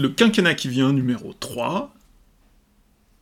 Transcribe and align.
Le 0.00 0.08
quinquennat 0.08 0.54
qui 0.54 0.68
vient, 0.68 0.92
numéro 0.92 1.32
3, 1.32 1.92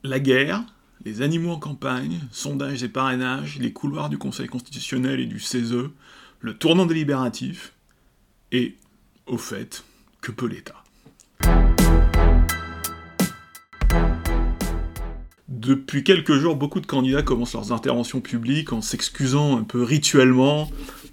la 0.02 0.20
guerre, 0.20 0.62
les 1.06 1.22
animaux 1.22 1.52
en 1.52 1.58
campagne, 1.58 2.20
sondages 2.30 2.82
et 2.82 2.90
parrainages, 2.90 3.56
les 3.58 3.72
couloirs 3.72 4.10
du 4.10 4.18
Conseil 4.18 4.46
constitutionnel 4.46 5.18
et 5.18 5.24
du 5.24 5.40
CESE, 5.40 5.88
le 6.40 6.54
tournant 6.54 6.84
délibératif, 6.84 7.72
et, 8.52 8.76
au 9.26 9.38
fait, 9.38 9.84
que 10.20 10.30
peut 10.30 10.46
l'État 10.46 10.84
Depuis 15.48 16.04
quelques 16.04 16.34
jours, 16.34 16.56
beaucoup 16.56 16.80
de 16.80 16.86
candidats 16.86 17.22
commencent 17.22 17.54
leurs 17.54 17.72
interventions 17.72 18.20
publiques 18.20 18.74
en 18.74 18.82
s'excusant 18.82 19.56
un 19.56 19.64
peu 19.64 19.82
rituellement. 19.82 20.70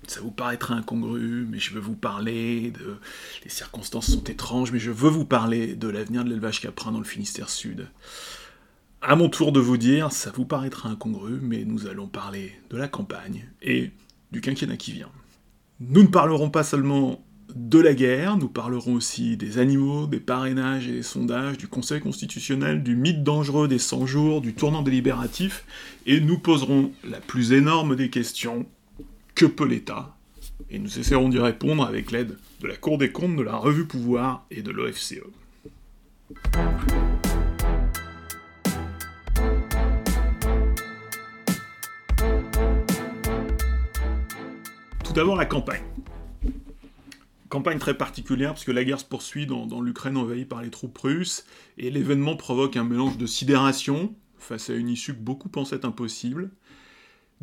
Ça 0.07 0.21
vous 0.21 0.31
paraîtra 0.31 0.75
incongru, 0.75 1.47
mais 1.49 1.59
je 1.59 1.73
veux 1.73 1.79
vous 1.79 1.95
parler 1.95 2.71
de... 2.71 2.97
Les 3.43 3.49
circonstances 3.49 4.11
sont 4.11 4.23
étranges, 4.23 4.71
mais 4.71 4.79
je 4.79 4.91
veux 4.91 5.09
vous 5.09 5.25
parler 5.25 5.75
de 5.75 5.87
l'avenir 5.87 6.23
de 6.23 6.29
l'élevage 6.29 6.61
caprin 6.61 6.91
dans 6.91 6.99
le 6.99 7.05
Finistère 7.05 7.49
Sud. 7.49 7.87
À 9.01 9.15
mon 9.15 9.29
tour 9.29 9.51
de 9.51 9.59
vous 9.59 9.77
dire, 9.77 10.11
ça 10.11 10.31
vous 10.31 10.45
paraîtra 10.45 10.89
incongru, 10.89 11.39
mais 11.41 11.65
nous 11.65 11.87
allons 11.87 12.07
parler 12.07 12.53
de 12.69 12.77
la 12.77 12.87
campagne 12.87 13.49
et 13.61 13.91
du 14.31 14.41
quinquennat 14.41 14.77
qui 14.77 14.91
vient. 14.91 15.11
Nous 15.79 16.03
ne 16.03 16.07
parlerons 16.07 16.49
pas 16.49 16.63
seulement 16.63 17.23
de 17.55 17.79
la 17.79 17.93
guerre, 17.93 18.37
nous 18.37 18.47
parlerons 18.47 18.93
aussi 18.93 19.37
des 19.37 19.59
animaux, 19.59 20.07
des 20.07 20.19
parrainages 20.19 20.87
et 20.87 20.93
des 20.93 21.03
sondages, 21.03 21.57
du 21.57 21.67
Conseil 21.67 22.01
constitutionnel, 22.01 22.83
du 22.83 22.95
mythe 22.95 23.23
dangereux 23.23 23.67
des 23.67 23.79
100 23.79 24.05
jours, 24.05 24.41
du 24.41 24.53
tournant 24.53 24.81
délibératif, 24.81 25.65
et 26.05 26.19
nous 26.19 26.39
poserons 26.39 26.91
la 27.07 27.19
plus 27.19 27.53
énorme 27.53 27.95
des 27.95 28.09
questions, 28.09 28.65
que 29.35 29.45
peut 29.45 29.67
l'État 29.67 30.15
Et 30.69 30.79
nous 30.79 30.99
essaierons 30.99 31.29
d'y 31.29 31.39
répondre 31.39 31.85
avec 31.85 32.11
l'aide 32.11 32.37
de 32.61 32.67
la 32.67 32.75
Cour 32.75 32.97
des 32.97 33.11
comptes, 33.11 33.35
de 33.35 33.41
la 33.41 33.55
Revue 33.55 33.85
Pouvoir 33.85 34.45
et 34.51 34.61
de 34.61 34.71
l'OFCE. 34.71 35.21
Tout 45.03 45.13
d'abord 45.13 45.35
la 45.35 45.45
campagne. 45.45 45.83
Campagne 47.49 47.77
très 47.77 47.95
particulière 47.95 48.53
parce 48.53 48.63
que 48.63 48.71
la 48.71 48.83
guerre 48.83 48.99
se 48.99 49.05
poursuit 49.05 49.45
dans, 49.45 49.81
l'Ukraine 49.81 50.17
envahie 50.17 50.45
par 50.45 50.63
les 50.63 50.71
troupes 50.71 50.97
russes 50.97 51.45
et 51.77 51.91
l'événement 51.91 52.35
provoque 52.35 52.77
un 52.77 52.83
mélange 52.83 53.17
de 53.17 53.27
sidération 53.27 54.15
face 54.39 54.69
à 54.69 54.73
une 54.73 54.89
issue 54.89 55.13
que 55.13 55.21
beaucoup 55.21 55.49
pensaient 55.49 55.85
impossible, 55.85 56.49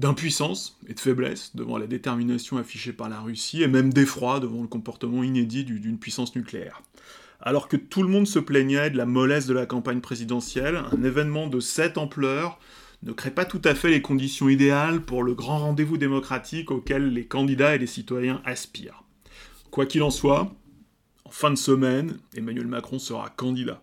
d'impuissance 0.00 0.78
et 0.88 0.94
de 0.94 1.00
faiblesse 1.00 1.54
devant 1.54 1.76
la 1.76 1.86
détermination 1.86 2.56
affichée 2.56 2.92
par 2.92 3.10
la 3.10 3.20
Russie 3.20 3.62
et 3.62 3.68
même 3.68 3.92
d'effroi 3.92 4.40
devant 4.40 4.62
le 4.62 4.66
comportement 4.66 5.22
inédit 5.22 5.64
d'une 5.64 5.98
puissance 5.98 6.34
nucléaire. 6.34 6.82
Alors 7.42 7.68
que 7.68 7.76
tout 7.76 8.02
le 8.02 8.08
monde 8.08 8.26
se 8.26 8.38
plaignait 8.38 8.90
de 8.90 8.96
la 8.96 9.06
mollesse 9.06 9.46
de 9.46 9.54
la 9.54 9.66
campagne 9.66 10.00
présidentielle, 10.00 10.80
un 10.90 11.04
événement 11.04 11.48
de 11.48 11.60
cette 11.60 11.98
ampleur 11.98 12.58
ne 13.02 13.12
crée 13.12 13.30
pas 13.30 13.44
tout 13.44 13.60
à 13.64 13.74
fait 13.74 13.90
les 13.90 14.02
conditions 14.02 14.48
idéales 14.48 15.02
pour 15.02 15.22
le 15.22 15.34
grand 15.34 15.58
rendez-vous 15.58 15.98
démocratique 15.98 16.70
auquel 16.70 17.12
les 17.12 17.26
candidats 17.26 17.74
et 17.74 17.78
les 17.78 17.86
citoyens 17.86 18.40
aspirent. 18.44 19.04
Quoi 19.70 19.86
qu'il 19.86 20.02
en 20.02 20.10
soit, 20.10 20.52
en 21.24 21.30
fin 21.30 21.50
de 21.50 21.56
semaine, 21.56 22.18
Emmanuel 22.34 22.66
Macron 22.66 22.98
sera 22.98 23.28
candidat. 23.28 23.80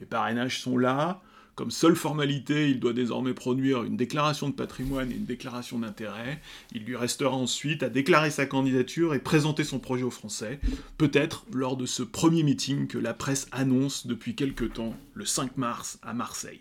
Les 0.00 0.06
parrainages 0.06 0.60
sont 0.60 0.76
là. 0.76 1.22
Comme 1.56 1.70
seule 1.70 1.96
formalité, 1.96 2.68
il 2.68 2.80
doit 2.80 2.92
désormais 2.92 3.32
produire 3.32 3.82
une 3.82 3.96
déclaration 3.96 4.50
de 4.50 4.54
patrimoine 4.54 5.10
et 5.10 5.14
une 5.14 5.24
déclaration 5.24 5.78
d'intérêt. 5.78 6.38
Il 6.72 6.84
lui 6.84 6.96
restera 6.96 7.34
ensuite 7.34 7.82
à 7.82 7.88
déclarer 7.88 8.30
sa 8.30 8.44
candidature 8.44 9.14
et 9.14 9.20
présenter 9.20 9.64
son 9.64 9.78
projet 9.78 10.02
aux 10.02 10.10
Français, 10.10 10.60
peut-être 10.98 11.46
lors 11.54 11.78
de 11.78 11.86
ce 11.86 12.02
premier 12.02 12.42
meeting 12.42 12.88
que 12.88 12.98
la 12.98 13.14
presse 13.14 13.48
annonce 13.52 14.06
depuis 14.06 14.34
quelque 14.34 14.66
temps, 14.66 14.94
le 15.14 15.24
5 15.24 15.56
mars 15.56 15.98
à 16.02 16.12
Marseille. 16.12 16.60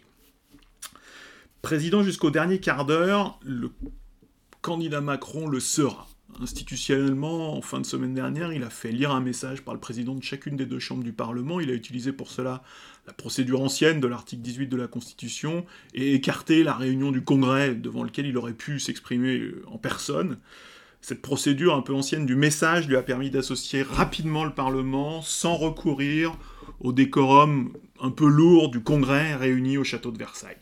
Président 1.61 2.01
jusqu'au 2.01 2.31
dernier 2.31 2.61
quart 2.61 2.85
d'heure, 2.85 3.37
le 3.43 3.71
candidat 4.61 5.01
Macron 5.01 5.47
le 5.47 5.59
sera 5.59 6.07
institutionnellement, 6.41 7.55
en 7.55 7.61
fin 7.61 7.79
de 7.79 7.85
semaine 7.85 8.13
dernière, 8.13 8.53
il 8.53 8.63
a 8.63 8.69
fait 8.69 8.91
lire 8.91 9.11
un 9.11 9.21
message 9.21 9.61
par 9.61 9.73
le 9.73 9.79
président 9.79 10.15
de 10.15 10.23
chacune 10.23 10.55
des 10.55 10.65
deux 10.65 10.79
chambres 10.79 11.03
du 11.03 11.13
Parlement. 11.13 11.59
Il 11.59 11.69
a 11.69 11.73
utilisé 11.73 12.11
pour 12.11 12.29
cela 12.29 12.63
la 13.07 13.13
procédure 13.13 13.61
ancienne 13.61 13.99
de 13.99 14.07
l'article 14.07 14.41
18 14.41 14.67
de 14.67 14.77
la 14.77 14.87
Constitution 14.87 15.65
et 15.93 16.13
écarté 16.13 16.63
la 16.63 16.73
réunion 16.73 17.11
du 17.11 17.21
Congrès 17.21 17.75
devant 17.75 18.03
lequel 18.03 18.25
il 18.25 18.37
aurait 18.37 18.53
pu 18.53 18.79
s'exprimer 18.79 19.37
euh, 19.37 19.63
en 19.67 19.77
personne. 19.77 20.37
Cette 21.01 21.21
procédure 21.21 21.75
un 21.75 21.81
peu 21.81 21.93
ancienne 21.93 22.25
du 22.25 22.35
message 22.35 22.87
lui 22.87 22.95
a 22.95 23.03
permis 23.03 23.29
d'associer 23.29 23.83
rapidement 23.83 24.43
le 24.43 24.53
Parlement 24.53 25.21
sans 25.21 25.55
recourir 25.55 26.35
au 26.79 26.91
décorum 26.91 27.73
un 28.01 28.11
peu 28.11 28.27
lourd 28.27 28.69
du 28.69 28.81
Congrès 28.81 29.35
réuni 29.35 29.77
au 29.77 29.83
château 29.83 30.11
de 30.11 30.17
Versailles. 30.17 30.57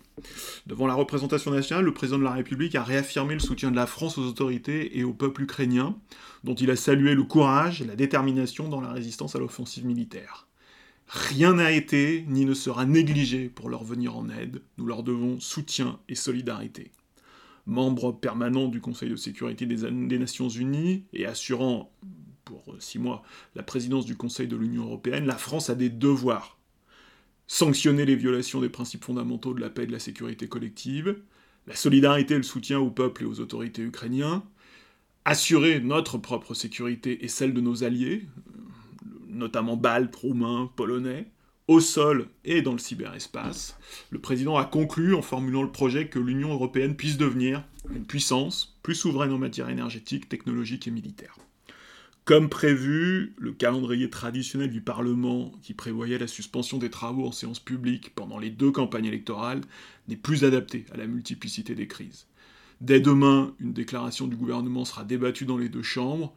Devant 0.68 0.88
la 0.88 0.94
représentation 0.94 1.52
nationale, 1.52 1.86
le 1.86 1.94
président 1.94 2.20
de 2.20 2.24
la 2.24 2.32
République 2.32 2.76
a 2.76 2.84
réaffirmé 2.84 3.34
le 3.34 3.40
soutien 3.40 3.72
de 3.72 3.76
la 3.76 3.88
France 3.88 4.18
aux 4.18 4.26
autorités 4.26 4.98
et 4.98 5.04
au 5.04 5.14
peuple 5.14 5.44
ukrainien, 5.44 5.96
dont 6.44 6.56
il 6.56 6.70
a 6.70 6.76
salué 6.76 7.16
le 7.16 7.24
courage 7.24 7.82
et 7.82 7.86
la 7.86 7.96
détermination 7.96 8.70
dans 8.70 8.82
la 8.82 8.92
résistance 8.92 9.36
à 9.36 9.40
l'offensive 9.40 9.86
militaire. 9.86 10.48
Rien 11.08 11.54
n'a 11.54 11.72
été 11.72 12.26
ni 12.28 12.46
ne 12.46 12.54
sera 12.54 12.86
négligé 12.86 13.50
pour 13.50 13.70
leur 13.70 13.84
venir 13.84 14.16
en 14.16 14.30
aide, 14.30 14.62
nous 14.78 14.86
leur 14.86 15.04
devons 15.04 15.40
soutien 15.40 16.00
et 16.10 16.16
solidarité. 16.16 16.92
Membre 17.66 18.12
permanent 18.12 18.68
du 18.68 18.82
Conseil 18.82 19.10
de 19.10 19.16
sécurité 19.16 19.66
des, 19.66 20.20
Nations 20.20 20.50
Unies 20.50 21.04
et 21.14 21.26
assurant 21.26 21.92
pour 22.46 22.76
six 22.80 23.00
mois 23.00 23.24
la 23.56 23.64
présidence 23.64 24.06
du 24.06 24.16
Conseil 24.16 24.48
de 24.48 24.56
l'Union 24.56 24.86
européenne, 24.86 25.26
la 25.26 25.38
France 25.38 25.70
a 25.70 25.76
des 25.76 25.90
devoirs 25.90 26.58
sanctionner 27.48 28.06
les 28.06 28.16
violations 28.16 28.62
des 28.62 28.70
principes 28.70 29.04
fondamentaux 29.04 29.54
de 29.54 29.62
la 29.62 29.70
paix 29.70 29.84
et 29.84 29.88
de 29.88 29.92
la 29.92 30.00
sécurité 30.00 30.48
collective, 30.48 31.18
la 31.68 31.76
solidarité 31.76 32.34
et 32.34 32.38
le 32.38 32.44
soutien 32.44 32.80
au 32.80 32.90
peuple 32.90 33.24
et 33.24 33.26
aux 33.26 33.40
autorités 33.40 33.82
ukrainiens, 33.82 34.44
assurer 35.26 35.80
notre 35.80 36.18
propre 36.18 36.54
sécurité 36.54 37.24
et 37.24 37.28
celle 37.28 37.54
de 37.54 37.62
nos 37.62 37.84
alliés, 37.84 38.28
notamment 39.28 39.78
baltes, 39.78 40.16
roumains, 40.16 40.72
polonais, 40.76 41.28
au 41.68 41.80
sol 41.80 42.28
et 42.44 42.62
dans 42.62 42.74
le 42.74 42.78
cyberespace. 42.78 43.78
Le 44.10 44.20
président 44.20 44.58
a 44.58 44.66
conclu 44.66 45.16
en 45.16 45.22
formulant 45.22 45.64
le 45.64 45.72
projet 45.72 46.10
que 46.10 46.20
l'Union 46.20 46.52
européenne 46.52 46.96
puisse 46.96 47.18
devenir 47.18 47.64
une 47.90 48.06
puissance 48.06 48.78
plus 48.84 48.96
souveraine 48.96 49.32
en 49.32 49.38
matière 49.38 49.70
énergétique, 49.70 50.28
technologique 50.28 50.88
et 50.88 50.92
militaire. 50.92 51.38
Comme 52.26 52.48
prévu, 52.48 53.34
le 53.38 53.52
calendrier 53.52 54.10
traditionnel 54.10 54.72
du 54.72 54.80
Parlement, 54.80 55.52
qui 55.62 55.74
prévoyait 55.74 56.18
la 56.18 56.28
suspension 56.28 56.78
des 56.78 56.90
travaux 56.90 57.28
en 57.28 57.34
séance 57.34 57.60
publique 57.60 58.16
pendant 58.16 58.40
les 58.40 58.50
deux 58.50 58.72
campagnes 58.72 59.08
électorales, 59.08 59.60
n'est 60.08 60.16
plus 60.16 60.46
adapté 60.46 60.86
à 60.94 60.98
la 60.98 61.06
multiplicité 61.06 61.76
des 61.76 61.88
crises. 61.88 62.28
Dès 62.80 63.02
demain, 63.02 63.54
une 63.60 63.74
déclaration 63.74 64.28
du 64.28 64.38
gouvernement 64.38 64.86
sera 64.86 65.04
débattue 65.04 65.44
dans 65.44 65.58
les 65.58 65.68
deux 65.68 65.84
chambres. 65.84 66.34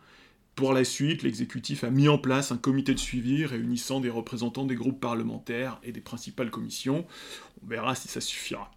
Pour 0.56 0.72
la 0.72 0.82
suite, 0.82 1.22
l'exécutif 1.22 1.84
a 1.84 1.90
mis 1.90 2.08
en 2.08 2.18
place 2.18 2.50
un 2.50 2.58
comité 2.58 2.92
de 2.92 2.98
suivi 2.98 3.46
réunissant 3.46 4.00
des 4.00 4.10
représentants 4.10 4.66
des 4.66 4.74
groupes 4.74 5.00
parlementaires 5.00 5.78
et 5.84 5.92
des 5.92 6.00
principales 6.00 6.50
commissions. 6.50 7.06
On 7.62 7.68
verra 7.68 7.94
si 7.94 8.08
ça 8.08 8.20
suffira. 8.20 8.72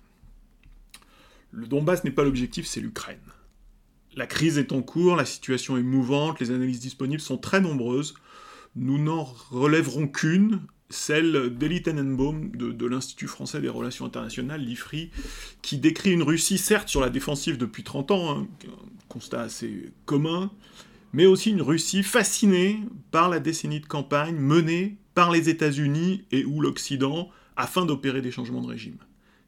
Le 1.52 1.66
Donbass 1.66 2.04
n'est 2.04 2.12
pas 2.12 2.24
l'objectif, 2.24 2.68
c'est 2.68 2.82
l'Ukraine. 2.82 3.18
La 4.16 4.28
crise 4.28 4.58
est 4.58 4.72
en 4.72 4.82
cours, 4.82 5.16
la 5.16 5.26
situation 5.26 5.78
est 5.78 5.84
mouvante, 5.84 6.40
les 6.40 6.52
analyses 6.52 6.80
disponibles 6.80 7.22
sont 7.22 7.38
très 7.38 7.62
nombreuses. 7.62 8.16
Nous 8.76 8.98
n'en 8.98 9.24
relèverons 9.24 10.08
qu'une, 10.08 10.62
celle 10.90 11.56
d'Elie 11.56 11.84
Tenenbaum 11.84 12.52
de, 12.52 12.86
l'Institut 12.86 13.28
français 13.28 13.62
des 13.62 13.70
relations 13.70 14.06
internationales, 14.06 14.62
l'IFRI, 14.62 15.12
qui 15.62 15.78
décrit 15.78 16.12
une 16.12 16.24
Russie 16.24 16.58
certes 16.58 16.90
sur 16.90 17.02
la 17.02 17.10
défensive 17.10 17.58
depuis 17.58 17.84
30 17.84 18.12
ans, 18.12 18.32
hein, 18.32 18.48
constat 19.08 19.42
assez 19.42 19.92
commun, 20.06 20.52
mais 21.14 21.26
aussi 21.26 21.52
une 21.52 21.62
Russie 21.62 22.04
fascinée 22.04 22.80
par 23.12 23.30
la 23.30 23.40
décennie 23.40 23.80
de 23.80 23.86
campagne 23.86 24.36
menée 24.36 24.98
par 25.14 25.32
les 25.32 25.50
États-Unis 25.50 26.24
et 26.32 26.46
ou 26.46 26.62
l'Occident 26.62 27.30
afin 27.56 27.86
d'opérer 27.86 28.22
des 28.22 28.32
changements 28.32 28.62
de 28.62 28.68
régime. 28.68 28.98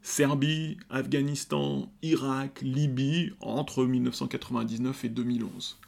Serbie, 0.02 0.78
Afghanistan, 0.90 1.92
Irak, 2.02 2.62
Libye, 2.62 3.34
entre 3.40 3.86
1999 3.86 5.06
et 5.06 5.10
2011. 5.10 5.80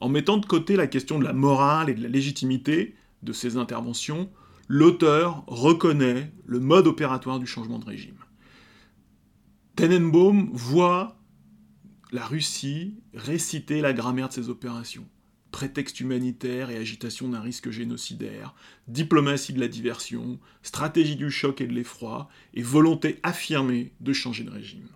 En 0.00 0.08
mettant 0.08 0.38
de 0.38 0.46
côté 0.46 0.76
la 0.76 0.86
question 0.86 1.18
de 1.18 1.24
la 1.24 1.32
morale 1.32 1.90
et 1.90 1.94
de 1.94 2.02
la 2.02 2.08
légitimité 2.08 2.94
de 3.22 3.32
ces 3.32 3.56
interventions, 3.56 4.30
l'auteur 4.66 5.44
reconnaît 5.46 6.32
le 6.46 6.58
mode 6.58 6.86
opératoire 6.86 7.38
du 7.38 7.46
changement 7.46 7.78
de 7.78 7.84
régime. 7.84 8.16
Tenenbaum 9.76 10.50
voit 10.52 11.16
la 12.12 12.26
Russie 12.26 12.96
réciter 13.14 13.80
la 13.80 13.92
grammaire 13.92 14.28
de 14.28 14.32
ces 14.32 14.48
opérations 14.48 15.06
prétexte 15.50 16.00
humanitaire 16.00 16.70
et 16.70 16.76
agitation 16.76 17.28
d'un 17.28 17.40
risque 17.40 17.70
génocidaire, 17.70 18.54
diplomatie 18.88 19.52
de 19.52 19.60
la 19.60 19.68
diversion, 19.68 20.38
stratégie 20.62 21.16
du 21.16 21.30
choc 21.30 21.60
et 21.60 21.66
de 21.66 21.72
l'effroi, 21.72 22.28
et 22.54 22.62
volonté 22.62 23.18
affirmée 23.22 23.92
de 24.00 24.12
changer 24.12 24.44
de 24.44 24.50
régime. 24.50 24.88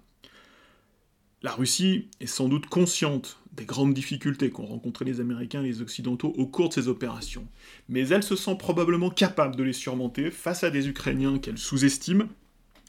La 1.42 1.52
Russie 1.52 2.08
est 2.20 2.26
sans 2.26 2.48
doute 2.48 2.66
consciente 2.66 3.38
des 3.52 3.66
grandes 3.66 3.92
difficultés 3.92 4.50
qu'ont 4.50 4.64
rencontrées 4.64 5.04
les 5.04 5.20
Américains 5.20 5.62
et 5.62 5.68
les 5.68 5.82
Occidentaux 5.82 6.32
au 6.38 6.46
cours 6.46 6.70
de 6.70 6.74
ces 6.74 6.88
opérations, 6.88 7.46
mais 7.90 8.08
elle 8.08 8.22
se 8.22 8.34
sent 8.34 8.56
probablement 8.58 9.10
capable 9.10 9.54
de 9.54 9.62
les 9.62 9.74
surmonter 9.74 10.30
face 10.30 10.64
à 10.64 10.70
des 10.70 10.88
Ukrainiens 10.88 11.38
qu'elle 11.38 11.58
sous-estime 11.58 12.28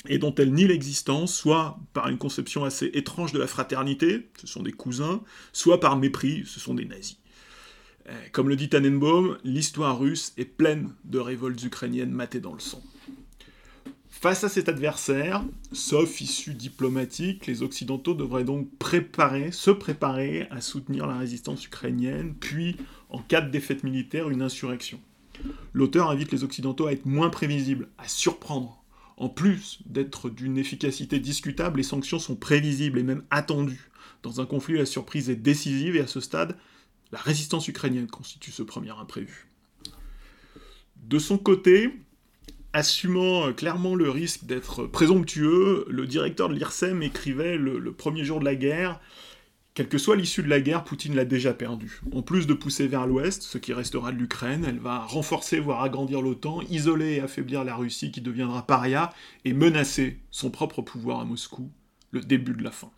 et 0.07 0.19
dont 0.19 0.33
elle 0.35 0.53
nie 0.53 0.67
l'existence, 0.67 1.35
soit 1.35 1.77
par 1.93 2.07
une 2.07 2.17
conception 2.17 2.63
assez 2.63 2.91
étrange 2.93 3.33
de 3.33 3.39
la 3.39 3.47
fraternité, 3.47 4.29
ce 4.39 4.47
sont 4.47 4.63
des 4.63 4.71
cousins, 4.71 5.21
soit 5.51 5.79
par 5.79 5.97
mépris, 5.97 6.43
ce 6.45 6.59
sont 6.59 6.75
des 6.75 6.85
nazis. 6.85 7.17
Euh, 8.07 8.13
comme 8.31 8.49
le 8.49 8.55
dit 8.55 8.69
Tannenbaum, 8.69 9.37
l'histoire 9.43 9.97
russe 9.99 10.33
est 10.37 10.45
pleine 10.45 10.93
de 11.05 11.19
révoltes 11.19 11.63
ukrainiennes 11.63 12.11
matées 12.11 12.39
dans 12.39 12.53
le 12.53 12.59
sang. 12.59 12.83
Face 14.09 14.43
à 14.43 14.49
cet 14.49 14.69
adversaire, 14.69 15.43
sauf 15.71 16.21
issue 16.21 16.53
diplomatique, 16.53 17.47
les 17.47 17.63
Occidentaux 17.63 18.13
devraient 18.13 18.43
donc 18.43 18.69
se 19.51 19.71
préparer 19.71 20.47
à 20.49 20.61
soutenir 20.61 21.05
la 21.05 21.17
résistance 21.17 21.65
ukrainienne, 21.65 22.33
puis, 22.39 22.77
en 23.09 23.19
cas 23.19 23.41
de 23.41 23.51
défaite 23.51 23.83
militaire, 23.83 24.29
une 24.29 24.41
insurrection. 24.41 24.99
L'auteur 25.73 26.09
invite 26.09 26.31
les 26.31 26.43
Occidentaux 26.43 26.87
à 26.87 26.93
être 26.93 27.05
moins 27.05 27.29
prévisibles, 27.29 27.89
à 27.97 28.07
surprendre. 28.07 28.83
En 29.17 29.29
plus 29.29 29.79
d'être 29.85 30.29
d'une 30.29 30.57
efficacité 30.57 31.19
discutable, 31.19 31.77
les 31.77 31.83
sanctions 31.83 32.19
sont 32.19 32.35
prévisibles 32.35 32.99
et 32.99 33.03
même 33.03 33.23
attendues. 33.31 33.91
Dans 34.23 34.41
un 34.41 34.45
conflit, 34.45 34.77
la 34.77 34.85
surprise 34.85 35.29
est 35.29 35.35
décisive 35.35 35.95
et 35.95 36.01
à 36.01 36.07
ce 36.07 36.19
stade, 36.19 36.55
la 37.15 37.21
résistance 37.21 37.65
ukrainienne 37.69 38.07
constitue 38.07 38.51
ce 38.51 38.61
premier 38.61 38.91
imprévu. 38.91 39.47
De 40.97 41.17
son 41.17 41.37
côté, 41.37 41.89
assumant 42.73 43.53
clairement 43.53 43.95
le 43.95 44.09
risque 44.09 44.43
d'être 44.43 44.85
présomptueux, 44.85 45.85
le 45.87 46.07
directeur 46.07 46.49
de 46.49 46.55
l'IRSEM 46.55 47.01
écrivait 47.03 47.55
le, 47.55 47.93
premier 47.93 48.25
jour 48.25 48.41
de 48.41 48.45
la 48.45 48.55
guerre 48.55 48.99
quelle 49.75 49.87
que 49.87 49.97
soit 49.97 50.17
l'issue 50.17 50.43
de 50.43 50.49
la 50.49 50.59
guerre, 50.59 50.83
Poutine 50.83 51.15
l'a 51.15 51.25
déjà 51.25 51.53
perdu. 51.53 52.01
En 52.13 52.21
plus 52.21 52.47
de 52.47 52.53
pousser 52.53 52.87
vers 52.87 53.07
l'ouest, 53.07 53.43
ce 53.43 53.57
qui 53.57 53.73
restera 53.73 54.13
de 54.13 54.17
l'Ukraine, 54.17 54.65
elle 54.65 54.79
va 54.79 54.99
renforcer, 54.99 55.59
voire 55.59 55.83
agrandir 55.83 56.21
l'OTAN, 56.21 56.61
isoler 56.69 57.15
et 57.15 57.19
affaiblir 57.19 57.65
la 57.65 57.75
Russie 57.75 58.09
qui 58.09 58.21
deviendra 58.21 58.65
paria, 58.65 59.13
et 59.43 59.51
menacer 59.51 60.19
son 60.31 60.49
propre 60.49 60.81
pouvoir 60.81 61.19
à 61.19 61.25
Moscou, 61.25 61.71
le 62.11 62.21
début 62.21 62.53
de 62.53 62.63
la 62.63 62.71
fin. 62.71 62.89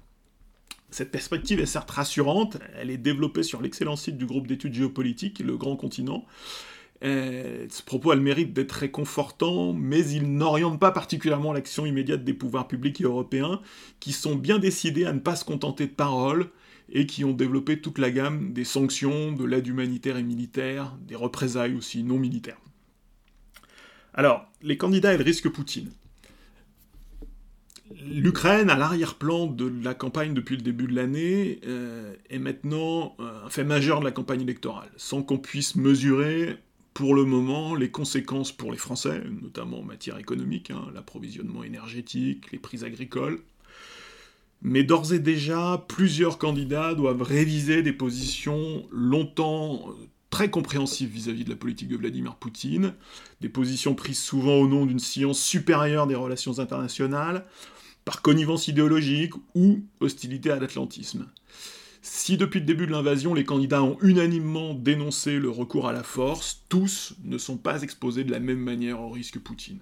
Cette 0.90 1.12
perspective 1.12 1.60
est 1.60 1.66
certes 1.66 1.92
rassurante, 1.92 2.58
elle 2.78 2.90
est 2.90 2.98
développée 2.98 3.44
sur 3.44 3.62
l'excellent 3.62 3.98
site 3.98 4.18
du 4.18 4.26
groupe 4.26 4.48
d'études 4.48 4.74
géopolitiques, 4.74 5.40
le 5.40 5.58
Grand 5.58 5.76
Continent. 5.76 6.26
Euh, 7.04 7.68
ce 7.70 7.84
propos 7.84 8.12
a 8.12 8.16
le 8.16 8.22
mérite 8.22 8.54
d'être 8.54 8.72
réconfortant, 8.72 9.74
mais 9.74 10.08
il 10.10 10.34
n'oriente 10.34 10.80
pas 10.80 10.92
particulièrement 10.92 11.54
l'action 11.54 11.86
immédiate 11.86 12.24
des 12.24 12.34
pouvoirs 12.34 12.68
publics 12.68 13.02
et 13.02 13.04
européens, 13.04 13.62
qui 14.00 14.14
sont 14.14 14.36
bien 14.36 14.60
décidés 14.60 15.06
à 15.06 15.14
ne 15.14 15.20
pas 15.20 15.36
se 15.36 15.46
contenter 15.46 15.88
de 15.88 15.92
paroles, 15.92 16.50
et 16.90 17.06
qui 17.06 17.26
ont 17.26 17.34
développé 17.34 17.82
toute 17.82 17.98
la 17.98 18.10
gamme 18.10 18.54
des 18.54 18.64
sanctions, 18.64 19.34
de 19.34 19.44
l'aide 19.44 19.68
humanitaire 19.68 20.18
et 20.18 20.24
militaire, 20.24 20.96
des 21.02 21.16
représailles 21.16 21.76
aussi 21.76 22.04
non 22.04 22.18
militaires. 22.18 22.62
Alors, 24.14 24.50
les 24.62 24.78
candidats 24.78 25.14
et 25.14 25.18
le 25.18 25.24
risque 25.24 25.50
Poutine. 25.50 25.92
L'Ukraine, 27.96 28.70
à 28.70 28.76
l'arrière-plan 28.76 29.48
de 29.48 29.72
la 29.84 29.94
campagne 29.94 30.34
depuis 30.34 30.58
le 30.58 30.62
début 30.62 30.88
de 30.88 30.96
l'année, 30.96 31.60
euh, 31.66 32.14
est 32.30 32.40
maintenant 32.40 33.16
euh, 33.20 33.46
un 33.46 33.50
fait 33.50 33.64
majeur 33.64 34.00
de 34.00 34.06
la 34.06 34.12
campagne 34.12 34.42
électorale, 34.42 34.90
sans 34.98 35.24
qu'on 35.24 35.38
puisse 35.38 35.76
mesurer 35.76 36.58
pour 36.94 37.16
le 37.16 37.24
moment 37.24 37.76
les 37.76 37.90
conséquences 37.90 38.52
pour 38.52 38.72
les 38.72 38.78
Français, 38.78 39.22
notamment 39.42 39.80
en 39.80 39.84
matière 39.84 40.18
économique, 40.18 40.72
hein, 40.72 40.88
l'approvisionnement 40.94 41.64
énergétique, 41.64 42.52
les 42.52 42.60
prix 42.60 42.84
agricoles. 42.84 43.40
Mais 44.62 44.84
d'ores 44.84 45.14
et 45.14 45.20
déjà, 45.20 45.86
plusieurs 45.88 46.40
candidats 46.40 46.96
doivent 46.96 47.22
réviser 47.22 47.84
des 47.84 47.94
positions 47.94 48.86
longtemps 48.92 49.90
euh, 49.90 49.94
très 50.30 50.50
compréhensives 50.50 51.10
vis-à-vis 51.10 51.46
de 51.46 51.50
la 51.50 51.56
politique 51.56 51.88
de 51.88 51.96
Vladimir 51.96 52.36
Poutine, 52.36 52.94
des 53.40 53.50
positions 53.50 53.96
prises 53.96 54.20
souvent 54.20 54.56
au 54.56 54.68
nom 54.68 54.86
d'une 54.86 55.00
science 55.00 55.40
supérieure 55.40 56.08
des 56.08 56.16
relations 56.16 56.60
internationales, 56.60 57.46
par 58.08 58.22
connivence 58.22 58.70
idéologique 58.70 59.34
ou 59.54 59.84
hostilité 60.00 60.50
à 60.50 60.56
l'atlantisme. 60.62 61.28
Si 62.02 62.38
depuis 62.38 62.62
le 62.62 62.66
début 62.66 62.88
de 62.88 62.94
l'invasion, 62.94 63.34
les 63.34 63.44
candidats 63.44 63.84
ont 63.84 63.98
unanimement 64.02 64.74
dénoncé 64.74 65.40
le 65.40 65.50
recours 65.50 65.90
à 65.90 65.92
la 65.92 66.04
force, 66.04 66.64
tous 66.70 67.16
ne 67.26 67.38
sont 67.38 67.58
pas 67.58 67.82
exposés 67.82 68.24
de 68.24 68.32
la 68.32 68.40
même 68.40 68.62
manière 68.62 69.02
au 69.02 69.10
risque 69.10 69.40
Poutine. 69.40 69.82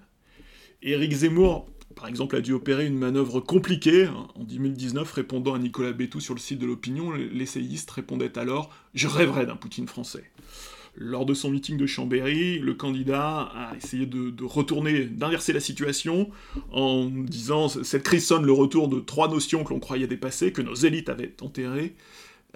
Éric 0.82 1.12
Zemmour, 1.12 1.70
par 1.94 2.08
exemple, 2.08 2.34
a 2.34 2.40
dû 2.40 2.52
opérer 2.52 2.86
une 2.86 2.98
manœuvre 2.98 3.38
compliquée. 3.38 4.08
En 4.34 4.42
2019, 4.42 5.12
répondant 5.12 5.54
à 5.54 5.60
Nicolas 5.60 5.92
Bétou 5.92 6.18
sur 6.18 6.34
le 6.34 6.40
site 6.40 6.58
de 6.58 6.66
l'opinion, 6.66 7.12
l'essayiste 7.12 7.92
répondait 7.92 8.36
alors 8.36 8.74
«Je 8.94 9.06
rêverais 9.06 9.46
d'un 9.46 9.54
Poutine 9.54 9.86
français». 9.86 10.32
Lors 10.98 11.26
de 11.26 11.34
son 11.34 11.50
meeting 11.50 11.76
de 11.76 11.86
Chambéry, 11.86 12.58
le 12.58 12.72
candidat 12.72 13.52
a 13.54 13.76
essayé 13.76 14.06
de, 14.06 14.32
retourner, 14.44 15.04
d'inverser 15.04 15.52
la 15.52 15.60
situation 15.60 16.30
en 16.72 17.10
disant 17.10 17.68
cette 17.68 18.02
crise 18.02 18.26
sonne 18.26 18.46
le 18.46 18.52
retour 18.52 18.88
de 18.88 19.00
trois 19.00 19.28
notions 19.28 19.62
que 19.62 19.74
l'on 19.74 19.80
croyait 19.80 20.06
dépasser, 20.06 20.52
que 20.52 20.62
nos 20.62 20.74
élites 20.74 21.10
avaient 21.10 21.34
enterrées, 21.42 21.94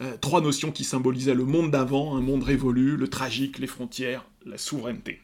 euh, 0.00 0.16
trois 0.18 0.40
notions 0.40 0.72
qui 0.72 0.84
symbolisaient 0.84 1.34
le 1.34 1.44
monde 1.44 1.70
d'avant, 1.70 2.16
un 2.16 2.22
monde 2.22 2.42
révolu, 2.42 2.96
le 2.96 3.08
tragique, 3.08 3.58
les 3.58 3.66
frontières, 3.66 4.24
la 4.46 4.56
souveraineté. 4.56 5.20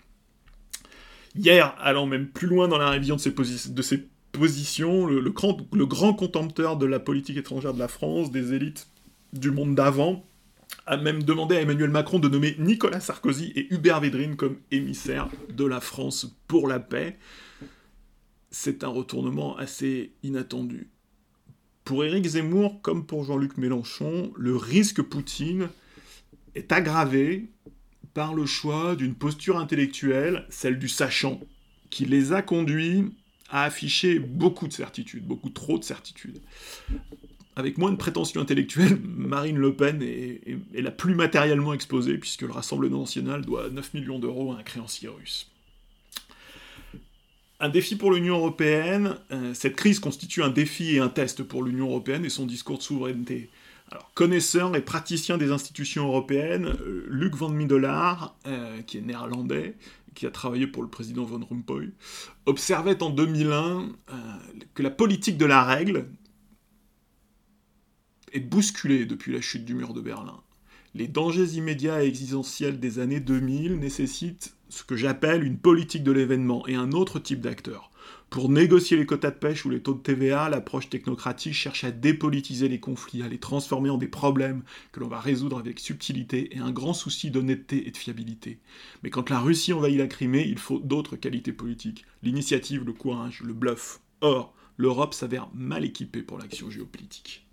Hier, 1.34 1.74
allant 1.78 2.04
même 2.04 2.26
plus 2.28 2.48
loin 2.48 2.68
dans 2.68 2.78
la 2.78 2.90
révision 2.90 3.16
de 3.16 3.20
ses, 3.20 3.32
positions, 4.32 5.06
le, 5.06 5.20
le 5.20 5.86
grand 5.86 6.12
contempteur 6.12 6.76
de 6.76 6.84
la 6.84 7.00
politique 7.00 7.38
étrangère 7.38 7.72
de 7.72 7.78
la 7.78 7.88
France, 7.88 8.30
des 8.30 8.52
élites 8.52 8.88
du 9.32 9.50
monde 9.50 9.74
d'avant, 9.74 10.22
a 10.86 10.96
même 10.96 11.22
demandé 11.22 11.56
à 11.56 11.60
Emmanuel 11.60 11.90
Macron 11.90 12.18
de 12.18 12.28
nommer 12.28 12.54
Nicolas 12.58 13.00
Sarkozy 13.00 13.52
et 13.56 13.72
Hubert 13.74 14.00
Védrine 14.00 14.36
comme 14.36 14.58
émissaires 14.70 15.28
de 15.52 15.64
la 15.64 15.80
France 15.80 16.36
pour 16.46 16.68
la 16.68 16.78
paix. 16.78 17.18
C'est 18.50 18.84
un 18.84 18.88
retournement 18.88 19.56
assez 19.56 20.12
inattendu. 20.22 20.90
Pour 21.84 22.04
Éric 22.04 22.26
Zemmour, 22.26 22.80
comme 22.82 23.06
pour 23.06 23.24
Jean-Luc 23.24 23.58
Mélenchon, 23.58 24.32
le 24.36 24.56
risque 24.56 25.02
Poutine 25.02 25.68
est 26.54 26.72
aggravé 26.72 27.50
par 28.14 28.34
le 28.34 28.46
choix 28.46 28.96
d'une 28.96 29.14
posture 29.14 29.58
intellectuelle, 29.58 30.46
celle 30.48 30.78
du 30.78 30.88
sachant, 30.88 31.40
qui 31.90 32.06
les 32.06 32.32
a 32.32 32.42
conduits 32.42 33.12
à 33.50 33.64
afficher 33.64 34.18
beaucoup 34.18 34.66
de 34.66 34.72
certitudes, 34.72 35.26
beaucoup 35.26 35.50
trop 35.50 35.78
de 35.78 35.84
certitudes 35.84 36.40
avec 37.56 37.78
moins 37.78 37.90
de 37.90 37.96
prétention 37.96 38.42
intellectuelle, 38.42 38.98
Marine 39.02 39.56
Le 39.56 39.74
Pen 39.74 40.02
est, 40.02 40.60
la 40.74 40.90
plus 40.90 41.14
matériellement 41.14 41.72
exposée, 41.72 42.18
puisque 42.18 42.42
le 42.42 42.52
Rassemblement 42.52 43.00
national 43.00 43.44
doit 43.44 43.70
9 43.70 43.94
millions 43.94 44.18
d'euros 44.18 44.52
à 44.52 44.58
un 44.58 44.62
créancier 44.62 45.08
russe. 45.08 45.50
Un 47.58 47.70
défi 47.70 47.96
pour 47.96 48.12
l'Union 48.12 48.36
européenne, 48.36 49.16
euh, 49.32 49.54
cette 49.54 49.76
crise 49.76 49.98
constitue 49.98 50.42
un 50.42 50.50
défi 50.50 50.96
et 50.96 50.98
un 50.98 51.08
test 51.08 51.42
pour 51.42 51.62
l'Union 51.62 51.88
européenne 51.88 52.26
et 52.26 52.28
son 52.28 52.44
discours 52.44 52.76
de 52.76 52.82
souveraineté. 52.82 53.48
Connaisseur 54.12 54.76
et 54.76 54.82
praticien 54.82 55.38
des 55.38 55.50
institutions 55.50 56.06
européennes, 56.06 56.66
euh, 56.66 57.06
Luc 57.08 57.34
van 57.34 57.48
Middelaar, 57.48 58.36
euh, 58.46 58.82
qui 58.82 58.98
est 58.98 59.00
néerlandais, 59.00 59.76
qui 60.14 60.26
a 60.26 60.30
travaillé 60.30 60.66
pour 60.66 60.82
le 60.82 60.88
président 60.90 61.24
Van 61.24 61.40
Rompuy, 61.42 61.92
observait 62.44 63.02
en 63.02 63.08
2001 63.10 63.88
que 64.74 64.82
la 64.82 64.90
politique 64.90 65.36
de 65.36 65.44
la 65.44 65.62
règle, 65.62 66.06
est 68.36 68.40
bousculé 68.40 69.06
depuis 69.06 69.32
la 69.32 69.40
chute 69.40 69.64
du 69.64 69.74
mur 69.74 69.94
de 69.94 70.00
Berlin. 70.00 70.40
Les 70.94 71.08
dangers 71.08 71.56
immédiats 71.56 72.04
et 72.04 72.08
existentiels 72.08 72.80
des 72.80 72.98
années 72.98 73.20
2000 73.20 73.78
nécessitent 73.78 74.54
ce 74.68 74.82
que 74.82 74.96
j'appelle 74.96 75.44
une 75.44 75.58
politique 75.58 76.02
de 76.02 76.12
l'événement 76.12 76.66
et 76.66 76.74
un 76.74 76.92
autre 76.92 77.18
type 77.18 77.40
d'acteurs. 77.40 77.90
Pour 78.28 78.48
négocier 78.48 78.96
les 78.96 79.06
quotas 79.06 79.30
de 79.30 79.36
pêche 79.36 79.64
ou 79.64 79.70
les 79.70 79.80
taux 79.80 79.94
de 79.94 80.00
TVA, 80.00 80.48
l'approche 80.48 80.90
technocratique 80.90 81.54
cherche 81.54 81.84
à 81.84 81.90
dépolitiser 81.92 82.68
les 82.68 82.80
conflits, 82.80 83.22
à 83.22 83.28
les 83.28 83.38
transformer 83.38 83.88
en 83.88 83.98
des 83.98 84.08
problèmes 84.08 84.62
que 84.92 85.00
l'on 85.00 85.08
va 85.08 85.20
résoudre 85.20 85.58
avec 85.58 85.80
subtilité 85.80 86.54
et 86.54 86.58
un 86.58 86.72
grand 86.72 86.92
souci 86.92 87.30
d'honnêteté 87.30 87.86
et 87.86 87.90
de 87.90 87.96
fiabilité. 87.96 88.58
Mais 89.02 89.10
quand 89.10 89.30
la 89.30 89.38
Russie 89.38 89.72
envahit 89.72 89.98
la 89.98 90.08
Crimée, 90.08 90.46
il 90.46 90.58
faut 90.58 90.80
d'autres 90.80 91.16
qualités 91.16 91.52
politiques. 91.52 92.04
L'initiative, 92.22 92.84
le 92.84 92.92
courage, 92.92 93.42
le 93.42 93.54
bluff. 93.54 94.00
Or, 94.20 94.54
l'Europe 94.76 95.14
s'avère 95.14 95.48
mal 95.54 95.84
équipée 95.84 96.22
pour 96.22 96.38
l'action 96.38 96.70
géopolitique. 96.70 97.45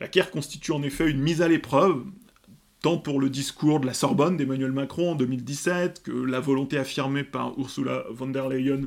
La 0.00 0.08
guerre 0.08 0.30
constitue 0.30 0.72
en 0.72 0.82
effet 0.82 1.10
une 1.10 1.20
mise 1.20 1.42
à 1.42 1.48
l'épreuve, 1.48 2.04
tant 2.82 2.98
pour 2.98 3.20
le 3.20 3.30
discours 3.30 3.80
de 3.80 3.86
la 3.86 3.94
Sorbonne 3.94 4.36
d'Emmanuel 4.36 4.72
Macron 4.72 5.12
en 5.12 5.14
2017 5.16 6.02
que 6.02 6.12
la 6.12 6.40
volonté 6.40 6.78
affirmée 6.78 7.24
par 7.24 7.58
Ursula 7.58 8.04
von 8.10 8.28
der 8.28 8.48
Leyen 8.48 8.82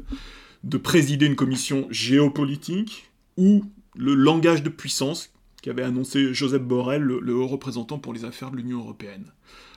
de 0.64 0.78
présider 0.78 1.26
une 1.26 1.36
commission 1.36 1.88
géopolitique, 1.90 3.10
ou 3.38 3.64
le 3.96 4.14
langage 4.14 4.64
de 4.64 4.70
puissance 4.70 5.34
qu'avait 5.62 5.84
annoncé 5.84 6.34
Joseph 6.34 6.62
Borrell, 6.62 7.02
le, 7.02 7.36
haut 7.36 7.48
représentant 7.48 8.00
pour 8.00 8.14
les 8.14 8.26
affaires 8.26 8.52
de 8.52 8.58
l'Union 8.58 8.80
européenne. 8.80 9.26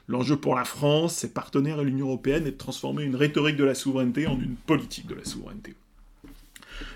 L'enjeu 0.09 0.37
pour 0.37 0.55
la 0.55 0.65
France, 0.65 1.17
ses 1.17 1.33
partenaires 1.33 1.81
et 1.81 1.85
l'Union 1.85 2.07
européenne 2.07 2.47
est 2.47 2.53
de 2.53 2.57
transformer 2.57 3.05
une 3.05 3.17
rhétorique 3.17 3.57
de 3.57 3.65
la 3.65 3.75
souveraineté 3.75 4.27
en 4.27 4.39
une 4.39 4.57
politique 4.57 5.07
de 5.07 5.15
la 5.15 5.25
souveraineté. 5.25 5.75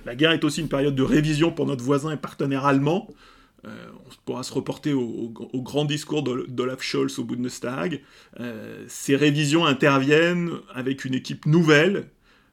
La 0.05 0.15
guerre 0.15 0.33
est 0.33 0.45
aussi 0.45 0.61
une 0.61 0.69
période 0.69 0.95
de 0.95 1.03
révision 1.03 1.51
pour 1.51 1.67
notre 1.67 1.85
voisin 1.85 2.11
et 2.11 2.17
partenaire 2.17 2.67
allemand, 2.67 3.09
on 3.65 4.11
pourra 4.25 4.43
se 4.43 4.53
reporter 4.53 4.93
au, 4.93 5.33
grand 5.55 5.85
discours 5.85 6.23
d'Olaf 6.23 6.83
Scholz 6.83 7.19
au 7.19 7.25
Bundestag. 7.25 8.03
ces 8.87 9.17
révisions 9.17 9.67
interviennent 9.67 10.53
avec 10.73 11.05
une 11.05 11.15
équipe 11.15 11.45
nouvelle, 11.47 12.09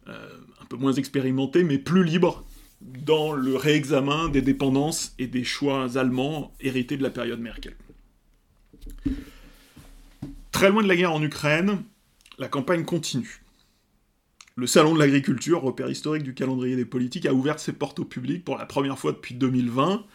un 0.08 0.66
peu 0.68 0.78
moins 0.78 0.94
expérimentée, 0.94 1.64
mais 1.64 1.78
plus 1.78 2.04
libre 2.04 2.44
dans 2.82 3.34
le 3.34 3.56
réexamen 3.56 4.30
des 4.30 4.42
dépendances 4.42 5.14
et 5.18 5.28
des 5.28 5.44
choix 5.44 5.98
allemands 5.98 6.54
hérités 6.60 6.98
de 6.98 7.04
la 7.04 7.10
période 7.10 7.40
Merkel. 7.40 7.76
Très 10.52 10.70
loin 10.70 10.84
de 10.84 10.88
la 10.88 10.96
guerre 10.96 11.14
en 11.14 11.22
Ukraine, 11.22 11.84
la 12.38 12.48
campagne 12.48 12.86
continue. 12.86 13.42
Le 14.56 14.68
Salon 14.68 14.94
de 14.94 15.00
l'agriculture, 15.00 15.62
repère 15.62 15.90
historique 15.90 16.24
du 16.24 16.34
calendrier 16.34 16.78
des 16.78 16.86
politiques, 16.86 17.26
a 17.26 17.34
ouvert 17.34 17.60
ses 17.60 17.74
portes 17.74 18.00
au 18.00 18.06
public 18.06 18.46
pour 18.46 18.58
la 18.58 18.66
première 18.66 18.98
fois 18.98 19.12
depuis 19.12 19.36
2020. 19.36 20.06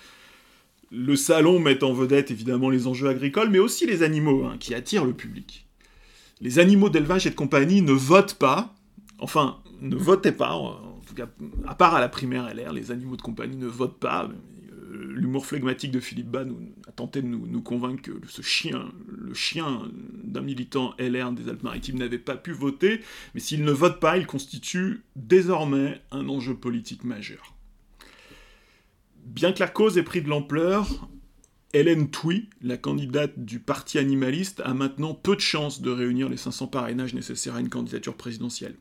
Le 0.91 1.15
salon 1.17 1.61
met 1.61 1.85
en 1.85 1.93
vedette 1.93 2.31
évidemment 2.31 2.69
les 2.69 2.87
enjeux 2.87 3.09
agricoles, 3.09 3.51
mais 3.51 3.59
aussi 3.59 3.87
les 3.87 4.03
animaux, 4.03 4.45
hein, 4.45 4.57
qui 4.59 4.75
attirent 4.75 5.05
le 5.05 5.13
public. 5.13 5.67
Les 6.41 6.59
animaux 6.59 6.89
d'élevage 6.89 7.27
et 7.27 7.31
de 7.31 7.35
compagnie 7.35 7.83
ne 7.83 7.93
votent 7.93 8.35
pas, 8.35 8.75
enfin, 9.19 9.59
ne 9.81 9.95
votaient 9.95 10.33
pas, 10.33 10.55
en 10.55 11.01
tout 11.07 11.15
cas, 11.15 11.29
à 11.67 11.75
part 11.75 11.95
à 11.95 12.01
la 12.01 12.09
primaire 12.09 12.53
LR, 12.53 12.73
les 12.73 12.91
animaux 12.91 13.17
de 13.17 13.23
compagnie 13.23 13.57
ne 13.57 13.67
votent 13.67 14.01
pas 14.01 14.29
l'humour 14.91 15.47
flegmatique 15.47 15.93
de 15.93 16.01
Philippe 16.01 16.31
Bas 16.31 16.45
a 16.89 16.93
tenté 16.93 17.23
de 17.23 17.27
nous, 17.27 17.63
convaincre 17.63 18.03
que 18.03 18.13
ce 18.27 18.43
chien, 18.43 18.93
le 19.07 19.35
chien 19.35 19.83
d'un 20.25 20.41
militant 20.41 20.95
LR 20.99 21.33
des 21.33 21.49
Alpes-Maritimes 21.49 21.99
n'avait 21.99 22.19
pas 22.19 22.37
pu 22.37 22.53
voter, 22.53 23.01
mais 23.35 23.41
s'il 23.41 23.65
ne 23.65 23.73
vote 23.73 24.01
pas, 24.01 24.17
il 24.19 24.27
constitue 24.27 25.03
désormais 25.17 26.01
un 26.11 26.29
enjeu 26.29 26.55
politique 26.55 27.05
majeur. 27.05 27.55
Bien 29.25 29.53
que 29.53 29.61
la 29.61 29.69
cause 29.69 29.99
ait 29.99 30.03
pris 30.03 30.23
de 30.23 30.29
l'ampleur, 30.29 31.09
Hélène 31.73 32.11
Touy, 32.11 32.49
la 32.63 32.77
candidate 32.77 33.39
du 33.39 33.61
parti 33.61 33.99
animaliste, 33.99 34.61
a 34.65 34.75
maintenant 34.75 35.15
peu 35.15 35.37
de 35.37 35.41
chances 35.41 35.81
de 35.81 35.91
réunir 35.91 36.29
les 36.29 36.37
500 36.37 36.67
parrainages 36.67 37.15
nécessaires 37.15 37.55
à 37.55 37.61
une 37.61 37.69
candidature 37.69 38.17
présidentielle. 38.17 38.75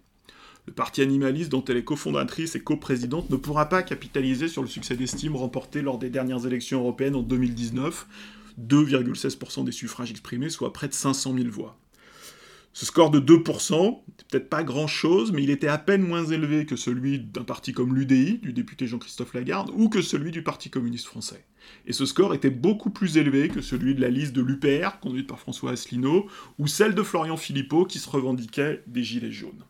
Le 0.65 0.73
parti 0.73 1.01
animaliste, 1.01 1.51
dont 1.51 1.63
elle 1.65 1.77
est 1.77 1.83
cofondatrice 1.83 2.55
et 2.55 2.61
coprésidente, 2.61 3.29
ne 3.29 3.35
pourra 3.35 3.69
pas 3.69 3.83
capitaliser 3.83 4.47
sur 4.47 4.61
le 4.61 4.67
succès 4.67 4.95
d'estime 4.95 5.35
remporté 5.35 5.81
lors 5.81 5.99
des 5.99 6.09
dernières 6.09 6.45
élections 6.45 6.79
européennes 6.79 7.15
en 7.15 7.21
2019, 7.21 8.07
2,16% 8.59 9.63
des 9.65 9.71
suffrages 9.71 10.11
exprimés, 10.11 10.49
soit 10.49 10.73
près 10.73 10.87
de 10.87 10.93
500 10.93 11.35
000 11.35 11.49
voix. 11.49 11.77
Ce 12.73 12.85
score 12.85 13.09
de 13.09 13.19
2%, 13.19 14.01
c'est 14.17 14.27
peut-être 14.27 14.49
pas 14.49 14.63
grand-chose, 14.63 15.31
mais 15.31 15.43
il 15.43 15.49
était 15.49 15.67
à 15.67 15.77
peine 15.77 16.03
moins 16.03 16.25
élevé 16.25 16.65
que 16.65 16.75
celui 16.75 17.19
d'un 17.19 17.43
parti 17.43 17.73
comme 17.73 17.95
l'UDI, 17.95 18.37
du 18.37 18.53
député 18.53 18.85
Jean-Christophe 18.85 19.33
Lagarde, 19.33 19.71
ou 19.73 19.89
que 19.89 20.01
celui 20.01 20.31
du 20.31 20.43
Parti 20.43 20.69
communiste 20.69 21.07
français. 21.07 21.45
Et 21.85 21.93
ce 21.93 22.05
score 22.05 22.33
était 22.33 22.51
beaucoup 22.51 22.91
plus 22.91 23.17
élevé 23.17 23.49
que 23.49 23.61
celui 23.61 23.95
de 23.95 24.01
la 24.01 24.09
liste 24.09 24.33
de 24.33 24.41
l'UPR, 24.41 24.99
conduite 25.01 25.27
par 25.27 25.39
François 25.39 25.71
Asselineau, 25.71 26.27
ou 26.57 26.67
celle 26.67 26.95
de 26.95 27.03
Florian 27.03 27.37
Philippot, 27.37 27.85
qui 27.85 27.99
se 27.99 28.09
revendiquait 28.09 28.83
des 28.87 29.03
Gilets 29.03 29.31
jaunes. 29.31 29.63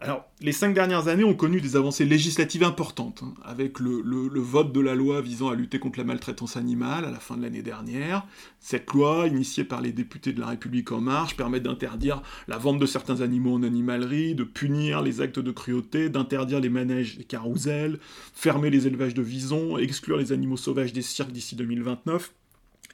Alors, 0.00 0.28
les 0.40 0.52
cinq 0.52 0.74
dernières 0.74 1.06
années 1.06 1.22
ont 1.22 1.34
connu 1.34 1.60
des 1.60 1.76
avancées 1.76 2.04
législatives 2.04 2.64
importantes, 2.64 3.22
hein, 3.22 3.32
avec 3.44 3.78
le, 3.78 4.40
vote 4.40 4.72
de 4.72 4.80
la 4.80 4.96
loi 4.96 5.20
visant 5.20 5.48
à 5.48 5.54
lutter 5.54 5.78
contre 5.78 6.00
la 6.00 6.04
maltraitance 6.04 6.56
animale 6.56 7.04
à 7.04 7.12
la 7.12 7.20
fin 7.20 7.36
de 7.36 7.42
l'année 7.42 7.62
dernière. 7.62 8.26
Cette 8.58 8.90
loi, 8.92 9.28
initiée 9.28 9.62
par 9.62 9.80
les 9.80 9.92
députés 9.92 10.32
de 10.32 10.40
la 10.40 10.48
République 10.48 10.90
en 10.90 11.00
marche, 11.00 11.36
permet 11.36 11.60
d'interdire 11.60 12.22
la 12.48 12.58
vente 12.58 12.80
de 12.80 12.86
certains 12.86 13.20
animaux 13.20 13.54
en 13.54 13.62
animalerie, 13.62 14.34
de 14.34 14.42
punir 14.42 15.00
les 15.00 15.20
actes 15.20 15.38
de 15.38 15.52
cruauté, 15.52 16.08
d'interdire 16.08 16.58
les 16.58 16.70
manèges 16.70 17.16
et 17.20 17.24
carousels, 17.24 18.00
fermer 18.34 18.70
les 18.70 18.88
élevages 18.88 19.14
de 19.14 19.22
visons, 19.22 19.78
exclure 19.78 20.16
les 20.16 20.32
animaux 20.32 20.56
sauvages 20.56 20.92
des 20.92 21.02
cirques 21.02 21.32
d'ici 21.32 21.54
2029, 21.54 22.32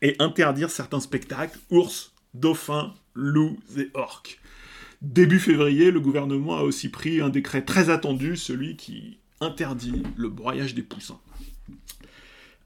et 0.03 0.17
interdire 0.19 0.71
certains 0.71 1.01
spectacles, 1.01 1.59
ours, 1.71 2.13
dauphins, 2.35 2.93
loups 3.15 3.59
et 3.79 3.91
orques. 3.95 4.40
Début 5.03 5.39
février, 5.39 5.91
le 5.91 6.01
gouvernement 6.01 6.59
a 6.59 6.63
aussi 6.63 6.91
pris 6.91 7.23
un 7.23 7.31
décret 7.31 7.65
très 7.65 7.89
attendu, 7.89 8.37
celui 8.37 8.77
qui 8.77 9.19
interdit 9.41 10.03
le 10.17 10.29
broyage 10.29 10.75
des 10.75 10.83
poussins. 10.83 11.19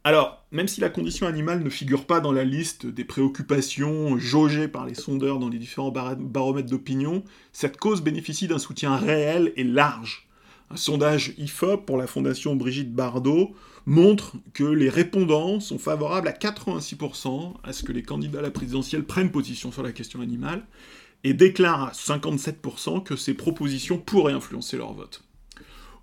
Alors, 0.03 0.45
même 0.51 0.67
si 0.67 0.81
la 0.81 0.91
condition 0.91 1.29
animale 1.29 1.63
ne 1.63 1.71
figure 1.71 2.07
pas 2.07 2.19
dans 2.19 2.33
la 2.33 2.45
liste 2.45 2.87
des 2.87 3.05
préoccupations 3.05 4.19
jaugées 4.19 4.67
par 4.67 4.85
les 4.85 4.95
sondeurs 4.95 5.39
dans 5.39 5.49
les 5.49 5.59
différents 5.59 5.93
baromètres 5.93 6.69
d'opinion, 6.69 7.23
cette 7.53 7.77
cause 7.77 8.03
bénéficie 8.03 8.49
d'un 8.49 8.59
soutien 8.59 8.97
réel 8.97 9.53
et 9.57 9.65
large. 9.65 10.27
Un 10.71 10.77
sondage 10.77 11.35
IFOP 11.39 11.87
pour 11.87 11.97
la 11.97 12.09
fondation 12.09 12.57
Brigitte 12.57 12.93
Bardot 12.93 13.55
montre 13.87 14.37
que 14.55 14.65
les 14.65 14.89
répondants 14.89 15.61
sont 15.61 15.79
favorables 15.79 16.27
à 16.27 16.33
86% 16.33 17.55
à 17.63 17.73
ce 17.73 17.85
que 17.85 17.93
les 17.93 18.03
candidats 18.03 18.41
à 18.41 18.43
la 18.43 18.51
présidentielle 18.51 19.05
prennent 19.05 19.31
position 19.31 19.71
sur 19.71 19.83
la 19.83 19.93
question 19.93 20.21
animale, 20.21 20.67
et 21.25 21.33
déclare 21.33 21.83
à 21.83 21.93
57% 21.93 23.03
que 23.03 23.17
ces 23.17 23.35
propositions 23.35 23.99
pourraient 23.99 24.35
influencer 24.35 24.77
leur 24.77 24.93
vote. 24.93 25.23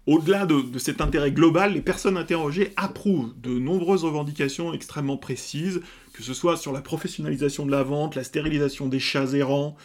Au-delà 0.08 0.48
de, 0.48 0.80
cet 0.80 1.00
intérêt 1.00 1.32
global, 1.32 1.74
les 1.74 1.82
personnes 1.82 2.18
interrogées 2.18 2.74
approuvent 2.76 3.34
de 3.40 3.52
nombreuses 3.52 4.04
revendications 4.04 4.74
extrêmement 4.74 5.18
précises, 5.18 5.82
que 6.14 6.24
ce 6.24 6.34
soit 6.34 6.58
sur 6.58 6.74
la 6.74 6.82
professionnalisation 6.82 7.68
de 7.68 7.72
la 7.72 7.84
vente, 7.84 8.16
la 8.16 8.24
stérilisation 8.24 8.88
des 8.88 9.00
chats 9.00 9.34
errants, 9.34 9.78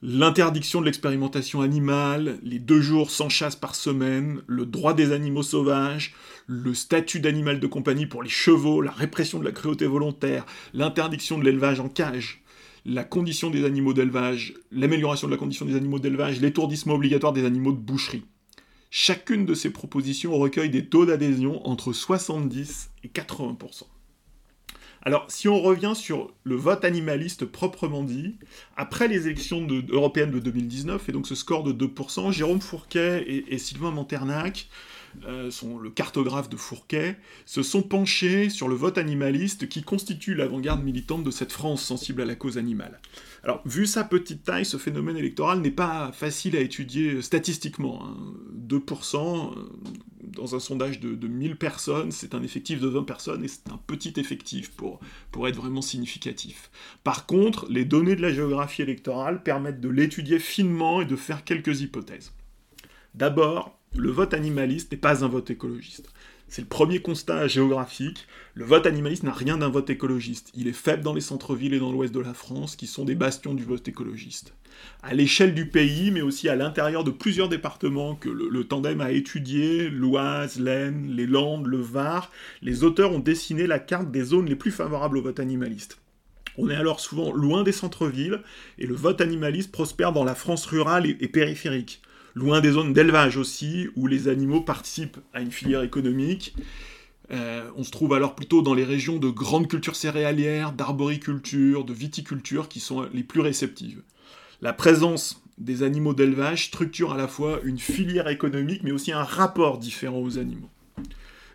l'interdiction 0.00 0.80
de 0.80 0.86
l'expérimentation 0.86 1.60
animale, 1.60 2.38
les 2.42 2.58
deux 2.58 2.80
jours 2.80 3.10
sans 3.10 3.28
chasse 3.28 3.54
par 3.54 3.74
semaine, 3.74 4.40
le 4.46 4.64
droit 4.64 4.94
des 4.94 5.12
animaux 5.12 5.44
sauvages, 5.44 6.14
le 6.46 6.72
statut 6.72 7.20
d'animal 7.20 7.60
de 7.60 7.66
compagnie 7.66 8.06
pour 8.06 8.22
les 8.22 8.30
chevaux, 8.30 8.80
la 8.80 8.90
répression 8.90 9.38
de 9.38 9.44
la 9.44 9.52
cruauté 9.52 9.86
volontaire, 9.86 10.46
l'interdiction 10.72 11.38
de 11.38 11.44
l'élevage 11.44 11.78
en 11.78 11.90
cage, 11.90 12.41
la 12.84 13.04
condition 13.04 13.50
des 13.50 13.64
animaux 13.64 13.92
d'élevage, 13.92 14.54
l'amélioration 14.70 15.28
de 15.28 15.32
la 15.32 15.38
condition 15.38 15.64
des 15.64 15.76
animaux 15.76 15.98
d'élevage, 15.98 16.40
l'étourdissement 16.40 16.94
obligatoire 16.94 17.32
des 17.32 17.44
animaux 17.44 17.72
de 17.72 17.78
boucherie. 17.78 18.24
Chacune 18.90 19.46
de 19.46 19.54
ces 19.54 19.70
propositions 19.70 20.36
recueille 20.36 20.70
des 20.70 20.86
taux 20.86 21.06
d'adhésion 21.06 21.66
entre 21.66 21.92
70 21.92 22.90
et 23.04 23.08
80%. 23.08 23.84
Alors, 25.04 25.24
si 25.28 25.48
on 25.48 25.60
revient 25.60 25.94
sur 25.96 26.32
le 26.44 26.54
vote 26.54 26.84
animaliste 26.84 27.44
proprement 27.44 28.04
dit, 28.04 28.36
après 28.76 29.08
les 29.08 29.26
élections 29.26 29.66
européennes 29.88 30.30
de 30.30 30.38
2019, 30.38 31.08
et 31.08 31.12
donc 31.12 31.26
ce 31.26 31.34
score 31.34 31.64
de 31.64 31.72
2%, 31.72 32.30
Jérôme 32.30 32.60
Fourquet 32.60 33.24
et, 33.26 33.58
Sylvain 33.58 33.90
Monternac 33.90 34.68
euh, 35.26 35.50
le 35.82 35.90
cartographe 35.90 36.48
de 36.48 36.56
Fourquet, 36.56 37.16
se 37.44 37.62
sont 37.62 37.82
penchés 37.82 38.48
sur 38.50 38.68
le 38.68 38.74
vote 38.74 38.98
animaliste 38.98 39.68
qui 39.68 39.82
constitue 39.82 40.34
l'avant-garde 40.34 40.82
militante 40.82 41.24
de 41.24 41.30
cette 41.30 41.52
France 41.52 41.82
sensible 41.82 42.22
à 42.22 42.24
la 42.24 42.34
cause 42.34 42.58
animale. 42.58 43.00
Alors, 43.44 43.60
vu 43.66 43.86
sa 43.86 44.04
petite 44.04 44.44
taille, 44.44 44.64
ce 44.64 44.76
phénomène 44.76 45.16
électoral 45.16 45.60
n'est 45.60 45.70
pas 45.70 46.12
facile 46.12 46.56
à 46.56 46.60
étudier 46.60 47.22
statistiquement. 47.22 48.14
2% 48.68 49.16
hein. 49.16 49.54
euh, 49.56 49.62
dans 50.22 50.54
un 50.54 50.60
sondage 50.60 51.00
de, 51.00 51.14
de 51.14 51.28
1000 51.28 51.56
personnes, 51.56 52.12
c'est 52.12 52.34
un 52.34 52.42
effectif 52.42 52.80
de 52.80 52.88
20 52.88 53.02
personnes 53.02 53.44
et 53.44 53.48
c'est 53.48 53.70
un 53.70 53.78
petit 53.86 54.14
effectif 54.16 54.70
pour, 54.70 55.00
pour 55.30 55.48
être 55.48 55.56
vraiment 55.56 55.82
significatif. 55.82 56.70
Par 57.04 57.26
contre, 57.26 57.66
les 57.68 57.84
données 57.84 58.16
de 58.16 58.22
la 58.22 58.32
géographie 58.32 58.82
électorale 58.82 59.42
permettent 59.42 59.80
de 59.80 59.88
l'étudier 59.88 60.38
finement 60.38 61.02
et 61.02 61.04
de 61.04 61.16
faire 61.16 61.44
quelques 61.44 61.80
hypothèses. 61.80 62.32
D'abord, 63.14 63.78
le 63.94 64.10
vote 64.10 64.34
animaliste 64.34 64.92
n'est 64.92 64.98
pas 64.98 65.24
un 65.24 65.28
vote 65.28 65.50
écologiste. 65.50 66.08
C'est 66.48 66.62
le 66.62 66.68
premier 66.68 67.00
constat 67.00 67.46
géographique. 67.46 68.26
Le 68.54 68.64
vote 68.64 68.86
animaliste 68.86 69.22
n'a 69.22 69.32
rien 69.32 69.58
d'un 69.58 69.68
vote 69.68 69.88
écologiste. 69.88 70.50
Il 70.54 70.68
est 70.68 70.72
faible 70.72 71.02
dans 71.02 71.14
les 71.14 71.20
centres-villes 71.20 71.74
et 71.74 71.78
dans 71.78 71.92
l'ouest 71.92 72.12
de 72.12 72.20
la 72.20 72.34
France, 72.34 72.76
qui 72.76 72.86
sont 72.86 73.04
des 73.04 73.14
bastions 73.14 73.54
du 73.54 73.64
vote 73.64 73.86
écologiste. 73.88 74.54
À 75.02 75.14
l'échelle 75.14 75.54
du 75.54 75.66
pays, 75.66 76.10
mais 76.10 76.22
aussi 76.22 76.48
à 76.48 76.56
l'intérieur 76.56 77.04
de 77.04 77.10
plusieurs 77.10 77.48
départements 77.48 78.16
que 78.16 78.28
le, 78.28 78.64
tandem 78.64 79.00
a 79.00 79.12
étudié, 79.12 79.88
l'Oise, 79.88 80.58
l'Aisne, 80.58 81.06
les 81.08 81.26
Landes, 81.26 81.66
le 81.66 81.80
Var, 81.80 82.30
les 82.60 82.84
auteurs 82.84 83.12
ont 83.12 83.18
dessiné 83.18 83.66
la 83.66 83.78
carte 83.78 84.10
des 84.10 84.24
zones 84.24 84.46
les 84.46 84.56
plus 84.56 84.72
favorables 84.72 85.18
au 85.18 85.22
vote 85.22 85.40
animaliste. 85.40 85.98
On 86.58 86.68
est 86.68 86.76
alors 86.76 87.00
souvent 87.00 87.32
loin 87.32 87.62
des 87.62 87.72
centres-villes, 87.72 88.42
et 88.78 88.86
le 88.86 88.94
vote 88.94 89.20
animaliste 89.20 89.72
prospère 89.72 90.12
dans 90.12 90.24
la 90.24 90.34
France 90.34 90.66
rurale 90.66 91.06
et 91.06 91.28
périphérique 91.28 92.02
loin 92.34 92.60
des 92.60 92.72
zones 92.72 92.92
d'élevage 92.92 93.36
aussi, 93.36 93.88
où 93.96 94.06
les 94.06 94.28
animaux 94.28 94.60
participent 94.60 95.18
à 95.32 95.40
une 95.40 95.50
filière 95.50 95.82
économique. 95.82 96.54
Euh, 97.30 97.68
on 97.76 97.84
se 97.84 97.90
trouve 97.90 98.12
alors 98.14 98.34
plutôt 98.34 98.62
dans 98.62 98.74
les 98.74 98.84
régions 98.84 99.18
de 99.18 99.28
grandes 99.28 99.68
cultures 99.68 99.96
céréalières, 99.96 100.72
d'arboriculture, 100.72 101.84
de 101.84 101.92
viticulture 101.92 102.68
qui 102.68 102.80
sont 102.80 103.06
les 103.12 103.22
plus 103.22 103.40
réceptives. 103.40 104.02
La 104.60 104.72
présence 104.72 105.42
des 105.58 105.82
animaux 105.82 106.14
d'élevage 106.14 106.66
structure 106.66 107.12
à 107.12 107.16
la 107.16 107.28
fois 107.28 107.60
une 107.64 107.78
filière 107.78 108.28
économique 108.28 108.82
mais 108.82 108.92
aussi 108.92 109.12
un 109.12 109.22
rapport 109.22 109.78
différent 109.78 110.20
aux 110.20 110.38
animaux. 110.38 110.70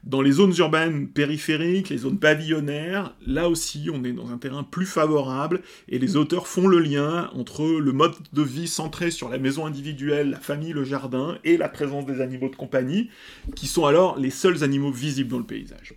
Dans 0.08 0.22
les 0.22 0.32
zones 0.32 0.54
urbaines 0.58 1.10
périphériques, 1.10 1.90
les 1.90 1.98
zones 1.98 2.18
pavillonnaires, 2.18 3.14
là 3.26 3.50
aussi 3.50 3.90
on 3.94 4.06
est 4.06 4.14
dans 4.14 4.32
un 4.32 4.38
terrain 4.38 4.64
plus 4.64 4.86
favorable 4.86 5.62
et 5.90 6.00
les 6.00 6.16
auteurs 6.16 6.48
font 6.48 6.70
le 6.70 6.80
lien 6.80 7.30
entre 7.34 7.66
le 7.66 7.92
mode 7.92 8.14
de 8.32 8.42
vie 8.42 8.70
centré 8.70 9.12
sur 9.12 9.28
la 9.28 9.38
maison 9.38 9.66
individuelle, 9.66 10.30
la 10.30 10.40
famille, 10.40 10.72
le 10.72 10.86
jardin 10.86 11.38
et 11.44 11.58
la 11.58 11.68
présence 11.68 12.06
des 12.06 12.22
animaux 12.22 12.48
de 12.48 12.56
compagnie, 12.56 13.10
qui 13.54 13.68
sont 13.68 13.86
alors 13.86 14.18
les 14.18 14.30
seuls 14.30 14.64
animaux 14.64 14.94
visibles 14.94 15.30
dans 15.30 15.40
le 15.40 15.44
paysage. 15.44 15.94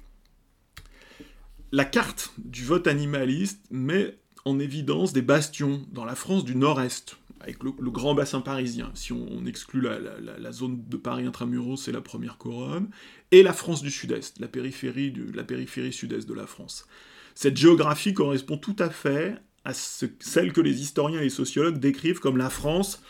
la 1.70 1.84
carte 1.84 2.32
du 2.36 2.64
vote 2.64 2.88
animaliste 2.88 3.60
met 3.70 4.18
en 4.44 4.58
évidence 4.58 5.12
des 5.12 5.22
bastions 5.22 5.86
dans 5.92 6.04
la 6.04 6.16
France 6.16 6.44
du 6.44 6.56
Nord-Est, 6.56 7.16
avec 7.40 7.62
le, 7.62 7.70
grand 7.90 8.14
bassin 8.14 8.40
parisien, 8.40 8.90
si 8.94 9.12
on, 9.12 9.46
exclut 9.46 9.80
la, 9.80 10.52
zone 10.52 10.82
de 10.88 10.96
Paris 10.96 11.26
intramuros, 11.26 11.76
c'est 11.76 11.92
la 11.92 12.02
première 12.02 12.36
couronne, 12.36 12.88
et 13.32 13.42
la 13.42 13.52
France 13.52 13.82
du 13.82 13.90
Sud-Est, 13.90 14.40
la 14.40 14.48
périphérie, 14.48 15.92
sud-est 15.92 16.28
de 16.28 16.34
la 16.34 16.46
France. 16.46 16.86
Cette 17.34 17.56
géographie 17.56 18.14
correspond 18.14 18.58
tout 18.58 18.76
à 18.78 18.90
fait 18.90 19.36
à 19.64 19.72
celle 19.72 20.52
que 20.52 20.60
les 20.60 20.80
historiens 20.80 21.20
et 21.20 21.28
sociologues 21.28 21.78
décrivent 21.78 22.18
comme 22.18 22.36
la 22.36 22.50
France 22.50 23.02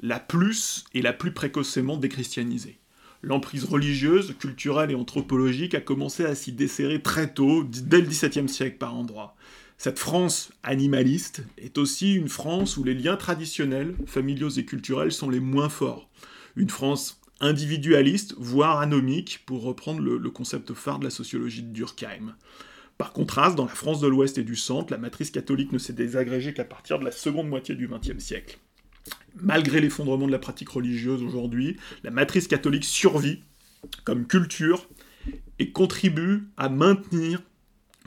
la 0.00 0.18
plus 0.18 0.84
et 0.94 1.02
la 1.02 1.12
plus 1.12 1.32
précocement 1.32 1.96
déchristianisée. 1.96 2.78
L'emprise 3.22 3.64
religieuse, 3.64 4.34
culturelle 4.38 4.90
et 4.90 4.96
anthropologique 4.96 5.74
a 5.74 5.80
commencé 5.80 6.24
à 6.24 6.34
s'y 6.34 6.52
desserrer 6.52 7.00
très 7.00 7.32
tôt, 7.32 7.62
dès 7.62 8.00
le 8.00 8.08
XVIIe 8.08 8.48
siècle 8.48 8.78
par 8.78 8.96
endroits. 8.96 9.36
Cette 9.78 10.00
France 10.00 10.50
animaliste 10.64 11.44
est 11.56 11.78
aussi 11.78 12.14
une 12.14 12.28
France 12.28 12.76
où 12.76 12.84
les 12.84 12.94
liens 12.94 13.16
traditionnels, 13.16 13.94
familiaux 14.06 14.50
et 14.50 14.64
culturels 14.64 15.12
sont 15.12 15.30
les 15.30 15.40
moins 15.40 15.68
forts. 15.68 16.08
Une 16.56 16.70
France 16.70 17.21
individualiste, 17.40 18.34
voire 18.38 18.78
anomique, 18.78 19.40
pour 19.46 19.62
reprendre 19.62 20.00
le, 20.00 20.30
concept 20.30 20.74
phare 20.74 20.98
de 20.98 21.04
la 21.04 21.10
sociologie 21.10 21.62
de 21.62 21.72
Durkheim. 21.72 22.36
Par 22.98 23.12
contraste, 23.12 23.56
dans 23.56 23.64
la 23.64 23.74
France 23.74 24.00
de 24.00 24.06
l'Ouest 24.06 24.38
et 24.38 24.44
du 24.44 24.56
Centre, 24.56 24.92
la 24.92 24.98
matrice 24.98 25.30
catholique 25.30 25.72
ne 25.72 25.78
s'est 25.78 25.92
désagrégée 25.92 26.54
qu'à 26.54 26.64
partir 26.64 26.98
de 26.98 27.04
la 27.04 27.10
seconde 27.10 27.48
moitié 27.48 27.74
du 27.74 27.88
XXe 27.88 28.22
siècle. 28.22 28.58
Malgré 29.36 29.80
l'effondrement 29.80 30.26
de 30.26 30.32
la 30.32 30.38
pratique 30.38 30.68
religieuse 30.68 31.22
aujourd'hui, 31.22 31.76
la 32.04 32.10
matrice 32.10 32.46
catholique 32.46 32.84
survit 32.84 33.42
comme 34.04 34.26
culture 34.26 34.88
et 35.58 35.72
contribue 35.72 36.48
à 36.56 36.68
maintenir 36.68 37.42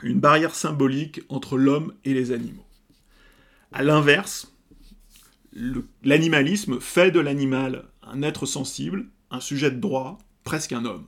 une 0.02 0.20
barrière 0.20 0.54
symbolique 0.54 1.20
entre 1.28 1.56
l'homme 1.56 1.94
et 2.04 2.14
les 2.14 2.32
animaux. 2.32 2.66
A 3.72 3.82
l'inverse, 3.82 4.54
l'animalisme 6.02 6.80
fait 6.80 7.10
de 7.10 7.20
l'animal 7.20 7.84
un 8.02 8.22
être 8.22 8.46
sensible, 8.46 9.06
un 9.30 9.40
sujet 9.40 9.70
de 9.70 9.80
droit, 9.80 10.18
presque 10.44 10.72
un 10.72 10.84
homme. 10.84 11.06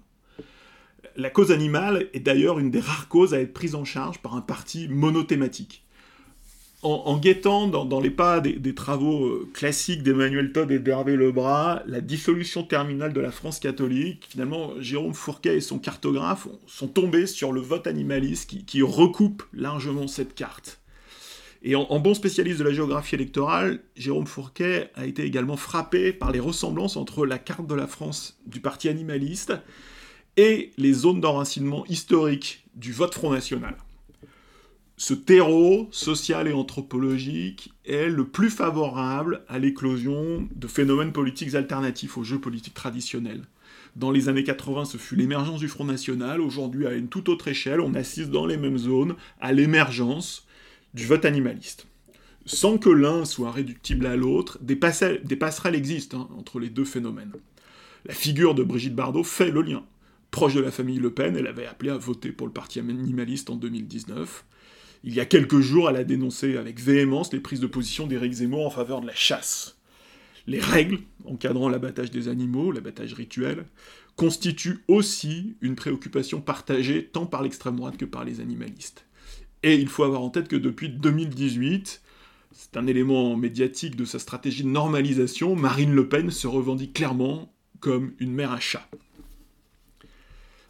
La 1.16 1.30
cause 1.30 1.50
animale 1.50 2.08
est 2.12 2.20
d'ailleurs 2.20 2.58
une 2.58 2.70
des 2.70 2.80
rares 2.80 3.08
causes 3.08 3.34
à 3.34 3.40
être 3.40 3.52
prise 3.52 3.74
en 3.74 3.84
charge 3.84 4.18
par 4.18 4.34
un 4.34 4.40
parti 4.40 4.88
monothématique 4.88 5.84
en, 6.82 7.18
guettant 7.18 7.66
dans, 7.66 8.00
les 8.00 8.10
pas 8.10 8.40
des, 8.40 8.74
travaux 8.74 9.26
euh, 9.26 9.50
classiques 9.52 10.02
d'Emmanuel 10.02 10.52
Todd 10.52 10.70
et 10.70 10.78
d'Hervé 10.78 11.16
Lebras, 11.16 11.82
la 11.86 12.00
dissolution 12.00 12.62
terminale 12.62 13.12
de 13.12 13.20
la 13.20 13.32
France 13.32 13.58
catholique, 13.58 14.28
finalement, 14.30 14.72
Jérôme 14.78 15.14
Fourquet 15.14 15.56
et 15.56 15.60
son 15.60 15.78
cartographe 15.78 16.46
sont 16.66 16.86
tombés 16.86 17.26
sur 17.26 17.52
le 17.52 17.60
vote 17.60 17.86
animaliste 17.88 18.64
qui, 18.64 18.82
recoupe 18.82 19.42
largement 19.52 20.06
cette 20.06 20.34
carte. 20.34 20.80
Et 21.62 21.74
en, 21.74 21.98
bon 21.98 22.14
spécialiste 22.14 22.60
de 22.60 22.64
la 22.64 22.72
géographie 22.72 23.16
électorale, 23.16 23.80
Jérôme 23.96 24.26
Fourquet 24.26 24.90
a 24.94 25.06
été 25.06 25.24
également 25.24 25.56
frappé 25.56 26.12
par 26.12 26.30
les 26.30 26.40
ressemblances 26.40 26.96
entre 26.96 27.26
la 27.26 27.38
carte 27.38 27.66
de 27.66 27.74
la 27.74 27.88
France 27.88 28.38
du 28.46 28.60
parti 28.60 28.88
animaliste 28.88 29.54
et 30.36 30.70
les 30.78 30.92
zones 30.92 31.20
d'enracinement 31.20 31.84
historiques 31.86 32.64
du 32.76 32.92
vote 32.92 33.14
Front 33.14 33.32
National 33.32 33.76
ce 34.98 35.14
terreau 35.14 35.88
social 35.92 36.48
et 36.48 36.52
anthropologique 36.52 37.72
est 37.84 38.08
le 38.08 38.26
plus 38.26 38.50
favorable 38.50 39.44
à 39.48 39.60
l'éclosion 39.60 40.48
de 40.54 40.66
phénomènes 40.66 41.12
politiques 41.12 41.54
alternatifs 41.54 42.18
aux 42.18 42.24
jeux 42.24 42.40
politiques 42.40 42.74
traditionnels. 42.74 43.44
Dans 43.94 44.10
les 44.10 44.28
années 44.28 44.42
80, 44.42 44.86
ce 44.86 44.96
fut 44.96 45.14
l'émergence 45.14 45.60
du 45.60 45.68
Front 45.68 45.84
National. 45.84 46.40
Aujourd'hui, 46.40 46.86
à 46.86 46.94
une 46.94 47.08
toute 47.08 47.28
autre 47.28 47.46
échelle, 47.46 47.80
on 47.80 47.94
assiste 47.94 48.30
dans 48.30 48.44
les 48.44 48.56
mêmes 48.56 48.76
zones 48.76 49.14
à 49.40 49.52
l'émergence 49.52 50.47
du 50.94 51.06
vote 51.06 51.24
animaliste. 51.24 51.86
Sans 52.46 52.78
que 52.78 52.88
l'un 52.88 53.24
soit 53.24 53.50
réductible 53.50 54.06
à 54.06 54.16
l'autre, 54.16 54.58
des, 54.62 54.76
passerelles 54.76 55.74
existent 55.74 56.20
hein, 56.20 56.28
entre 56.38 56.60
les 56.60 56.70
deux 56.70 56.84
phénomènes. 56.84 57.32
La 58.06 58.14
figure 58.14 58.54
de 58.54 58.62
Brigitte 58.62 58.94
Bardot 58.94 59.24
fait 59.24 59.50
le 59.50 59.62
lien. 59.62 59.84
Proche 60.30 60.54
de 60.54 60.60
la 60.60 60.70
famille 60.70 60.98
Le 60.98 61.12
Pen, 61.12 61.36
elle 61.36 61.46
avait 61.46 61.66
appelé 61.66 61.90
à 61.90 61.98
voter 61.98 62.32
pour 62.32 62.46
le 62.46 62.52
parti 62.52 62.78
animaliste 62.78 63.50
en 63.50 63.56
2019. 63.56 64.44
Il 65.04 65.14
y 65.14 65.20
a 65.20 65.26
quelques 65.26 65.60
jours, 65.60 65.90
elle 65.90 65.96
a 65.96 66.04
dénoncé 66.04 66.56
avec 66.56 66.80
véhémence 66.80 67.32
les 67.32 67.40
prises 67.40 67.60
de 67.60 67.66
position 67.66 68.06
d'Éric 68.06 68.32
Zemmour 68.32 68.66
en 68.66 68.70
faveur 68.70 69.00
de 69.00 69.06
la 69.06 69.14
chasse. 69.14 69.76
Les 70.46 70.60
règles 70.60 71.00
encadrant 71.26 71.68
l'abattage 71.68 72.10
des 72.10 72.28
animaux, 72.28 72.72
l'abattage 72.72 73.12
rituel, 73.12 73.66
constituent 74.16 74.82
aussi 74.88 75.56
une 75.60 75.76
préoccupation 75.76 76.40
partagée 76.40 77.04
tant 77.04 77.26
par 77.26 77.42
l'extrême 77.42 77.76
droite 77.76 77.98
que 77.98 78.06
par 78.06 78.24
les 78.24 78.40
animalistes. 78.40 79.04
Et 79.62 79.74
il 79.74 79.88
faut 79.88 80.04
avoir 80.04 80.22
en 80.22 80.30
tête 80.30 80.48
que 80.48 80.56
depuis 80.56 80.88
2018, 80.88 82.02
c'est 82.52 82.76
un 82.76 82.86
élément 82.86 83.36
médiatique 83.36 83.96
de 83.96 84.04
sa 84.04 84.18
stratégie 84.18 84.62
de 84.62 84.68
normalisation, 84.68 85.56
Marine 85.56 85.92
Le 85.92 86.08
Pen 86.08 86.30
se 86.30 86.46
revendique 86.46 86.92
clairement 86.92 87.52
comme 87.80 88.12
une 88.18 88.32
mère 88.32 88.52
à 88.52 88.60
chat. 88.60 88.88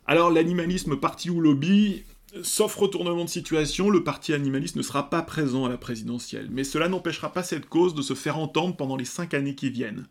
Alors 0.06 0.30
l'animalisme 0.30 0.96
parti 0.96 1.30
ou 1.30 1.40
lobby, 1.40 2.04
Sauf 2.42 2.74
retournement 2.74 3.24
de 3.24 3.30
situation, 3.30 3.88
le 3.88 4.04
parti 4.04 4.34
animaliste 4.34 4.76
ne 4.76 4.82
sera 4.82 5.08
pas 5.08 5.22
présent 5.22 5.64
à 5.64 5.70
la 5.70 5.78
présidentielle, 5.78 6.48
mais 6.50 6.62
cela 6.62 6.88
n'empêchera 6.88 7.32
pas 7.32 7.42
cette 7.42 7.66
cause 7.66 7.94
de 7.94 8.02
se 8.02 8.12
faire 8.12 8.38
entendre 8.38 8.76
pendant 8.76 8.96
les 8.96 9.06
cinq 9.06 9.32
années 9.32 9.54
qui 9.54 9.70
viennent. 9.70 10.06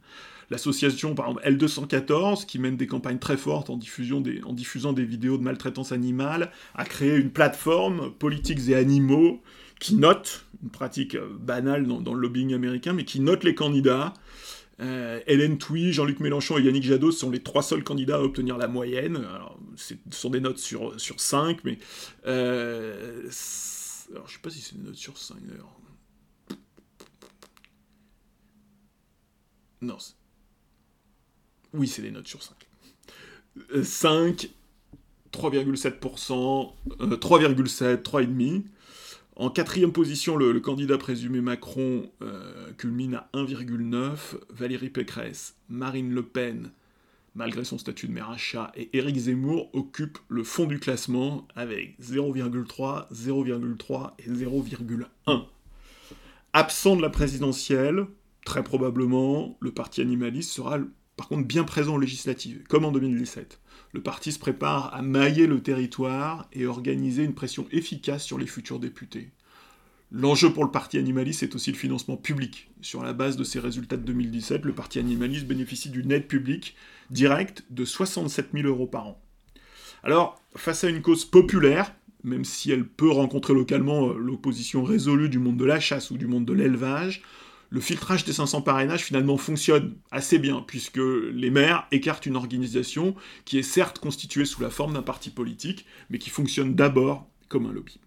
L'association, 0.49 1.13
par 1.13 1.27
exemple, 1.27 1.45
L214, 1.45 2.45
qui 2.45 2.59
mène 2.59 2.77
des 2.77 2.87
campagnes 2.87 3.19
très 3.19 3.37
fortes 3.37 3.69
en, 3.69 3.77
diffusant 3.77 4.21
des 4.21 5.05
vidéos 5.05 5.37
de 5.37 5.43
maltraitance 5.43 5.91
animale, 5.91 6.51
a 6.75 6.85
créé 6.85 7.15
une 7.15 7.31
plateforme 7.31 8.11
Politiques 8.13 8.69
et 8.69 8.75
Animaux 8.75 9.41
qui 9.79 9.95
note, 9.95 10.45
une 10.63 10.69
pratique 10.69 11.15
euh, 11.15 11.29
banale 11.39 11.85
dans 11.85 12.13
le 12.13 12.19
lobbying 12.19 12.53
américain, 12.53 12.93
mais 12.93 13.05
qui 13.05 13.19
note 13.19 13.43
les 13.43 13.53
candidats 13.53 14.13
euh, 14.79 15.19
Hélène 15.25 15.57
Touy, 15.57 15.91
Jean-Luc 15.91 16.19
Mélenchon 16.19 16.57
et 16.57 16.61
Yannick 16.61 16.83
Jadot 16.83 17.11
sont 17.11 17.31
les 17.31 17.41
trois 17.41 17.63
seuls 17.63 17.83
candidats 17.83 18.17
à 18.17 18.21
obtenir 18.21 18.57
la 18.57 18.67
moyenne. 18.67 19.17
Alors, 19.17 19.59
ce 19.75 19.95
sont 20.11 20.29
des 20.29 20.39
notes 20.39 20.59
sur, 20.59 20.99
sur 20.99 21.19
5, 21.19 21.63
mais... 21.63 21.79
Euh, 22.27 23.29
alors, 24.11 24.27
je 24.27 24.33
sais 24.33 24.39
pas 24.41 24.49
si 24.49 24.61
c'est 24.61 24.77
des 24.77 24.83
notes 24.83 24.95
sur 24.95 25.17
5, 25.17 25.37
d'ailleurs. 25.45 25.75
Non. 29.81 29.97
Oui, 31.73 31.87
c'est 31.87 32.01
des 32.01 32.11
notes 32.11 32.27
sur 32.27 32.41
5. 32.43 32.55
5, 33.83 34.49
3,7%, 35.31 36.73
3,7%, 36.99 38.01
3,5%. 38.01 38.63
En 39.39 39.51
quatrième 39.51 39.91
position, 39.91 40.35
le, 40.35 40.59
candidat 40.59 40.97
présumé 40.97 41.41
Macron 41.41 42.09
euh, 42.23 42.71
culmine 42.77 43.15
à 43.15 43.29
1,9. 43.35 44.17
Valérie 44.49 44.89
Pécresse, 44.89 45.55
Marine 45.69 46.11
Le 46.11 46.23
Pen, 46.23 46.71
malgré 47.35 47.63
son 47.63 47.77
statut 47.77 48.07
de 48.07 48.13
mère 48.13 48.31
achat, 48.31 48.71
et 48.75 48.89
Éric 48.97 49.15
Zemmour 49.15 49.69
occupent 49.73 50.17
le 50.27 50.43
fond 50.43 50.65
du 50.65 50.79
classement 50.79 51.47
avec 51.55 51.99
0,3, 52.01 53.13
0,3 53.13 54.11
et 54.17 54.27
0,1. 54.27 55.45
Absent 56.53 56.95
de 56.95 57.03
la 57.03 57.11
présidentielle, 57.11 58.07
très 58.43 58.63
probablement, 58.63 59.55
le 59.59 59.71
parti 59.71 60.01
animaliste 60.01 60.49
sera 60.49 60.79
par 61.17 61.27
contre 61.27 61.45
bien 61.45 61.63
présent 61.63 61.95
aux 61.95 61.99
législatives, 61.99 62.63
comme 62.69 62.85
en 62.85 62.91
2017. 62.91 63.59
Le 63.93 64.01
parti 64.01 64.31
se 64.31 64.39
prépare 64.39 64.93
à 64.93 65.01
mailler 65.01 65.47
le 65.47 65.61
territoire 65.61 66.47
et 66.53 66.65
organiser 66.67 67.23
une 67.23 67.33
pression 67.33 67.67
efficace 67.71 68.23
sur 68.23 68.37
les 68.37 68.47
futurs 68.47 68.79
députés. 68.79 69.31
L'enjeu 70.11 70.53
pour 70.53 70.63
le 70.63 70.71
parti 70.71 70.97
animaliste 70.97 71.43
est 71.43 71.55
aussi 71.55 71.71
le 71.71 71.77
financement 71.77 72.15
public. 72.15 72.69
Sur 72.81 73.03
la 73.03 73.11
base 73.11 73.35
de 73.35 73.43
ses 73.43 73.59
résultats 73.59 73.97
de 73.97 74.03
2017, 74.03 74.63
le 74.63 74.73
parti 74.73 74.99
animaliste 74.99 75.47
bénéficie 75.47 75.89
d'une 75.89 76.11
aide 76.11 76.27
publique 76.27 76.75
directe 77.09 77.65
de 77.71 77.83
67 77.83 78.49
000 78.53 78.67
euros 78.67 78.87
par 78.87 79.07
an. 79.07 79.21
Alors, 80.03 80.41
face 80.55 80.85
à 80.85 80.89
une 80.89 81.01
cause 81.01 81.25
populaire, 81.25 81.93
même 82.23 82.45
si 82.45 82.71
elle 82.71 82.87
peut 82.87 83.11
rencontrer 83.11 83.53
localement 83.53 84.09
euh, 84.09 84.17
l'opposition 84.17 84.83
résolue 84.83 85.29
du 85.29 85.39
monde 85.39 85.57
de 85.57 85.65
la 85.65 85.79
chasse 85.79 86.11
ou 86.11 86.17
du 86.17 86.27
monde 86.27 86.45
de 86.45 86.53
l'élevage, 86.53 87.21
le 87.69 87.81
filtrage 87.81 88.23
des 88.23 88.33
500 88.33 88.61
parrainages 88.61 89.03
finalement 89.03 89.37
fonctionne 89.37 89.95
assez 90.11 90.39
bien, 90.39 90.63
puisque 90.65 90.97
les 90.97 91.49
maires 91.49 91.87
écartent 91.91 92.25
une 92.25 92.35
organisation 92.35 93.15
qui 93.45 93.57
est 93.57 93.63
certes 93.63 93.99
constituée 93.99 94.45
sous 94.45 94.61
la 94.61 94.69
forme 94.69 94.93
d'un 94.93 95.01
parti 95.01 95.29
politique, 95.29 95.85
mais 96.09 96.17
qui 96.17 96.29
fonctionne 96.29 96.75
d'abord 96.75 97.27
comme 97.49 97.65
un 97.65 97.71
lobby. 97.71 97.99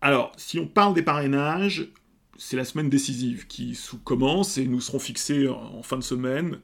Alors, 0.00 0.32
si 0.36 0.58
on 0.58 0.66
parle 0.66 0.94
des 0.94 1.02
parrainages, 1.02 1.88
c'est 2.36 2.56
la 2.56 2.64
semaine 2.64 2.90
décisive 2.90 3.46
qui 3.46 3.78
commence 4.04 4.58
et 4.58 4.66
nous 4.66 4.80
serons 4.80 4.98
fixés 4.98 5.48
en 5.48 5.82
fin 5.82 5.96
de 5.96 6.02
semaine, 6.02 6.58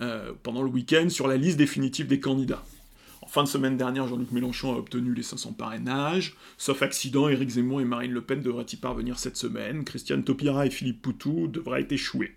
euh, 0.00 0.32
pendant 0.42 0.62
le 0.62 0.70
week-end, 0.70 1.08
sur 1.08 1.28
la 1.28 1.36
liste 1.36 1.58
définitive 1.58 2.06
des 2.06 2.20
candidats. 2.20 2.64
Fin 3.30 3.44
de 3.44 3.48
semaine 3.48 3.76
dernière, 3.76 4.08
Jean-Luc 4.08 4.32
Mélenchon 4.32 4.74
a 4.74 4.76
obtenu 4.76 5.14
les 5.14 5.22
500 5.22 5.52
parrainages. 5.52 6.34
Sauf 6.58 6.82
accident, 6.82 7.28
Éric 7.28 7.50
Zemmour 7.50 7.80
et 7.80 7.84
Marine 7.84 8.10
Le 8.10 8.22
Pen 8.22 8.42
devraient 8.42 8.66
y 8.72 8.74
parvenir 8.74 9.20
cette 9.20 9.36
semaine. 9.36 9.84
Christiane 9.84 10.24
Taupira 10.24 10.66
et 10.66 10.70
Philippe 10.70 11.00
Poutou 11.00 11.46
devraient 11.46 11.82
être 11.82 11.92
échoués. 11.92 12.34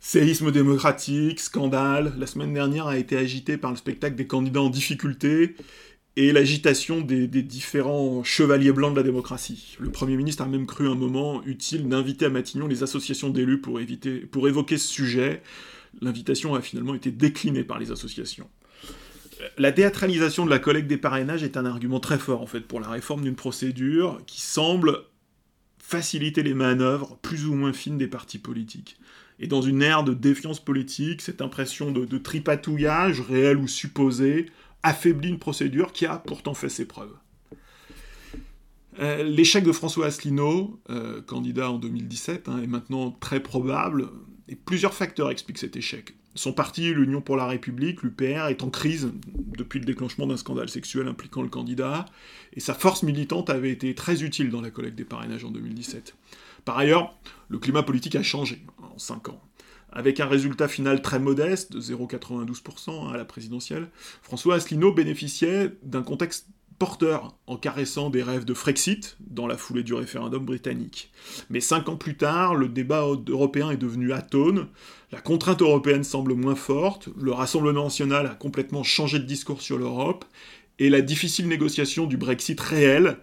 Séisme 0.00 0.52
démocratique, 0.52 1.38
scandale. 1.38 2.14
La 2.16 2.26
semaine 2.26 2.54
dernière 2.54 2.86
a 2.86 2.96
été 2.96 3.18
agité 3.18 3.58
par 3.58 3.70
le 3.70 3.76
spectacle 3.76 4.16
des 4.16 4.26
candidats 4.26 4.62
en 4.62 4.70
difficulté 4.70 5.54
et 6.16 6.32
l'agitation 6.32 7.02
des, 7.02 7.26
différents 7.26 8.24
chevaliers 8.24 8.72
blancs 8.72 8.92
de 8.92 9.00
la 9.00 9.02
démocratie. 9.02 9.76
Le 9.78 9.90
Premier 9.90 10.16
ministre 10.16 10.44
a 10.44 10.46
même 10.46 10.64
cru 10.64 10.88
un 10.88 10.94
moment 10.94 11.44
utile 11.44 11.90
d'inviter 11.90 12.24
à 12.24 12.30
Matignon 12.30 12.68
les 12.68 12.82
associations 12.82 13.28
d'élus 13.28 13.60
pour, 13.60 13.78
pour 14.30 14.48
évoquer 14.48 14.78
ce 14.78 14.88
sujet. 14.88 15.42
L'invitation 16.00 16.54
a 16.54 16.62
finalement 16.62 16.94
été 16.94 17.10
déclinée 17.10 17.64
par 17.64 17.78
les 17.78 17.90
associations. 17.90 18.48
La 19.58 19.72
théâtralisation 19.72 20.44
de 20.44 20.50
la 20.50 20.58
collecte 20.58 20.88
des 20.88 20.96
parrainages 20.96 21.42
est 21.42 21.56
un 21.56 21.66
argument 21.66 22.00
très 22.00 22.18
fort 22.18 22.42
en 22.42 22.46
fait 22.46 22.60
pour 22.60 22.80
la 22.80 22.88
réforme 22.88 23.22
d'une 23.22 23.34
procédure 23.34 24.20
qui 24.26 24.40
semble 24.40 24.98
faciliter 25.78 26.42
les 26.42 26.54
manœuvres 26.54 27.18
plus 27.22 27.46
ou 27.46 27.54
moins 27.54 27.72
fines 27.72 27.98
des 27.98 28.06
partis 28.06 28.38
politiques. 28.38 28.98
Et 29.38 29.46
dans 29.46 29.62
une 29.62 29.82
ère 29.82 30.04
de 30.04 30.14
défiance 30.14 30.64
politique, 30.64 31.20
cette 31.20 31.42
impression 31.42 31.90
de, 31.90 32.18
tripatouillage, 32.18 33.20
réel 33.20 33.56
ou 33.56 33.66
supposé, 33.66 34.46
affaiblit 34.82 35.28
une 35.28 35.38
procédure 35.38 35.92
qui 35.92 36.06
a 36.06 36.16
pourtant 36.18 36.54
fait 36.54 36.68
ses 36.68 36.86
preuves. 36.86 37.14
Euh, 39.00 39.22
l'échec 39.22 39.64
de 39.64 39.72
François 39.72 40.06
Asselineau, 40.06 40.80
euh, 40.90 41.20
candidat 41.22 41.70
en 41.70 41.78
2017, 41.78 42.48
hein, 42.48 42.60
est 42.62 42.66
maintenant 42.66 43.10
très 43.10 43.40
probable, 43.40 44.08
et 44.48 44.54
plusieurs 44.54 44.94
facteurs 44.94 45.30
expliquent 45.30 45.58
cet 45.58 45.76
échec. 45.76 46.14
Son 46.34 46.52
parti, 46.52 46.94
l'Union 46.94 47.20
pour 47.20 47.36
la 47.36 47.46
République, 47.46 48.02
l'UPR, 48.02 48.46
est 48.48 48.62
en 48.62 48.70
crise 48.70 49.12
depuis 49.56 49.78
le 49.78 49.84
déclenchement 49.84 50.26
d'un 50.26 50.38
scandale 50.38 50.70
sexuel 50.70 51.06
impliquant 51.06 51.42
le 51.42 51.48
candidat, 51.48 52.06
et 52.54 52.60
sa 52.60 52.72
force 52.72 53.02
militante 53.02 53.50
avait 53.50 53.70
été 53.70 53.94
très 53.94 54.22
utile 54.22 54.50
dans 54.50 54.62
la 54.62 54.70
collecte 54.70 54.96
des 54.96 55.04
parrainages 55.04 55.44
en 55.44 55.50
2017. 55.50 56.14
Par 56.64 56.78
ailleurs, 56.78 57.14
le 57.48 57.58
climat 57.58 57.82
politique 57.82 58.16
a 58.16 58.22
changé 58.22 58.64
en 58.78 58.98
5 58.98 59.28
ans. 59.28 59.42
Avec 59.90 60.20
un 60.20 60.26
résultat 60.26 60.68
final 60.68 61.02
très 61.02 61.18
modeste, 61.18 61.72
de 61.72 61.80
0,92% 61.80 63.12
à 63.12 63.16
la 63.18 63.26
présidentielle, 63.26 63.88
François 64.22 64.54
Asselineau 64.54 64.92
bénéficiait 64.92 65.72
d'un 65.82 66.02
contexte 66.02 66.46
porteur 66.82 67.38
en 67.46 67.56
caressant 67.56 68.10
des 68.10 68.24
rêves 68.24 68.44
de 68.44 68.54
Frexit 68.54 69.16
dans 69.20 69.46
la 69.46 69.56
foulée 69.56 69.84
du 69.84 69.94
référendum 69.94 70.44
britannique. 70.44 71.12
Mais 71.48 71.60
cinq 71.60 71.88
ans 71.88 71.94
plus 71.94 72.16
tard, 72.16 72.56
le 72.56 72.68
débat 72.68 73.02
européen 73.28 73.70
est 73.70 73.76
devenu 73.76 74.12
atone, 74.12 74.66
la 75.12 75.20
contrainte 75.20 75.62
européenne 75.62 76.02
semble 76.02 76.34
moins 76.34 76.56
forte, 76.56 77.08
le 77.16 77.30
Rassemblement 77.30 77.84
national 77.84 78.26
a 78.26 78.34
complètement 78.34 78.82
changé 78.82 79.20
de 79.20 79.24
discours 79.24 79.62
sur 79.62 79.78
l'Europe, 79.78 80.24
et 80.80 80.90
la 80.90 81.02
difficile 81.02 81.46
négociation 81.46 82.06
du 82.06 82.16
Brexit 82.16 82.58
réel 82.58 83.18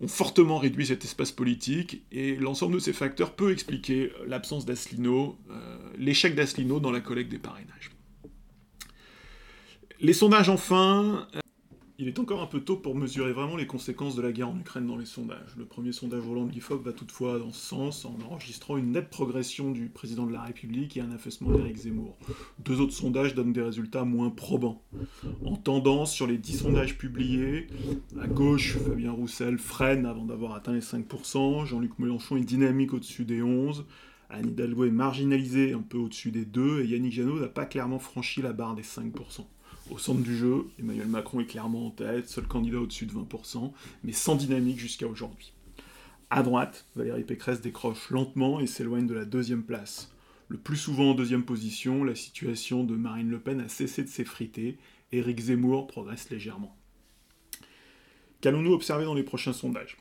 ont 0.00 0.08
fortement 0.08 0.58
réduit 0.58 0.86
cet 0.86 1.04
espace 1.04 1.30
politique, 1.30 2.02
et 2.10 2.34
l'ensemble 2.34 2.74
de 2.74 2.80
ces 2.80 2.92
facteurs 2.92 3.36
peut 3.36 3.52
expliquer 3.52 4.10
l'absence 4.26 4.66
d'Asselineau, 4.66 5.38
euh, 5.52 5.76
l'échec 5.98 6.34
d'Asselineau 6.34 6.80
dans 6.80 6.90
la 6.90 7.00
collecte 7.00 7.30
des 7.30 7.38
parrainages. 7.38 7.92
Les 10.00 10.14
sondages 10.14 10.48
enfin, 10.48 11.28
il 11.98 12.08
est 12.08 12.18
encore 12.18 12.42
un 12.42 12.46
peu 12.46 12.60
tôt 12.60 12.76
pour 12.76 12.96
mesurer 12.96 13.32
vraiment 13.32 13.56
les 13.56 13.68
conséquences 13.68 14.16
de 14.16 14.22
la 14.22 14.32
guerre 14.32 14.48
en 14.48 14.58
Ukraine 14.58 14.86
dans 14.86 14.96
les 14.96 15.06
sondages. 15.06 15.54
Le 15.56 15.64
premier 15.64 15.92
sondage 15.92 16.24
Roland 16.24 16.46
l'IFOP 16.46 16.82
va 16.82 16.92
toutefois 16.92 17.38
dans 17.38 17.52
ce 17.52 17.64
sens, 17.64 18.04
en 18.04 18.16
enregistrant 18.28 18.76
une 18.76 18.92
nette 18.92 19.10
progression 19.10 19.70
du 19.70 19.88
président 19.88 20.26
de 20.26 20.32
la 20.32 20.42
République 20.42 20.96
et 20.96 21.00
un 21.00 21.12
affaissement 21.12 21.52
d'Éric 21.52 21.76
Zemmour. 21.76 22.16
Deux 22.58 22.80
autres 22.80 22.92
sondages 22.92 23.34
donnent 23.34 23.52
des 23.52 23.62
résultats 23.62 24.04
moins 24.04 24.30
probants. 24.30 24.82
En 25.44 25.54
tendance, 25.54 26.12
sur 26.12 26.26
les 26.26 26.36
10 26.36 26.58
sondages 26.58 26.98
publiés, 26.98 27.68
à 28.20 28.26
gauche, 28.26 28.76
Fabien 28.78 29.12
Roussel 29.12 29.58
freine 29.58 30.04
avant 30.04 30.24
d'avoir 30.24 30.54
atteint 30.54 30.72
les 30.72 30.80
5%, 30.80 31.64
Jean-Luc 31.64 31.98
Mélenchon 32.00 32.36
est 32.36 32.44
dynamique 32.44 32.92
au-dessus 32.92 33.24
des 33.24 33.40
11%, 33.40 33.84
Anne 34.30 34.48
Hidalgo 34.48 34.84
est 34.84 34.90
marginalisée 34.90 35.74
un 35.74 35.82
peu 35.82 35.98
au-dessus 35.98 36.32
des 36.32 36.44
2%, 36.44 36.80
et 36.80 36.86
Yannick 36.86 37.12
Jadot 37.12 37.38
n'a 37.38 37.46
pas 37.46 37.66
clairement 37.66 38.00
franchi 38.00 38.42
la 38.42 38.52
barre 38.52 38.74
des 38.74 38.82
5%. 38.82 39.46
Au 39.90 39.98
centre 39.98 40.22
du 40.22 40.34
jeu, 40.34 40.66
Emmanuel 40.78 41.08
Macron 41.08 41.40
est 41.40 41.46
clairement 41.46 41.86
en 41.86 41.90
tête, 41.90 42.28
seul 42.28 42.46
candidat 42.46 42.78
au-dessus 42.78 43.04
de 43.04 43.12
20%, 43.12 43.70
mais 44.02 44.12
sans 44.12 44.34
dynamique 44.34 44.78
jusqu'à 44.78 45.06
aujourd'hui. 45.06 45.52
À 46.30 46.42
droite, 46.42 46.86
Valérie 46.96 47.24
Pécresse 47.24 47.60
décroche 47.60 48.10
lentement 48.10 48.60
et 48.60 48.66
s'éloigne 48.66 49.06
de 49.06 49.14
la 49.14 49.26
deuxième 49.26 49.62
place. 49.62 50.10
Le 50.48 50.56
plus 50.56 50.78
souvent 50.78 51.10
en 51.10 51.14
deuxième 51.14 51.44
position, 51.44 52.02
la 52.02 52.14
situation 52.14 52.82
de 52.82 52.96
Marine 52.96 53.30
Le 53.30 53.38
Pen 53.38 53.60
a 53.60 53.68
cessé 53.68 54.02
de 54.02 54.08
s'effriter, 54.08 54.78
Éric 55.12 55.38
Zemmour 55.38 55.86
progresse 55.86 56.30
légèrement. 56.30 56.74
Qu'allons-nous 58.40 58.72
observer 58.72 59.04
dans 59.04 59.14
les 59.14 59.22
prochains 59.22 59.52
sondages? 59.52 59.98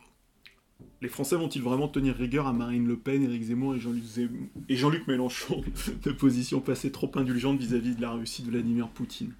Les 1.02 1.10
Français 1.10 1.36
vont-ils 1.36 1.62
vraiment 1.62 1.90
tenir 1.90 2.16
rigueur 2.16 2.48
à 2.48 2.54
Marine 2.54 2.88
Le 2.88 2.98
Pen, 2.98 3.22
Éric 3.22 3.44
Zemmour 3.44 3.76
et 3.76 4.76
Jean-Luc 4.76 5.08
Mélenchon? 5.08 5.62
De 6.04 6.12
position 6.12 6.62
passée 6.62 6.92
trop 6.92 7.12
indulgente 7.16 7.60
vis-à-vis 7.60 7.92
-vis 7.92 7.96
de 7.98 8.02
la 8.02 8.12
Russie 8.12 8.44
de 8.44 8.50
Vladimir 8.50 8.88
Poutine 8.88 9.34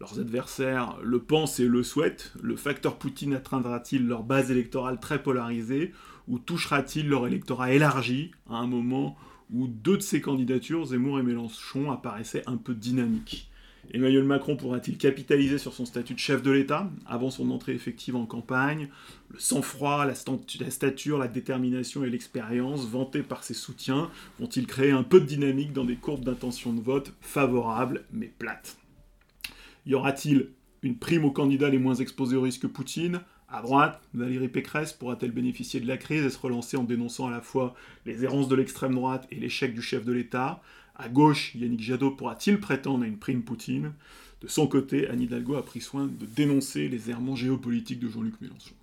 leurs 0.00 0.20
adversaires 0.20 0.96
le 1.02 1.18
pensent 1.18 1.60
et 1.60 1.66
le 1.66 1.82
souhaitent. 1.82 2.32
Le 2.40 2.56
facteur 2.56 2.98
Poutine 2.98 3.34
atteindra-t-il 3.34 4.06
leur 4.06 4.22
base 4.22 4.50
électorale 4.50 5.00
très 5.00 5.22
polarisée 5.22 5.92
ou 6.28 6.38
touchera-t-il 6.38 7.08
leur 7.08 7.26
électorat 7.26 7.72
élargi 7.72 8.30
à 8.48 8.56
un 8.56 8.66
moment 8.66 9.16
où 9.50 9.66
deux 9.66 9.96
de 9.96 10.02
ces 10.02 10.20
candidatures, 10.20 10.86
Zemmour 10.86 11.18
et 11.18 11.22
Mélenchon, 11.22 11.90
apparaissaient 11.90 12.44
un 12.46 12.56
peu 12.56 12.74
dynamiques? 12.74 13.50
Emmanuel 13.90 14.24
Macron 14.24 14.56
pourra-t-il 14.56 14.98
capitaliser 14.98 15.56
sur 15.56 15.72
son 15.72 15.86
statut 15.86 16.12
de 16.12 16.18
chef 16.18 16.42
de 16.42 16.50
l'État 16.50 16.90
avant 17.06 17.30
son 17.30 17.50
entrée 17.50 17.72
effective 17.72 18.16
en 18.16 18.26
campagne? 18.26 18.88
Le 19.30 19.38
sang-froid, 19.38 20.04
la, 20.04 20.14
stature, 20.14 21.16
la 21.16 21.28
détermination 21.28 22.04
et 22.04 22.10
l'expérience 22.10 22.86
vantés 22.86 23.22
par 23.22 23.44
ses 23.44 23.54
soutiens 23.54 24.10
vont-ils 24.38 24.66
créer 24.66 24.90
un 24.90 25.04
peu 25.04 25.20
de 25.20 25.26
dynamique 25.26 25.72
dans 25.72 25.86
des 25.86 25.96
courbes 25.96 26.24
d'intention 26.24 26.74
de 26.74 26.82
vote 26.82 27.14
favorables 27.22 28.04
mais 28.12 28.30
plates? 28.38 28.76
Y 29.88 29.94
aura-t-il 29.94 30.50
une 30.82 30.98
prime 30.98 31.24
aux 31.24 31.32
candidats 31.32 31.70
les 31.70 31.78
moins 31.78 31.94
exposés 31.94 32.36
au 32.36 32.42
risque 32.42 32.68
Poutine? 32.68 33.22
À 33.48 33.62
droite, 33.62 34.02
Valérie 34.12 34.48
Pécresse 34.48 34.92
pourra-t-elle 34.92 35.32
bénéficier 35.32 35.80
de 35.80 35.88
la 35.88 35.96
crise 35.96 36.22
et 36.24 36.30
se 36.30 36.38
relancer 36.38 36.76
en 36.76 36.84
dénonçant 36.84 37.26
à 37.26 37.30
la 37.30 37.40
fois 37.40 37.74
les 38.04 38.22
errances 38.22 38.48
de 38.48 38.54
l'extrême 38.54 38.94
droite 38.94 39.26
et 39.30 39.36
l'échec 39.36 39.74
du 39.74 39.80
chef 39.80 40.04
de 40.04 40.12
l'État? 40.12 40.62
À 40.94 41.08
gauche, 41.08 41.54
Yannick 41.54 41.80
Jadot 41.80 42.10
pourra-t-il 42.10 42.60
prétendre 42.60 43.04
à 43.04 43.06
une 43.06 43.16
prime 43.16 43.42
Poutine? 43.42 43.94
De 44.42 44.46
son 44.46 44.66
côté, 44.66 45.08
Anne 45.08 45.22
Hidalgo 45.22 45.54
a 45.54 45.64
pris 45.64 45.80
soin 45.80 46.06
de 46.06 46.26
dénoncer 46.26 46.88
les 46.88 47.08
errements 47.08 47.34
géopolitiques 47.34 48.00
de 48.00 48.08
Jean-Luc 48.08 48.38
Mélenchon. 48.42 48.74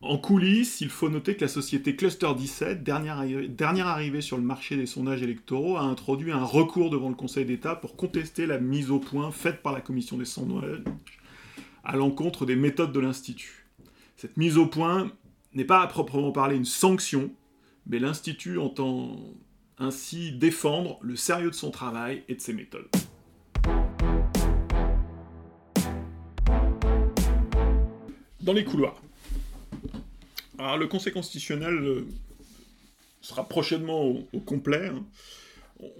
En 0.00 0.16
coulisses, 0.16 0.80
il 0.80 0.90
faut 0.90 1.08
noter 1.08 1.34
que 1.34 1.40
la 1.40 1.48
société 1.48 1.96
Cluster 1.96 2.32
17, 2.36 2.84
dernière, 2.84 3.24
dernière, 3.48 3.88
arrivée 3.88 4.20
sur 4.20 4.36
le 4.36 4.44
marché 4.44 4.76
des 4.76 4.86
sondages 4.86 5.22
électoraux, 5.22 5.76
a 5.76 5.82
introduit 5.82 6.30
un 6.30 6.44
recours 6.44 6.90
devant 6.90 7.08
le 7.08 7.16
Conseil 7.16 7.44
d'État 7.44 7.74
pour 7.74 7.96
contester 7.96 8.46
la 8.46 8.60
mise 8.60 8.92
au 8.92 9.00
point 9.00 9.32
faite 9.32 9.60
par 9.60 9.72
la 9.72 9.80
Commission 9.80 10.16
des 10.16 10.24
sondages 10.24 10.84
à 11.82 11.96
l'encontre 11.96 12.46
des 12.46 12.54
méthodes 12.54 12.92
de 12.92 13.00
l'Institut. 13.00 13.66
Cette 14.14 14.36
mise 14.36 14.56
au 14.56 14.66
point 14.66 15.10
n'est 15.54 15.64
pas 15.64 15.82
à 15.82 15.86
proprement 15.88 16.30
parler 16.30 16.54
une 16.54 16.64
sanction, 16.64 17.32
mais 17.88 17.98
l'Institut 17.98 18.58
entend 18.58 19.16
ainsi 19.78 20.30
défendre 20.30 21.00
le 21.02 21.16
sérieux 21.16 21.50
de 21.50 21.56
son 21.56 21.72
travail 21.72 22.22
et 22.28 22.36
de 22.36 22.40
ses 22.40 22.52
méthodes. 22.52 22.88
Dans 28.40 28.52
les 28.52 28.64
couloirs. 28.64 29.02
Alors, 30.58 30.76
le 30.76 30.88
Conseil 30.88 31.12
constitutionnel 31.12 31.74
euh, 31.74 32.06
sera 33.20 33.48
prochainement 33.48 34.04
au, 34.32 34.40
complet. 34.40 34.88
Hein. 34.88 35.04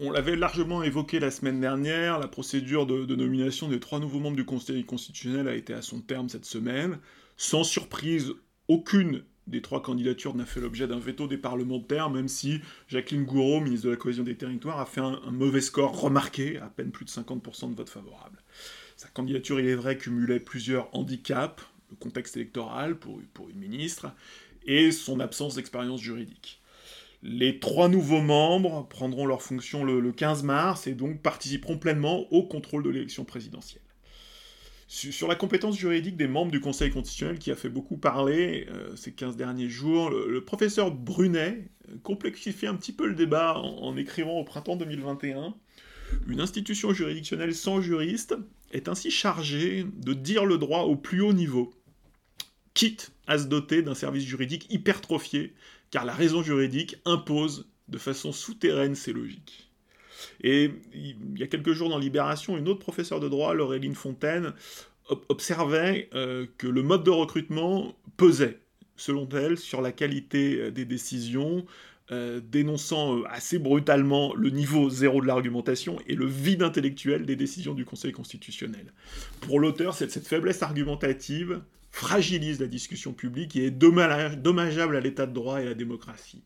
On 0.00 0.10
l'avait 0.10 0.34
largement 0.34 0.82
évoqué 0.82 1.20
la 1.20 1.30
semaine 1.30 1.60
dernière, 1.60 2.18
la 2.18 2.26
procédure 2.26 2.84
de, 2.84 3.14
nomination 3.14 3.68
des 3.68 3.78
trois 3.78 4.00
nouveaux 4.00 4.18
membres 4.18 4.36
du 4.36 4.44
Conseil 4.44 4.84
constitutionnel 4.84 5.46
a 5.46 5.54
été 5.54 5.72
à 5.72 5.82
son 5.82 6.00
terme 6.00 6.28
cette 6.28 6.44
semaine. 6.44 6.98
Sans 7.36 7.62
surprise, 7.62 8.32
aucune 8.66 9.22
des 9.46 9.62
trois 9.62 9.80
candidatures 9.80 10.34
n'a 10.34 10.44
fait 10.44 10.60
l'objet 10.60 10.88
d'un 10.88 10.98
veto 10.98 11.28
des 11.28 11.38
parlementaires, 11.38 12.10
même 12.10 12.26
si 12.26 12.60
Jacqueline 12.88 13.24
Gouraud, 13.24 13.60
ministre 13.60 13.86
de 13.86 13.92
la 13.92 13.96
Cohésion 13.96 14.24
des 14.24 14.36
Territoires, 14.36 14.80
a 14.80 14.86
fait 14.86 15.00
un, 15.00 15.20
mauvais 15.30 15.60
score 15.60 15.98
remarqué, 16.00 16.58
à 16.58 16.66
peine 16.66 16.90
plus 16.90 17.04
de 17.04 17.10
50% 17.10 17.70
de 17.70 17.76
votes 17.76 17.88
favorables. 17.88 18.42
Sa 18.96 19.08
candidature, 19.08 19.60
il 19.60 19.68
est 19.68 19.76
vrai, 19.76 19.96
cumulait 19.96 20.40
plusieurs 20.40 20.92
handicaps, 20.94 21.62
le 21.90 21.96
contexte 21.96 22.36
électoral 22.36 22.96
pour 22.96 23.20
une 23.48 23.58
ministre, 23.58 24.08
et 24.66 24.90
son 24.90 25.20
absence 25.20 25.56
d'expérience 25.56 26.00
juridique. 26.00 26.60
Les 27.22 27.58
trois 27.58 27.88
nouveaux 27.88 28.20
membres 28.20 28.86
prendront 28.88 29.26
leur 29.26 29.42
fonction 29.42 29.82
le, 29.84 30.12
15 30.12 30.44
mars 30.44 30.86
et 30.86 30.94
donc 30.94 31.20
participeront 31.20 31.76
pleinement 31.76 32.32
au 32.32 32.44
contrôle 32.44 32.84
de 32.84 32.90
l'élection 32.90 33.24
présidentielle. 33.24 33.82
Sur 34.86 35.28
la 35.28 35.34
compétence 35.34 35.76
juridique 35.76 36.16
des 36.16 36.28
membres 36.28 36.50
du 36.50 36.60
Conseil 36.60 36.90
constitutionnel 36.90 37.38
qui 37.38 37.50
a 37.50 37.56
fait 37.56 37.68
beaucoup 37.68 37.98
parler 37.98 38.66
euh, 38.70 38.96
ces 38.96 39.12
15 39.12 39.36
derniers 39.36 39.68
jours, 39.68 40.08
le, 40.08 40.42
professeur 40.42 40.92
Brunet 40.92 41.68
complexifie 42.02 42.66
un 42.66 42.74
petit 42.74 42.92
peu 42.92 43.06
le 43.06 43.14
débat 43.14 43.58
en, 43.58 43.94
écrivant 43.98 44.38
au 44.38 44.44
printemps 44.44 44.76
2021 44.76 45.54
Une 46.28 46.40
institution 46.40 46.94
juridictionnelle 46.94 47.54
sans 47.54 47.82
juriste 47.82 48.36
est 48.72 48.88
ainsi 48.88 49.10
chargée 49.10 49.84
de 49.96 50.14
dire 50.14 50.46
le 50.46 50.56
droit 50.56 50.82
au 50.82 50.96
plus 50.96 51.20
haut 51.20 51.34
niveau, 51.34 51.74
quitte 52.78 53.10
à 53.26 53.38
se 53.38 53.46
doter 53.46 53.82
d'un 53.82 53.94
service 53.94 54.24
juridique 54.24 54.72
hypertrophié, 54.72 55.52
car 55.90 56.04
la 56.04 56.14
raison 56.14 56.42
juridique 56.42 56.96
impose 57.04 57.68
de 57.88 57.98
façon 57.98 58.30
souterraine 58.30 58.94
ses 58.94 59.12
logiques. 59.12 59.68
Et 60.42 60.70
il 60.94 61.16
y 61.36 61.42
a 61.42 61.48
quelques 61.48 61.72
jours 61.72 61.88
dans 61.88 61.98
Libération, 61.98 62.56
une 62.56 62.68
autre 62.68 62.78
professeure 62.78 63.18
de 63.18 63.28
droit, 63.28 63.52
Laureline 63.52 63.96
Fontaine, 63.96 64.52
observait 65.28 66.08
que 66.58 66.68
le 66.68 66.82
mode 66.82 67.02
de 67.02 67.10
recrutement 67.10 67.96
pesait, 68.16 68.60
selon 68.96 69.28
elle, 69.30 69.58
sur 69.58 69.80
la 69.80 69.90
qualité 69.90 70.70
des 70.70 70.84
décisions, 70.84 71.66
euh, 72.10 72.40
dénonçant 72.40 73.18
euh, 73.18 73.24
assez 73.28 73.58
brutalement 73.58 74.34
le 74.34 74.48
niveau 74.48 74.88
zéro 74.88 75.20
de 75.20 75.26
l'argumentation 75.26 75.98
et 76.06 76.14
le 76.14 76.24
vide 76.24 76.62
intellectuel 76.62 77.26
des 77.26 77.36
décisions 77.36 77.74
du 77.74 77.84
Conseil 77.84 78.12
constitutionnel. 78.12 78.94
Pour 79.42 79.60
l'auteur, 79.60 79.92
cette, 79.92 80.26
faiblesse 80.26 80.62
argumentative 80.62 81.60
fragilise 81.98 82.60
la 82.60 82.68
discussion 82.68 83.12
publique 83.12 83.56
et 83.56 83.66
est 83.66 83.70
dommageable 83.72 84.96
à 84.96 85.00
l'état 85.00 85.26
de 85.26 85.32
droit 85.32 85.60
et 85.60 85.66
à 85.66 85.70
la 85.70 85.74
démocratie. 85.74 86.42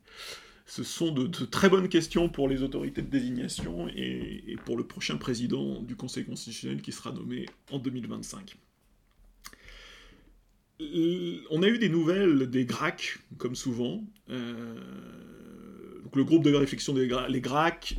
Ce 0.65 0.83
sont 0.83 1.12
de, 1.12 1.27
très 1.45 1.69
bonnes 1.69 1.91
questions 1.91 2.31
pour 2.31 2.49
les 2.49 2.62
autorités 2.62 3.03
de 3.03 3.11
désignation 3.11 3.87
et, 3.88 4.57
pour 4.65 4.79
le 4.79 4.87
prochain 4.87 5.19
président 5.19 5.83
du 5.83 5.95
Conseil 5.95 6.25
constitutionnel 6.25 6.81
qui 6.81 6.91
sera 6.91 7.12
nommé 7.12 7.47
en 7.71 7.79
2025 7.79 8.57
on 11.51 11.62
a 11.62 11.69
eu 11.69 11.79
des 11.79 11.88
nouvelles 11.88 12.51
des 12.51 12.65
GRAC, 12.65 13.19
comme 13.38 13.55
souvent. 13.55 14.03
Euh, 14.31 14.75
le 16.12 16.25
groupe 16.25 16.43
de 16.43 16.53
réflexion 16.53 16.93
des 16.93 17.07
GRAC 17.07 17.99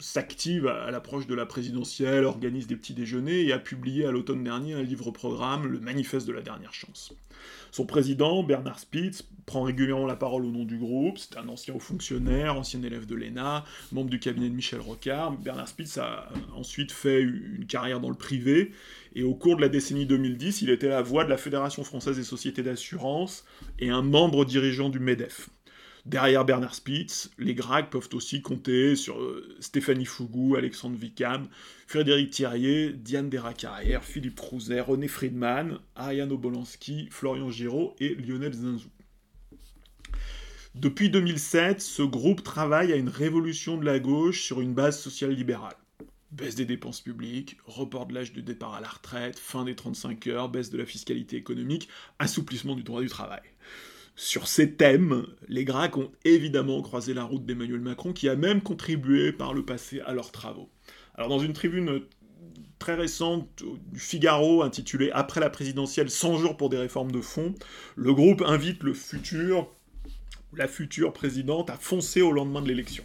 s'active 0.00 0.66
à 0.66 0.90
l'approche 0.90 1.26
de 1.26 1.34
la 1.34 1.46
présidentielle, 1.46 2.24
organise 2.24 2.66
des 2.66 2.76
petits 2.76 2.94
déjeuners 2.94 3.46
et 3.46 3.52
a 3.52 3.58
publié 3.58 4.06
à 4.06 4.10
l'automne 4.10 4.42
dernier 4.42 4.74
un 4.74 4.82
livre-programme, 4.82 5.66
le 5.66 5.78
Manifeste 5.78 6.26
de 6.26 6.32
la 6.32 6.42
dernière 6.42 6.74
chance. 6.74 7.14
Son 7.70 7.86
président, 7.86 8.42
Bernard 8.42 8.80
Spitz, 8.80 9.24
prend 9.46 9.62
régulièrement 9.62 10.06
la 10.06 10.16
parole 10.16 10.44
au 10.44 10.50
nom 10.50 10.64
du 10.64 10.76
groupe. 10.76 11.18
C'est 11.18 11.36
un 11.36 11.48
ancien 11.48 11.74
haut 11.74 11.80
fonctionnaire, 11.80 12.56
ancien 12.56 12.82
élève 12.82 13.06
de 13.06 13.14
l'ENA, 13.14 13.64
membre 13.92 14.10
du 14.10 14.18
cabinet 14.18 14.48
de 14.48 14.54
Michel 14.54 14.80
Rocard. 14.80 15.32
Bernard 15.32 15.68
Spitz 15.68 15.98
a 15.98 16.28
ensuite 16.54 16.92
fait 16.92 17.20
une 17.20 17.66
carrière 17.66 18.00
dans 18.00 18.10
le 18.10 18.16
privé. 18.16 18.72
Et 19.14 19.22
au 19.22 19.34
cours 19.34 19.56
de 19.56 19.60
la 19.60 19.68
décennie 19.68 20.06
2010, 20.06 20.62
il 20.62 20.70
était 20.70 20.88
la 20.88 21.02
voix 21.02 21.24
de 21.24 21.30
la 21.30 21.36
Fédération 21.36 21.84
française 21.84 22.16
des 22.16 22.24
sociétés 22.24 22.62
d'assurance 22.62 23.44
et 23.78 23.90
un 23.90 24.02
membre 24.02 24.44
dirigeant 24.44 24.88
du 24.88 24.98
MEDEF. 24.98 25.48
Derrière 26.06 26.44
Bernard 26.44 26.74
Spitz, 26.74 27.30
les 27.38 27.54
GRAC 27.54 27.90
peuvent 27.90 28.08
aussi 28.14 28.40
compter 28.40 28.96
sur 28.96 29.20
euh, 29.20 29.54
Stéphanie 29.60 30.06
Fougou, 30.06 30.56
Alexandre 30.56 30.96
Vicam, 30.96 31.48
Frédéric 31.86 32.30
Thierrier, 32.30 32.92
Diane 32.92 33.28
Deracarrière, 33.28 34.02
Philippe 34.02 34.36
Crouzet, 34.36 34.80
René 34.80 35.08
Friedman, 35.08 35.78
Ariane 35.96 36.32
Obolensky, 36.32 37.08
Florian 37.10 37.50
Giraud 37.50 37.94
et 38.00 38.14
Lionel 38.14 38.54
Zinzou. 38.54 38.90
Depuis 40.74 41.10
2007, 41.10 41.80
ce 41.80 42.02
groupe 42.02 42.42
travaille 42.44 42.92
à 42.92 42.96
une 42.96 43.08
révolution 43.08 43.76
de 43.76 43.84
la 43.84 43.98
gauche 43.98 44.42
sur 44.42 44.60
une 44.60 44.72
base 44.72 45.00
sociale 45.00 45.32
libérale. 45.32 45.74
Baisse 46.30 46.54
des 46.54 46.64
dépenses 46.64 47.00
publiques, 47.00 47.56
report 47.66 48.06
de 48.06 48.14
l'âge 48.14 48.32
de 48.32 48.40
départ 48.40 48.74
à 48.74 48.80
la 48.80 48.88
retraite, 48.88 49.36
fin 49.36 49.64
des 49.64 49.74
35 49.74 50.28
heures, 50.28 50.48
baisse 50.48 50.70
de 50.70 50.78
la 50.78 50.86
fiscalité 50.86 51.36
économique, 51.36 51.88
assouplissement 52.20 52.76
du 52.76 52.84
droit 52.84 53.00
du 53.00 53.08
travail. 53.08 53.42
Sur 54.22 54.48
ces 54.48 54.72
thèmes, 54.74 55.26
les 55.48 55.64
GRAC 55.64 55.96
ont 55.96 56.12
évidemment 56.26 56.82
croisé 56.82 57.14
la 57.14 57.24
route 57.24 57.46
d'Emmanuel 57.46 57.80
Macron, 57.80 58.12
qui 58.12 58.28
a 58.28 58.36
même 58.36 58.60
contribué 58.60 59.32
par 59.32 59.54
le 59.54 59.64
passé 59.64 60.00
à 60.00 60.12
leurs 60.12 60.30
travaux. 60.30 60.68
Alors 61.14 61.30
dans 61.30 61.38
une 61.38 61.54
tribune 61.54 62.02
très 62.78 62.96
récente 62.96 63.48
du 63.90 63.98
Figaro 63.98 64.62
intitulée 64.62 65.10
Après 65.12 65.40
la 65.40 65.48
présidentielle, 65.48 66.10
100 66.10 66.36
jours 66.36 66.58
pour 66.58 66.68
des 66.68 66.76
réformes 66.76 67.10
de 67.10 67.22
fond, 67.22 67.54
le 67.96 68.12
groupe 68.12 68.42
invite 68.44 68.82
le 68.82 68.92
futur, 68.92 69.72
la 70.54 70.68
future 70.68 71.14
présidente 71.14 71.70
à 71.70 71.76
foncer 71.76 72.20
au 72.20 72.30
lendemain 72.30 72.60
de 72.60 72.68
l'élection. 72.68 73.04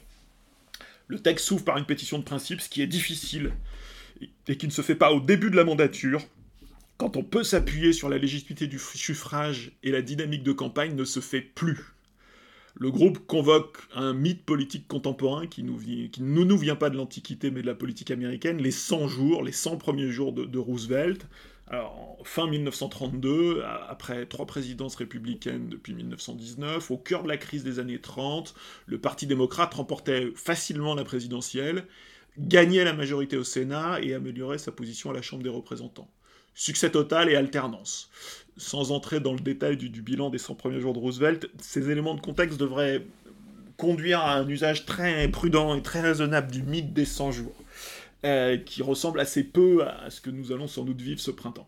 Le 1.08 1.22
texte 1.22 1.46
s'ouvre 1.46 1.64
par 1.64 1.78
une 1.78 1.86
pétition 1.86 2.20
de 2.20 2.26
principe, 2.26 2.60
ce 2.60 2.68
qui 2.68 2.82
est 2.82 2.88
difficile 2.88 3.54
et 4.50 4.58
qui 4.58 4.68
ne 4.68 4.72
se 4.74 4.82
fait 4.82 4.96
pas 4.96 5.14
au 5.14 5.22
début 5.22 5.50
de 5.50 5.56
la 5.56 5.64
mandature, 5.64 6.22
quand 6.98 7.18
on 7.18 7.24
peut 7.24 7.44
s'appuyer 7.44 7.94
sur 7.94 8.10
la 8.10 8.18
légitimité 8.18 8.68
du 8.68 8.80
suffrage 8.80 9.72
et 9.84 9.92
la 9.92 10.02
dynamique 10.02 10.44
de 10.44 10.54
campagne, 10.54 10.96
ne 10.96 11.04
se 11.04 11.20
fait 11.20 11.42
plus. 11.42 11.96
Le 12.78 12.92
groupe 12.92 13.26
convoque 13.26 13.78
un 13.94 14.14
mythe 14.14 14.44
politique 14.44 14.88
contemporain 14.88 15.48
qui, 15.48 15.64
ne 15.64 16.44
nous 16.44 16.58
vient 16.58 16.76
pas 16.76 16.90
de 16.90 16.98
l'Antiquité 16.98 17.50
mais 17.50 17.62
de 17.62 17.68
la 17.68 17.76
politique 17.76 18.12
américaine, 18.12 18.58
les 18.58 18.72
100 18.72 19.08
jours, 19.08 19.44
les 19.44 19.54
100 19.54 19.78
premiers 19.78 20.12
jours 20.12 20.34
de, 20.34 20.58
Roosevelt. 20.58 21.26
Fin 22.24 22.48
1932, 22.48 23.64
après 23.90 24.26
trois 24.26 24.46
présidences 24.46 24.96
républicaines 24.96 25.68
depuis 25.68 25.94
1919, 25.94 26.92
au 26.92 26.98
cœur 26.98 27.24
de 27.24 27.28
la 27.28 27.38
crise 27.38 27.64
des 27.64 27.80
années 27.80 28.00
30, 28.00 28.54
le 28.86 29.00
Parti 29.00 29.26
démocrate 29.26 29.74
remportait 29.74 30.32
facilement 30.36 30.96
la 30.96 31.04
présidentielle, 31.04 31.86
gagnait 32.38 32.84
la 32.84 32.94
majorité 32.94 33.38
au 33.38 33.44
Sénat 33.44 34.00
et 34.02 34.14
améliorait 34.14 34.58
sa 34.58 34.72
position 34.72 35.10
à 35.10 35.14
la 35.14 35.22
Chambre 35.22 35.44
des 35.44 35.50
représentants. 35.50 36.10
Succès 36.56 36.90
total 36.90 37.30
et 37.30 37.36
alternance. 37.36 38.10
Sans 38.58 38.94
entrer 38.94 39.20
dans 39.20 39.34
le 39.34 39.42
détail 39.42 39.76
du, 39.76 40.02
bilan 40.02 40.30
des 40.30 40.38
100 40.38 40.56
premiers 40.56 40.80
jours 40.80 40.94
de 40.94 41.00
Roosevelt, 41.00 41.50
ces 41.60 41.92
éléments 41.92 42.16
de 42.16 42.22
contexte 42.22 42.58
devraient 42.58 43.06
conduire 43.76 44.22
à 44.22 44.38
un 44.38 44.48
usage 44.48 44.86
très 44.86 45.28
prudent 45.28 45.76
et 45.76 45.82
très 45.82 46.00
raisonnable 46.00 46.50
du 46.50 46.64
mythe 46.64 46.94
des 46.94 47.04
100 47.04 47.34
jours, 47.34 47.56
euh, 48.24 48.56
qui 48.56 48.82
ressemble 48.82 49.20
assez 49.20 49.44
peu 49.44 49.84
à 49.84 50.10
ce 50.10 50.22
que 50.22 50.30
nous 50.30 50.54
allons 50.54 50.68
sans 50.68 50.86
doute 50.86 51.02
vivre 51.02 51.20
ce 51.20 51.32
printemps. 51.32 51.68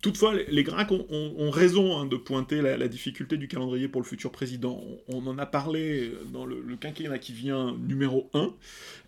Toutefois, 0.00 0.32
les 0.48 0.62
Grecs 0.62 0.92
ont, 0.92 1.50
raison 1.50 1.98
hein, 1.98 2.06
de 2.06 2.16
pointer 2.16 2.62
la, 2.62 2.88
difficulté 2.88 3.36
du 3.36 3.48
calendrier 3.48 3.88
pour 3.88 4.00
le 4.00 4.06
futur 4.06 4.30
président. 4.30 4.80
On, 5.08 5.26
en 5.26 5.38
a 5.38 5.46
parlé 5.46 6.12
dans 6.32 6.46
le, 6.46 6.62
quinquennat 6.80 7.18
qui 7.18 7.32
vient 7.32 7.76
numéro 7.76 8.30
1. 8.32 8.54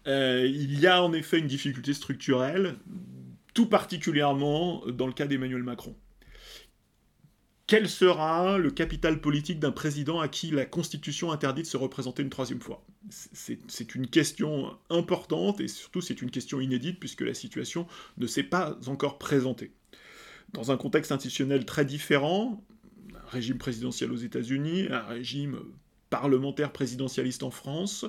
Euh, 0.08 0.46
il 0.52 0.80
y 0.80 0.88
a 0.88 1.02
en 1.02 1.12
effet 1.12 1.38
une 1.38 1.46
difficulté 1.46 1.94
structurelle 1.94 2.74
tout 3.54 3.66
particulièrement 3.66 4.84
dans 4.86 5.06
le 5.06 5.12
cas 5.12 5.26
d'Emmanuel 5.26 5.62
Macron. 5.62 5.96
Quel 7.66 7.88
sera 7.88 8.58
le 8.58 8.72
capital 8.72 9.20
politique 9.20 9.60
d'un 9.60 9.70
président 9.70 10.18
à 10.18 10.26
qui 10.26 10.50
la 10.50 10.66
Constitution 10.66 11.30
interdit 11.30 11.62
de 11.62 11.68
se 11.68 11.76
représenter 11.76 12.20
une 12.24 12.28
troisième 12.28 12.60
fois? 12.60 12.84
C'est 13.10 13.94
une 13.94 14.08
question 14.08 14.76
importante 14.88 15.60
et 15.60 15.68
surtout 15.68 16.00
c'est 16.00 16.20
une 16.20 16.32
question 16.32 16.60
inédite 16.60 16.98
puisque 16.98 17.20
la 17.20 17.32
situation 17.32 17.86
ne 18.18 18.26
s'est 18.26 18.42
pas 18.42 18.76
encore 18.88 19.18
présentée. 19.18 19.72
Dans 20.52 20.72
un 20.72 20.76
contexte 20.76 21.12
institutionnel 21.12 21.64
très 21.64 21.84
différent, 21.84 22.66
un 23.14 23.28
régime 23.30 23.58
présidentiel 23.58 24.10
aux 24.10 24.16
États-Unis, 24.16 24.88
un 24.90 25.02
régime 25.02 25.60
parlementaire 26.10 26.72
présidentialiste 26.72 27.44
en 27.44 27.52
France, 27.52 28.04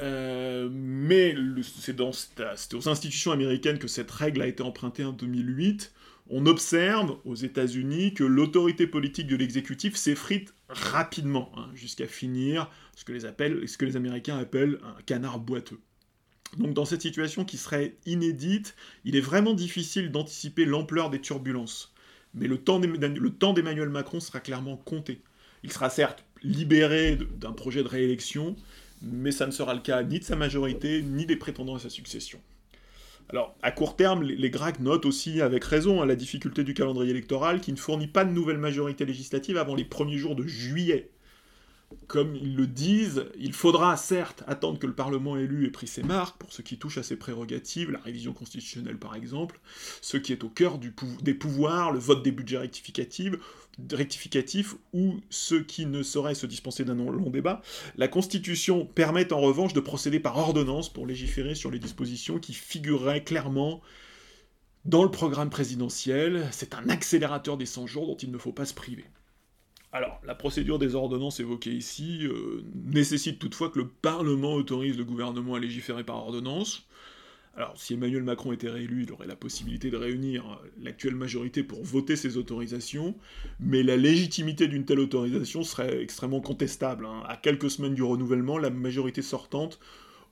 euh, 0.00 0.68
mais 0.72 1.34
c'est 1.62 2.00
aux 2.00 2.88
institutions 2.88 3.32
américaines 3.32 3.78
que 3.78 3.88
cette 3.88 4.10
règle 4.10 4.42
a 4.42 4.46
été 4.46 4.62
empruntée 4.62 5.04
en 5.04 5.12
2008. 5.12 5.92
On 6.30 6.46
observe 6.46 7.18
aux 7.24 7.34
États-Unis 7.34 8.14
que 8.14 8.24
l'autorité 8.24 8.86
politique 8.86 9.26
de 9.26 9.36
l'exécutif 9.36 9.96
s'effrite 9.96 10.54
rapidement, 10.68 11.50
hein, 11.56 11.68
jusqu'à 11.74 12.06
finir 12.06 12.70
ce 12.96 13.04
que, 13.04 13.12
les 13.12 13.20
ce 13.20 13.76
que 13.76 13.84
les 13.84 13.96
Américains 13.96 14.38
appellent 14.38 14.78
un 14.84 15.02
canard 15.02 15.38
boiteux. 15.38 15.80
Donc 16.58 16.74
dans 16.74 16.84
cette 16.84 17.02
situation 17.02 17.44
qui 17.44 17.56
serait 17.56 17.96
inédite, 18.06 18.74
il 19.04 19.16
est 19.16 19.20
vraiment 19.20 19.54
difficile 19.54 20.10
d'anticiper 20.10 20.64
l'ampleur 20.64 21.10
des 21.10 21.20
turbulences. 21.20 21.92
Mais 22.34 22.46
le 22.46 22.58
temps 22.58 22.78
d'Emmanuel 23.52 23.88
Macron 23.88 24.20
sera 24.20 24.40
clairement 24.40 24.76
compté. 24.76 25.22
Il 25.62 25.72
sera 25.72 25.90
certes 25.90 26.24
libéré 26.42 27.18
d'un 27.36 27.52
projet 27.52 27.82
de 27.82 27.88
réélection, 27.88 28.56
mais 29.02 29.32
ça 29.32 29.46
ne 29.46 29.52
sera 29.52 29.74
le 29.74 29.80
cas 29.80 30.02
ni 30.02 30.18
de 30.18 30.24
sa 30.24 30.36
majorité, 30.36 31.02
ni 31.02 31.26
des 31.26 31.36
prétendants 31.36 31.76
à 31.76 31.80
sa 31.80 31.90
succession. 31.90 32.40
Alors, 33.28 33.54
à 33.62 33.70
court 33.70 33.96
terme, 33.96 34.22
les, 34.22 34.50
GRAC 34.50 34.80
notent 34.80 35.06
aussi, 35.06 35.40
avec 35.40 35.64
raison, 35.64 36.02
hein, 36.02 36.06
la 36.06 36.16
difficulté 36.16 36.64
du 36.64 36.74
calendrier 36.74 37.10
électoral 37.10 37.60
qui 37.60 37.72
ne 37.72 37.78
fournit 37.78 38.06
pas 38.06 38.24
de 38.24 38.32
nouvelle 38.32 38.58
majorité 38.58 39.04
législative 39.04 39.56
avant 39.56 39.74
les 39.74 39.84
premiers 39.84 40.18
jours 40.18 40.36
de 40.36 40.46
juillet. 40.46 41.10
Comme 42.06 42.36
ils 42.36 42.56
le 42.56 42.66
disent, 42.66 43.26
il 43.38 43.52
faudra 43.52 43.96
certes 43.96 44.42
attendre 44.46 44.78
que 44.78 44.86
le 44.86 44.94
Parlement 44.94 45.36
élu 45.36 45.66
ait 45.66 45.70
pris 45.70 45.86
ses 45.86 46.02
marques 46.02 46.36
pour 46.38 46.52
ce 46.52 46.62
qui 46.62 46.78
touche 46.78 46.98
à 46.98 47.02
ses 47.02 47.16
prérogatives, 47.16 47.90
la 47.90 47.98
révision 47.98 48.32
constitutionnelle 48.32 48.98
par 48.98 49.14
exemple, 49.14 49.60
ce 50.00 50.16
qui 50.16 50.32
est 50.32 50.44
au 50.44 50.48
cœur 50.48 50.78
des 50.78 51.34
pouvoirs, 51.34 51.92
le 51.92 51.98
vote 51.98 52.22
des 52.22 52.32
budgets 52.32 52.58
rectificatifs, 52.58 53.34
rectificatif 53.92 54.74
ou 54.92 55.20
ceux 55.30 55.62
qui 55.62 55.86
ne 55.86 56.02
sauraient 56.02 56.34
se 56.34 56.46
dispenser 56.46 56.84
d'un 56.84 56.94
long 56.94 57.30
débat, 57.30 57.62
la 57.96 58.08
Constitution 58.08 58.86
permet 58.86 59.32
en 59.32 59.40
revanche 59.40 59.72
de 59.72 59.80
procéder 59.80 60.20
par 60.20 60.36
ordonnance 60.36 60.92
pour 60.92 61.06
légiférer 61.06 61.54
sur 61.54 61.70
les 61.70 61.78
dispositions 61.78 62.38
qui 62.38 62.52
figureraient 62.52 63.24
clairement 63.24 63.80
dans 64.84 65.04
le 65.04 65.10
programme 65.10 65.50
présidentiel. 65.50 66.48
C'est 66.50 66.74
un 66.74 66.88
accélérateur 66.88 67.56
des 67.56 67.66
100 67.66 67.86
jours 67.86 68.06
dont 68.06 68.16
il 68.16 68.30
ne 68.30 68.38
faut 68.38 68.52
pas 68.52 68.66
se 68.66 68.74
priver. 68.74 69.04
Alors, 69.92 70.20
la 70.24 70.34
procédure 70.34 70.78
des 70.78 70.94
ordonnances 70.94 71.40
évoquée 71.40 71.72
ici 71.72 72.20
euh, 72.22 72.64
nécessite 72.74 73.38
toutefois 73.38 73.68
que 73.68 73.78
le 73.78 73.88
Parlement 73.88 74.54
autorise 74.54 74.96
le 74.96 75.04
gouvernement 75.04 75.54
à 75.54 75.60
légiférer 75.60 76.02
par 76.02 76.16
ordonnance. 76.16 76.86
Alors, 77.54 77.74
si 77.76 77.92
Emmanuel 77.92 78.22
Macron 78.22 78.52
était 78.52 78.70
réélu, 78.70 79.02
il 79.02 79.12
aurait 79.12 79.26
la 79.26 79.36
possibilité 79.36 79.90
de 79.90 79.98
réunir 79.98 80.58
l'actuelle 80.80 81.14
majorité 81.14 81.62
pour 81.62 81.84
voter 81.84 82.16
ces 82.16 82.38
autorisations, 82.38 83.14
mais 83.60 83.82
la 83.82 83.98
légitimité 83.98 84.68
d'une 84.68 84.86
telle 84.86 85.00
autorisation 85.00 85.62
serait 85.62 86.02
extrêmement 86.02 86.40
contestable. 86.40 87.04
Hein. 87.04 87.22
À 87.28 87.36
quelques 87.36 87.70
semaines 87.70 87.94
du 87.94 88.02
renouvellement, 88.02 88.56
la 88.56 88.70
majorité 88.70 89.20
sortante 89.20 89.78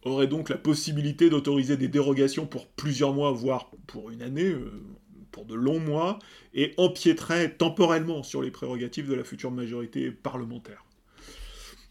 aurait 0.03 0.29
donc 0.29 0.49
la 0.49 0.57
possibilité 0.57 1.29
d'autoriser 1.29 1.77
des 1.77 1.88
dérogations 1.88 2.46
pour 2.46 2.66
plusieurs 2.68 3.12
mois, 3.12 3.33
voire 3.33 3.70
pour 3.87 4.11
une 4.11 4.23
année, 4.23 4.49
euh, 4.49 4.73
pour 5.31 5.45
de 5.45 5.55
longs 5.55 5.81
mois 5.81 6.19
et 6.55 6.75
empiéterait 6.77 7.55
temporellement 7.55 8.23
sur 8.23 8.43
les 8.43 8.51
prérogatives 8.51 9.09
de 9.09 9.14
la 9.14 9.25
future 9.25 9.51
majorité 9.51 10.11
parlementaire. 10.11 10.85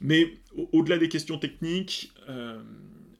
Mais 0.01 0.33
au-delà 0.71 0.97
des 0.97 1.09
questions 1.09 1.37
techniques, 1.37 2.13
euh, 2.29 2.61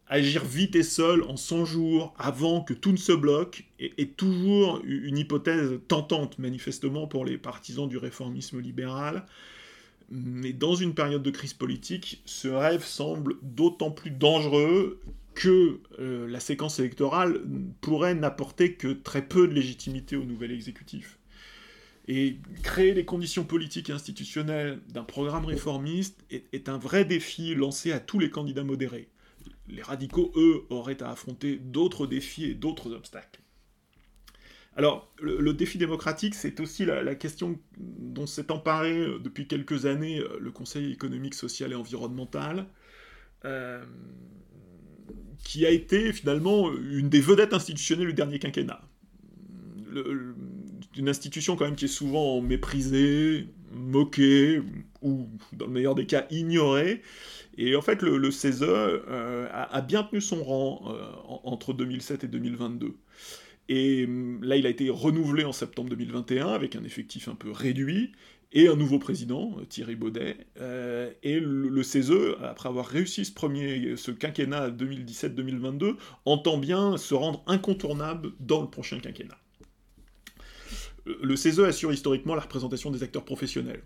agir 0.10 0.44
vite 0.44 0.76
et 0.76 0.84
seul 0.84 1.24
en 1.24 1.38
100 1.38 1.66
jours 1.66 2.14
avant 2.18 2.62
que 2.62 2.74
tout 2.74 2.92
ne 2.92 2.98
se 2.98 3.12
bloque 3.12 3.66
est, 3.80 4.18
toujours 4.18 4.82
une 4.84 5.18
hypothèse 5.18 5.80
tentante 5.88 6.40
manifestement 6.40 7.08
pour 7.08 7.26
les 7.26 7.38
partisans 7.38 7.88
du 7.88 7.98
réformisme 7.98 8.60
libéral. 8.60 9.26
Mais 10.10 10.54
dans 10.54 10.74
une 10.74 10.96
période 10.96 11.22
de 11.22 11.30
crise 11.30 11.54
politique, 11.54 12.24
ce 12.26 12.48
rêve 12.48 12.84
semble 12.84 13.36
d'autant 13.44 13.92
plus 13.92 14.10
dangereux 14.10 15.00
que 15.36 15.80
euh, 16.00 16.28
la 16.28 16.39
séquence 16.39 16.80
électorale 16.80 17.42
pourrait 17.82 18.15
n'apporter 18.15 18.74
que 18.74 18.89
très 18.89 19.26
peu 19.26 19.48
de 19.48 19.54
légitimité 19.54 20.15
au 20.15 20.24
nouvel 20.24 20.52
exécutif. 20.52 21.20
Et 22.08 22.38
créer 22.63 22.94
les 22.94 23.06
conditions 23.06 23.44
politiques 23.44 23.92
et 23.92 23.94
institutionnelles 23.94 24.80
d'un 24.89 25.04
programme 25.04 25.46
réformiste 25.46 26.26
est, 26.32 26.68
un 26.68 26.80
vrai 26.80 27.06
défi 27.06 27.54
lancé 27.54 27.92
à 27.92 28.00
tous 28.00 28.18
les 28.18 28.32
candidats 28.32 28.63
modérés. 28.63 29.10
Les 29.68 29.84
radicaux, 29.84 30.32
eux, 30.36 30.65
auraient 30.72 31.04
à 31.04 31.12
affronter 31.12 31.58
d'autres 31.58 32.08
défis 32.08 32.46
et 32.46 32.56
d'autres 32.56 32.94
obstacles. 32.94 33.42
Alors, 34.76 35.13
le, 35.22 35.54
défi 35.54 35.78
démocratique, 35.78 36.34
c'est 36.34 36.60
aussi 36.60 36.84
la, 36.86 37.13
question 37.13 37.60
dont 37.78 38.26
s'est 38.26 38.52
emparé 38.52 38.98
euh, 38.98 39.20
depuis 39.20 39.46
quelques 39.46 39.86
années 39.86 40.20
euh, 40.20 40.39
le 40.39 40.52
Conseil 40.52 40.92
économique, 40.92 41.36
social 41.36 41.74
et 41.74 41.76
environnemental, 41.76 42.65
qui 45.43 45.65
a 45.65 45.69
été 45.69 46.13
finalement 46.13 46.71
une 46.73 47.10
des 47.10 47.21
vedettes 47.21 47.54
institutionnelles 47.54 48.08
du 48.08 48.13
dernier 48.13 48.39
quinquennat. 48.39 48.82
Le, 49.91 50.36
une 50.97 51.10
institution 51.10 51.56
quand 51.56 51.65
même 51.65 51.75
qui 51.75 51.86
est 51.86 51.88
souvent 51.88 52.41
méprisée, 52.41 53.47
moquée, 53.71 54.62
ou 55.02 55.28
dans 55.54 55.65
le 55.65 55.71
meilleur 55.71 55.95
des 55.95 56.06
cas 56.06 56.25
ignorée. 56.30 57.02
Et 57.58 57.75
en 57.75 57.82
fait, 57.82 58.02
le, 58.02 58.32
CESE 58.32 58.63
euh, 58.63 59.47
a, 59.52 59.82
bien 59.82 60.04
tenu 60.04 60.21
son 60.21 60.43
rang 60.43 60.84
euh, 60.88 61.04
entre 61.43 61.73
2007 61.73 62.25
et 62.25 62.28
2022. 62.28 62.95
Et 63.69 64.06
hum, 64.06 64.43
là, 64.43 64.56
il 64.56 64.65
a 64.65 64.69
été 64.69 64.89
renouvelé 64.89 65.43
en 65.43 65.52
septembre 65.52 65.89
2021 65.89 66.47
avec 66.47 66.75
un 66.75 66.84
effectif 66.84 67.28
un 67.28 67.36
peu 67.36 67.52
réduit 67.52 68.12
et 68.52 68.68
un 68.68 68.76
nouveau 68.76 69.00
président, 69.00 69.58
Thierry 69.70 69.96
Baudet. 69.96 70.38
Euh, 70.60 71.12
et 71.24 71.40
le, 71.40 71.84
CESE, 71.84 72.36
après 72.42 72.70
avoir 72.70 72.88
réussi 72.88 73.26
ce 73.26 73.32
ce 73.32 74.12
quinquennat 74.12 74.70
2017-2022, 74.72 75.96
entend 76.26 76.58
bien 76.58 76.98
se 76.98 77.14
rendre 77.14 77.44
incontournable 77.48 78.32
dans 78.40 78.62
le 78.62 78.70
prochain 78.70 79.00
quinquennat 79.00 79.38
le 81.22 81.36
CESE 81.36 81.60
assure 81.62 81.92
historiquement 81.92 82.36
la 82.36 82.42
représentation 82.42 82.92
des 82.92 83.04
acteurs 83.04 83.26
professionnels. 83.26 83.84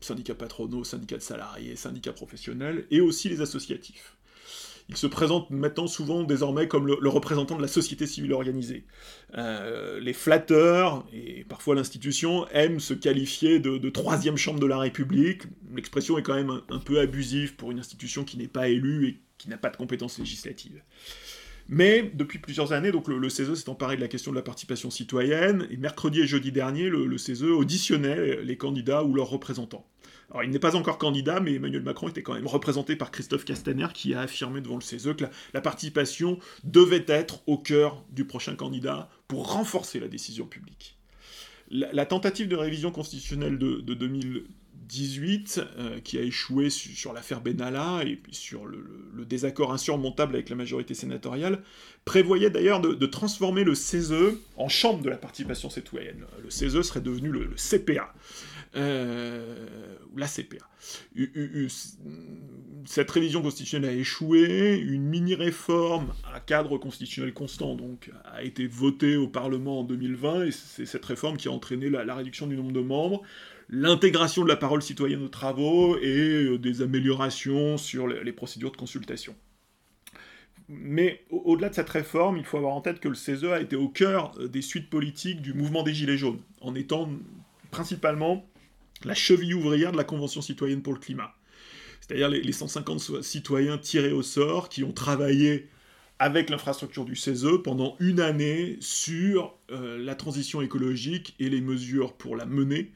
Syndicats 0.00 0.34
patronaux, 0.34 0.84
syndicats 0.84 1.16
de 1.16 1.22
salariés, 1.22 1.76
syndicats 1.76 2.12
professionnels, 2.12 2.86
et 2.90 3.00
aussi 3.00 3.28
les 3.28 3.40
associatifs. 3.40 4.16
Il 4.88 4.96
se 4.96 5.06
présente 5.06 5.50
maintenant 5.50 5.86
souvent 5.86 6.22
désormais 6.22 6.66
comme 6.66 6.86
le, 6.86 7.08
représentant 7.08 7.56
de 7.56 7.62
la 7.62 7.68
société 7.68 8.06
civile 8.06 8.32
organisée. 8.32 8.84
Euh, 9.36 10.00
les 10.00 10.14
flatteurs, 10.14 11.04
et 11.12 11.44
parfois 11.44 11.74
l'institution, 11.74 12.48
aiment 12.48 12.80
se 12.80 12.94
qualifier 12.94 13.58
de, 13.58 13.88
troisième 13.90 14.38
chambre 14.38 14.60
de 14.60 14.66
la 14.66 14.78
République. 14.78 15.42
L'expression 15.74 16.16
est 16.16 16.22
quand 16.22 16.34
même 16.34 16.62
un 16.70 16.78
peu 16.78 17.00
abusive 17.00 17.54
pour 17.56 17.70
une 17.70 17.80
institution 17.80 18.24
qui 18.24 18.38
n'est 18.38 18.48
pas 18.48 18.68
élue 18.68 19.08
et 19.08 19.20
qui 19.36 19.50
n'a 19.50 19.58
pas 19.58 19.68
de 19.68 19.76
compétences 19.76 20.18
législatives. 20.18 20.82
Mais 21.68 22.10
depuis 22.14 22.38
plusieurs 22.38 22.72
années, 22.72 22.90
donc 22.90 23.08
le, 23.08 23.28
CESE 23.28 23.54
s'est 23.54 23.68
emparé 23.68 23.96
de 23.96 24.00
la 24.00 24.08
question 24.08 24.30
de 24.30 24.36
la 24.36 24.42
participation 24.42 24.90
citoyenne, 24.90 25.68
et 25.70 25.76
mercredi 25.76 26.20
et 26.20 26.26
jeudi 26.26 26.50
dernier, 26.50 26.88
le, 26.88 27.18
CESE 27.18 27.42
auditionnait 27.42 28.42
les 28.42 28.56
candidats 28.56 29.04
ou 29.04 29.12
leurs 29.12 29.28
représentants. 29.28 29.86
Alors 30.30 30.44
il 30.44 30.50
n'est 30.50 30.58
pas 30.58 30.76
encore 30.76 30.98
candidat, 30.98 31.40
mais 31.40 31.54
Emmanuel 31.54 31.82
Macron 31.82 32.08
était 32.08 32.22
quand 32.22 32.34
même 32.34 32.46
représenté 32.46 32.96
par 32.96 33.10
Christophe 33.10 33.44
Castaner, 33.44 33.86
qui 33.94 34.14
a 34.14 34.20
affirmé 34.20 34.60
devant 34.60 34.74
le 34.74 34.82
CESE 34.82 35.14
que 35.16 35.24
la, 35.54 35.60
participation 35.60 36.38
devait 36.64 37.04
être 37.08 37.40
au 37.46 37.56
cœur 37.56 38.04
du 38.10 38.26
prochain 38.26 38.54
candidat 38.54 39.08
pour 39.26 39.52
renforcer 39.52 40.00
la 40.00 40.08
décision 40.08 40.46
publique. 40.46 40.98
La, 41.70 42.06
tentative 42.06 42.48
de 42.48 42.56
révision 42.56 42.90
constitutionnelle 42.90 43.58
de, 43.58 43.80
de 43.80 43.94
2000 43.94 44.44
18, 44.88 45.60
euh, 45.78 46.00
qui 46.00 46.18
a 46.18 46.22
échoué 46.22 46.70
sur 46.70 47.12
l'affaire 47.12 47.40
Benalla 47.40 48.02
et 48.04 48.20
sur 48.30 48.66
le, 48.66 48.84
désaccord 49.26 49.72
insurmontable 49.72 50.34
avec 50.34 50.48
la 50.48 50.56
majorité 50.56 50.94
sénatoriale, 50.94 51.62
prévoyait 52.04 52.50
d'ailleurs 52.50 52.80
de, 52.80 53.06
transformer 53.06 53.64
le 53.64 53.74
CESE 53.74 54.14
en 54.56 54.68
chambre 54.68 55.02
de 55.02 55.10
la 55.10 55.16
participation 55.16 55.68
citoyenne. 55.68 56.24
Le 56.42 56.50
CESE 56.50 56.80
serait 56.82 57.00
devenu 57.00 57.30
le, 57.30 57.50
CPA. 57.56 58.14
Euh, 58.76 59.96
la 60.16 60.26
CPA. 60.26 60.68
Cette 62.84 63.10
révision 63.10 63.40
constitutionnelle 63.40 63.90
a 63.90 63.92
échoué, 63.92 64.78
une 64.78 65.04
mini-réforme 65.04 66.12
à 66.34 66.40
cadre 66.40 66.76
constitutionnel 66.76 67.32
constant 67.32 67.76
donc 67.76 68.10
a 68.24 68.42
été 68.42 68.66
votée 68.66 69.16
au 69.16 69.28
Parlement 69.28 69.80
en 69.80 69.84
2020, 69.84 70.46
et 70.46 70.50
c'est 70.50 70.86
cette 70.86 71.04
réforme 71.04 71.36
qui 71.36 71.48
a 71.48 71.52
entraîné 71.52 71.88
la 71.88 72.14
réduction 72.14 72.46
du 72.46 72.56
nombre 72.56 72.72
de 72.72 72.80
membres, 72.80 73.22
l'intégration 73.70 74.42
de 74.42 74.48
la 74.48 74.56
parole 74.56 74.82
citoyenne 74.82 75.22
aux 75.22 75.28
travaux 75.28 75.96
et 75.98 76.44
euh, 76.44 76.58
des 76.58 76.82
améliorations 76.82 77.76
sur 77.76 78.08
les 78.08 78.32
procédures 78.32 78.72
de 78.72 78.76
consultation. 78.76 79.34
Mais 80.68 81.24
au-delà 81.30 81.70
de 81.70 81.74
cette 81.74 81.88
réforme, 81.88 82.36
il 82.36 82.44
faut 82.44 82.58
avoir 82.58 82.74
en 82.74 82.82
tête 82.82 83.00
que 83.00 83.08
le 83.08 83.14
CESE 83.14 83.44
a 83.44 83.60
été 83.60 83.76
au 83.76 83.88
cœur 83.88 84.32
euh, 84.38 84.48
des 84.48 84.62
suites 84.62 84.90
politiques 84.90 85.40
du 85.40 85.54
mouvement 85.54 85.82
des 85.82 85.94
Gilets 85.94 86.18
jaunes, 86.18 86.40
en 86.60 86.74
étant 86.74 87.08
principalement 87.70 88.46
la 89.04 89.14
cheville 89.14 89.54
ouvrière 89.54 89.92
de 89.92 89.96
la 89.96 90.04
Convention 90.04 90.42
citoyenne 90.42 90.82
pour 90.82 90.92
le 90.92 90.98
climat. 90.98 91.34
C'est-à-dire 92.00 92.28
les 92.28 92.52
150 92.52 93.22
citoyens 93.22 93.78
tirés 93.78 94.12
au 94.12 94.22
sort 94.22 94.68
qui 94.68 94.82
ont 94.82 94.92
travaillé 94.92 95.68
avec 96.18 96.50
l'infrastructure 96.50 97.04
du 97.04 97.14
CESE 97.14 97.62
pendant 97.62 97.96
une 98.00 98.20
année 98.20 98.76
sur 98.80 99.54
euh, 99.70 99.98
la 99.98 100.14
transition 100.14 100.60
écologique 100.60 101.34
et 101.38 101.48
les 101.48 101.60
mesures 101.60 102.14
pour 102.14 102.34
la 102.34 102.44
mener, 102.44 102.92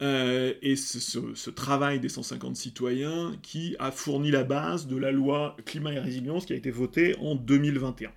euh, 0.00 0.54
et 0.62 0.76
ce, 0.76 1.50
travail 1.50 1.98
des 1.98 2.08
150 2.08 2.54
citoyens 2.56 3.32
qui 3.42 3.74
a 3.78 3.90
fourni 3.90 4.30
la 4.30 4.44
base 4.44 4.86
de 4.86 4.96
la 4.96 5.10
loi 5.10 5.56
climat 5.64 5.92
et 5.92 5.98
résilience 5.98 6.46
qui 6.46 6.52
a 6.52 6.56
été 6.56 6.70
votée 6.70 7.16
en 7.20 7.34
2021. 7.34 8.10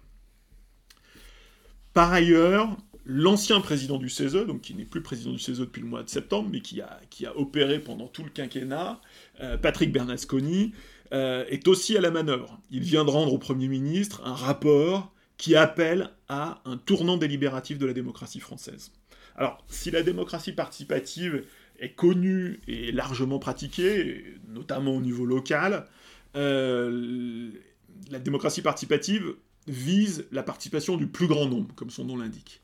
Par 1.94 2.14
ailleurs, 2.14 2.78
l'ancien 3.06 3.62
président 3.62 3.98
du 3.98 4.10
CESE, 4.10 4.46
qui 4.62 4.74
n'est 4.76 4.86
plus 4.86 5.02
président 5.02 5.32
du 5.32 5.40
CESE 5.40 5.60
depuis 5.60 5.82
le 5.82 5.88
mois 5.88 6.04
de 6.04 6.10
septembre, 6.10 6.50
mais 6.52 6.62
qui 6.62 6.82
a, 6.82 7.00
opéré 7.36 7.80
pendant 7.80 8.08
tout 8.08 8.24
le 8.24 8.30
quinquennat, 8.30 9.02
euh, 9.42 9.58
Patrick 9.58 9.92
Bernasconi, 9.92 10.74
euh, 11.14 11.46
est 11.50 11.68
aussi 11.68 11.98
à 11.98 12.02
la 12.02 12.12
manœuvre. 12.12 12.60
Il 12.70 12.82
vient 12.82 13.04
de 13.04 13.10
rendre 13.10 13.34
au 13.34 13.38
Premier 13.38 13.68
ministre 13.68 14.22
un 14.26 14.34
rapport 14.34 15.14
qui 15.38 15.56
appelle 15.56 16.10
à 16.30 16.62
un 16.66 16.78
tournant 16.78 17.18
délibératif 17.18 17.78
de 17.78 17.86
la 17.86 17.94
démocratie 17.94 18.40
française. 18.40 18.92
Alors, 19.36 19.64
si 19.68 19.90
la 19.92 20.04
démocratie 20.04 20.54
participative 20.54 21.44
est 21.82 21.94
connu 21.96 22.60
et 22.68 22.92
largement 22.92 23.40
pratiqué, 23.40 24.24
notamment 24.48 24.96
au 24.96 25.02
niveau 25.02 25.26
local. 25.26 25.88
Euh, 26.36 27.50
la 28.10 28.20
démocratie 28.20 28.62
participative 28.62 29.34
vise 29.68 30.26
la 30.32 30.44
participation 30.44 30.96
du 30.96 31.08
plus 31.08 31.28
grand 31.28 31.48
nombre, 31.48 31.74
comme 31.76 31.90
son 31.90 32.06
nom 32.06 32.18
l'indique. 32.18 32.62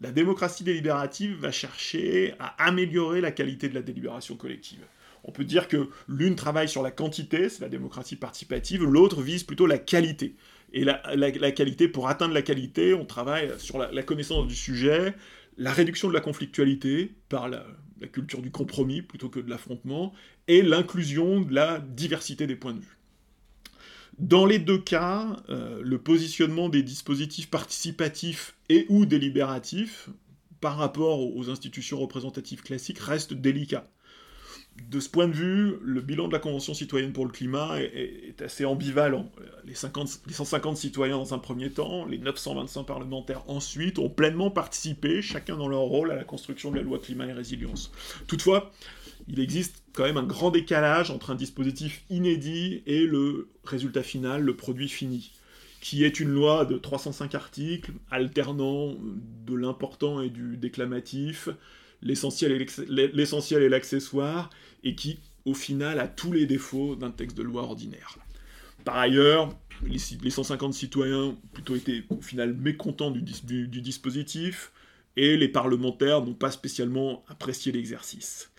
La 0.00 0.10
démocratie 0.10 0.64
délibérative 0.64 1.36
va 1.36 1.52
chercher 1.52 2.34
à 2.38 2.66
améliorer 2.66 3.20
la 3.20 3.30
qualité 3.30 3.68
de 3.68 3.74
la 3.74 3.82
délibération 3.82 4.36
collective. 4.36 4.84
On 5.22 5.32
peut 5.32 5.44
dire 5.44 5.68
que 5.68 5.88
l'une 6.08 6.34
travaille 6.34 6.68
sur 6.68 6.82
la 6.82 6.90
quantité, 6.90 7.48
c'est 7.48 7.62
la 7.62 7.68
démocratie 7.68 8.16
participative, 8.16 8.84
l'autre 8.84 9.22
vise 9.22 9.44
plutôt 9.44 9.66
la 9.66 9.78
qualité. 9.78 10.34
Et 10.72 10.84
la, 10.84 11.52
qualité, 11.52 11.86
pour 11.86 12.08
atteindre 12.08 12.34
la 12.34 12.42
qualité, 12.42 12.94
on 12.94 13.04
travaille 13.04 13.52
sur 13.58 13.78
la 13.78 14.02
connaissance 14.02 14.48
du 14.48 14.56
sujet, 14.56 15.14
la 15.56 15.72
réduction 15.72 16.08
de 16.08 16.14
la 16.14 16.20
conflictualité 16.20 17.14
par 17.28 17.48
la, 17.48 17.64
culture 18.12 18.42
du 18.42 18.50
compromis 18.50 19.00
plutôt 19.00 19.30
que 19.30 19.40
de 19.40 19.48
l'affrontement, 19.48 20.12
et 20.46 20.60
l'inclusion 20.60 21.40
de 21.40 21.54
la 21.54 21.78
diversité 21.78 22.46
des 22.46 22.56
points 22.56 22.74
de 22.74 22.80
vue. 22.80 22.98
Dans 24.18 24.46
les 24.46 24.58
deux 24.58 24.78
cas, 24.78 25.36
euh, 25.48 25.80
le 25.82 25.98
positionnement 25.98 26.68
des 26.68 26.82
dispositifs 26.82 27.50
participatifs 27.50 28.54
et 28.68 28.86
ou 28.88 29.06
délibératifs 29.06 30.08
par 30.60 30.76
rapport 30.76 31.20
aux 31.36 31.50
institutions 31.50 31.98
représentatives 31.98 32.62
classiques 32.62 32.98
reste 33.00 33.34
délicat 33.34 33.86
de 34.88 35.00
ce 35.00 35.08
point 35.08 35.28
de 35.28 35.32
vue, 35.32 35.76
le 35.82 36.00
bilan 36.00 36.28
de 36.28 36.32
la 36.32 36.38
Convention 36.38 36.74
citoyenne 36.74 37.12
pour 37.12 37.24
le 37.24 37.30
climat 37.30 37.80
est, 37.80 38.42
assez 38.42 38.64
ambivalent. 38.64 39.30
Les, 39.64 39.74
150 39.74 40.76
citoyens 40.76 41.16
dans 41.16 41.32
un 41.32 41.38
premier 41.38 41.70
temps, 41.70 42.06
les 42.06 42.18
925 42.18 42.82
parlementaires 42.82 43.44
ensuite, 43.48 43.98
ont 43.98 44.10
pleinement 44.10 44.50
participé, 44.50 45.22
chacun 45.22 45.56
dans 45.56 45.68
leur 45.68 45.80
rôle, 45.80 46.10
à 46.10 46.16
la 46.16 46.24
construction 46.24 46.70
de 46.70 46.76
la 46.76 46.82
loi 46.82 46.98
climat 46.98 47.26
et 47.26 47.32
résilience. 47.32 47.92
Toutefois, 48.26 48.72
il 49.28 49.38
existe 49.38 49.83
quand 49.94 50.04
même 50.04 50.16
un 50.16 50.24
grand 50.24 50.50
décalage 50.50 51.10
entre 51.10 51.30
un 51.30 51.34
dispositif 51.34 52.04
inédit 52.10 52.82
et 52.86 53.06
le 53.06 53.48
résultat 53.64 54.02
final, 54.02 54.42
le 54.42 54.56
produit 54.56 54.88
fini. 54.88 55.32
qui 55.80 56.02
est 56.02 56.18
une 56.18 56.30
loi 56.30 56.64
de 56.64 56.78
305 56.78 57.34
articles, 57.34 57.92
alternant 58.10 58.94
de 59.46 59.54
l'important 59.54 60.22
et 60.22 60.30
du 60.30 60.56
déclamatif, 60.56 61.50
l'essentiel 62.00 62.52
et 63.62 63.68
l'accessoire, 63.68 64.48
et 64.82 64.94
qui, 64.94 65.18
au 65.44 65.52
final, 65.52 66.00
a 66.00 66.08
tous 66.08 66.32
les 66.32 66.46
défauts 66.46 66.96
d'un 66.96 67.10
texte 67.10 67.36
de 67.36 67.42
loi 67.42 67.64
ordinaire. 67.64 68.16
Par 68.84 68.96
ailleurs, 68.96 69.54
les, 69.86 70.30
150 70.30 70.72
citoyens 70.72 71.22
ont 71.22 71.38
plutôt 71.52 71.76
été, 71.76 72.04
au 72.08 72.22
final, 72.22 72.54
mécontents 72.54 73.10
du, 73.10 73.22
dispositif, 73.82 74.72
et 75.16 75.36
les 75.36 75.48
parlementaires 75.48 76.22
n'ont 76.22 76.32
pas 76.32 76.50
spécialement 76.50 77.24
apprécié 77.28 77.72
l'exercice. 77.72 78.50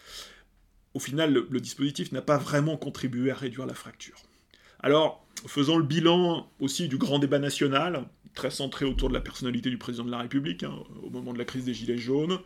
Au 0.95 0.99
final, 0.99 1.33
le 1.33 1.59
dispositif 1.59 2.11
n'a 2.11 2.23
pas 2.23 2.37
vraiment 2.37 2.77
contribué 2.77 3.29
à 3.29 3.35
réduire 3.35 3.67
la 3.67 3.75
fracture. 3.75 4.23
Alors, 4.79 5.25
faisant 5.47 5.77
le 5.77 5.83
bilan 5.83 6.47
aussi 6.59 6.87
du 6.87 6.97
grand 6.97 7.19
débat 7.19 7.39
national, 7.39 8.05
très 8.33 8.51
centré 8.51 8.85
autour 8.85 9.09
de 9.09 9.13
la 9.13 9.21
personnalité 9.21 9.69
du 9.69 9.77
président 9.77 10.05
de 10.05 10.11
la 10.11 10.19
République, 10.19 10.63
hein, 10.63 10.75
au 11.03 11.09
moment 11.09 11.33
de 11.33 11.37
la 11.37 11.45
crise 11.45 11.65
des 11.65 11.73
Gilets 11.73 11.97
jaunes, 11.97 12.37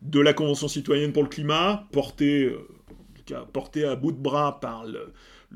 de 0.00 0.20
la 0.20 0.32
Convention 0.32 0.68
citoyenne 0.68 1.12
pour 1.12 1.22
le 1.22 1.28
climat, 1.28 1.86
portée, 1.92 2.44
euh, 2.44 3.90
à 3.90 3.96
bout 3.96 4.12
de 4.12 4.18
bras 4.18 4.60
par 4.60 4.84
le, 4.84 5.12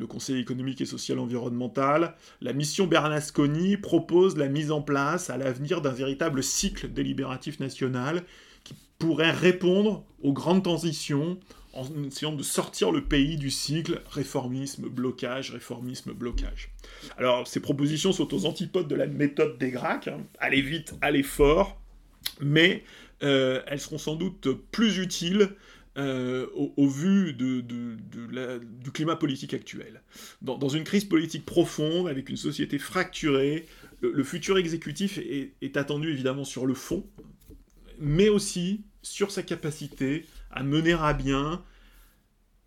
Conseil 0.06 0.38
économique 0.38 0.82
et 0.82 0.84
social 0.84 1.18
environnemental, 1.18 2.16
la 2.42 2.52
mission 2.52 2.86
Bernasconi 2.86 3.78
propose 3.78 4.36
la 4.36 4.48
mise 4.48 4.70
en 4.70 4.82
place 4.82 5.30
à 5.30 5.38
l'avenir 5.38 5.80
d'un 5.80 5.90
véritable 5.90 6.42
cycle 6.42 6.92
délibératif 6.92 7.60
national 7.60 8.22
qui 8.62 8.74
pourrait 8.98 9.30
répondre 9.30 10.04
aux 10.22 10.34
grandes 10.34 10.62
transitions 10.62 11.38
en 11.76 12.04
essayant 12.04 12.32
de 12.32 12.42
sortir 12.42 12.90
le 12.90 13.04
pays 13.04 13.36
du 13.36 13.50
cycle 13.50 14.00
réformisme, 14.10 14.88
blocage, 14.88 15.50
réformisme, 15.50 16.12
blocage. 16.12 16.70
Alors, 17.18 17.46
ces 17.46 17.60
propositions 17.60 18.12
sont 18.12 18.32
aux 18.34 18.46
antipodes 18.46 18.88
de 18.88 18.94
la 18.94 19.06
méthode 19.06 19.58
des 19.58 19.70
Gracs, 19.70 20.08
hein. 20.08 20.20
aller 20.38 20.62
vite, 20.62 20.94
aller 21.02 21.22
fort, 21.22 21.80
mais 22.40 22.82
euh, 23.22 23.62
elles 23.66 23.80
seront 23.80 23.98
sans 23.98 24.16
doute 24.16 24.48
plus 24.72 24.98
utiles 24.98 25.50
euh, 25.98 26.46
au, 26.54 26.88
vu 26.88 27.32
de, 27.32 27.62
du 27.62 28.90
climat 28.92 29.16
politique 29.16 29.54
actuel. 29.54 30.02
Dans, 30.42 30.68
une 30.68 30.84
crise 30.84 31.04
politique 31.04 31.46
profonde, 31.46 32.08
avec 32.08 32.28
une 32.28 32.36
société 32.36 32.78
fracturée, 32.78 33.66
le, 34.00 34.24
futur 34.24 34.58
exécutif 34.58 35.18
est, 35.18 35.76
attendu 35.76 36.10
évidemment 36.10 36.44
sur 36.44 36.66
le 36.66 36.74
fond, 36.74 37.06
mais 37.98 38.28
aussi 38.28 38.82
sur 39.02 39.30
sa 39.30 39.42
capacité 39.42 40.26
à 40.50 40.62
mener 40.62 40.92
à 40.92 41.12
bien 41.12 41.62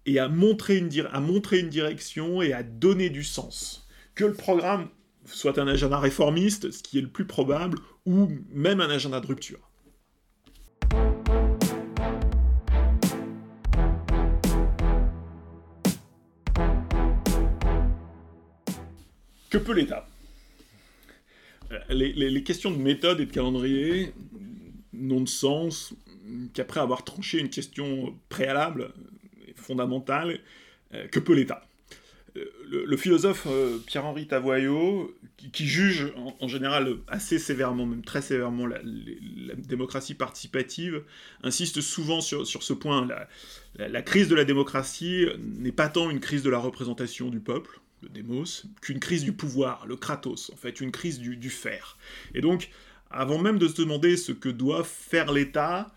et 0.06 0.20
à 0.20 0.28
montrer 0.28 0.78
une, 0.78 0.90
à 1.12 1.20
montrer 1.20 1.60
une 1.60 1.70
direction 1.70 2.42
et 2.42 2.54
à 2.54 2.64
donner 2.64 3.10
du 3.10 3.24
sens. 3.24 3.88
Que 4.16 4.26
le 4.26 4.34
programme 4.34 4.90
soit 5.26 5.58
un 5.60 5.68
agenda 5.68 6.00
réformiste, 6.00 6.72
ce 6.72 6.82
qui 6.82 6.98
est 6.98 7.02
le 7.02 7.10
plus 7.10 7.26
probable, 7.26 7.78
ou 8.06 8.30
même 8.52 8.82
un 8.82 8.90
agenda 8.90 9.20
de 9.20 9.28
rupture. 9.28 9.60
Que 19.50 19.58
peut 19.58 19.74
l'État? 19.74 20.08
Euh, 21.72 21.80
les, 21.90 22.44
questions 22.44 22.72
de 22.72 22.78
méthode 22.78 23.20
et 23.20 23.26
de 23.26 23.32
calendrier 23.32 24.14
n'ont 24.94 25.22
de 25.22 25.30
sens 25.30 25.94
qu'après 26.54 26.80
avoir 26.80 27.04
tranché 27.04 27.40
une 27.40 27.50
question 27.50 28.16
préalable, 28.30 28.94
fondamentale, 29.56 30.40
euh, 30.94 31.08
que 31.08 31.20
peut 31.20 31.34
l'État? 31.34 31.66
Euh, 32.38 32.86
le, 32.86 32.98
philosophe 32.98 33.48
euh, 33.48 33.78
Pierre-Henri 33.86 34.28
Tavoyot, 34.28 35.16
qui, 35.52 35.66
juge 35.66 36.12
en, 36.40 36.48
général 36.48 36.98
assez 37.08 37.40
sévèrement, 37.40 37.86
même 37.86 38.04
très 38.04 38.22
sévèrement, 38.22 38.68
la, 38.68 38.80
démocratie 39.56 40.14
participative, 40.14 41.04
insiste 41.44 41.82
souvent 41.82 42.22
sur, 42.22 42.46
ce 42.46 42.74
point. 42.74 43.08
La, 43.78 44.02
crise 44.02 44.28
de 44.28 44.36
la 44.36 44.46
démocratie 44.46 45.26
n'est 45.40 45.72
pas 45.72 45.90
tant 45.90 46.10
une 46.10 46.20
crise 46.20 46.44
de 46.44 46.50
la 46.50 46.60
représentation 46.60 47.30
du 47.30 47.40
peuple, 47.40 47.80
le 48.04 48.10
démos, 48.10 48.66
qu'une 48.82 49.00
crise 49.00 49.24
du 49.24 49.34
pouvoir, 49.34 49.86
le 49.88 49.96
kratos, 49.96 50.52
en 50.54 50.58
fait, 50.58 50.82
une 50.82 50.92
crise 50.92 51.20
du, 51.20 51.36
du 51.38 51.50
faire. 51.50 51.98
Et 52.36 52.42
donc, 52.42 52.70
avant 53.10 53.40
même 53.40 53.58
de 53.58 53.68
se 53.68 53.82
demander 53.82 54.18
ce 54.18 54.32
que 54.32 54.50
doit 54.50 54.84
faire 54.84 55.32
l'État, 55.32 55.92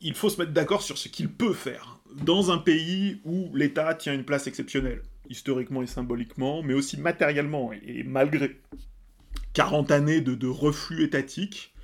il 0.00 0.14
faut 0.14 0.30
se 0.30 0.38
mettre 0.38 0.52
d'accord 0.52 0.82
sur 0.82 0.98
ce 0.98 1.08
qu'il 1.08 1.28
peut 1.28 1.54
faire 1.54 2.00
dans 2.22 2.50
un 2.50 2.58
pays 2.58 3.20
où 3.24 3.54
l'État 3.54 3.94
tient 3.94 4.14
une 4.14 4.24
place 4.24 4.46
exceptionnelle, 4.46 5.02
historiquement 5.28 5.82
et 5.82 5.86
symboliquement, 5.86 6.62
mais 6.62 6.74
aussi 6.74 6.98
matériellement, 6.98 7.72
et, 7.72 8.02
malgré 8.04 8.60
40 9.52 9.90
années 9.90 10.20
de, 10.20 10.46
reflux 10.46 11.04
étatique, 11.04 11.74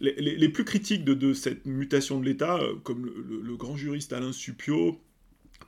les, 0.00 0.48
plus 0.48 0.64
critiques 0.64 1.04
de, 1.04 1.32
cette 1.32 1.66
mutation 1.66 2.20
de 2.20 2.24
l'État, 2.24 2.56
euh, 2.58 2.76
comme 2.84 3.04
le, 3.04 3.56
grand 3.56 3.76
juriste 3.76 4.12
Alain 4.12 4.32
Supio, 4.32 5.00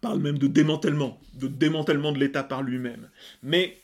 parlent 0.01 0.21
même 0.21 0.39
de 0.39 0.47
démantèlement, 0.47 1.21
de 1.35 1.49
démantèlement 1.49 2.13
de 2.13 2.19
l'État 2.19 2.45
par 2.45 2.63
lui-même. 2.63 3.11
Mais 3.43 3.77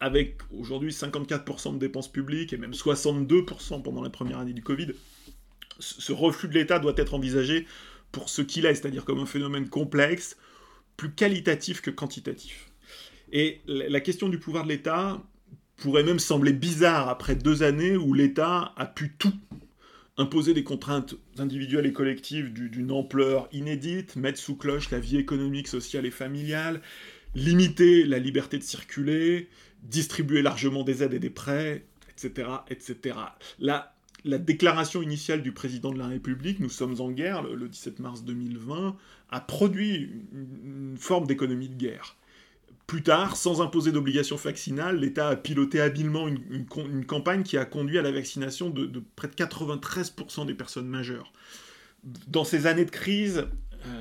avec 0.00 0.36
aujourd'hui 0.58 0.90
54% 0.90 1.74
de 1.74 1.78
dépenses 1.78 2.12
publiques 2.12 2.52
et 2.52 2.58
même 2.58 2.72
62% 2.72 3.82
pendant 3.82 4.02
la 4.02 4.10
première 4.10 4.38
année 4.38 4.52
du 4.52 4.62
Covid, 4.62 4.88
ce 5.78 6.12
reflux 6.12 6.48
de 6.48 6.54
l'État 6.54 6.78
doit 6.78 6.94
être 6.96 7.14
envisagé 7.14 7.66
pour 8.12 8.28
ce 8.28 8.42
qu'il 8.42 8.66
est, 8.66 8.74
c'est-à-dire 8.74 9.04
comme 9.04 9.18
un 9.18 9.26
phénomène 9.26 9.68
complexe, 9.68 10.36
plus 10.96 11.10
qualitatif 11.10 11.80
que 11.80 11.90
quantitatif. 11.90 12.70
Et 13.32 13.60
la 13.66 14.00
question 14.00 14.28
du 14.28 14.38
pouvoir 14.38 14.64
de 14.64 14.68
l'État 14.68 15.20
pourrait 15.76 16.04
même 16.04 16.20
sembler 16.20 16.52
bizarre 16.52 17.08
après 17.08 17.34
deux 17.34 17.62
années 17.62 17.96
où 17.96 18.14
l'État 18.14 18.72
a 18.76 18.86
pu 18.86 19.12
tout 19.18 19.34
imposer 20.16 20.54
des 20.54 20.62
contraintes 20.62 21.16
individuelles 21.38 21.86
et 21.86 21.92
collectives 21.92 22.52
d'une 22.52 22.92
ampleur 22.92 23.48
inédite, 23.52 24.14
mettre 24.14 24.38
sous 24.38 24.56
cloche 24.56 24.90
la 24.90 25.00
vie 25.00 25.16
économique, 25.16 25.66
sociale 25.66 26.06
et 26.06 26.12
familiale, 26.12 26.80
limiter 27.34 28.04
la 28.04 28.20
liberté 28.20 28.58
de 28.58 28.62
circuler, 28.62 29.48
distribuer 29.82 30.42
largement 30.42 30.84
des 30.84 31.02
aides 31.02 31.14
et 31.14 31.18
des 31.18 31.30
prêts, 31.30 31.84
etc. 32.10 32.48
etc. 32.68 33.16
Là, 33.58 33.93
la 34.24 34.38
déclaration 34.38 35.02
initiale 35.02 35.42
du 35.42 35.52
président 35.52 35.92
de 35.92 35.98
la 35.98 36.06
République, 36.06 36.60
nous 36.60 36.70
sommes 36.70 37.00
en 37.00 37.10
guerre, 37.10 37.42
le, 37.42 37.68
17 37.68 37.98
mars 37.98 38.24
2020, 38.24 38.96
a 39.30 39.40
produit 39.40 40.10
une, 40.32 40.96
forme 40.98 41.26
d'économie 41.26 41.68
de 41.68 41.76
guerre. 41.76 42.16
Plus 42.86 43.02
tard, 43.02 43.36
sans 43.36 43.60
imposer 43.60 43.92
d'obligation 43.92 44.36
vaccinale, 44.36 44.98
l'État 44.98 45.28
a 45.28 45.36
piloté 45.36 45.80
habilement 45.80 46.28
une, 46.28 47.04
campagne 47.06 47.42
qui 47.42 47.56
a 47.58 47.64
conduit 47.64 47.98
à 47.98 48.02
la 48.02 48.12
vaccination 48.12 48.70
de, 48.70 49.02
près 49.16 49.28
de 49.28 49.34
93% 49.34 50.46
des 50.46 50.54
personnes 50.54 50.88
majeures. 50.88 51.32
Dans 52.28 52.44
ces 52.44 52.66
années 52.66 52.84
de 52.84 52.90
crise, 52.90 53.46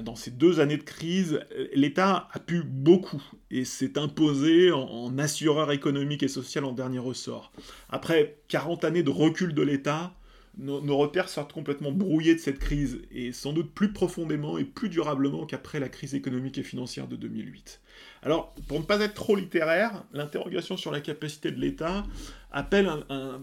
dans 0.03 0.15
ces 0.15 0.31
deux 0.31 0.59
années 0.59 0.77
de 0.77 0.83
crise, 0.83 1.41
l'État 1.73 2.27
a 2.31 2.39
pu 2.39 2.63
beaucoup 2.63 3.21
et 3.51 3.65
s'est 3.65 3.97
imposé 3.97 4.71
en, 4.71 5.17
assureur 5.17 5.71
économique 5.71 6.23
et 6.23 6.27
social 6.27 6.65
en 6.65 6.71
dernier 6.71 6.99
ressort. 6.99 7.51
Après 7.89 8.37
40 8.47 8.83
années 8.83 9.03
de 9.03 9.09
recul 9.09 9.53
de 9.53 9.61
l'État, 9.61 10.13
nos, 10.57 10.97
repères 10.97 11.29
sortent 11.29 11.53
complètement 11.53 11.91
brouillés 11.91 12.35
de 12.35 12.39
cette 12.39 12.59
crise 12.59 13.01
et 13.11 13.31
sans 13.31 13.53
doute 13.53 13.73
plus 13.73 13.91
profondément 13.91 14.57
et 14.57 14.63
plus 14.63 14.89
durablement 14.89 15.45
qu'après 15.45 15.79
la 15.79 15.89
crise 15.89 16.13
économique 16.13 16.57
et 16.57 16.63
financière 16.63 17.07
de 17.07 17.15
2008. 17.15 17.81
Alors, 18.21 18.53
pour 18.67 18.79
ne 18.79 18.85
pas 18.85 18.99
être 19.01 19.15
trop 19.15 19.35
littéraire, 19.35 20.03
l'interrogation 20.13 20.77
sur 20.77 20.91
la 20.91 21.01
capacité 21.01 21.51
de 21.51 21.59
l'État 21.59 22.05
appelle 22.51 22.89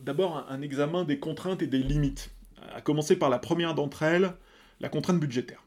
d'abord 0.05 0.47
un 0.49 0.63
examen 0.63 1.05
des 1.05 1.19
contraintes 1.19 1.63
et 1.63 1.67
des 1.67 1.79
limites, 1.83 2.31
à 2.75 2.81
commencer 2.81 3.17
par 3.17 3.29
la 3.29 3.39
première 3.39 3.75
d'entre 3.75 4.05
elles, 4.05 4.33
la 4.81 4.89
contrainte 4.89 5.19
budgétaire. 5.19 5.63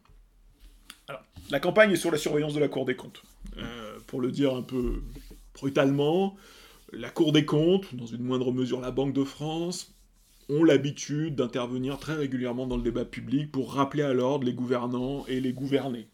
La 1.51 1.59
campagne 1.59 1.91
est 1.91 1.97
sur 1.97 2.11
la 2.11 2.17
surveillance 2.17 2.53
de 2.53 2.59
la 2.59 2.67
Cour 2.67 2.85
des 2.85 2.95
comptes. 2.95 3.21
Euh, 3.57 3.97
pour 4.07 4.21
le 4.21 4.31
dire 4.31 4.55
un 4.55 4.61
peu 4.61 5.01
brutalement, 5.53 6.35
la 6.91 7.09
Cour 7.09 7.31
des 7.31 7.45
comptes, 7.45 7.93
dans 7.95 8.05
une 8.05 8.23
moindre 8.23 8.51
mesure 8.51 8.81
la 8.81 8.91
Banque 8.91 9.13
de 9.13 9.23
France, 9.23 9.93
ont 10.49 10.63
l'habitude 10.63 11.35
d'intervenir 11.35 11.97
très 11.99 12.15
régulièrement 12.15 12.67
dans 12.67 12.77
le 12.77 12.83
débat 12.83 13.05
public 13.05 13.51
pour 13.51 13.73
rappeler 13.73 14.03
à 14.03 14.13
l'ordre 14.13 14.45
les 14.45 14.53
gouvernants 14.53 15.25
et 15.27 15.39
les 15.39 15.53
gouvernés. 15.53 16.07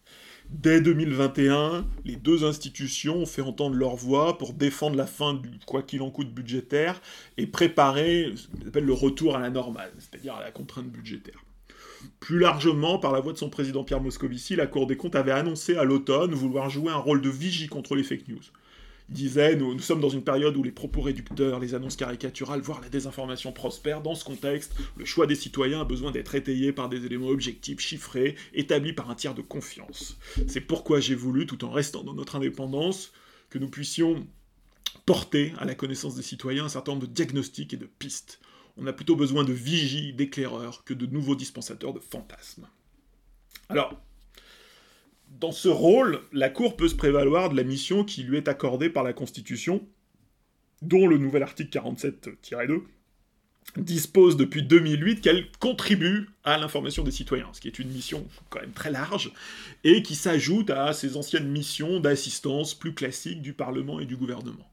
Dès 0.50 0.82
2021, 0.82 1.86
les 2.06 2.16
deux 2.16 2.44
institutions 2.44 3.18
ont 3.18 3.26
fait 3.28 3.44
entendre 3.44 3.76
leur 3.76 3.96
voix 3.96 4.38
pour 4.38 4.54
défendre 4.54 4.96
la 4.96 5.06
fin 5.06 5.36
du 5.36 5.50
quoi 5.68 5.84
qu'il 5.84 6.02
en 6.02 6.10
coûte 6.10 6.34
budgétaire 6.34 7.02
et 7.38 7.46
préparer 7.46 8.34
ce 8.36 8.48
qu'on 8.48 8.68
appelle 8.68 8.86
le 8.86 8.94
retour 8.94 9.36
à 9.36 9.40
la 9.40 9.52
normale, 9.52 9.92
c'est-à-dire 10.00 10.34
à 10.34 10.42
la 10.42 10.52
contrainte 10.52 10.88
budgétaire. 10.88 11.44
Plus 12.20 12.40
largement, 12.40 13.00
par 13.00 13.12
la 13.12 13.20
voix 13.20 13.34
de 13.34 13.38
son 13.38 13.50
président 13.50 13.84
Pierre 13.84 14.02
Moscovici, 14.02 14.56
la 14.56 14.68
Cour 14.68 14.88
des 14.88 14.98
comptes 14.98 15.16
avait 15.16 15.32
annoncé 15.32 15.76
à 15.76 15.84
l'automne 15.84 16.34
vouloir 16.34 16.70
jouer 16.70 16.92
un 16.92 16.98
rôle 16.98 17.22
de 17.22 17.30
vigie 17.30 17.68
contre 17.68 17.96
les 17.96 18.04
fake 18.04 18.28
news. 18.28 18.42
Il 19.10 19.16
disait 19.16 19.56
nous, 19.56 19.80
sommes 19.80 20.02
dans 20.02 20.10
une 20.10 20.24
période 20.24 20.56
où 20.56 20.62
les 20.62 20.72
propos 20.72 21.02
réducteurs, 21.02 21.60
les 21.60 21.74
annonces 21.74 21.96
caricaturales, 21.96 22.62
voire 22.62 22.80
la 22.82 22.90
désinformation 22.90 23.52
prospèrent. 23.52 24.02
Dans 24.02 24.14
ce 24.14 24.24
contexte, 24.24 24.76
le 24.98 25.06
choix 25.06 25.26
des 25.26 25.36
citoyens 25.36 25.82
a 25.82 25.86
besoin 25.86 26.12
d'être 26.12 26.36
étayé 26.36 26.72
par 26.72 26.90
des 26.90 27.06
éléments 27.06 27.30
objectifs, 27.30 27.80
chiffrés, 27.80 28.36
établis 28.54 28.94
par 28.94 29.10
un 29.10 29.16
tiers 29.16 29.34
de 29.34 29.42
confiance. 29.42 30.18
C'est 30.48 30.62
pourquoi 30.62 31.00
j'ai 31.00 31.16
voulu, 31.16 31.48
tout 31.48 31.66
en 31.66 31.72
restant 31.72 32.04
dans 32.04 32.14
notre 32.14 32.36
indépendance, 32.36 33.12
que 33.50 33.58
nous 33.58 33.70
puissions 33.70 34.28
porter 35.08 35.54
à 35.58 35.66
la 35.66 35.74
connaissance 35.74 36.16
des 36.16 36.22
citoyens 36.22 36.66
un 36.66 36.70
certain 36.70 36.92
nombre 36.92 37.08
de 37.08 37.12
diagnostics 37.12 37.74
et 37.74 37.78
de 37.78 37.88
pistes. 37.88 38.40
On 38.82 38.88
a 38.88 38.94
plutôt 38.94 39.16
besoin 39.16 39.44
de 39.44 39.52
vigies, 39.52 40.14
d'éclaireurs, 40.14 40.84
que 40.86 40.94
de 40.94 41.06
nouveaux 41.06 41.36
dispensateurs 41.36 41.94
de 41.94 42.00
fantasmes. 42.00 42.68
Alors, 43.68 44.02
dans 45.40 45.52
ce 45.52 45.68
rôle, 45.68 46.22
la 46.32 46.50
Cour 46.50 46.78
peut 46.78 46.88
se 46.88 46.96
prévaloir 46.96 47.50
de 47.50 47.58
la 47.58 47.64
mission 47.64 48.04
qui 48.04 48.24
lui 48.24 48.38
est 48.38 48.48
accordée 48.48 48.90
par 48.90 49.04
la 49.04 49.14
Constitution, 49.14 49.86
dont 50.82 51.08
le 51.08 51.18
nouvel 51.18 51.44
article 51.44 51.78
47-2 51.78 52.84
dispose 53.78 54.38
depuis 54.38 54.64
2008 54.64 55.22
qu'elle 55.22 55.52
contribue 55.60 56.30
à 56.44 56.58
l'information 56.58 57.04
des 57.04 57.12
citoyens, 57.12 57.50
ce 57.54 57.62
qui 57.62 57.68
est 57.68 57.80
une 57.80 57.90
mission 57.90 58.26
quand 58.50 58.62
même 58.62 58.72
très 58.72 58.92
large, 58.92 59.32
et 59.84 60.02
qui 60.02 60.16
s'ajoute 60.16 60.70
à 60.70 60.94
ses 60.94 61.18
anciennes 61.18 61.50
missions 61.50 62.00
d'assistance 62.00 62.74
plus 62.74 62.94
classiques 62.94 63.42
du 63.42 63.54
Parlement 63.54 64.00
et 64.00 64.06
du 64.06 64.16
gouvernement. 64.16 64.72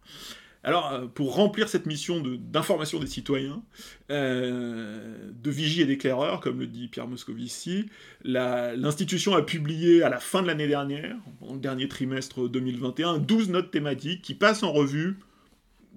Alors, 0.67 0.93
euh, 0.93 1.07
pour 1.07 1.37
remplir 1.37 1.69
cette 1.69 1.87
mission 1.87 2.21
d'information 2.21 2.99
des 2.99 3.07
citoyens, 3.07 3.63
euh, 4.11 5.31
de 5.33 5.51
vigie 5.51 5.83
et 5.83 5.87
d'éclaireur, 5.87 6.41
comme 6.41 6.59
le 6.59 6.67
dit 6.67 6.89
Pierre 6.89 7.07
Moscovici, 7.07 7.87
l'institution 8.25 9.37
a 9.37 9.43
publié 9.43 10.03
à 10.03 10.09
la 10.09 10.19
fin 10.19 10.43
de 10.43 10.49
l'année 10.49 10.67
dernière, 10.67 11.15
le 11.49 11.59
dernier 11.59 11.87
trimestre 11.87 12.49
2021, 12.49 13.19
12 13.19 13.51
notes 13.51 13.71
thématiques 13.71 14.23
qui 14.23 14.35
passent 14.35 14.65
en 14.65 14.73
revue 14.73 15.17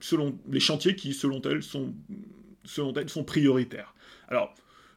selon 0.01 0.37
les 0.47 0.59
chantiers 0.59 0.95
qui, 0.95 1.13
selon 1.13 1.41
elles, 1.41 1.63
sont 1.63 1.95
selon 2.63 2.93
elles, 2.93 3.09
sont 3.09 3.23
prioritaires. 3.23 3.95
Alors, 4.27 4.53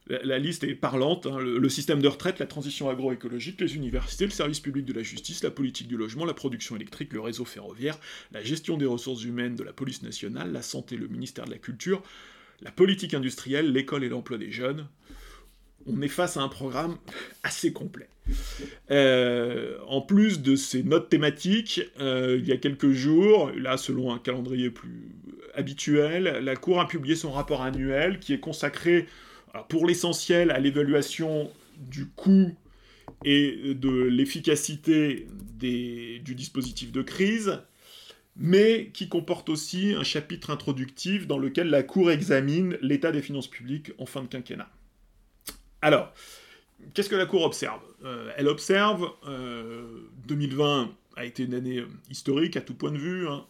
la, 0.07 0.37
liste 0.37 0.63
est 0.63 0.75
parlante, 0.75 1.27
hein. 1.27 1.39
le, 1.39 1.69
système 1.69 2.01
de 2.01 2.07
retraite, 2.07 2.39
la 2.39 2.45
transition 2.45 2.89
agroécologique, 2.89 3.61
les 3.61 3.75
universités, 3.75 4.25
le 4.25 4.31
service 4.31 4.59
public 4.59 4.85
de 4.85 4.93
la 4.93 5.01
justice, 5.01 5.43
la 5.43 5.51
politique 5.51 5.87
du 5.87 5.95
logement, 5.95 6.25
la 6.25 6.33
production 6.33 6.75
électrique, 6.75 7.13
le 7.13 7.21
réseau 7.21 7.45
ferroviaire, 7.45 7.97
la 8.31 8.43
gestion 8.43 8.77
des 8.77 8.85
ressources 8.85 9.23
humaines 9.23 9.55
de 9.55 9.63
la 9.63 9.71
police 9.71 10.03
nationale, 10.03 10.51
la 10.51 10.61
santé, 10.61 10.97
le 10.97 11.07
ministère 11.07 11.45
de 11.45 11.51
la 11.51 11.57
culture, 11.57 12.03
la 12.61 12.71
politique 12.71 13.13
industrielle, 13.13 13.71
l'école 13.71 14.03
et 14.03 14.09
l'emploi 14.09 14.37
des 14.37 14.51
jeunes. 14.51 14.87
On 15.85 16.01
est 16.01 16.09
face 16.09 16.37
à 16.37 16.41
un 16.41 16.49
programme 16.49 16.97
assez 17.43 17.73
complet. 17.73 18.07
Euh, 18.91 19.77
en 19.87 20.01
plus 20.01 20.41
de 20.41 20.55
ces 20.55 20.83
notes 20.83 21.09
thématiques, 21.09 21.81
euh, 21.99 22.37
il 22.39 22.47
y 22.47 22.51
a 22.51 22.57
quelques 22.57 22.91
jours, 22.91 23.51
là 23.51 23.77
selon 23.77 24.13
un 24.13 24.19
calendrier 24.19 24.69
plus 24.69 25.11
habituel, 25.55 26.39
la 26.41 26.55
Cour 26.55 26.79
a 26.79 26.87
publié 26.87 27.15
son 27.15 27.31
rapport 27.31 27.61
annuel 27.61 28.19
qui 28.19 28.33
est 28.33 28.39
consacré 28.39 29.07
pour 29.69 29.85
l'essentiel 29.85 30.51
à 30.51 30.59
l'évaluation 30.59 31.51
du 31.77 32.07
coût 32.07 32.55
et 33.25 33.73
de 33.75 33.89
l'efficacité 33.89 35.27
du 35.59 36.35
dispositif 36.35 36.91
de 36.91 37.01
crise, 37.01 37.59
mais 38.35 38.89
qui 38.93 39.09
comporte 39.09 39.49
aussi 39.49 39.93
un 39.93 40.03
chapitre 40.03 40.49
introductif 40.49 41.27
dans 41.27 41.37
lequel 41.37 41.69
la 41.69 41.83
Cour 41.83 42.11
examine 42.11 42.77
l'état 42.81 43.11
des 43.11 43.21
finances 43.21 43.47
publiques 43.47 43.91
en 43.99 44.05
fin 44.05 44.23
de 44.23 44.27
quinquennat. 44.27 44.69
Alors, 45.81 46.13
qu'est-ce 46.93 47.09
que 47.09 47.15
la 47.15 47.25
Cour 47.25 47.43
observe? 47.43 47.81
Euh, 48.03 48.31
Elle 48.37 48.47
observe, 48.47 49.11
2020 50.27 50.81
euh, 50.81 50.85
a 51.15 51.25
été 51.25 51.43
une 51.43 51.53
année 51.53 51.83
historique 52.09 52.57
à 52.57 52.61
tout 52.61 52.73
point 52.73 52.91
de 52.91 52.97
vue, 52.97 53.27
hein. 53.27 53.45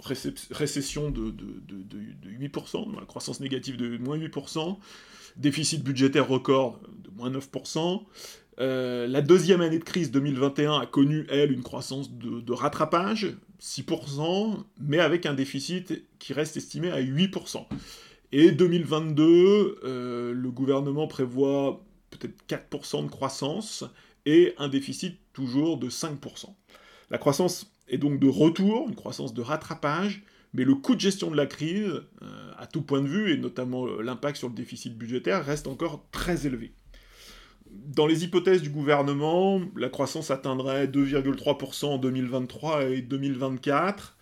récession 0.52 1.12
de, 1.12 1.32
de, 1.32 2.30
8%, 2.30 3.00
la 3.00 3.06
croissance 3.06 3.40
négative 3.40 3.78
de 3.78 3.98
moins 3.98 4.18
8%, 4.18 4.78
déficit 5.38 5.84
budgétaire 5.84 6.28
record 6.28 6.80
de 7.04 7.10
moins 7.16 7.32
9%. 7.32 8.02
la 8.58 9.22
deuxième 9.22 9.62
année 9.62 9.80
de 9.80 9.84
crise 9.84 10.12
2021 10.12 10.80
a 10.80 10.86
connu, 10.86 11.26
elle, 11.30 11.52
une 11.52 11.64
croissance 11.64 12.12
de, 12.12 12.54
rattrapage, 12.54 13.36
6%, 13.62 14.58
mais 14.80 15.00
avec 15.00 15.26
un 15.26 15.34
déficit 15.34 16.04
qui 16.20 16.34
reste 16.34 16.58
estimé 16.58 16.92
à 16.92 17.02
8%. 17.02 17.66
Et 18.32 18.52
2022, 18.52 19.80
le 19.84 20.52
gouvernement 20.52 21.08
prévoit 21.08 21.84
peut-être 22.10 22.36
4% 22.48 23.06
de 23.06 23.10
croissance 23.10 23.86
et 24.26 24.54
un 24.58 24.70
déficit 24.70 25.18
toujours 25.34 25.78
de 25.78 25.90
5%. 25.90 26.48
La 27.10 27.18
croissance 27.18 27.72
est 27.88 27.98
donc 27.98 28.20
de 28.20 28.28
retour, 28.28 28.88
une 28.88 28.96
croissance 28.96 29.34
de 29.34 29.42
rattrapage, 29.42 30.24
mais 30.54 30.64
le 30.64 30.76
coût 30.76 30.96
de 30.96 31.00
gestion 31.00 31.32
de 31.32 31.38
la 31.38 31.46
crise, 31.46 32.02
euh, 32.22 32.52
à 32.58 32.68
tout 32.68 32.82
point 32.82 33.02
de 33.02 33.08
vue, 33.08 33.32
et 33.32 33.38
notamment 33.38 33.88
euh, 33.88 34.02
l'impact 34.02 34.38
sur 34.38 34.50
le 34.50 34.54
déficit 34.54 34.98
budgétaire, 34.98 35.44
reste 35.44 35.68
encore 35.68 36.06
très 36.12 36.46
élevé. 36.46 36.74
Dans 37.70 38.06
les 38.06 38.24
hypothèses 38.24 38.62
du 38.62 38.70
gouvernement, 38.70 39.60
la 39.76 39.90
croissance 39.90 40.30
atteindrait 40.30 40.86
2,3% 40.86 41.86
en 41.86 41.98
2023 41.98 42.84
et 42.86 43.02
2024. 43.02 44.16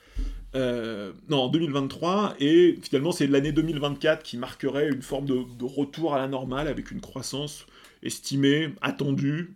Euh, 0.54 1.14
non, 1.30 1.44
en 1.44 1.48
2023, 1.50 2.36
et 2.40 2.78
finalement 2.82 3.14
c'est 3.14 3.28
l'année 3.28 3.54
2024 3.54 4.22
qui 4.22 4.38
marquerait 4.38 4.90
une 4.90 5.02
forme 5.02 5.26
de, 5.26 5.66
retour 5.66 6.14
à 6.14 6.18
la 6.18 6.28
normale 6.28 6.68
avec 6.68 6.92
une 6.92 7.00
croissance 7.00 7.66
estimé, 8.04 8.74
attendu, 8.82 9.56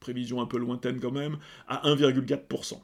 prévision 0.00 0.40
un 0.40 0.46
peu 0.46 0.58
lointaine 0.58 0.98
quand 0.98 1.12
même, 1.12 1.38
à 1.68 1.88
1,4%. 1.88 2.80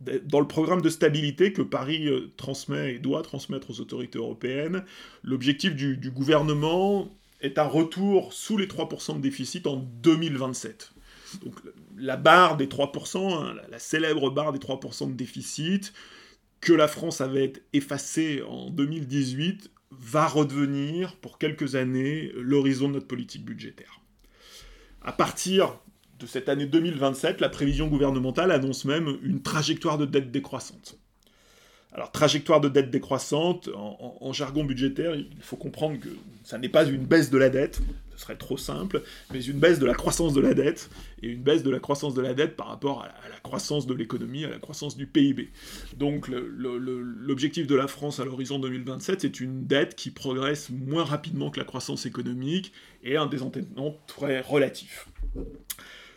Dans 0.00 0.40
le 0.40 0.48
programme 0.48 0.82
de 0.82 0.88
stabilité 0.88 1.52
que 1.52 1.62
Paris 1.62 2.08
euh, 2.08 2.32
transmet 2.36 2.94
et 2.94 2.98
doit 2.98 3.22
transmettre 3.22 3.70
aux 3.70 3.80
autorités 3.80 4.18
européennes, 4.18 4.84
l'objectif 5.22 5.74
du, 5.74 6.10
gouvernement 6.10 7.08
est 7.40 7.58
un 7.58 7.66
retour 7.66 8.32
sous 8.32 8.56
les 8.56 8.66
3% 8.66 9.16
de 9.16 9.20
déficit 9.20 9.66
en 9.66 9.76
2027. 9.76 10.92
Donc 11.44 11.54
la 11.96 12.16
barre 12.16 12.56
des 12.56 12.66
3%, 12.66 13.32
hein, 13.32 13.56
la, 13.70 13.78
célèbre 13.78 14.30
barre 14.30 14.52
des 14.52 14.58
3% 14.58 15.08
de 15.08 15.14
déficit, 15.14 15.92
que 16.60 16.72
la 16.72 16.88
France 16.88 17.20
avait 17.20 17.52
effacée 17.72 18.42
en 18.48 18.70
2018, 18.70 19.70
va 19.92 20.26
redevenir 20.26 21.16
pour 21.16 21.38
quelques 21.38 21.76
années 21.76 22.32
l'horizon 22.34 22.88
de 22.88 22.94
notre 22.94 23.06
politique 23.06 23.44
budgétaire. 23.44 24.00
À 25.02 25.12
partir 25.12 25.78
de 26.18 26.26
cette 26.26 26.48
année 26.48 26.66
2027, 26.66 27.40
la 27.40 27.48
prévision 27.48 27.88
gouvernementale 27.88 28.50
annonce 28.50 28.84
même 28.84 29.18
une 29.22 29.42
trajectoire 29.42 29.98
de 29.98 30.06
dette 30.06 30.30
décroissante. 30.30 30.98
Alors, 31.94 32.10
trajectoire 32.10 32.60
de 32.60 32.68
dette 32.68 32.90
décroissante, 32.90 33.68
en, 33.72 34.32
jargon 34.32 34.64
budgétaire, 34.64 35.14
il 35.14 35.28
faut 35.40 35.56
comprendre 35.56 36.00
que 36.00 36.08
ça 36.42 36.58
n'est 36.58 36.68
pas 36.68 36.84
une 36.84 37.06
baisse 37.06 37.30
de 37.30 37.38
la 37.38 37.50
dette, 37.50 37.80
ce 38.16 38.22
serait 38.22 38.34
trop 38.34 38.56
simple, 38.56 39.02
mais 39.32 39.40
une 39.44 39.60
baisse 39.60 39.78
de 39.78 39.86
la 39.86 39.94
croissance 39.94 40.32
de 40.32 40.40
la 40.40 40.54
dette, 40.54 40.90
et 41.22 41.28
une 41.28 41.42
baisse 41.42 41.62
de 41.62 41.70
la 41.70 41.78
croissance 41.78 42.14
de 42.14 42.20
la 42.20 42.34
dette 42.34 42.56
par 42.56 42.66
rapport 42.66 43.02
à 43.02 43.28
la, 43.28 43.38
croissance 43.44 43.86
de 43.86 43.94
l'économie, 43.94 44.44
à 44.44 44.48
la 44.48 44.58
croissance 44.58 44.96
du 44.96 45.06
PIB. 45.06 45.52
Donc, 45.96 46.26
l'objectif 46.28 47.68
de 47.68 47.76
la 47.76 47.86
France 47.86 48.18
à 48.18 48.24
l'horizon 48.24 48.58
2027, 48.58 49.20
c'est 49.20 49.38
une 49.38 49.66
dette 49.66 49.94
qui 49.94 50.10
progresse 50.10 50.70
moins 50.70 51.04
rapidement 51.04 51.50
que 51.50 51.60
la 51.60 51.66
croissance 51.66 52.06
économique, 52.06 52.72
et 53.04 53.16
un 53.16 53.26
désendettement 53.26 53.96
très 54.08 54.40
relatif. 54.40 55.06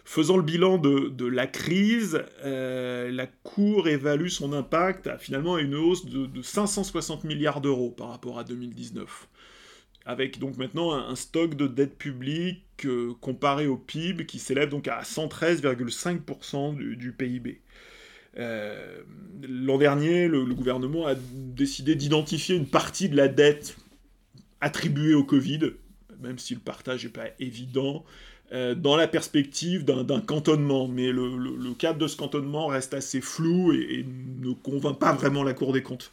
Faisant 0.10 0.38
le 0.38 0.44
bilan 0.44 0.78
de, 0.78 1.26
la 1.26 1.48
crise, 1.48 2.24
euh, 2.46 3.12
la 3.12 3.28
Cour 3.28 3.90
évalue 3.90 4.30
son 4.30 4.54
impact 4.54 5.06
à 5.06 5.18
finalement 5.18 5.58
une 5.58 5.76
hausse 5.76 6.06
de, 6.06 6.42
560 6.42 7.26
milliards 7.26 7.60
d'euros 7.60 7.92
par 7.92 8.12
rapport 8.12 8.40
à 8.40 8.46
2019. 8.46 9.28
Avec 10.06 10.40
donc 10.40 10.56
maintenant 10.56 10.94
un, 10.94 11.14
stock 11.18 11.56
de 11.56 11.68
dette 11.68 11.98
publique 11.98 12.86
euh, 12.86 13.16
comparé 13.20 13.68
au 13.68 13.76
PIB 13.76 14.26
qui 14.26 14.40
s'élève 14.40 14.70
donc 14.70 14.88
à 14.88 15.02
113,5% 15.02 16.96
du, 16.96 17.12
PIB. 17.12 17.60
Euh, 18.38 19.02
l'an 19.42 19.78
dernier, 19.78 20.30
le, 20.30 20.46
gouvernement 20.46 21.06
a 21.06 21.16
décidé 21.16 21.96
d'identifier 21.96 22.56
une 22.56 22.68
partie 22.68 23.10
de 23.10 23.18
la 23.18 23.28
dette 23.28 23.76
attribuée 24.62 25.16
au 25.16 25.26
Covid, 25.26 25.74
même 26.22 26.40
si 26.40 26.54
le 26.54 26.62
partage 26.62 27.04
n'est 27.04 27.12
pas 27.12 27.28
évident, 27.40 28.06
euh, 28.54 28.76
dans 28.76 28.96
la 28.96 29.10
perspective 29.10 29.84
d'un 29.84 30.22
cantonnement, 30.22 30.88
mais 30.88 31.12
le, 31.12 31.74
cadre 31.74 32.00
de 32.00 32.08
ce 32.08 32.16
cantonnement 32.16 32.68
reste 32.68 32.94
assez 32.94 33.20
flou 33.20 33.74
et, 33.74 34.06
ne 34.42 34.54
convainc 34.54 34.98
pas 34.98 35.12
vraiment 35.12 35.44
la 35.44 35.54
Cour 35.54 35.74
des 35.74 35.84
comptes. 35.84 36.12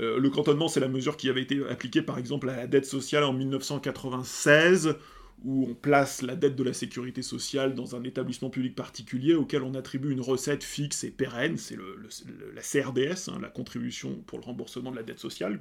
Euh, 0.00 0.18
le 0.18 0.30
cantonnement, 0.30 0.66
c'est 0.66 0.80
la 0.80 0.88
mesure 0.88 1.16
qui 1.16 1.28
avait 1.28 1.42
été 1.42 1.60
appliquée 1.68 2.02
par 2.02 2.18
exemple 2.18 2.48
à 2.50 2.56
la 2.56 2.66
dette 2.66 2.86
sociale 2.86 3.22
en 3.22 3.32
1996, 3.32 4.96
où 5.44 5.68
on 5.70 5.74
place 5.74 6.22
la 6.22 6.34
dette 6.34 6.56
de 6.56 6.64
la 6.64 6.72
sécurité 6.72 7.22
sociale 7.22 7.76
dans 7.76 7.94
un 7.94 8.02
établissement 8.02 8.50
public 8.50 8.74
particulier 8.74 9.34
auquel 9.34 9.62
on 9.62 9.74
attribue 9.74 10.10
une 10.10 10.20
recette 10.20 10.64
fixe 10.64 11.04
et 11.04 11.10
pérenne, 11.10 11.58
c'est 11.58 11.76
la 11.76 12.60
CRDS, 12.60 13.28
hein, 13.28 13.38
la 13.40 13.48
contribution 13.48 14.16
pour 14.26 14.40
le 14.40 14.44
remboursement 14.44 14.90
de 14.90 14.96
la 14.96 15.04
dette 15.04 15.20
sociale, 15.20 15.60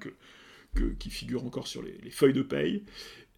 qui 1.00 1.10
figure 1.10 1.46
encore 1.46 1.68
sur 1.68 1.82
les, 1.82 1.98
les 2.04 2.12
feuilles 2.12 2.34
de 2.34 2.42
paye. 2.42 2.84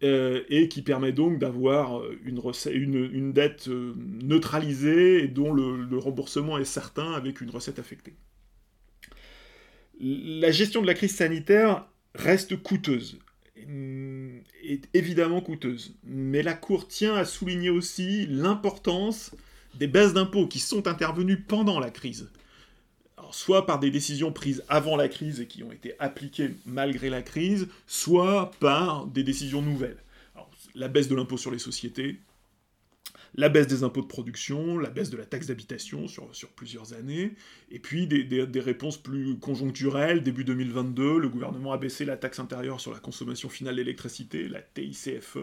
Euh, 0.02 0.44
et 0.48 0.68
qui 0.68 0.80
permet 0.80 1.12
donc 1.12 1.38
d'avoir 1.38 2.00
euh, 2.00 2.18
une, 2.24 3.32
dette 3.34 3.68
euh, 3.68 3.92
neutralisée 4.22 5.22
et 5.22 5.28
dont 5.28 5.52
le, 5.52 5.98
remboursement 5.98 6.56
est 6.56 6.64
certain 6.64 7.12
avec 7.12 7.42
une 7.42 7.50
recette 7.50 7.78
affectée. 7.78 8.14
La 10.00 10.50
gestion 10.50 10.80
de 10.80 10.86
la 10.86 10.94
crise 10.94 11.14
sanitaire 11.14 11.84
reste 12.14 12.62
coûteuse, 12.62 13.18
est 13.58 14.88
évidemment 14.94 15.42
coûteuse, 15.42 15.94
mais 16.02 16.42
la 16.42 16.54
Cour 16.54 16.88
tient 16.88 17.14
à 17.14 17.26
souligner 17.26 17.68
aussi 17.68 18.26
l'importance 18.26 19.36
des 19.74 19.86
baisses 19.86 20.14
d'impôts 20.14 20.46
qui 20.46 20.60
sont 20.60 20.88
intervenues 20.88 21.42
pendant 21.42 21.78
la 21.78 21.90
crise. 21.90 22.30
Soit 23.32 23.66
par 23.66 23.78
des 23.78 23.90
décisions 23.90 24.32
prises 24.32 24.64
avant 24.68 24.96
la 24.96 25.08
crise 25.08 25.40
et 25.40 25.46
qui 25.46 25.62
ont 25.62 25.72
été 25.72 25.94
appliquées 25.98 26.54
malgré 26.66 27.10
la 27.10 27.22
crise, 27.22 27.68
soit 27.86 28.50
par 28.60 29.06
des 29.06 29.22
décisions 29.22 29.62
nouvelles. 29.62 30.02
la 30.74 30.88
baisse 30.88 31.08
de 31.08 31.14
l'impôt 31.16 31.36
sur 31.36 31.50
les 31.50 31.58
sociétés, 31.58 32.20
la 33.34 33.48
baisse 33.48 33.66
des 33.66 33.84
impôts 33.84 34.02
de 34.02 34.06
production, 34.06 34.78
la 34.78 34.90
baisse 34.90 35.10
de 35.10 35.16
la 35.16 35.24
taxe 35.24 35.46
d'habitation 35.46 36.08
sur, 36.08 36.34
sur, 36.34 36.48
plusieurs 36.50 36.94
années, 36.94 37.32
et 37.70 37.78
puis 37.78 38.06
des, 38.06 38.60
réponses 38.60 38.98
plus 38.98 39.38
conjoncturelles. 39.38 40.22
Début 40.22 40.44
2022, 40.44 41.18
le 41.18 41.28
gouvernement 41.28 41.72
a 41.72 41.78
baissé 41.78 42.04
la 42.04 42.16
taxe 42.16 42.40
intérieure 42.40 42.80
sur 42.80 42.92
la 42.92 42.98
consommation 42.98 43.48
finale 43.48 43.76
d'électricité, 43.76 44.48
la 44.48 44.60
TICFE, 44.60 45.38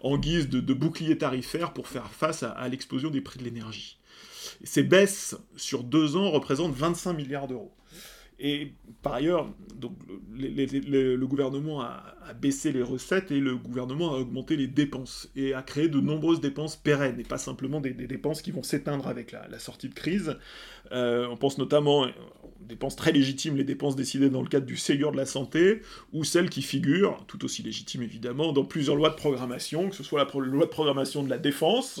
en 0.00 0.18
guise 0.18 0.48
de, 0.48 0.60
bouclier 0.74 1.18
tarifaire 1.18 1.72
pour 1.72 1.88
faire 1.88 2.10
face 2.10 2.42
à 2.42 2.68
l'explosion 2.68 3.10
des 3.10 3.20
prix 3.20 3.38
de 3.38 3.44
l'énergie. 3.44 3.99
Ces 4.64 4.82
baisses 4.82 5.36
sur 5.56 5.84
deux 5.84 6.16
ans 6.16 6.30
représentent 6.30 6.74
25 6.74 7.12
milliards 7.12 7.48
d'euros. 7.48 7.72
Et 8.42 8.72
par 9.02 9.14
ailleurs, 9.14 9.48
donc, 9.76 9.92
le 10.32 11.24
gouvernement 11.26 11.82
a, 11.82 12.16
baissé 12.40 12.72
les 12.72 12.82
recettes 12.82 13.32
et 13.32 13.40
le 13.40 13.56
gouvernement 13.56 14.14
a 14.14 14.18
augmenté 14.18 14.56
les 14.56 14.68
dépenses 14.68 15.28
et 15.34 15.52
a 15.52 15.62
créé 15.62 15.88
de 15.88 16.00
nombreuses 16.00 16.40
dépenses 16.40 16.76
pérennes 16.76 17.18
et 17.18 17.24
pas 17.24 17.38
simplement 17.38 17.80
des, 17.80 17.92
dépenses 17.92 18.40
qui 18.40 18.52
vont 18.52 18.62
s'éteindre 18.62 19.08
avec 19.08 19.32
la, 19.32 19.58
sortie 19.58 19.88
de 19.88 19.94
crise. 19.94 20.38
Euh, 20.92 21.26
on 21.28 21.36
pense 21.36 21.58
notamment 21.58 22.02
aux 22.02 22.64
dépenses 22.64 22.96
très 22.96 23.12
légitimes, 23.12 23.56
les 23.56 23.64
dépenses 23.64 23.96
décidées 23.96 24.30
dans 24.30 24.42
le 24.42 24.48
cadre 24.48 24.64
du 24.64 24.76
Ségur 24.76 25.12
de 25.12 25.16
la 25.16 25.26
santé, 25.26 25.82
ou 26.12 26.24
celles 26.24 26.48
qui 26.48 26.62
figurent, 26.62 27.24
tout 27.26 27.44
aussi 27.44 27.62
légitimes 27.62 28.02
évidemment, 28.02 28.52
dans 28.52 28.64
plusieurs 28.64 28.96
lois 28.96 29.10
de 29.10 29.16
programmation, 29.16 29.90
que 29.90 29.96
ce 29.96 30.04
soit 30.04 30.24
la 30.24 30.40
loi 30.46 30.64
de 30.64 30.70
programmation 30.70 31.22
de 31.24 31.30
la 31.30 31.38
défense, 31.38 32.00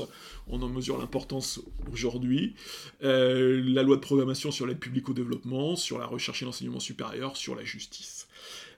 on 0.50 0.62
en 0.62 0.68
mesure 0.68 0.98
l'importance 0.98 1.60
aujourd'hui, 1.92 2.54
euh, 3.02 3.62
la 3.64 3.82
loi 3.82 3.96
de 3.96 4.00
programmation 4.00 4.50
sur 4.50 4.66
l'aide 4.66 4.78
publique 4.78 5.08
au 5.08 5.12
développement, 5.12 5.76
sur 5.76 5.98
la 5.98 6.06
recherche 6.06 6.42
et 6.42 6.44
l'enseignement 6.44 6.80
supérieur, 6.80 7.36
sur 7.36 7.54
la 7.54 7.64
justice. 7.64 8.28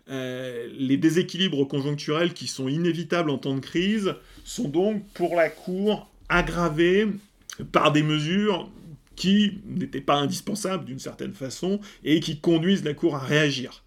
Euh, 0.09 0.69
les 0.77 0.97
déséquilibres 0.97 1.67
conjoncturels 1.67 2.35
qui 2.35 2.47
sont 2.47 2.69
inévitables 2.69 3.31
en 3.31 3.39
temps 3.39 3.55
de 3.55 3.61
crise 3.61 4.15
sont 4.45 4.69
donc 4.69 5.05
pour 5.15 5.37
la 5.37 5.49
Cour 5.49 6.11
aggravés 6.29 7.07
par 7.71 7.93
des 7.93 8.03
mesures 8.03 8.69
qui 9.15 9.61
n'étaient 9.67 10.01
pas 10.01 10.17
indispensables 10.17 10.85
d'une 10.85 10.99
certaine 10.99 11.35
façon 11.35 11.81
et 12.03 12.21
qui 12.21 12.41
conduisent 12.41 12.85
la 12.85 12.95
Cour 12.95 13.15
à 13.15 13.21
réagir. 13.21 13.85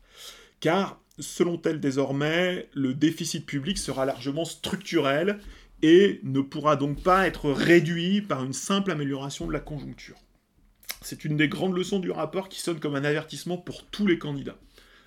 Car, 0.61 0.99
selon 1.19 1.61
elle 1.65 1.79
désormais, 1.79 2.69
le 2.73 2.93
déficit 2.93 3.45
public 3.45 3.77
sera 3.77 4.05
largement 4.05 4.45
structurel 4.45 5.39
et 5.81 6.19
ne 6.23 6.41
pourra 6.41 6.75
donc 6.75 7.01
pas 7.01 7.27
être 7.27 7.51
réduit 7.51 8.21
par 8.21 8.43
une 8.43 8.53
simple 8.53 8.91
amélioration 8.91 9.47
de 9.47 9.53
la 9.53 9.59
conjoncture. 9.59 10.17
C'est 11.01 11.25
une 11.25 11.37
des 11.37 11.47
grandes 11.47 11.75
leçons 11.75 11.99
du 11.99 12.11
rapport 12.11 12.49
qui 12.49 12.59
sonne 12.59 12.79
comme 12.79 12.95
un 12.95 13.03
avertissement 13.03 13.57
pour 13.57 13.85
tous 13.85 14.07
les 14.07 14.17
candidats. 14.17 14.57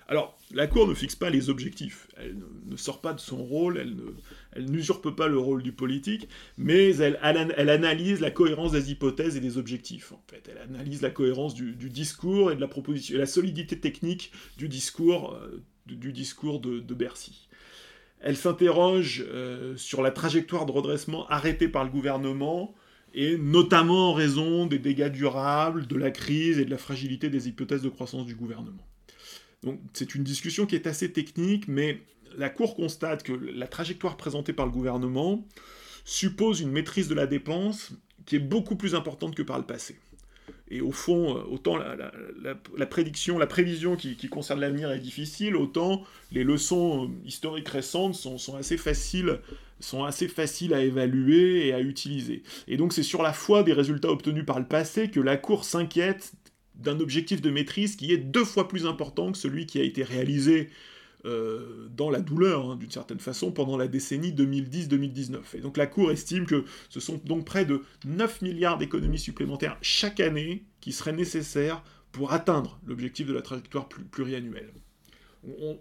Alors, 0.07 0.39
la 0.51 0.65
Cour 0.65 0.87
ne 0.87 0.95
fixe 0.95 1.15
pas 1.15 1.29
les 1.29 1.51
objectifs, 1.51 2.07
elle 2.17 2.35
ne, 2.65 2.75
sort 2.77 2.99
pas 2.99 3.13
de 3.13 3.19
son 3.19 3.43
rôle, 3.43 3.77
elle, 3.77 4.65
n'usurpe 4.65 5.11
pas 5.11 5.27
le 5.27 5.37
rôle 5.37 5.61
du 5.61 5.71
politique, 5.71 6.27
mais 6.57 6.95
elle, 6.95 7.19
analyse 7.21 8.19
la 8.19 8.31
cohérence 8.31 8.71
des 8.71 8.89
hypothèses 8.89 9.37
et 9.37 9.39
des 9.39 9.59
objectifs. 9.59 10.11
En 10.11 10.23
fait, 10.27 10.49
elle 10.49 10.57
analyse 10.57 11.03
la 11.03 11.11
cohérence 11.11 11.53
du, 11.53 11.73
discours 11.89 12.51
et 12.51 12.55
de 12.55 12.61
la 12.61 12.67
proposition, 12.67 13.15
et 13.15 13.19
la 13.19 13.27
solidité 13.27 13.79
technique 13.79 14.31
du 14.57 14.67
discours, 14.67 15.35
euh, 15.35 15.61
du, 15.85 16.11
discours 16.11 16.59
de 16.59 16.93
Bercy. 16.95 17.47
Elle 18.19 18.37
s'interroge 18.37 19.23
euh, 19.27 19.75
sur 19.77 20.01
la 20.01 20.11
trajectoire 20.11 20.65
de 20.65 20.71
redressement 20.71 21.27
arrêtée 21.27 21.67
par 21.67 21.83
le 21.83 21.89
gouvernement, 21.89 22.75
et 23.13 23.37
notamment 23.37 24.11
en 24.11 24.13
raison 24.13 24.67
des 24.67 24.79
dégâts 24.79 25.09
durables, 25.09 25.87
de 25.87 25.95
la 25.95 26.11
crise 26.11 26.59
et 26.59 26.65
de 26.65 26.69
la 26.69 26.77
fragilité 26.77 27.29
des 27.29 27.47
hypothèses 27.47 27.81
de 27.81 27.89
croissance 27.89 28.25
du 28.25 28.35
gouvernement. 28.35 28.85
Donc 29.63 29.79
c'est 29.93 30.15
une 30.15 30.23
discussion 30.23 30.65
qui 30.65 30.75
est 30.75 30.87
assez 30.87 31.11
technique, 31.11 31.67
mais 31.67 32.01
la 32.37 32.49
Cour 32.49 32.75
constate 32.75 33.23
que 33.23 33.33
la 33.33 33.67
trajectoire 33.67 34.15
présentée 34.17 34.53
par 34.53 34.65
le 34.65 34.71
gouvernement 34.71 35.45
suppose 36.05 36.61
une 36.61 36.71
maîtrise 36.71 37.07
de 37.07 37.15
la 37.15 37.27
dépense 37.27 37.91
qui 38.25 38.35
est 38.35 38.39
beaucoup 38.39 38.75
plus 38.75 38.95
importante 38.95 39.35
que 39.35 39.43
par 39.43 39.57
le 39.57 39.65
passé. 39.65 39.97
Et 40.71 40.81
au 40.81 40.91
fond, 40.91 41.35
euh, 41.35 41.41
autant 41.49 41.77
la, 41.77 42.85
prédiction, 42.85 43.37
la 43.39 43.47
prévision 43.47 43.95
qui, 43.95 44.15
concerne 44.29 44.59
l'avenir 44.59 44.91
est 44.91 44.99
difficile, 44.99 45.55
autant 45.55 46.03
les 46.31 46.43
leçons 46.43 47.05
euh, 47.05 47.07
historiques 47.25 47.69
récentes 47.69 48.15
sont, 48.15 48.55
assez 48.55 48.77
faciles, 48.77 49.39
sont 49.79 50.03
assez 50.03 50.27
faciles 50.27 50.73
à 50.73 50.81
évaluer 50.81 51.67
et 51.67 51.73
à 51.73 51.79
utiliser. 51.79 52.43
Et 52.67 52.77
donc 52.77 52.93
c'est 52.93 53.03
sur 53.03 53.23
la 53.23 53.33
foi 53.33 53.63
des 53.63 53.73
résultats 53.73 54.09
obtenus 54.09 54.45
par 54.45 54.59
le 54.59 54.65
passé 54.65 55.09
que 55.09 55.19
la 55.19 55.37
Cour 55.37 55.65
s'inquiète 55.65 56.33
d'un 56.75 56.99
objectif 56.99 57.41
de 57.41 57.49
maîtrise 57.49 57.95
qui 57.95 58.13
est 58.13 58.17
deux 58.17 58.45
fois 58.45 58.67
plus 58.67 58.85
important 58.85 59.31
que 59.31 59.37
celui 59.37 59.65
qui 59.65 59.79
a 59.79 59.83
été 59.83 60.03
réalisé 60.03 60.69
euh, 61.25 61.89
dans 61.95 62.09
la 62.09 62.21
douleur, 62.21 62.69
hein, 62.69 62.75
d'une 62.77 62.91
certaine 62.91 63.19
façon, 63.19 63.51
pendant 63.51 63.75
la 63.75 63.87
décennie 63.87 64.31
2010-2019. 64.31 65.37
Et 65.55 65.59
donc 65.59 65.75
la 65.75 65.85
Cour 65.85 66.11
estime 66.11 66.45
que 66.45 66.63
ce 66.89 66.99
sont 66.99 67.19
donc 67.25 67.45
près 67.45 67.65
de 67.65 67.81
9 68.05 68.41
milliards 68.41 68.77
d'économies 68.77 69.19
supplémentaires 69.19 69.77
chaque 69.81 70.21
année 70.21 70.63
qui 70.79 70.93
seraient 70.93 71.11
nécessaires 71.11 71.83
pour 72.13 72.31
atteindre 72.31 72.79
l'objectif 72.87 73.27
de 73.27 73.33
la 73.33 73.41
trajectoire 73.41 73.89
pluriannuelle. 73.89 74.71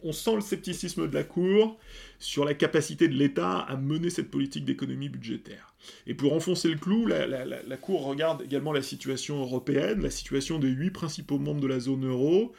On, 0.04 0.12
sent 0.12 0.36
le 0.36 0.40
scepticisme 0.40 1.08
de 1.08 1.14
la 1.14 1.24
Cour 1.24 1.78
sur 2.20 2.44
la 2.44 2.54
capacité 2.54 3.08
de 3.08 3.14
l'État 3.14 3.58
à 3.58 3.76
mener 3.76 4.08
cette 4.08 4.30
politique 4.30 4.64
d'économie 4.64 5.08
budgétaire. 5.08 5.74
Et 6.06 6.14
pour 6.14 6.32
enfoncer 6.32 6.68
le 6.68 6.76
clou, 6.76 7.06
la, 7.06 7.26
la, 7.26 7.76
Cour 7.76 8.04
regarde 8.04 8.42
également 8.42 8.72
la 8.72 8.82
situation 8.82 9.40
européenne, 9.40 10.00
la 10.00 10.10
situation 10.10 10.60
des 10.60 10.68
huit 10.68 10.92
principaux 10.92 11.40
membres 11.40 11.60
de 11.60 11.66
la 11.66 11.80
zone 11.80 12.06
euro, 12.06 12.52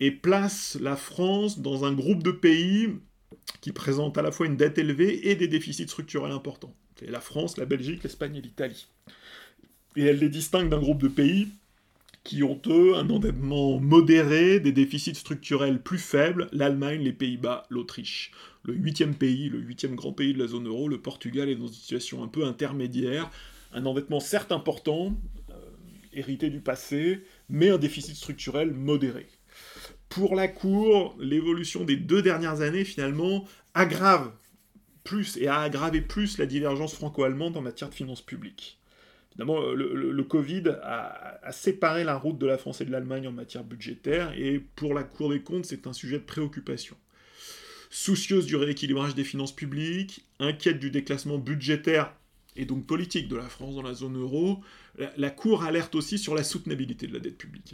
et 0.00 0.10
place 0.10 0.78
la 0.80 0.96
France 0.96 1.60
dans 1.60 1.84
un 1.84 1.92
groupe 1.92 2.22
de 2.22 2.30
pays 2.30 2.88
qui 3.60 3.72
présentent 3.72 4.18
à 4.18 4.22
la 4.22 4.32
fois 4.32 4.46
une 4.46 4.56
dette 4.56 4.78
élevée 4.78 5.30
et 5.30 5.36
des 5.36 5.48
déficits 5.48 5.86
structurels 5.86 6.32
importants. 6.32 6.74
C'est 6.98 7.10
la 7.10 7.20
France, 7.20 7.58
la 7.58 7.66
Belgique, 7.66 8.02
l'Espagne 8.02 8.36
et 8.36 8.40
l'Italie. 8.40 8.88
Et 9.96 10.04
elle 10.04 10.18
les 10.18 10.28
distingue 10.28 10.70
d'un 10.70 10.80
groupe 10.80 11.02
de 11.02 11.08
pays 11.08 11.48
qui 12.24 12.42
ont, 12.42 12.60
eux, 12.66 12.96
un 12.96 13.08
endettement 13.08 13.80
modéré, 13.80 14.60
des 14.60 14.72
déficits 14.72 15.14
structurels 15.14 15.82
plus 15.82 15.98
faibles, 15.98 16.48
l'Allemagne, 16.52 17.02
les 17.02 17.14
Pays-Bas, 17.14 17.66
l'Autriche. 17.70 18.32
Le 18.62 18.74
huitième 18.74 19.14
pays, 19.14 19.48
le 19.48 19.58
huitième 19.58 19.94
grand 19.94 20.12
pays 20.12 20.34
de 20.34 20.38
la 20.38 20.46
zone 20.46 20.68
euro, 20.68 20.88
le 20.88 21.00
Portugal, 21.00 21.48
est 21.48 21.56
dans 21.56 21.66
une 21.66 21.72
situation 21.72 22.22
un 22.22 22.28
peu 22.28 22.44
intermédiaire, 22.44 23.30
un 23.72 23.86
endettement 23.86 24.20
certes 24.20 24.52
important, 24.52 25.16
euh, 25.48 25.54
hérité 26.12 26.50
du 26.50 26.60
passé, 26.60 27.22
mais 27.48 27.70
un 27.70 27.78
déficit 27.78 28.16
structurel 28.16 28.72
modéré 28.74 29.26
pour 30.10 30.34
la 30.34 30.48
Cour, 30.48 31.16
l'évolution 31.20 31.84
des 31.84 31.96
deux 31.96 32.20
dernières 32.20 32.60
années, 32.60 32.84
finalement, 32.84 33.46
aggrave 33.72 34.32
plus 35.04 35.38
et 35.38 35.46
a 35.46 35.60
aggravé 35.60 36.02
plus 36.02 36.36
la 36.36 36.46
divergence 36.46 36.94
franco-allemande 36.94 37.56
en 37.56 37.62
matière 37.62 37.88
de 37.88 37.94
finances 37.94 38.20
publiques. 38.20 38.78
Évidemment, 39.30 39.70
le, 39.70 40.22
Covid 40.24 40.64
a, 40.82 41.52
séparé 41.52 42.02
la 42.04 42.16
route 42.16 42.38
de 42.38 42.46
la 42.46 42.58
France 42.58 42.80
et 42.80 42.84
de 42.84 42.90
l'Allemagne 42.90 43.28
en 43.28 43.32
matière 43.32 43.62
budgétaire, 43.62 44.32
et 44.36 44.58
pour 44.58 44.92
la 44.92 45.04
Cour 45.04 45.30
des 45.30 45.40
comptes, 45.40 45.64
c'est 45.64 45.86
un 45.86 45.92
sujet 45.92 46.18
de 46.18 46.24
préoccupation. 46.24 46.96
Soucieuse 47.88 48.46
du 48.46 48.56
rééquilibrage 48.56 49.14
des 49.14 49.24
finances 49.24 49.54
publiques, 49.54 50.26
inquiète 50.40 50.80
du 50.80 50.90
déclassement 50.90 51.38
budgétaire 51.38 52.12
et 52.56 52.64
donc 52.64 52.84
politique 52.84 53.28
de 53.28 53.36
la 53.36 53.48
France 53.48 53.76
dans 53.76 53.82
la 53.82 53.94
zone 53.94 54.18
euro, 54.18 54.60
la 55.16 55.30
Cour 55.30 55.62
alerte 55.62 55.94
aussi 55.94 56.18
sur 56.18 56.34
la 56.34 56.42
soutenabilité 56.42 57.06
de 57.06 57.14
la 57.14 57.20
dette 57.20 57.38
publique 57.38 57.72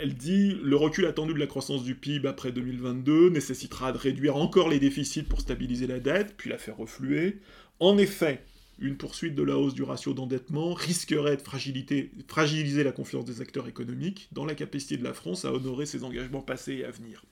elle 0.00 0.14
dit 0.14 0.56
le 0.62 0.76
recul 0.76 1.06
attendu 1.06 1.32
de 1.32 1.38
la 1.38 1.46
croissance 1.46 1.82
du 1.82 1.94
PIB 1.94 2.28
après 2.28 2.52
2022 2.52 3.30
nécessitera 3.30 3.92
de 3.92 3.98
réduire 3.98 4.36
encore 4.36 4.68
les 4.68 4.78
déficits 4.78 5.22
pour 5.22 5.40
stabiliser 5.40 5.86
la 5.86 6.00
dette, 6.00 6.34
puis 6.36 6.50
la 6.50 6.58
faire 6.58 6.76
refluer. 6.76 7.38
En 7.78 7.96
effet, 7.98 8.42
une 8.80 8.96
poursuite 8.96 9.34
de 9.34 9.42
la 9.42 9.56
hausse 9.58 9.74
du 9.74 9.82
ratio 9.82 10.14
d'endettement 10.14 10.72
risquerait 10.72 11.36
de 11.36 11.42
fragiliser 11.42 12.82
la 12.82 12.92
confiance 12.92 13.26
des 13.26 13.40
acteurs 13.40 13.68
économiques 13.68 14.28
dans 14.32 14.46
la 14.46 14.54
capacité 14.54 14.96
de 14.96 15.04
la 15.04 15.12
France 15.12 15.44
à 15.44 15.52
honorer 15.52 15.86
ses 15.86 16.02
engagements 16.02 16.40
passés 16.40 16.76
et 16.76 16.84
à 16.84 16.90
venir. 16.90 17.22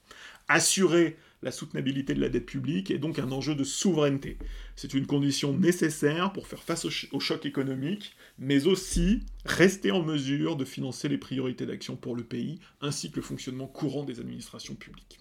Assurer 0.49 1.17
la 1.43 1.53
soutenabilité 1.53 2.15
de 2.15 2.21
la 2.21 2.29
dette 2.29 2.47
publique 2.47 2.91
est 2.91 2.99
donc 2.99 3.19
un 3.19 3.33
enjeu 3.33 3.55
de 3.55 3.65
souveraineté. 3.65 4.39
C'est 4.77 4.95
une 4.95 5.07
condition 5.07 5.57
nécessaire 5.57 6.33
pour 6.33 6.47
faire 6.47 6.63
face 6.63 6.85
au, 6.85 7.21
choc 7.21 7.47
économique, 7.47 8.17
mais 8.39 8.67
aussi 8.67 9.21
rester 9.45 9.91
en 9.91 10.03
mesure 10.03 10.57
de 10.57 10.65
financer 10.65 11.09
les 11.09 11.19
priorités 11.19 11.67
d'action 11.67 11.97
pour 11.97 12.17
le 12.17 12.25
pays, 12.25 12.59
ainsi 12.81 13.11
que 13.11 13.17
le 13.17 13.23
fonctionnement 13.23 13.67
courant 13.67 14.05
des 14.05 14.21
administrations 14.21 14.75
publiques. 14.75 15.21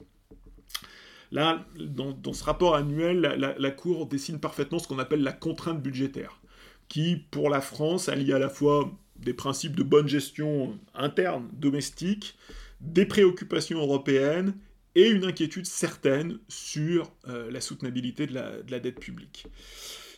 Là, 1.31 1.65
dans, 1.77 2.33
ce 2.33 2.43
rapport 2.43 2.75
annuel, 2.75 3.21
la, 3.57 3.71
Cour 3.71 4.07
dessine 4.07 4.39
parfaitement 4.39 4.79
ce 4.79 4.87
qu'on 4.87 4.99
appelle 4.99 5.23
la 5.23 5.33
contrainte 5.33 5.81
budgétaire, 5.81 6.39
qui, 6.87 7.17
pour 7.31 7.49
la 7.49 7.61
France, 7.61 8.09
allie 8.09 8.31
à 8.31 8.39
la 8.39 8.49
fois 8.49 8.91
des 9.17 9.33
principes 9.33 9.75
de 9.75 9.83
bonne 9.83 10.07
gestion 10.07 10.79
interne, 10.93 11.49
domestique, 11.53 12.37
des 12.79 13.05
préoccupations 13.05 13.79
européennes 13.79 14.53
et 14.95 15.09
une 15.09 15.25
inquiétude 15.25 15.65
certaine 15.65 16.39
sur 16.47 17.11
euh, 17.27 17.51
la 17.51 17.61
soutenabilité 17.61 18.25
de 18.27 18.33
la, 18.33 18.79
dette 18.79 18.99
publique. 18.99 19.47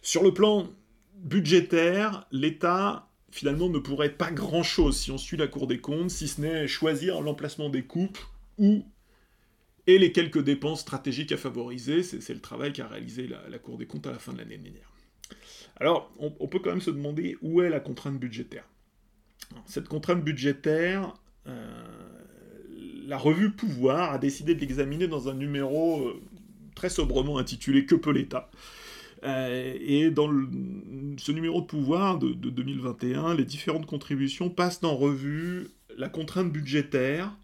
Sur 0.01 0.23
le 0.23 0.33
plan 0.33 0.69
budgétaire, 1.15 2.27
l'État 2.31 3.09
finalement, 3.31 3.69
ne 3.69 3.79
pourrait 3.79 4.13
pas 4.13 4.31
grand-chose 4.31 4.97
si 4.97 5.11
on 5.11 5.17
suit 5.17 5.37
la 5.37 5.47
Cour 5.47 5.67
des 5.67 5.79
comptes, 5.79 6.09
si 6.09 6.27
ce 6.27 6.41
n'est 6.41 6.67
choisir 6.67 7.21
l'emplacement 7.21 7.69
des 7.69 7.83
coupes 7.83 8.17
ou 8.57 8.83
et 9.89 9.97
les 9.97 10.11
quelques 10.11 10.43
dépenses 10.43 10.81
stratégiques 10.81 11.31
à 11.31 11.37
favoriser. 11.37 12.03
C'est 12.03 12.33
le 12.33 12.39
travail 12.39 12.73
qu'a 12.73 12.87
réalisé 12.87 13.27
la, 13.27 13.57
Cour 13.57 13.77
des 13.77 13.87
comptes 13.87 14.05
à 14.05 14.11
la 14.11 14.19
fin 14.19 14.33
de 14.33 14.37
l'année 14.37 14.57
dernière. 14.57 14.91
Alors, 15.77 16.11
on, 16.19 16.47
peut 16.47 16.59
quand 16.59 16.69
même 16.69 16.81
se 16.81 16.91
demander 16.91 17.37
où 17.41 17.61
est 17.61 17.69
la 17.69 17.79
contrainte 17.79 18.19
budgétaire. 18.19 18.65
Cette 19.65 19.87
contrainte 19.87 20.23
budgétaire, 20.23 21.13
euh, 21.47 21.65
la 23.07 23.17
revue 23.17 23.51
Pouvoir 23.51 24.13
a 24.13 24.17
décidé 24.19 24.53
de 24.53 24.59
l'examiner 24.59 25.07
dans 25.07 25.29
un 25.29 25.33
numéro 25.33 26.07
euh, 26.07 26.21
très 26.75 26.89
sobrement 26.89 27.39
intitulé 27.39 27.85
Que 27.85 27.95
peut 27.95 28.11
l'État? 28.11 28.51
Euh, 29.23 29.75
et 29.79 30.11
dans 30.11 30.29
ce 31.17 31.31
numéro 31.31 31.61
de 31.61 31.65
pouvoir 31.65 32.19
de, 32.19 32.33
2021, 32.33 33.33
les 33.33 33.45
différentes 33.45 33.85
contributions 33.85 34.49
passent 34.49 34.83
en 34.83 34.95
revue 34.95 35.69
la 35.97 36.09
contrainte 36.09 36.51
budgétaire, 36.51 37.35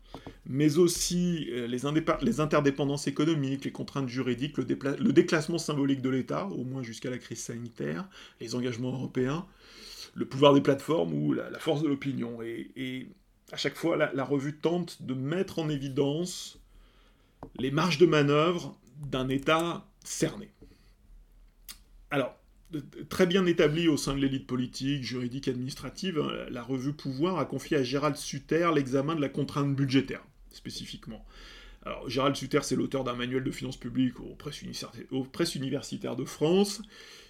mais 0.45 0.77
aussi 0.77 1.47
euh, 1.51 1.67
les, 1.67 1.81
les, 2.21 2.39
interdépendances 2.39 3.07
économiques, 3.07 3.65
les 3.65 3.71
contraintes 3.71 4.09
juridiques, 4.09 4.57
le, 4.57 4.65
déclassement 4.65 5.57
symbolique 5.57 6.01
de 6.01 6.09
l'État, 6.09 6.45
au 6.47 6.63
moins 6.63 6.83
jusqu'à 6.83 7.09
la 7.09 7.17
crise 7.17 7.41
sanitaire, 7.41 8.07
les 8.39 8.55
engagements 8.55 8.93
européens, 8.93 9.45
le 10.13 10.25
pouvoir 10.25 10.53
des 10.53 10.61
plateformes 10.61 11.13
ou 11.13 11.33
la, 11.33 11.59
force 11.59 11.81
de 11.81 11.87
l'opinion. 11.87 12.41
Et, 12.41 13.07
à 13.51 13.57
chaque 13.57 13.75
fois, 13.75 13.95
la, 13.95 14.23
revue 14.23 14.55
tente 14.57 15.01
de 15.03 15.13
mettre 15.13 15.59
en 15.59 15.69
évidence 15.69 16.59
les 17.57 17.71
marges 17.71 17.97
de 17.97 18.05
manœuvre 18.05 18.77
d'un 19.07 19.29
État 19.29 19.85
cerné. 20.03 20.49
Alors, 22.09 22.35
très 23.09 23.25
bien 23.25 23.45
établi 23.45 23.87
au 23.87 23.97
sein 23.97 24.15
de 24.15 24.21
l'élite 24.21 24.47
politique, 24.47 25.03
juridique, 25.03 25.47
administrative, 25.47 26.19
hein, 26.19 26.45
la 26.49 26.63
revue 26.63 26.93
Pouvoir 26.93 27.37
a 27.39 27.45
confié 27.45 27.77
à 27.77 27.83
Gérald 27.83 28.15
Sutter 28.15 28.69
l'examen 28.73 29.15
de 29.15 29.21
la 29.21 29.29
contrainte 29.29 29.75
budgétaire, 29.75 30.23
spécifiquement. 30.51 31.25
Alors, 31.85 32.09
Gérald 32.09 32.35
Sutter, 32.35 32.59
c'est 32.63 32.75
l'auteur 32.75 33.03
d'un 33.03 33.13
manuel 33.13 33.43
de 33.43 33.51
finances 33.51 33.77
publiques 33.77 34.19
aux 34.19 34.33
presses, 34.33 35.55
universitaires 35.55 36.15
de 36.15 36.25
France. 36.25 36.81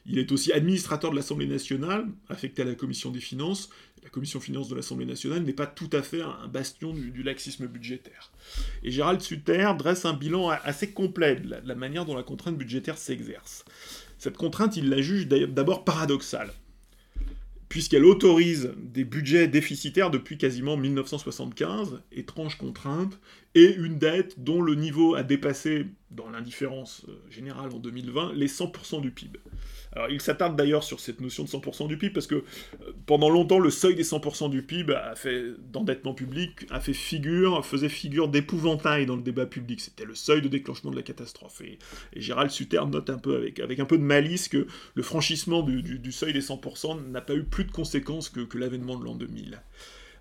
Il 0.06 0.18
est 0.18 0.32
aussi 0.32 0.54
administrateur 0.54 1.12
de 1.12 1.16
l'Assemblée 1.18 1.48
nationale, 1.48 2.08
affecté 2.30 2.62
à 2.62 2.66
la 2.66 2.76
Commission 2.76 3.12
des 3.12 3.20
finances. 3.20 3.70
La 4.04 4.10
Commission 4.10 4.39
finances 4.39 4.70
de 4.70 4.76
l'Assemblée 4.76 5.06
nationale 5.06 5.43
n'est 5.43 5.52
pas 5.52 5.66
tout 5.66 5.89
à 5.91 6.02
fait 6.02 6.22
un 6.22 6.48
bastion 6.48 6.93
du, 6.93 7.24
laxisme 7.24 7.68
budgétaire. 7.68 8.32
Et 8.84 8.91
Gérald 8.91 9.20
Sutter 9.20 9.70
dresse 9.78 10.06
un 10.06 10.14
bilan 10.14 10.50
assez 10.50 10.91
complet 10.91 11.36
de 11.36 11.60
la 11.66 11.76
manière 11.76 12.06
dont 12.06 12.16
la 12.16 12.24
contrainte 12.24 12.58
budgétaire 12.58 12.98
s'exerce. 12.98 13.66
Cette 14.26 14.38
contrainte, 14.38 14.76
il 14.76 14.89
la 14.89 15.03
juge 15.03 15.28
d'abord 15.28 15.84
paradoxale, 15.84 16.51
puisqu'elle 17.69 18.05
autorise 18.05 18.71
des 18.76 19.03
budgets 19.03 19.47
déficitaires 19.47 20.09
depuis 20.09 20.39
quasiment 20.39 20.78
1975, 20.78 22.01
étrange 22.11 22.57
contrainte, 22.57 23.19
et 23.53 23.76
une 23.76 23.99
dette 23.99 24.43
dont 24.43 24.63
le 24.63 24.73
niveau 24.73 25.13
a 25.13 25.21
dépassé, 25.21 25.86
dans 26.09 26.28
l'indifférence 26.28 27.05
euh, 27.07 27.11
générale 27.30 27.69
en 27.71 27.78
2020, 27.78 28.34
les 28.34 28.47
100% 28.47 28.99
du 28.99 29.11
PIB. 29.11 29.39
Il 30.10 30.22
s'attarde 30.22 30.56
d'ailleurs 30.56 30.84
sur 30.84 31.00
cette 31.00 31.22
notion 31.22 31.43
de 31.43 31.50
100% 31.50 31.88
du 31.88 31.98
PIB 31.98 32.14
parce 32.14 32.28
que 32.28 32.36
euh, 32.36 32.43
pendant 33.06 33.30
longtemps, 33.30 33.60
le 33.60 33.70
seuil 33.70 33.96
des 33.96 34.04
100% 34.04 34.50
du 34.50 34.62
PIB 34.62 34.93
a 34.93 35.16
fait 35.16 35.54
d'endettement 35.72 36.14
public 36.14 36.66
a 36.70 36.80
fait 36.80 36.93
figure, 36.93 37.66
faisait 37.66 37.89
figure 37.89 38.28
d'épouvantail 38.28 39.06
dans 39.06 39.16
le 39.16 39.22
débat 39.22 39.46
public. 39.46 39.80
C'était 39.80 40.06
le 40.06 40.16
seuil 40.16 40.41
de 40.41 40.48
déclenchement 40.48 40.91
de 40.91 40.96
la 40.96 41.04
catastrophe. 41.04 41.62
Et, 41.62 41.80
Gérald 42.16 42.52
Sutter 42.52 42.82
note 42.89 43.10
un 43.10 43.18
peu 43.18 43.38
avec, 43.38 43.80
un 43.80 43.86
peu 43.86 43.98
de 43.98 44.04
malice 44.04 44.48
que 44.48 44.68
le 44.93 45.04
franchissement 45.04 45.62
du, 45.62 46.12
seuil 46.12 46.34
des 46.34 46.41
100% 46.41 47.10
n'a 47.12 47.22
pas 47.22 47.36
eu 47.36 47.43
plus 47.43 47.66
de 47.66 47.72
conséquences 47.72 48.30
que, 48.30 48.41
que 48.41 48.58
l'avènement 48.58 48.98
de 48.98 49.06
l'an 49.06 49.16
2000. 49.16 49.60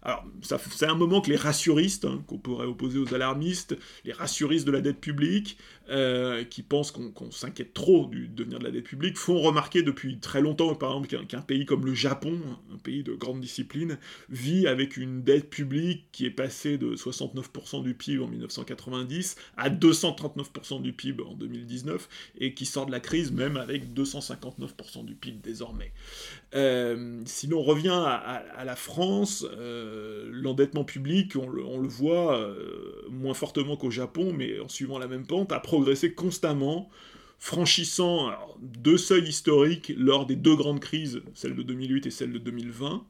Alors, 0.05 0.23
c'est 0.43 0.87
un 0.87 0.95
moment 0.95 1.23
que 1.23 1.31
les 1.31 1.37
rassuristes, 1.37 2.05
hein, 2.05 2.23
qu'on 2.27 2.37
pourrait 2.37 2.67
opposer 2.67 2.99
aux 2.99 3.15
alarmistes, 3.15 3.75
les 4.05 4.13
rassuristes 4.13 4.67
de 4.67 4.73
la 4.73 4.83
dette 4.83 5.01
publique, 5.01 5.57
euh, 5.91 6.45
qui 6.45 6.63
pensent 6.63 6.91
qu'on 6.91 7.31
s'inquiète 7.31 7.75
trop 7.75 8.07
du 8.07 8.29
devenir 8.29 8.59
de 8.59 8.65
la 8.65 8.71
dette 8.71 8.85
publique, 8.85 9.19
font 9.19 9.41
remarquer 9.41 9.83
depuis 9.83 10.19
très 10.19 10.41
longtemps, 10.41 10.75
par 10.75 10.91
exemple, 10.91 11.27
qu'un 11.27 11.41
pays 11.43 11.67
comme 11.67 11.85
le 11.85 11.95
Japon, 11.95 12.39
un 12.73 12.79
pays 12.79 13.03
de 13.03 13.13
grande 13.13 13.41
discipline, 13.41 13.99
vit 14.29 14.67
avec 14.67 14.97
une 14.97 15.23
dette 15.23 15.51
publique 15.51 16.07
qui 16.13 16.27
est 16.27 16.31
passée 16.31 16.79
de 16.79 16.97
69% 16.97 17.83
du 17.83 17.95
PIB 17.95 18.23
en 18.23 18.29
1990 18.29 19.37
à 19.57 19.71
239% 19.71 20.83
du 20.83 20.93
PIB 20.93 21.23
en 21.23 21.35
2019, 21.35 22.09
et 22.39 22.55
qui 22.55 22.67
sort 22.67 22.87
de 22.87 22.93
la 22.93 23.01
crise 23.01 23.33
même 23.33 23.57
avec 23.57 23.93
259% 23.93 25.05
du 25.05 25.15
PIB 25.15 25.41
désormais. 25.43 25.93
Euh, 26.55 27.21
si 27.27 27.47
l'on 27.47 27.63
revient 27.63 27.89
à, 27.89 28.65
la 28.65 28.77
France, 28.77 29.45
euh, 29.59 30.29
l'endettement 30.31 30.85
public, 30.85 31.35
on 31.37 31.49
le, 31.49 31.89
voit 31.89 32.39
euh, 32.39 33.03
moins 33.11 33.35
fortement 33.35 33.77
qu'au 33.77 33.91
Japon, 33.91 34.33
mais 34.33 34.61
en 34.61 34.69
suivant 34.69 34.99
la 34.99 35.09
même 35.09 35.27
pente, 35.27 35.53
a 35.53 35.61
progressé 35.75 36.13
constamment, 36.13 36.89
franchissant 37.39 38.31
deux 38.61 38.99
seuils 38.99 39.29
historiques 39.29 39.93
lors 39.97 40.27
des 40.27 40.37
deux 40.37 40.57
grandes 40.57 40.81
crises, 40.81 41.21
celle 41.35 41.55
de 41.55 41.63
2008 41.63 42.07
et 42.07 42.11
celle 42.11 42.33
de 42.33 42.39
2020, 42.39 43.05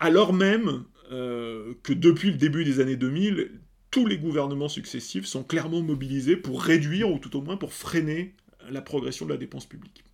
alors 0.00 0.32
même 0.32 0.84
que 1.08 1.92
depuis 1.92 2.32
le 2.32 2.36
début 2.36 2.64
des 2.64 2.80
années 2.80 2.96
2000, 2.96 3.52
tous 3.90 4.06
les 4.06 4.18
gouvernements 4.18 4.68
successifs 4.68 5.26
sont 5.26 5.44
clairement 5.44 5.80
mobilisés 5.80 6.36
pour 6.36 6.62
réduire, 6.62 7.10
ou 7.10 7.18
tout 7.18 7.36
au 7.36 7.42
moins 7.42 7.56
pour 7.56 7.72
freiner, 7.72 8.34
la 8.70 8.82
progression 8.82 9.26
de 9.26 9.30
la 9.30 9.36
dépense 9.36 9.66
publique. 9.66 10.04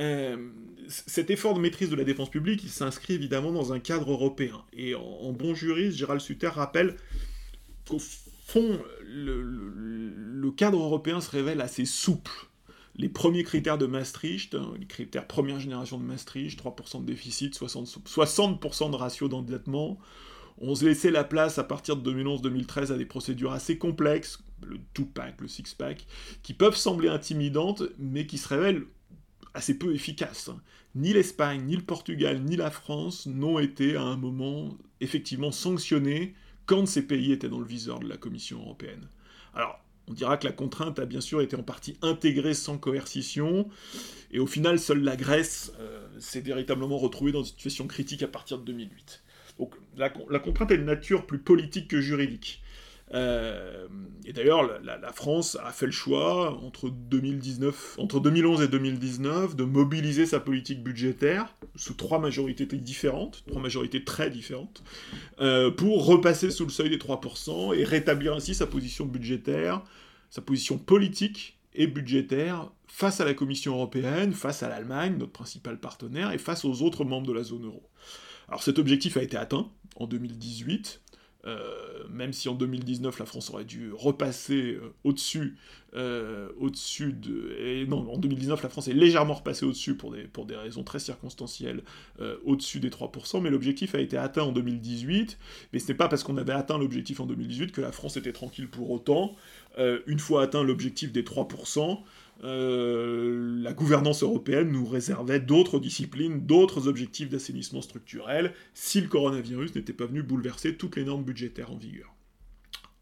Euh, 0.00 0.50
cet 0.88 1.30
effort 1.30 1.54
de 1.54 1.60
maîtrise 1.60 1.90
de 1.90 1.96
la 1.96 2.04
défense 2.04 2.30
publique, 2.30 2.62
il 2.62 2.70
s'inscrit 2.70 3.14
évidemment 3.14 3.52
dans 3.52 3.72
un 3.72 3.80
cadre 3.80 4.12
européen. 4.12 4.64
Et 4.72 4.94
en, 4.94 5.32
bon 5.32 5.54
juriste, 5.54 5.98
Gérald 5.98 6.20
Sutter 6.20 6.48
rappelle 6.48 6.96
qu'au 7.86 7.98
fond, 8.48 8.80
le, 9.04 10.50
cadre 10.56 10.82
européen 10.82 11.20
se 11.20 11.30
révèle 11.30 11.60
assez 11.60 11.84
souple. 11.84 12.32
Les 12.96 13.08
premiers 13.08 13.44
critères 13.44 13.78
de 13.78 13.86
Maastricht, 13.86 14.54
hein, 14.54 14.72
les 14.80 14.86
critères 14.86 15.26
première 15.26 15.60
génération 15.60 15.98
de 15.98 16.02
Maastricht, 16.02 16.60
3% 16.60 17.02
de 17.02 17.06
déficit, 17.06 17.56
60%, 17.56 18.90
de 18.90 18.96
ratio 18.96 19.28
d'endettement, 19.28 19.98
on 20.60 20.74
se 20.74 20.84
laissait 20.84 21.12
la 21.12 21.22
place 21.22 21.58
à 21.58 21.64
partir 21.64 21.96
de 21.96 22.10
2011-2013 22.10 22.92
à 22.92 22.96
des 22.96 23.04
procédures 23.04 23.52
assez 23.52 23.78
complexes, 23.78 24.42
le 24.66 24.78
two-pack, 24.94 25.40
le 25.40 25.46
six-pack, 25.46 26.06
qui 26.42 26.54
peuvent 26.54 26.76
sembler 26.76 27.08
intimidantes, 27.08 27.84
mais 27.98 28.26
qui 28.26 28.38
se 28.38 28.48
révèlent 28.48 28.84
assez 29.54 29.78
peu 29.78 29.94
efficace. 29.94 30.50
Ni 30.96 31.12
l'Espagne, 31.12 31.62
ni 31.66 31.76
le 31.76 31.82
Portugal, 31.82 32.42
ni 32.42 32.56
la 32.56 32.70
France 32.70 33.26
n'ont 33.26 33.60
été 33.60 33.94
à 33.94 34.02
un 34.02 34.16
moment 34.16 34.76
effectivement 35.00 35.52
sanctionnés 35.52 36.34
quand 36.68 36.86
ces 36.86 37.02
pays 37.02 37.32
étaient 37.32 37.48
dans 37.48 37.58
le 37.58 37.66
viseur 37.66 37.98
de 37.98 38.08
la 38.08 38.18
Commission 38.18 38.60
européenne. 38.60 39.08
Alors, 39.54 39.80
on 40.06 40.12
dira 40.12 40.36
que 40.36 40.46
la 40.46 40.52
contrainte 40.52 40.98
a 40.98 41.06
bien 41.06 41.22
sûr 41.22 41.40
été 41.40 41.56
en 41.56 41.62
partie 41.62 41.96
intégrée 42.02 42.54
sans 42.54 42.78
coercition, 42.78 43.68
et 44.30 44.38
au 44.38 44.46
final, 44.46 44.78
seule 44.78 45.02
la 45.02 45.16
Grèce 45.16 45.72
euh, 45.80 46.06
s'est 46.20 46.42
véritablement 46.42 46.98
retrouvée 46.98 47.32
dans 47.32 47.40
une 47.40 47.46
situation 47.46 47.86
critique 47.86 48.22
à 48.22 48.28
partir 48.28 48.58
de 48.58 48.64
2008. 48.64 49.24
Donc 49.58 49.74
la, 49.96 50.12
la 50.30 50.38
contrainte 50.38 50.70
est 50.70 50.78
de 50.78 50.84
nature 50.84 51.26
plus 51.26 51.38
politique 51.38 51.88
que 51.88 52.00
juridique. 52.02 52.62
Euh, 53.14 53.86
et 54.24 54.32
d'ailleurs, 54.32 54.80
la, 54.82 55.12
France 55.12 55.56
a 55.64 55.72
fait 55.72 55.86
le 55.86 55.92
choix, 55.92 56.52
entre, 56.62 56.90
2019, 56.90 57.96
entre 57.98 58.20
2011 58.20 58.62
et 58.62 58.68
2019, 58.68 59.56
de 59.56 59.64
mobiliser 59.64 60.26
sa 60.26 60.40
politique 60.40 60.82
budgétaire, 60.82 61.54
sous 61.76 61.94
trois 61.94 62.18
majorités 62.18 62.66
différentes, 62.66 63.44
trois 63.46 63.62
majorités 63.62 64.04
très 64.04 64.30
différentes, 64.30 64.82
euh, 65.40 65.70
pour 65.70 66.04
repasser 66.04 66.50
sous 66.50 66.64
le 66.64 66.70
seuil 66.70 66.90
des 66.90 66.98
3% 66.98 67.74
et 67.74 67.84
rétablir 67.84 68.34
ainsi 68.34 68.54
sa 68.54 68.66
position 68.66 69.06
budgétaire, 69.06 69.82
sa 70.30 70.42
position 70.42 70.76
politique 70.76 71.58
et 71.74 71.86
budgétaire 71.86 72.70
face 72.86 73.20
à 73.20 73.24
la 73.24 73.34
Commission 73.34 73.74
européenne, 73.74 74.32
face 74.32 74.62
à 74.62 74.68
l'Allemagne, 74.68 75.16
notre 75.18 75.32
principal 75.32 75.78
partenaire, 75.78 76.32
et 76.32 76.38
face 76.38 76.64
aux 76.64 76.82
autres 76.82 77.04
membres 77.04 77.28
de 77.28 77.32
la 77.32 77.44
zone 77.44 77.64
euro. 77.64 77.88
Alors 78.48 78.62
cet 78.62 78.78
objectif 78.78 79.16
a 79.16 79.22
été 79.22 79.36
atteint 79.36 79.70
en 79.96 80.06
2018, 80.06 81.00
euh, 81.46 82.02
même 82.10 82.32
si 82.32 82.48
en 82.48 82.54
2019 82.54 83.20
la 83.20 83.24
France 83.24 83.50
aurait 83.50 83.64
dû 83.64 83.92
repasser 83.92 84.72
euh, 84.74 84.92
au-dessus, 85.04 85.56
euh, 85.94 86.48
au-dessus 86.58 87.12
de... 87.12 87.56
Et 87.60 87.86
non, 87.86 88.12
en 88.12 88.18
2019 88.18 88.60
la 88.60 88.68
France 88.68 88.88
est 88.88 88.92
légèrement 88.92 89.34
repassée 89.34 89.64
au-dessus 89.64 89.94
pour 89.94 90.10
des, 90.10 90.22
pour 90.22 90.46
des 90.46 90.56
raisons 90.56 90.82
très 90.82 90.98
circonstancielles, 90.98 91.82
au-dessus 92.44 92.80
des 92.80 92.90
3%, 92.90 93.40
mais 93.40 93.50
l'objectif 93.50 93.94
a 93.94 94.00
été 94.00 94.16
atteint 94.16 94.42
en 94.42 94.52
2018, 94.52 95.38
mais 95.72 95.78
ce 95.78 95.88
n'est 95.88 95.96
pas 95.96 96.08
parce 96.08 96.24
qu'on 96.24 96.36
avait 96.36 96.52
atteint 96.52 96.76
l'objectif 96.76 97.20
en 97.20 97.26
2018 97.26 97.70
que 97.70 97.80
la 97.80 97.92
France 97.92 98.16
était 98.16 98.32
tranquille 98.32 98.68
pour 98.68 98.90
autant. 98.90 99.36
une 100.06 100.18
fois 100.18 100.42
atteint 100.42 100.64
l'objectif 100.64 101.12
des 101.12 101.22
3%, 101.22 102.00
euh, 102.44 103.60
la 103.62 103.72
gouvernance 103.72 104.22
européenne 104.22 104.70
nous 104.70 104.86
réservait 104.86 105.40
d'autres 105.40 105.80
disciplines, 105.80 106.46
d'autres 106.46 106.86
objectifs 106.86 107.28
d'assainissement 107.28 107.82
structurel, 107.82 108.52
si 108.74 109.00
le 109.00 109.08
coronavirus 109.08 109.74
n'était 109.74 109.92
pas 109.92 110.06
venu 110.06 110.22
bouleverser 110.22 110.76
toutes 110.76 110.96
les 110.96 111.04
normes 111.04 111.24
budgétaires 111.24 111.72
en 111.72 111.76
vigueur. 111.76 112.14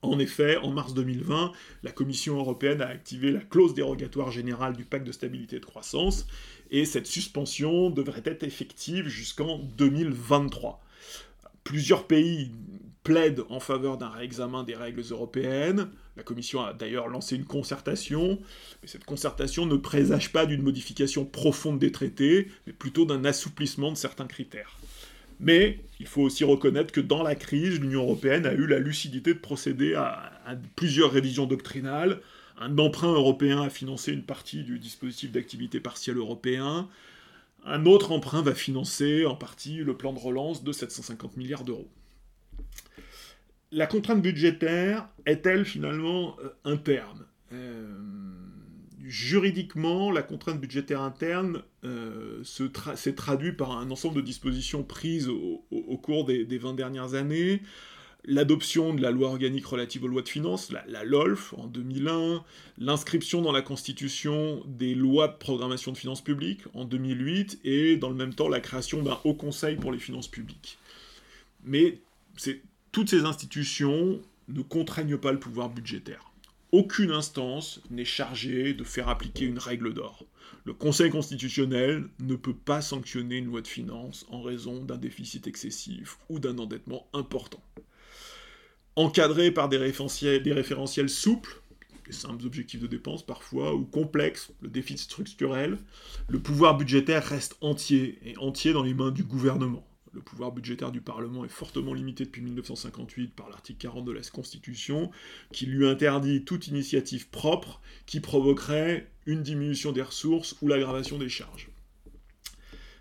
En 0.02 0.18
effet, 0.18 0.56
en 0.58 0.70
mars 0.70 0.94
2020, 0.94 1.52
la 1.82 1.90
Commission 1.90 2.38
européenne 2.38 2.80
a 2.80 2.86
activé 2.86 3.32
la 3.32 3.40
clause 3.40 3.74
dérogatoire 3.74 4.30
générale 4.30 4.76
du 4.76 4.84
pacte 4.84 5.06
de 5.06 5.12
stabilité 5.12 5.56
et 5.56 5.60
de 5.60 5.64
croissance, 5.64 6.26
et 6.70 6.84
cette 6.84 7.06
suspension 7.06 7.90
devrait 7.90 8.22
être 8.24 8.42
effective 8.42 9.08
jusqu'en 9.08 9.58
2023. 9.58 10.82
Plusieurs 11.64 12.06
pays 12.06 12.52
plaident 13.06 13.44
en 13.50 13.60
faveur 13.60 13.98
d'un 13.98 14.08
réexamen 14.08 14.64
des 14.64 14.74
règles 14.74 15.04
européennes. 15.10 15.90
La 16.16 16.24
Commission 16.24 16.60
a 16.62 16.72
d'ailleurs 16.72 17.06
lancé 17.06 17.36
une 17.36 17.44
concertation, 17.44 18.40
mais 18.82 18.88
cette 18.88 19.04
concertation 19.04 19.64
ne 19.64 19.76
présage 19.76 20.32
pas 20.32 20.44
d'une 20.44 20.62
modification 20.62 21.24
profonde 21.24 21.78
des 21.78 21.92
traités, 21.92 22.48
mais 22.66 22.72
plutôt 22.72 23.04
d'un 23.04 23.24
assouplissement 23.24 23.92
de 23.92 23.96
certains 23.96 24.26
critères. 24.26 24.76
Mais 25.38 25.78
il 26.00 26.08
faut 26.08 26.22
aussi 26.22 26.42
reconnaître 26.42 26.90
que 26.90 27.00
dans 27.00 27.22
la 27.22 27.36
crise, 27.36 27.78
l'Union 27.78 28.02
européenne 28.02 28.44
a 28.44 28.54
eu 28.54 28.66
la 28.66 28.80
lucidité 28.80 29.34
de 29.34 29.38
procéder 29.38 29.94
à, 29.94 30.32
plusieurs 30.74 31.12
révisions 31.12 31.46
doctrinales. 31.46 32.20
Un 32.58 32.76
emprunt 32.76 33.12
européen 33.12 33.62
a 33.62 33.70
financé 33.70 34.10
une 34.10 34.24
partie 34.24 34.64
du 34.64 34.80
dispositif 34.80 35.30
d'activité 35.30 35.78
partielle 35.78 36.16
européen. 36.16 36.88
Un 37.64 37.86
autre 37.86 38.10
emprunt 38.10 38.42
va 38.42 38.54
financer 38.56 39.26
en 39.26 39.36
partie 39.36 39.76
le 39.76 39.96
plan 39.96 40.12
de 40.12 40.18
relance 40.18 40.64
de 40.64 40.72
750 40.72 41.36
milliards 41.36 41.62
d'euros. 41.62 41.88
La 43.72 43.86
contrainte 43.86 44.22
budgétaire 44.22 45.08
est-elle 45.26 45.64
finalement 45.64 46.36
euh, 46.42 46.50
interne? 46.64 47.26
Euh, 47.52 47.94
juridiquement, 49.04 50.10
la 50.10 50.22
contrainte 50.22 50.60
budgétaire 50.60 51.00
interne 51.02 51.62
euh, 51.84 52.42
s'est 52.44 53.14
traduite 53.14 53.56
par 53.56 53.72
un 53.72 53.90
ensemble 53.90 54.16
de 54.16 54.20
dispositions 54.20 54.82
prises 54.82 55.28
au, 55.28 55.98
cours 56.02 56.24
des, 56.24 56.44
20 56.58 56.74
dernières 56.74 57.14
années. 57.14 57.62
L'adoption 58.24 58.92
de 58.92 59.00
la 59.00 59.12
loi 59.12 59.28
organique 59.28 59.66
relative 59.66 60.02
aux 60.02 60.08
lois 60.08 60.22
de 60.22 60.28
finances, 60.28 60.72
la, 60.72 61.04
LOLF 61.04 61.54
en 61.54 61.68
2001, 61.68 62.44
l'inscription 62.78 63.40
dans 63.40 63.52
la 63.52 63.62
Constitution 63.62 64.64
des 64.66 64.96
lois 64.96 65.28
de 65.28 65.36
programmation 65.36 65.92
de 65.92 65.96
finances 65.96 66.24
publiques 66.24 66.62
en 66.74 66.84
2008, 66.84 67.60
et 67.62 67.96
dans 67.96 68.08
le 68.08 68.16
même 68.16 68.34
temps 68.34 68.48
la 68.48 68.60
création 68.60 69.02
d'un 69.02 69.18
haut 69.22 69.34
conseil 69.34 69.76
pour 69.76 69.92
les 69.92 70.00
finances 70.00 70.28
publiques. 70.28 70.78
Mais 71.62 72.00
toutes 72.92 73.10
ces 73.10 73.24
institutions 73.24 74.20
ne 74.48 74.62
contraignent 74.62 75.18
pas 75.18 75.32
le 75.32 75.40
pouvoir 75.40 75.68
budgétaire. 75.70 76.32
Aucune 76.72 77.12
instance 77.12 77.80
n'est 77.90 78.04
chargée 78.04 78.74
de 78.74 78.84
faire 78.84 79.08
appliquer 79.08 79.44
une 79.44 79.58
règle 79.58 79.94
d'or. 79.94 80.26
Le 80.64 80.74
Conseil 80.74 81.10
constitutionnel 81.10 82.08
ne 82.18 82.34
peut 82.34 82.54
pas 82.54 82.80
sanctionner 82.80 83.36
une 83.36 83.46
loi 83.46 83.60
de 83.60 83.68
finances 83.68 84.26
en 84.30 84.42
raison 84.42 84.84
d'un 84.84 84.98
déficit 84.98 85.46
excessif 85.46 86.18
ou 86.28 86.38
d'un 86.38 86.58
endettement 86.58 87.06
important. 87.12 87.62
Encadré 88.96 89.50
par 89.50 89.68
des 89.68 89.76
référentiels, 89.76 91.10
souples, 91.10 91.60
des 92.06 92.12
simples 92.12 92.46
objectifs 92.46 92.80
de 92.80 92.86
dépenses 92.86 93.24
parfois, 93.24 93.74
ou 93.74 93.84
complexes, 93.84 94.50
le 94.60 94.68
déficit 94.68 95.10
structurel, 95.10 95.78
le 96.28 96.40
pouvoir 96.40 96.76
budgétaire 96.76 97.24
reste 97.24 97.56
entier, 97.60 98.18
et 98.24 98.36
entier 98.38 98.72
dans 98.72 98.82
les 98.82 98.94
mains 98.94 99.10
du 99.10 99.22
gouvernement. 99.22 99.86
Le 100.16 100.22
pouvoir 100.22 100.50
budgétaire 100.50 100.92
du 100.92 101.02
Parlement 101.02 101.44
est 101.44 101.50
fortement 101.50 101.92
limité 101.92 102.24
depuis 102.24 102.40
1958 102.40 103.34
par 103.34 103.50
l'article 103.50 103.78
40 103.80 104.06
de 104.06 104.12
la 104.12 104.22
Constitution, 104.22 105.10
qui 105.52 105.66
lui 105.66 105.86
interdit 105.86 106.42
toute 106.42 106.68
initiative 106.68 107.28
propre 107.28 107.82
qui 108.06 108.20
provoquerait 108.20 109.10
une 109.26 109.42
diminution 109.42 109.92
des 109.92 110.00
ressources 110.00 110.56
ou 110.62 110.68
l'aggravation 110.68 111.18
des 111.18 111.28
charges. 111.28 111.68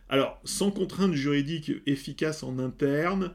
Alors, 0.09 0.41
sans 0.43 0.72
contrainte 0.72 1.13
juridique 1.13 1.72
efficace 1.86 2.43
en 2.43 2.59
interne, 2.59 3.34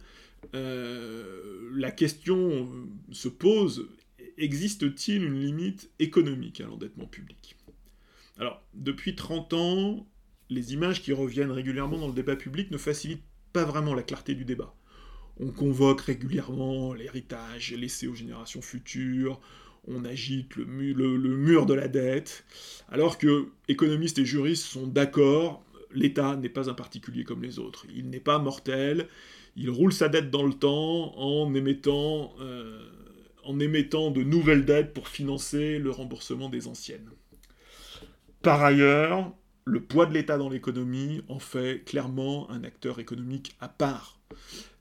euh, 0.55 1.71
la 1.75 1.91
question 1.91 2.69
se 3.13 3.29
pose, 3.29 3.89
existe-t-il 4.37 5.25
une 5.25 5.41
limite 5.41 5.91
économique 5.99 6.61
à 6.61 6.67
l'endettement 6.67 7.07
public? 7.07 7.57
Alors, 8.37 8.63
depuis 8.75 9.15
30 9.15 9.55
ans, 9.55 10.07
les 10.51 10.75
images 10.75 11.01
qui 11.01 11.15
reviennent 11.15 11.51
régulièrement 11.51 11.97
dans 11.97 12.09
le 12.09 12.13
débat 12.13 12.37
public 12.37 12.71
ne 12.71 12.77
facilitent 12.77 13.25
pas 13.53 13.65
vraiment 13.65 13.95
la 13.95 14.03
clarté 14.03 14.35
du 14.35 14.45
débat. 14.45 14.75
On 15.39 15.51
convoque 15.51 16.03
régulièrement 16.03 16.93
l'héritage 16.93 17.73
laissé 17.73 18.07
aux 18.07 18.15
générations 18.15 18.63
futures, 18.63 19.41
on 19.87 20.05
agite 20.05 20.57
le, 20.57 20.65
mur 20.65 21.67
de 21.67 21.75
la 21.75 21.89
dette, 21.89 22.45
alors 22.91 23.19
que 23.19 23.49
économistes 23.69 24.19
et 24.19 24.25
juristes 24.25 24.65
sont 24.65 24.87
d'accord, 24.87 25.65
l'État 25.93 26.37
n'est 26.37 26.51
pas 26.51 26.69
un 26.69 26.75
particulier 26.75 27.25
comme 27.25 27.43
les 27.43 27.59
autres. 27.59 27.87
Il 27.95 28.11
n'est 28.11 28.21
pas 28.21 28.39
mortel, 28.39 29.09
il 29.57 29.71
roule 29.71 29.93
sa 29.93 30.09
dette 30.09 30.31
dans 30.31 30.45
le 30.45 30.53
temps 30.53 31.19
en 31.19 31.53
émettant, 31.55 32.35
euh, 32.41 32.87
en 33.45 33.59
émettant 33.59 34.11
de 34.11 34.23
nouvelles 34.23 34.65
dettes 34.65 34.93
pour 34.93 35.09
financer 35.09 35.79
le 35.79 35.91
remboursement 35.91 36.51
des 36.51 36.69
anciennes. 36.69 37.11
Par 38.43 38.63
ailleurs, 38.63 39.33
le 39.71 39.81
poids 39.81 40.07
de 40.07 40.13
l'État 40.13 40.37
dans 40.37 40.49
l'économie 40.49 41.23
en 41.29 41.39
fait 41.39 41.85
clairement 41.85 42.51
un 42.51 42.65
acteur 42.65 42.99
économique 42.99 43.55
à 43.61 43.69
part. 43.69 44.19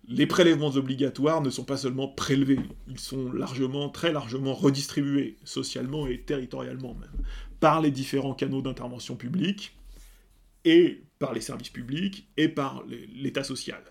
Les 0.07 0.25
prélèvements 0.25 0.71
obligatoires 0.71 1.41
ne 1.41 1.51
sont 1.51 1.63
pas 1.63 1.77
seulement 1.77 2.07
prélevés, 2.07 2.59
ils 2.87 2.99
sont 2.99 3.31
largement, 3.31 3.89
très 3.89 4.11
largement 4.11 4.55
redistribués, 4.55 5.37
socialement 5.43 6.07
et 6.07 6.21
territorialement 6.21 6.95
même, 6.95 7.23
par 7.59 7.81
les 7.81 7.91
différents 7.91 8.33
canaux 8.33 8.63
d'intervention 8.63 9.15
publique, 9.15 9.77
et 10.65 11.03
par 11.19 11.33
les 11.33 11.41
services 11.41 11.69
publics, 11.69 12.27
et 12.37 12.49
par 12.49 12.83
l'État 13.13 13.43
social. 13.43 13.83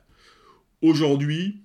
Aujourd'hui, 0.83 1.63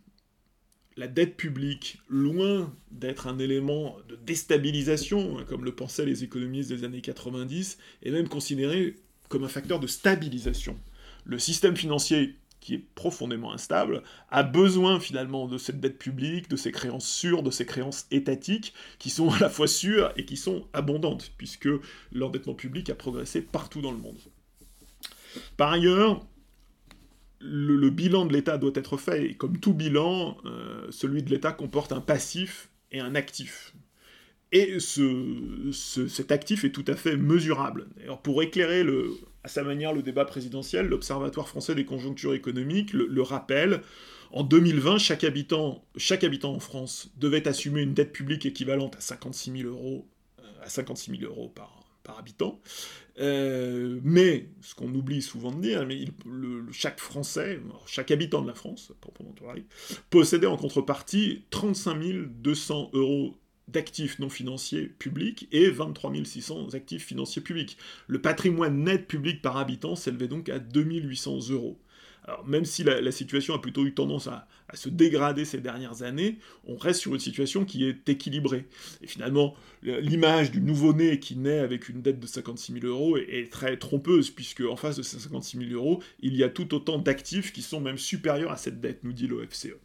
la 0.96 1.08
dette 1.08 1.36
publique, 1.36 1.98
loin 2.08 2.72
d'être 2.92 3.26
un 3.26 3.40
élément 3.40 3.98
de 4.08 4.16
déstabilisation, 4.16 5.40
hein, 5.40 5.46
comme 5.48 5.66
le 5.66 5.74
pensaient 5.74 6.06
les 6.06 6.24
économistes 6.24 6.70
des 6.70 6.84
années 6.84 7.02
90, 7.02 7.80
est 8.04 8.12
même 8.12 8.30
considérée 8.30 8.96
un 9.42 9.48
facteur 9.48 9.80
de 9.80 9.88
stabilisation. 9.88 10.78
Le 11.26 11.40
système 11.40 11.78
financier 11.78 12.36
qui 12.64 12.76
est 12.76 12.86
profondément 12.96 13.52
instable, 13.52 14.04
a 14.32 14.42
besoin 14.42 14.98
finalement 15.02 15.48
de 15.48 15.58
cette 15.58 15.82
dette 15.82 15.98
publique, 16.00 16.50
de 16.50 16.56
ces 16.56 16.72
créances 16.72 17.06
sûres, 17.06 17.44
de 17.44 17.52
ces 17.52 17.66
créances 17.66 18.08
étatiques, 18.10 18.74
qui 19.00 19.10
sont 19.10 19.30
à 19.30 19.40
la 19.40 19.50
fois 19.50 19.68
sûres 19.68 20.14
et 20.16 20.24
qui 20.24 20.38
sont 20.38 20.66
abondantes, 20.72 21.34
puisque 21.38 21.68
l'endettement 22.14 22.54
public 22.54 22.90
a 22.90 22.96
progressé 22.96 23.42
partout 23.42 23.82
dans 23.82 23.92
le 23.92 23.98
monde. 23.98 24.18
Par 25.58 25.74
ailleurs, 25.74 26.26
le, 27.42 27.90
bilan 27.90 28.26
de 28.26 28.32
l'État 28.32 28.58
doit 28.58 28.72
être 28.76 28.96
fait, 28.96 29.32
et 29.32 29.36
comme 29.36 29.60
tout 29.60 29.74
bilan, 29.74 30.38
euh, 30.46 30.88
celui 30.90 31.22
de 31.22 31.30
l'État 31.32 31.52
comporte 31.52 31.92
un 31.92 32.00
passif 32.00 32.70
et 32.94 33.02
un 33.02 33.14
actif. 33.14 33.73
Et 34.54 34.78
cet 34.80 36.32
actif 36.32 36.64
est 36.64 36.70
tout 36.70 36.86
à 36.88 36.96
fait 36.96 37.18
mesurable. 37.18 37.88
Pour 38.22 38.44
éclairer 38.44 38.86
à 39.44 39.48
sa 39.48 39.64
manière 39.64 39.94
le 39.94 40.04
débat 40.04 40.26
présidentiel, 40.26 40.86
l'Observatoire 40.86 41.50
français 41.50 41.74
des 41.74 41.86
conjonctures 41.86 42.36
économiques 42.36 42.94
le, 42.94 43.22
rappelle. 43.24 43.82
En 44.32 44.44
2020, 44.44 45.00
chaque 45.00 45.24
habitant, 45.24 45.84
en 46.44 46.60
France 46.60 47.12
devait 47.18 47.48
assumer 47.48 47.82
une 47.82 47.96
dette 47.96 48.14
publique 48.14 48.46
équivalente 48.46 48.96
à 48.96 49.02
56 49.02 49.52
000 49.64 49.70
euros, 49.70 50.08
euh, 50.40 50.44
à 50.62 50.70
56 50.70 51.20
000 51.20 51.32
euros 51.32 51.50
par, 51.50 52.20
habitant. 52.20 52.62
Euh, 53.20 54.00
mais, 54.04 54.50
ce 54.62 54.76
qu'on 54.76 54.94
oublie 54.94 55.24
souvent 55.24 55.52
de 55.52 55.62
dire, 55.62 55.86
mais 55.88 56.06
chaque 56.72 57.00
Français, 57.00 57.60
chaque 57.88 58.12
habitant 58.12 58.44
de 58.44 58.48
la 58.48 58.54
France, 58.54 58.92
possédait 60.12 60.46
en 60.46 60.58
contrepartie 60.58 61.44
35 61.50 61.98
200 62.42 62.92
euros 62.94 63.36
d'actifs 63.68 64.20
non 64.20 64.30
financiers 64.30 64.88
publics 64.88 65.48
et 65.52 65.70
23 65.70 66.14
600 66.24 66.74
actifs 66.74 67.06
financiers 67.06 67.42
publics. 67.42 67.78
Le 68.08 68.22
patrimoine 68.22 68.84
net 68.84 69.08
public 69.08 69.42
par 69.42 69.58
habitant 69.58 69.96
s'élevait 69.96 70.28
donc 70.28 70.50
à 70.50 70.60
2800 70.60 71.50
euros. 71.50 71.80
Alors 72.26 72.48
même 72.48 72.64
si 72.64 72.84
la, 72.84 73.12
situation 73.12 73.54
a 73.54 73.60
plutôt 73.60 73.86
eu 73.86 73.94
tendance 73.94 74.28
à, 74.28 74.48
se 74.74 74.90
dégrader 74.90 75.46
ces 75.46 75.60
dernières 75.60 76.04
années, 76.04 76.40
on 76.66 76.78
reste 76.78 77.02
sur 77.02 77.14
une 77.14 77.20
situation 77.20 77.66
qui 77.66 77.86
est 77.86 78.08
équilibrée. 78.08 78.66
Et 79.02 79.08
finalement, 79.08 79.56
l'image 79.84 80.50
du 80.50 80.62
nouveau-né 80.62 81.20
qui 81.20 81.36
naît 81.36 81.60
avec 81.60 81.90
une 81.90 82.02
dette 82.02 82.20
de 82.20 82.26
56 82.26 82.80
000 82.82 82.86
euros 82.86 83.18
est, 83.18 83.52
très 83.52 83.78
trompeuse, 83.78 84.32
puisque 84.32 84.62
en 84.62 84.78
face 84.78 84.96
de 84.96 85.04
ces 85.04 85.20
56 85.20 85.58
000 85.70 85.72
euros, 85.72 86.02
il 86.22 86.36
y 86.36 86.44
a 86.44 86.50
tout 86.50 86.74
autant 86.74 86.98
d'actifs 86.98 87.52
qui 87.52 87.62
sont 87.62 87.82
même 87.82 87.98
supérieurs 87.98 88.52
à 88.52 88.58
cette 88.58 88.80
dette, 88.80 89.04
nous 89.04 89.14
dit 89.14 89.28
l'OFCE. 89.28 89.76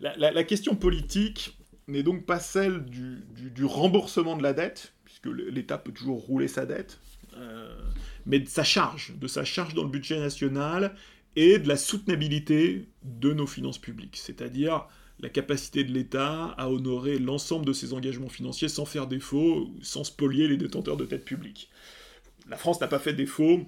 la 0.00 0.44
question 0.44 0.76
politique, 0.76 1.57
n'est 1.88 2.02
donc 2.02 2.24
pas 2.24 2.38
celle 2.38 2.84
du, 2.84 3.64
remboursement 3.64 4.36
de 4.36 4.42
la 4.42 4.52
dette, 4.52 4.92
puisque 5.04 5.26
l'État 5.26 5.78
peut 5.78 5.92
toujours 5.92 6.20
rouler 6.20 6.48
sa 6.48 6.66
dette, 6.66 7.00
euh, 7.36 7.74
mais 8.26 8.38
de 8.38 8.48
sa 8.48 8.64
charge, 8.64 9.14
de 9.18 9.26
sa 9.26 9.44
charge 9.44 9.74
dans 9.74 9.82
le 9.82 9.88
budget 9.88 10.20
national 10.20 10.94
et 11.34 11.58
de 11.58 11.68
la 11.68 11.76
soutenabilité 11.76 12.88
de 13.02 13.32
nos 13.32 13.46
finances 13.46 13.78
publiques, 13.78 14.20
c'est-à-dire 14.22 14.86
la 15.20 15.28
capacité 15.28 15.82
de 15.82 15.92
l'État 15.92 16.54
à 16.56 16.70
honorer 16.70 17.18
l'ensemble 17.18 17.66
de 17.66 17.72
ses 17.72 17.92
engagements 17.92 18.28
financiers 18.28 18.68
sans 18.68 18.84
faire 18.84 19.06
défaut, 19.06 19.68
sans 19.82 20.04
spolier 20.04 20.46
les 20.46 20.56
détenteurs 20.56 20.96
de 20.96 21.04
têtes 21.04 21.24
publiques. 21.24 21.70
La 22.48 22.56
France 22.56 22.80
n'a 22.80 22.86
pas 22.86 22.98
fait 22.98 23.14
défaut, 23.14 23.66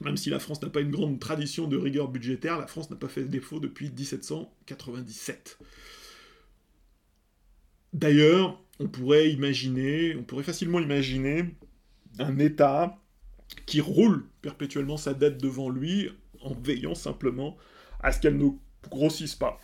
même 0.00 0.16
si 0.16 0.30
la 0.30 0.38
France 0.38 0.60
n'a 0.62 0.70
pas 0.70 0.80
une 0.80 0.90
grande 0.90 1.20
tradition 1.20 1.66
de 1.66 1.76
rigueur 1.76 2.08
budgétaire, 2.08 2.58
la 2.58 2.66
France 2.66 2.90
n'a 2.90 2.96
pas 2.96 3.08
fait 3.08 3.24
défaut 3.24 3.60
depuis 3.60 3.90
1797. 3.90 5.58
D'ailleurs, 7.92 8.58
on 8.80 8.88
pourrait 8.88 9.30
imaginer, 9.30 10.16
on 10.16 10.22
pourrait 10.22 10.44
facilement 10.44 10.80
imaginer 10.80 11.54
un 12.18 12.38
État 12.38 12.98
qui 13.66 13.80
roule 13.80 14.26
perpétuellement 14.40 14.96
sa 14.96 15.14
dette 15.14 15.38
devant 15.38 15.68
lui 15.68 16.10
en 16.40 16.54
veillant 16.54 16.94
simplement 16.94 17.56
à 18.00 18.12
ce 18.12 18.20
qu'elle 18.20 18.36
ne 18.36 18.48
grossisse 18.90 19.34
pas. 19.34 19.60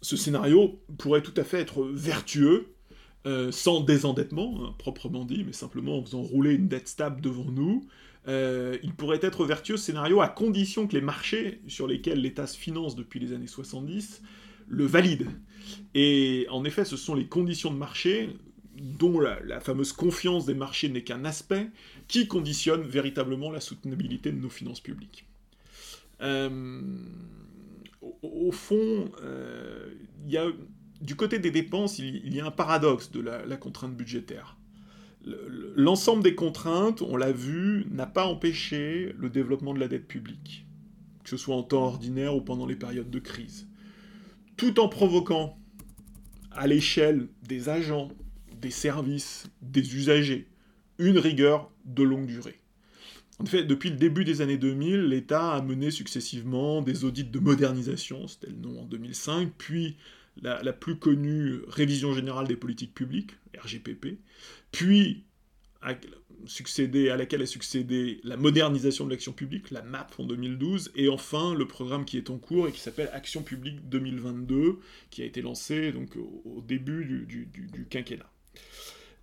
Ce 0.00 0.16
scénario 0.16 0.80
pourrait 0.98 1.22
tout 1.22 1.34
à 1.36 1.44
fait 1.44 1.60
être 1.60 1.84
vertueux, 1.84 2.74
euh, 3.26 3.50
sans 3.50 3.80
désendettement, 3.80 4.60
hein, 4.62 4.74
proprement 4.78 5.24
dit, 5.24 5.44
mais 5.44 5.52
simplement 5.52 5.98
en 5.98 6.04
faisant 6.04 6.22
rouler 6.22 6.54
une 6.54 6.68
dette 6.68 6.88
stable 6.88 7.20
devant 7.20 7.50
nous. 7.50 7.86
Euh, 8.26 8.78
il 8.82 8.94
pourrait 8.94 9.20
être 9.22 9.44
vertueux 9.44 9.76
ce 9.76 9.86
scénario 9.86 10.20
à 10.20 10.28
condition 10.28 10.86
que 10.86 10.94
les 10.94 11.02
marchés 11.02 11.60
sur 11.68 11.86
lesquels 11.86 12.20
l'État 12.20 12.46
se 12.46 12.56
finance 12.56 12.96
depuis 12.96 13.20
les 13.20 13.32
années 13.32 13.46
70 13.46 14.22
le 14.68 14.86
valident. 14.86 15.28
Et 15.94 16.46
en 16.50 16.64
effet, 16.64 16.84
ce 16.84 16.96
sont 16.96 17.14
les 17.14 17.26
conditions 17.26 17.70
de 17.70 17.76
marché 17.76 18.30
dont 18.76 19.20
la, 19.20 19.60
fameuse 19.60 19.92
confiance 19.92 20.46
des 20.46 20.54
marchés 20.54 20.88
n'est 20.88 21.04
qu'un 21.04 21.24
aspect, 21.24 21.70
qui 22.08 22.26
conditionne 22.26 22.82
véritablement 22.82 23.50
la 23.50 23.60
soutenabilité 23.60 24.32
de 24.32 24.38
nos 24.38 24.50
finances 24.50 24.80
publiques. 24.80 25.26
Euh, 26.20 26.80
au, 28.22 28.52
fond, 28.52 29.10
euh, 29.22 29.90
du 31.00 31.16
côté 31.16 31.38
des 31.38 31.50
dépenses, 31.50 31.98
il, 31.98 32.34
y 32.34 32.40
a 32.40 32.46
un 32.46 32.50
paradoxe 32.50 33.10
de 33.10 33.20
la, 33.20 33.56
contrainte 33.56 33.96
budgétaire. 33.96 34.56
L'ensemble 35.74 36.22
des 36.22 36.34
contraintes, 36.34 37.00
on 37.00 37.16
l'a 37.16 37.32
vu, 37.32 37.86
n'a 37.90 38.06
pas 38.06 38.26
empêché 38.26 39.14
le 39.18 39.30
développement 39.30 39.72
de 39.72 39.80
la 39.80 39.88
dette 39.88 40.06
publique, 40.06 40.66
que 41.22 41.30
ce 41.30 41.38
soit 41.38 41.56
en 41.56 41.62
temps 41.62 41.84
ordinaire 41.84 42.36
ou 42.36 42.42
pendant 42.42 42.66
les 42.66 42.76
périodes 42.76 43.10
de 43.10 43.18
crise, 43.18 43.66
tout 44.56 44.80
en 44.80 44.88
provoquant 44.88 45.58
à 46.50 46.66
l'échelle 46.66 47.28
des 47.42 47.68
agents, 47.68 48.08
des 48.60 48.70
services, 48.70 49.46
des 49.62 49.96
usagers, 49.96 50.48
une 50.98 51.18
rigueur 51.18 51.70
de 51.84 52.02
longue 52.02 52.26
durée. 52.26 52.60
En 53.38 53.44
effet, 53.44 53.64
depuis 53.64 53.90
le 53.90 53.96
début 53.96 54.24
des 54.24 54.40
années 54.40 54.56
2000, 54.56 55.06
l'État 55.06 55.52
a 55.52 55.60
mené 55.60 55.90
successivement 55.90 56.82
des 56.82 57.04
audits 57.04 57.24
de 57.24 57.38
modernisation, 57.40 58.28
c'était 58.28 58.46
le 58.46 58.56
nom 58.56 58.82
en 58.82 58.84
2005, 58.84 59.50
puis 59.58 59.96
la, 60.40 60.72
plus 60.72 60.96
connue 60.96 61.60
révision 61.68 62.12
générale 62.12 62.46
des 62.46 62.56
politiques 62.56 62.94
publiques, 62.94 63.32
RGPP, 63.58 64.18
puis 64.70 65.24
succédé, 66.46 67.10
à 67.10 67.16
laquelle 67.16 67.42
a 67.42 67.46
succédé 67.46 68.20
la 68.24 68.36
modernisation 68.36 69.04
de 69.04 69.10
l'action 69.10 69.32
publique, 69.32 69.70
la 69.70 69.82
MAP 69.82 70.18
en 70.18 70.24
2012, 70.24 70.92
et 70.96 71.08
enfin 71.08 71.54
le 71.54 71.66
programme 71.66 72.04
qui 72.04 72.16
est 72.16 72.30
en 72.30 72.38
cours 72.38 72.68
et 72.68 72.72
qui 72.72 72.80
s'appelle 72.80 73.10
Action 73.12 73.42
publique 73.42 73.88
2022, 73.88 74.78
qui 75.10 75.22
a 75.22 75.24
été 75.24 75.42
lancé 75.42 75.92
donc, 75.92 76.16
au, 76.16 76.62
début 76.66 77.26
du 77.26 77.86
quinquennat. 77.88 78.30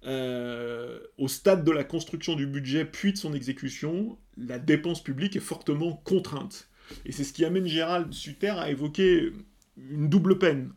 Euh, 0.03 0.99
au 1.19 1.27
stade 1.27 1.63
de 1.63 1.71
la 1.71 1.83
construction 1.83 2.35
du 2.35 2.47
budget 2.47 2.85
puis 2.85 3.13
de 3.13 3.17
son 3.17 3.33
exécution, 3.33 4.17
la 4.35 4.57
dépense 4.57 5.03
publique 5.03 5.35
est 5.35 5.41
fortement 5.41 5.93
contrainte. 6.03 6.69
Et 7.05 7.11
c'est 7.11 7.23
ce 7.23 7.33
qui 7.33 7.45
amène 7.45 7.67
Gérald 7.67 8.11
Sutter 8.11 8.49
à 8.57 8.71
évoquer 8.71 9.31
une 9.77 10.09
double 10.09 10.39
peine. 10.39 10.73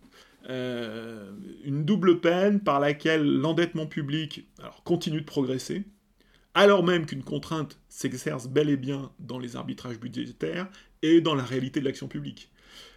Euh, 0.51 1.33
une 1.65 1.85
double 1.85 2.21
peine 2.21 2.61
par 2.61 2.81
laquelle 2.81 3.25
l'endettement 3.25 3.87
public 3.87 4.47
continue 4.85 5.23
de 5.23 5.27
progresser, 5.27 5.85
alors 6.55 6.85
même 6.85 7.07
qu'une 7.07 7.25
contrainte 7.25 7.79
s'exerce 7.89 8.49
bel 8.49 8.71
et 8.71 8.77
bien 8.77 9.13
dans 9.19 9.39
les 9.39 9.57
arbitrages 9.57 9.99
budgétaires 9.99 10.69
et 11.03 11.21
dans 11.21 11.35
la 11.35 11.45
réalité 11.45 11.81
de 11.81 11.85
l'action 11.85 12.09
publique. 12.09 12.51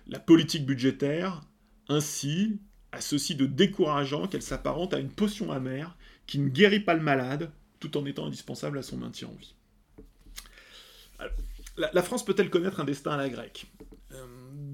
La 0.08 0.20
politique 0.20 0.66
budgétaire, 0.66 1.42
ainsi, 1.90 2.60
a 2.92 3.02
ceci 3.02 3.36
de 3.36 3.46
décourageant 3.46 4.28
qu'elle 4.28 4.42
s'apparente 4.42 4.94
à 4.94 5.00
une 5.00 5.12
potion 5.12 5.52
amère 5.52 5.98
qui 6.26 6.40
ne 6.40 6.50
guérit 6.50 6.80
pas 6.80 6.94
le 6.94 7.02
malade 7.02 7.52
tout 7.80 7.98
en 7.98 8.06
étant 8.06 8.26
indispensable 8.26 8.78
à 8.78 8.84
son 8.84 8.98
maintien 8.98 9.28
en 9.28 9.36
vie. 9.36 9.56
la, 11.78 12.04
France 12.04 12.26
peut-elle 12.26 12.50
connaître 12.50 12.80
un 12.80 12.86
destin 12.86 13.12
à 13.12 13.18
la 13.18 13.30
grecque? 13.30 13.68
Euh, 14.14 14.26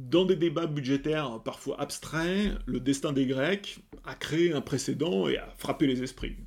Dans 0.09 0.25
des 0.25 0.35
débats 0.35 0.67
budgétaires 0.67 1.41
parfois 1.43 1.79
abstraits, 1.81 2.53
le 2.65 2.79
destin 2.79 3.13
des 3.13 3.25
Grecs 3.25 3.79
a 4.05 4.15
créé 4.15 4.53
un 4.53 4.61
précédent 4.61 5.27
et 5.27 5.37
a 5.37 5.53
frappé 5.57 5.87
les 5.87 6.03
esprits, 6.03 6.37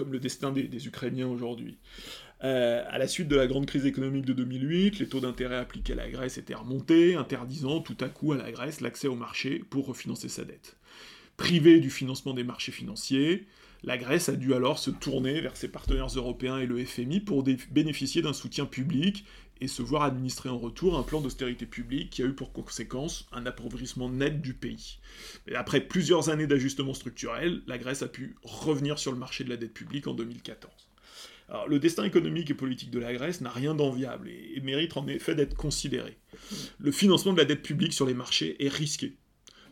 comme 0.00 0.12
le 0.12 0.18
destin 0.18 0.50
des, 0.50 0.86
Ukrainiens 0.86 1.28
aujourd'hui. 1.28 1.76
Euh, 2.42 2.82
à 2.88 2.96
la 2.96 3.06
suite 3.06 3.28
de 3.28 3.36
la 3.36 3.46
grande 3.46 3.66
crise 3.66 3.84
économique 3.84 4.24
de 4.24 4.32
2008, 4.32 4.98
les 4.98 5.06
taux 5.06 5.20
d'intérêt 5.20 5.56
appliqués 5.56 5.92
à 5.92 5.96
la 5.96 6.08
Grèce 6.08 6.38
étaient 6.38 6.54
remontés, 6.54 7.16
interdisant 7.16 7.80
tout 7.80 7.98
à 8.00 8.08
coup 8.08 8.32
à 8.32 8.38
la 8.38 8.50
Grèce 8.50 8.80
l'accès 8.80 9.08
au 9.08 9.14
marché 9.14 9.62
pour 9.68 9.84
refinancer 9.86 10.30
sa 10.30 10.44
dette. 10.44 10.78
Privée 11.36 11.80
du 11.80 11.90
financement 11.90 12.32
des 12.32 12.44
marchés 12.44 12.72
financiers, 12.72 13.46
la 13.82 13.98
Grèce 13.98 14.30
a 14.30 14.36
dû 14.36 14.54
alors 14.54 14.78
se 14.78 14.90
tourner 14.90 15.42
vers 15.42 15.58
ses 15.58 15.68
partenaires 15.68 16.06
européens 16.06 16.56
et 16.56 16.66
le 16.66 16.82
FMI 16.82 17.20
pour 17.20 17.44
bénéficier 17.70 18.22
d'un 18.22 18.32
soutien 18.32 18.64
public 18.64 19.26
et 19.60 19.68
se 19.68 19.82
voir 19.82 20.02
administrer 20.02 20.48
en 20.48 20.58
retour 20.58 20.98
un 20.98 21.02
plan 21.02 21.20
d'austérité 21.20 21.66
publique 21.66 22.10
qui 22.10 22.22
a 22.22 22.26
eu 22.26 22.32
pour 22.32 22.52
conséquence 22.52 23.26
un 23.32 23.46
appauvrissement 23.46 24.08
net 24.08 24.40
du 24.40 24.54
pays. 24.54 24.98
après 25.54 25.80
plusieurs 25.80 26.28
années 26.30 26.46
d'ajustement 26.46 26.94
structurel, 26.94 27.62
la 27.66 27.78
Grèce 27.78 28.02
a 28.02 28.08
pu 28.08 28.36
revenir 28.42 28.98
sur 28.98 29.12
le 29.12 29.18
marché 29.18 29.44
de 29.44 29.50
la 29.50 29.56
dette 29.56 29.74
publique 29.74 30.06
en 30.06 30.14
2014. 30.14 30.72
Alors, 31.48 31.68
le 31.68 31.80
destin 31.80 32.04
économique 32.04 32.50
et 32.50 32.54
politique 32.54 32.92
de 32.92 33.00
la 33.00 33.12
Grèce 33.12 33.40
n'a 33.40 33.50
rien 33.50 33.74
d'enviable 33.74 34.28
et 34.28 34.60
mérite 34.60 34.96
en 34.96 35.06
effet 35.08 35.34
d'être 35.34 35.56
considéré. 35.56 36.16
Le 36.78 36.92
financement 36.92 37.32
de 37.32 37.38
la 37.38 37.44
dette 37.44 37.62
publique 37.62 37.92
sur 37.92 38.06
les 38.06 38.14
marchés 38.14 38.64
est 38.64 38.68
risqué. 38.68 39.16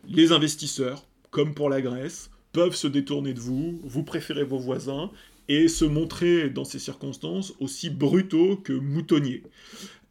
Les 0.07 0.33
investisseurs, 0.33 1.05
comme 1.31 1.53
pour 1.53 1.69
la 1.69 1.81
Grèce, 1.81 2.31
peuvent 2.51 2.75
se 2.75 2.87
détourner 2.87 3.33
de 3.33 3.39
vous, 3.39 3.79
vous 3.83 4.03
préférez 4.03 4.43
vos 4.43 4.57
voisins, 4.57 5.11
et 5.49 5.67
se 5.67 5.83
montrer 5.83 6.49
dans 6.49 6.63
ces 6.63 6.79
circonstances 6.79 7.53
aussi 7.59 7.89
brutaux 7.89 8.55
que 8.55 8.71
moutonniers. 8.71 9.43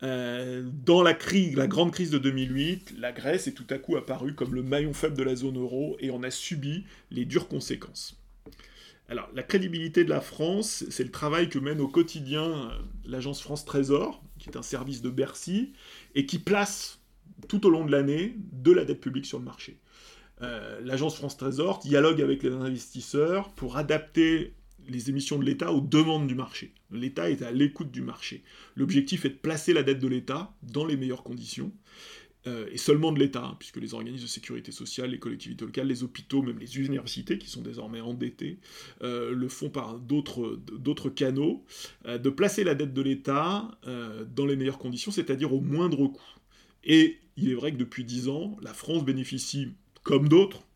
Euh, 0.02 0.68
dans 0.84 1.02
la, 1.02 1.14
crise, 1.14 1.56
la 1.56 1.66
grande 1.66 1.92
crise 1.92 2.10
de 2.10 2.18
2008, 2.18 2.94
la 2.98 3.12
Grèce 3.12 3.46
est 3.46 3.52
tout 3.52 3.66
à 3.70 3.78
coup 3.78 3.96
apparue 3.96 4.34
comme 4.34 4.54
le 4.54 4.62
maillon 4.62 4.92
faible 4.92 5.16
de 5.16 5.22
la 5.22 5.34
zone 5.34 5.56
euro 5.56 5.96
et 6.00 6.10
en 6.10 6.22
a 6.22 6.30
subi 6.30 6.84
les 7.10 7.24
dures 7.24 7.48
conséquences. 7.48 8.20
Alors, 9.08 9.28
la 9.34 9.42
crédibilité 9.42 10.04
de 10.04 10.10
la 10.10 10.20
France, 10.20 10.84
c'est 10.90 11.04
le 11.04 11.10
travail 11.10 11.48
que 11.48 11.58
mène 11.58 11.80
au 11.80 11.88
quotidien 11.88 12.44
euh, 12.44 12.68
l'agence 13.06 13.40
France 13.40 13.64
Trésor, 13.64 14.22
qui 14.38 14.50
est 14.50 14.56
un 14.56 14.62
service 14.62 15.02
de 15.02 15.08
Bercy, 15.08 15.72
et 16.14 16.26
qui 16.26 16.38
place 16.38 17.00
tout 17.48 17.64
au 17.66 17.70
long 17.70 17.86
de 17.86 17.92
l'année 17.92 18.34
de 18.52 18.72
la 18.72 18.84
dette 18.84 19.00
publique 19.00 19.24
sur 19.24 19.38
le 19.38 19.44
marché. 19.44 19.78
Euh, 20.42 20.80
l'agence 20.84 21.16
France 21.16 21.36
Trésor 21.36 21.78
dialogue 21.80 22.20
avec 22.20 22.42
les 22.42 22.52
investisseurs 22.52 23.48
pour 23.54 23.76
adapter 23.76 24.54
les 24.88 25.10
émissions 25.10 25.38
de 25.38 25.44
l'État 25.44 25.72
aux 25.72 25.80
demandes 25.80 26.26
du 26.26 26.34
marché. 26.34 26.72
L'État 26.90 27.30
est 27.30 27.42
à 27.42 27.52
l'écoute 27.52 27.90
du 27.90 28.02
marché. 28.02 28.42
L'objectif 28.76 29.24
est 29.24 29.30
de 29.30 29.34
placer 29.34 29.72
la 29.72 29.82
dette 29.82 29.98
de 29.98 30.08
l'État 30.08 30.54
dans 30.62 30.86
les 30.86 30.96
meilleures 30.96 31.22
conditions, 31.22 31.72
euh, 32.46 32.66
et 32.70 32.78
seulement 32.78 33.12
de 33.12 33.18
l'État, 33.18 33.44
hein, 33.44 33.56
puisque 33.58 33.78
les 33.78 33.94
organismes 33.94 34.24
de 34.24 34.28
sécurité 34.28 34.72
sociale, 34.72 35.10
les 35.10 35.18
collectivités 35.18 35.64
locales, 35.64 35.88
les 35.88 36.02
hôpitaux, 36.04 36.42
même 36.42 36.58
les 36.58 36.78
universités, 36.78 37.36
qui 37.38 37.48
sont 37.48 37.62
désormais 37.62 38.00
endettés, 38.00 38.58
euh, 39.02 39.32
le 39.32 39.48
font 39.48 39.70
par 39.70 39.98
d'autres 39.98 41.10
canaux, 41.10 41.64
de 42.06 42.30
placer 42.30 42.64
la 42.64 42.74
dette 42.74 42.94
de 42.94 43.02
l'État 43.02 43.70
dans 44.34 44.46
les 44.46 44.56
meilleures 44.56 44.78
conditions, 44.78 45.10
c'est-à-dire 45.10 45.52
au 45.52 45.60
moindre 45.60 46.06
coût. 46.06 46.38
Et 46.84 47.18
il 47.36 47.50
est 47.50 47.54
vrai 47.54 47.72
que 47.72 47.76
depuis 47.76 48.04
dix 48.04 48.28
ans, 48.28 48.56
la 48.62 48.74
France 48.74 49.04
bénéficie 49.04 49.68
comme 50.02 50.28
d'autres, 50.28 50.67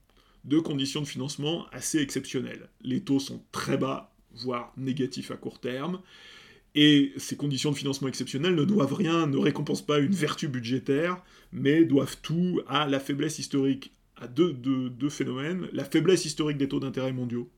de 0.44 0.58
conditions 0.58 1.00
de 1.00 1.06
financement 1.06 1.66
assez 1.70 1.98
exceptionnelles. 1.98 2.68
Les 2.82 3.02
taux 3.02 3.20
sont 3.20 3.42
très 3.52 3.76
bas, 3.76 4.14
voire 4.34 4.72
négatifs 4.76 5.30
à 5.30 5.36
court 5.36 5.60
terme, 5.60 6.00
et 6.74 7.12
ces 7.18 7.36
conditions 7.36 7.70
de 7.70 7.76
financement 7.76 8.08
exceptionnelles 8.08 8.54
ne 8.54 8.64
doivent 8.64 8.94
rien, 8.94 9.26
ne 9.26 9.36
récompensent 9.36 9.84
pas 9.84 9.98
une 9.98 10.12
vertu 10.12 10.48
budgétaire, 10.48 11.22
mais 11.52 11.84
doivent 11.84 12.16
tout 12.22 12.60
à 12.66 12.86
la 12.86 12.98
faiblesse 12.98 13.38
historique, 13.38 13.92
à 14.16 14.26
deux, 14.26 14.54
phénomènes, 15.10 15.68
la 15.72 15.84
faiblesse 15.84 16.24
historique 16.24 16.56
des 16.56 16.68
taux 16.68 16.80
d'intérêt 16.80 17.12
mondiaux, 17.12 17.50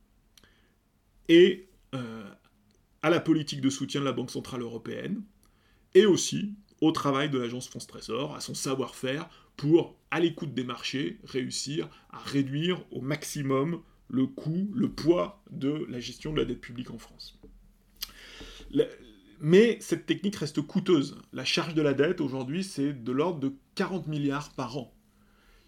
et 1.28 1.68
euh, 1.94 2.28
à 3.02 3.10
la 3.10 3.20
politique 3.20 3.60
de 3.60 3.70
soutien 3.70 4.00
de 4.00 4.04
la 4.04 4.12
Banque 4.12 4.30
Centrale 4.30 4.62
Européenne, 4.62 5.22
et 5.94 6.06
aussi 6.06 6.54
au 6.80 6.92
travail 6.92 7.30
de 7.30 7.38
l'agence 7.38 7.68
France 7.68 7.86
Trésor, 7.86 8.34
à 8.34 8.40
son 8.40 8.54
savoir-faire 8.54 9.28
pour, 9.56 9.96
à 10.10 10.20
l'écoute 10.20 10.54
des 10.54 10.64
marchés, 10.64 11.18
réussir 11.24 11.88
à 12.10 12.18
réduire 12.18 12.82
au 12.90 13.00
maximum 13.00 13.80
le 14.08 14.26
coût, 14.26 14.70
le 14.74 14.90
poids 14.90 15.42
de 15.50 15.86
la 15.88 16.00
gestion 16.00 16.32
de 16.32 16.38
la 16.38 16.44
dette 16.44 16.60
publique 16.60 16.90
en 16.90 16.98
France. 16.98 17.38
Mais 19.40 19.78
cette 19.80 20.06
technique 20.06 20.36
reste 20.36 20.62
coûteuse. 20.62 21.16
La 21.32 21.44
charge 21.44 21.74
de 21.74 21.82
la 21.82 21.94
dette 21.94 22.20
aujourd'hui, 22.20 22.64
c'est 22.64 22.92
de 22.92 23.12
l'ordre 23.12 23.40
de 23.40 23.52
40 23.74 24.06
milliards 24.06 24.50
par 24.52 24.76
an. 24.76 24.92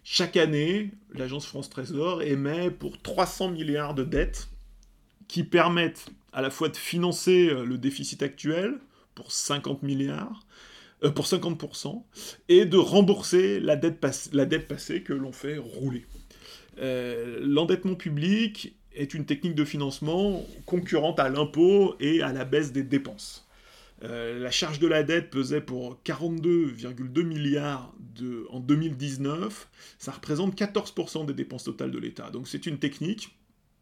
Chaque 0.03 0.37
année, 0.37 0.91
l'agence 1.13 1.45
France 1.45 1.69
Trésor 1.69 2.21
émet 2.21 2.71
pour 2.71 3.01
300 3.01 3.49
milliards 3.49 3.93
de 3.93 4.03
dettes 4.03 4.49
qui 5.27 5.43
permettent 5.43 6.09
à 6.31 6.41
la 6.41 6.49
fois 6.49 6.69
de 6.69 6.77
financer 6.77 7.49
le 7.49 7.77
déficit 7.77 8.23
actuel 8.23 8.79
pour 9.15 9.31
50 9.31 9.83
milliards, 9.83 10.45
pour 11.15 11.25
50%, 11.25 12.03
et 12.49 12.65
de 12.65 12.77
rembourser 12.77 13.59
la 13.59 13.75
dette, 13.75 14.03
la 14.33 14.45
dette 14.45 14.67
passée 14.67 15.03
que 15.03 15.13
l'on 15.13 15.31
fait 15.31 15.57
rouler. 15.57 16.05
euh, 16.79 17.39
l'endettement 17.41 17.95
public 17.95 18.75
est 18.93 19.13
une 19.13 19.25
technique 19.25 19.55
de 19.55 19.65
financement 19.65 20.43
concurrente 20.65 21.19
à 21.19 21.29
l'impôt 21.29 21.95
et 21.99 22.21
à 22.21 22.33
la 22.33 22.45
baisse 22.45 22.71
des 22.71 22.83
dépenses. 22.83 23.47
Euh, 24.03 24.39
la 24.39 24.51
charge 24.51 24.79
de 24.79 24.87
la 24.87 25.01
dette 25.03 25.29
pesait 25.31 25.61
pour 25.61 25.99
42,2 26.05 27.23
milliards 27.23 27.93
de, 28.15 28.45
en 28.49 28.59
2019. 28.59 29.67
Ça 29.97 30.11
représente 30.11 30.55
14% 30.55 31.25
des 31.25 31.33
dépenses 31.33 31.63
totales 31.63 31.91
de 31.91 31.97
l'État. 31.97 32.29
Donc 32.29 32.47
c'est 32.47 32.67
une 32.67 32.77
technique, 32.77 33.35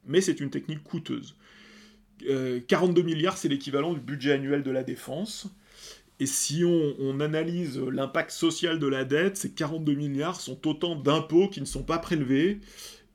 mais 0.05 0.21
c'est 0.21 0.39
une 0.39 0.49
technique 0.49 0.83
coûteuse. 0.83 1.35
42 2.67 3.01
milliards, 3.01 3.37
c'est 3.37 3.49
l'équivalent 3.49 3.93
du 3.93 3.99
budget 3.99 4.31
annuel 4.33 4.63
de 4.63 4.71
la 4.71 4.83
défense. 4.83 5.49
Et 6.19 6.25
si 6.25 6.63
on, 6.63 7.19
analyse 7.19 7.77
l'impact 7.77 8.31
social 8.31 8.79
de 8.79 8.87
la 8.87 9.03
dette, 9.03 9.35
ces 9.35 9.51
42 9.51 9.93
milliards 9.95 10.39
sont 10.39 10.65
autant 10.67 10.95
d'impôts 10.95 11.49
qui 11.49 11.59
ne 11.59 11.65
sont 11.65 11.83
pas 11.83 11.97
prélevés 11.97 12.59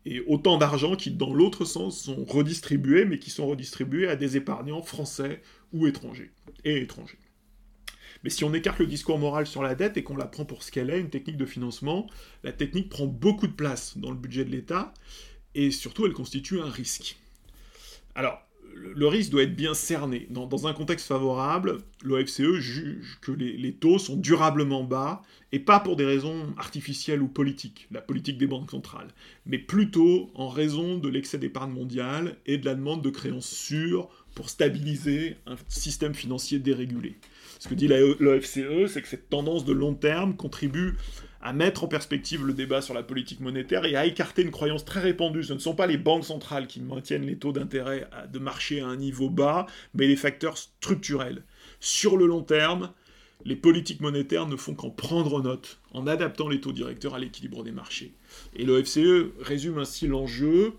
et 0.05 0.20
autant 0.26 0.59
d'argent 0.59 0.96
qui, 0.96 1.11
dans 1.11 1.32
l'autre 1.32 1.64
sens, 1.64 2.03
sont 2.03 2.24
redistribués, 2.24 3.05
mais 3.05 3.18
qui 3.18 3.30
sont 3.30 3.46
redistribués 3.46 4.09
à 4.09 4.16
des 4.16 4.36
épargnants 4.36 4.82
français 4.82 5.42
ou 5.72 5.86
étrangers, 5.86 6.30
et 6.64 6.78
étrangers. 6.78 7.18
Mais 8.22 8.30
si 8.30 8.44
on 8.44 8.53
écarte 8.53 8.78
le 8.78 8.86
discours 8.86 9.18
moral 9.18 9.46
sur 9.46 9.62
la 9.62 9.74
dette 9.74 9.96
et 9.96 10.03
qu'on 10.03 10.16
la 10.16 10.26
prend 10.26 10.44
pour 10.44 10.62
ce 10.62 10.70
qu'elle 10.70 10.90
est, 10.90 11.01
une 11.01 11.11
technique 11.11 11.38
de 11.38 11.46
financement, 11.46 12.07
la 12.42 12.53
technique 12.53 12.90
prend 12.90 13.07
beaucoup 13.07 13.46
de 13.46 13.53
place 13.53 13.96
dans 13.96 14.11
le 14.11 14.16
budget 14.16 14.44
de 14.44 14.51
l'État, 14.51 14.92
et 15.55 15.70
surtout 15.70 16.07
elle 16.07 16.12
constitue 16.12 16.61
un 16.61 16.70
risque. 16.70 17.16
Alors, 18.14 18.42
le 18.95 19.07
risque 19.07 19.31
doit 19.31 19.43
être 19.43 19.57
bien 19.57 19.74
cerné. 19.74 20.26
Dans, 20.31 20.66
un 20.66 20.72
contexte 20.72 21.07
favorable, 21.07 21.78
l'OFCE 22.03 22.55
juge 22.55 23.18
que 23.20 23.33
les, 23.33 23.72
taux 23.72 23.99
sont 23.99 24.16
durablement 24.16 24.85
bas, 24.85 25.22
et 25.53 25.59
pas 25.59 25.81
pour 25.81 25.97
des 25.97 26.05
raisons 26.05 26.55
artificielles 26.57 27.22
ou 27.22 27.28
politiques, 27.28 27.89
la 27.91 28.01
politique 28.01 28.39
des 28.39 28.47
banques 28.47 28.70
centrales, 28.70 29.09
mais 29.47 29.59
plutôt 29.59 30.31
en 30.35 30.49
raison 30.49 30.99
de 30.99 31.09
l'excès 31.09 31.39
d'épargne 31.39 31.72
mondiale 31.72 32.37
et 32.47 32.59
de 32.59 32.64
la 32.64 32.74
demande 32.74 33.03
de 33.03 33.11
créances 33.11 33.51
sûres 33.51 34.09
pour 34.35 34.49
stabiliser 34.49 35.37
un 35.47 35.57
système 35.68 36.14
financier 36.14 36.59
dérégulé. 36.59 37.16
Ce 37.59 37.68
que 37.68 37.74
dit 37.74 37.89
l'OFCE, 37.89 38.87
c'est 38.87 39.03
que 39.03 39.09
cette 39.09 39.28
tendance 39.28 39.64
de 39.64 39.72
long 39.72 39.95
terme 39.95 40.37
contribue 40.37 40.97
à 41.41 41.53
mettre 41.53 41.84
en 41.84 41.88
perspective 41.88 42.45
le 42.45 42.53
débat 42.53 42.82
sur 42.82 42.95
la 42.95 43.03
politique 43.03 43.41
monétaire 43.41 43.84
et 43.84 43.97
à 43.97 44.05
écarter 44.05 44.43
une 44.43 44.51
croyance 44.51 44.84
très 44.84 45.01
répandue. 45.01 45.43
Ce 45.43 45.53
ne 45.53 45.59
sont 45.59 45.74
pas 45.74 45.86
les 45.86 45.97
banques 45.97 46.24
centrales 46.24 46.66
qui 46.66 46.80
maintiennent 46.80 47.24
les 47.24 47.38
taux 47.38 47.53
d'intérêt 47.53 48.09
de 48.30 48.38
marché 48.38 48.80
à 48.80 48.86
un 48.86 48.97
niveau 48.97 49.30
bas, 49.30 49.66
mais 49.95 50.07
les 50.07 50.16
facteurs 50.16 50.59
structurels. 50.59 51.45
Sur 51.80 52.16
le 52.16 52.26
long 52.26 52.43
terme, 52.43 52.93
les 53.45 53.57
politiques 53.57 54.01
monétaires 54.01 54.47
ne 54.47 54.57
font 54.57 54.74
qu'en 54.74 54.91
prendre 54.91 55.43
note, 55.43 55.80
en 55.93 56.07
adaptant 56.07 56.49
les 56.49 56.61
taux 56.61 56.72
directeurs 56.72 57.14
à 57.14 57.18
l'équilibre 57.18 57.62
des 57.62 57.72
marchés. 57.72 58.14
Et 58.55 58.64
l'OFCE 58.64 59.32
résume 59.41 59.78
ainsi 59.78 60.07
l'enjeu 60.07 60.74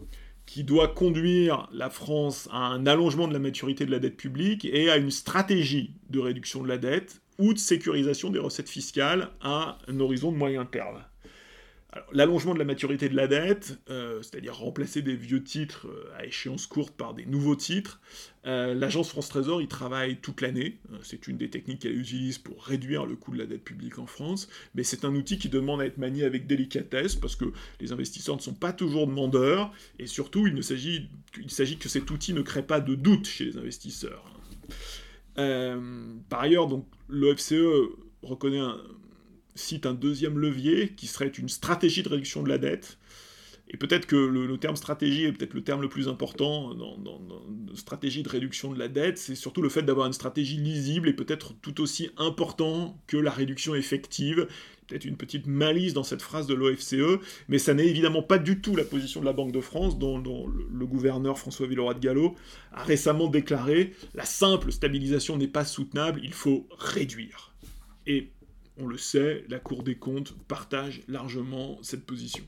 qui 0.46 0.64
doit 0.64 0.90
conduire 0.90 1.70
la 1.72 1.90
France 1.90 2.50
à 2.52 2.58
un 2.58 2.86
allongement 2.86 3.28
de 3.28 3.34
la 3.34 3.40
maturité 3.40 3.86
de 3.86 3.92
la 3.92 4.00
dette 4.00 4.18
publique 4.18 4.66
et 4.66 4.90
à 4.90 4.98
une 4.98 5.12
stratégie 5.12 5.94
de 6.10 6.20
réduction 6.20 6.62
de 6.62 6.68
la 6.68 6.78
dette 6.78 7.22
ou 7.42 7.54
de 7.54 7.60
sécurisation 7.60 8.30
des 8.30 8.40
recettes 8.40 8.70
fiscales 8.70 9.32
à 9.42 9.80
un 9.88 10.00
horizon 10.00 10.32
de 10.32 10.38
moyen 10.38 10.64
terme. 10.64 11.04
L'allongement 12.14 12.54
de 12.54 12.60
la 12.60 12.64
maturité 12.64 13.10
de 13.10 13.18
la 13.18 13.28
dette, 13.28 13.78
euh, 13.90 14.22
c'est-à-dire 14.22 14.56
remplacer 14.56 15.02
des 15.02 15.16
vieux 15.16 15.44
titres 15.44 15.88
euh, 15.88 16.18
à 16.18 16.26
échéance 16.26 16.66
courte 16.66 16.96
par 16.96 17.14
des 17.14 17.26
nouveaux 17.26 17.58
titres, 17.58 18.00
euh, 18.46 18.74
l'agence 18.74 19.10
France 19.10 19.28
Trésor 19.28 19.62
y 19.62 19.68
travaille 19.68 20.18
toute 20.22 20.40
l'année. 20.40 20.80
c'est 21.04 21.28
une 21.28 21.36
des 21.36 21.50
techniques 21.50 21.82
qu'elle 21.82 22.00
utilise 22.00 22.38
pour 22.38 22.64
réduire 22.64 23.06
le 23.06 23.18
coût 23.18 23.34
de 23.34 23.40
la 23.40 23.46
dette 23.46 23.66
publique 23.66 24.00
en 24.00 24.06
France, 24.06 24.48
mais 24.74 24.84
c'est 24.84 25.04
un 25.04 25.14
outil 25.16 25.38
qui 25.38 25.50
demande 25.50 25.82
à 25.82 25.86
être 25.86 25.98
manié 25.98 26.24
avec 26.24 26.48
délicatesse 26.48 27.16
parce 27.16 27.36
que 27.36 27.52
les 27.82 27.92
investisseurs 27.92 28.38
ne 28.38 28.42
sont 28.42 28.54
pas 28.54 28.72
toujours 28.72 29.06
demandeurs 29.06 29.74
et 30.00 30.08
surtout 30.08 30.48
il 30.48 30.64
s'agit 30.64 31.10
que 31.78 31.90
cet 31.90 32.10
outil 32.10 32.32
ne 32.34 32.42
crée 32.42 32.64
pas 32.64 32.80
de 32.80 32.96
doute 32.96 33.28
chez 33.28 33.46
les 33.46 33.58
investisseurs. 33.58 34.24
Par 35.36 36.42
ailleurs, 36.42 36.68
donc 36.68 36.86
l'OFCE 37.10 37.54
reconnaît 38.22 38.60
un, 38.60 38.78
cite 39.56 39.86
un 39.86 39.94
deuxième 39.94 40.40
levier 40.40 40.94
qui 40.96 41.08
serait 41.08 41.28
une 41.28 41.50
stratégie 41.50 42.04
de 42.04 42.10
réduction 42.10 42.44
de 42.44 42.50
la 42.50 42.58
dette. 42.58 42.98
Et 43.74 43.78
peut-être 43.78 44.06
que 44.06 44.18
le, 44.18 44.58
terme 44.58 44.76
stratégie 44.76 45.24
est 45.24 45.32
peut-être 45.32 45.54
le 45.54 45.64
terme 45.64 45.82
le 45.82 45.88
plus 45.88 46.10
important 46.10 46.74
dans, 46.74 46.98
dans, 46.98 47.22
stratégie 47.74 48.22
de 48.22 48.28
réduction 48.28 48.74
de 48.74 48.78
la 48.78 48.90
dette, 48.90 49.18
c'est 49.18 49.36
surtout 49.36 49.62
le 49.62 49.70
fait 49.70 49.82
d'avoir 49.82 50.08
une 50.08 50.14
stratégie 50.14 50.58
lisible 50.58 51.08
et 51.08 51.14
peut-être 51.14 51.54
tout 51.62 51.80
aussi 51.80 52.10
important 52.18 52.98
que 53.08 53.16
la 53.16 53.32
réduction 53.32 53.74
effective. 53.74 54.48
Peut-être 54.88 55.06
une 55.06 55.18
petite 55.18 55.48
malice 55.48 55.94
dans 55.94 56.04
cette 56.04 56.22
phrase 56.22 56.48
de 56.48 56.54
l'OFCE, 56.54 57.20
mais 57.48 57.60
ça 57.60 57.74
n'est 57.74 57.88
évidemment 57.88 58.24
pas 58.24 58.38
du 58.38 58.60
tout 58.60 58.76
la 58.76 58.84
position 58.84 59.22
de 59.22 59.26
la 59.26 59.34
Banque 59.34 59.52
de 59.52 59.62
France, 59.62 59.98
dont, 59.98 60.18
le, 60.18 60.86
gouverneur 60.86 61.40
François 61.40 61.68
Villeroy 61.68 61.94
de 61.94 62.00
Gallo 62.00 62.36
a 62.74 62.84
récemment 62.84 63.28
déclaré 63.28 63.94
la 64.14 64.26
simple 64.26 64.72
stabilisation 64.72 65.38
n'est 65.38 65.48
pas 65.48 65.64
soutenable, 65.64 66.20
il 66.24 66.34
faut 66.34 66.68
réduire. 66.78 67.54
Et 68.06 68.32
on 68.78 68.88
le 68.88 68.98
sait, 68.98 69.46
la 69.48 69.60
Cour 69.60 69.84
des 69.84 69.96
comptes 69.96 70.36
partage 70.48 71.04
largement 71.08 71.80
cette 71.82 72.06
position. 72.06 72.44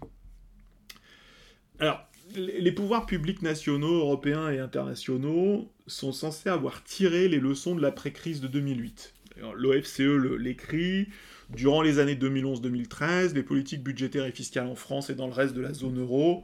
Alors, 1.79 2.05
les 2.35 2.71
pouvoirs 2.71 3.05
publics 3.05 3.41
nationaux, 3.41 3.99
européens 3.99 4.49
et 4.49 4.59
internationaux 4.59 5.71
sont 5.87 6.11
censés 6.11 6.49
avoir 6.49 6.83
tiré 6.83 7.27
les 7.27 7.39
leçons 7.39 7.75
de 7.75 7.81
la 7.81 7.91
pré-crise 7.91 8.41
de 8.41 8.47
2008. 8.47 9.13
L'OFCE 9.55 9.99
l'écrit, 10.39 11.07
durant 11.55 11.81
les 11.81 11.99
années 11.99 12.15
2011-2013, 12.15 13.33
les 13.33 13.43
politiques 13.43 13.83
budgétaires 13.83 14.25
et 14.25 14.31
fiscales 14.31 14.67
en 14.67 14.75
France 14.75 15.09
et 15.09 15.15
dans 15.15 15.27
le 15.27 15.33
reste 15.33 15.53
de 15.53 15.61
la 15.61 15.73
zone 15.73 15.99
euro 15.99 16.43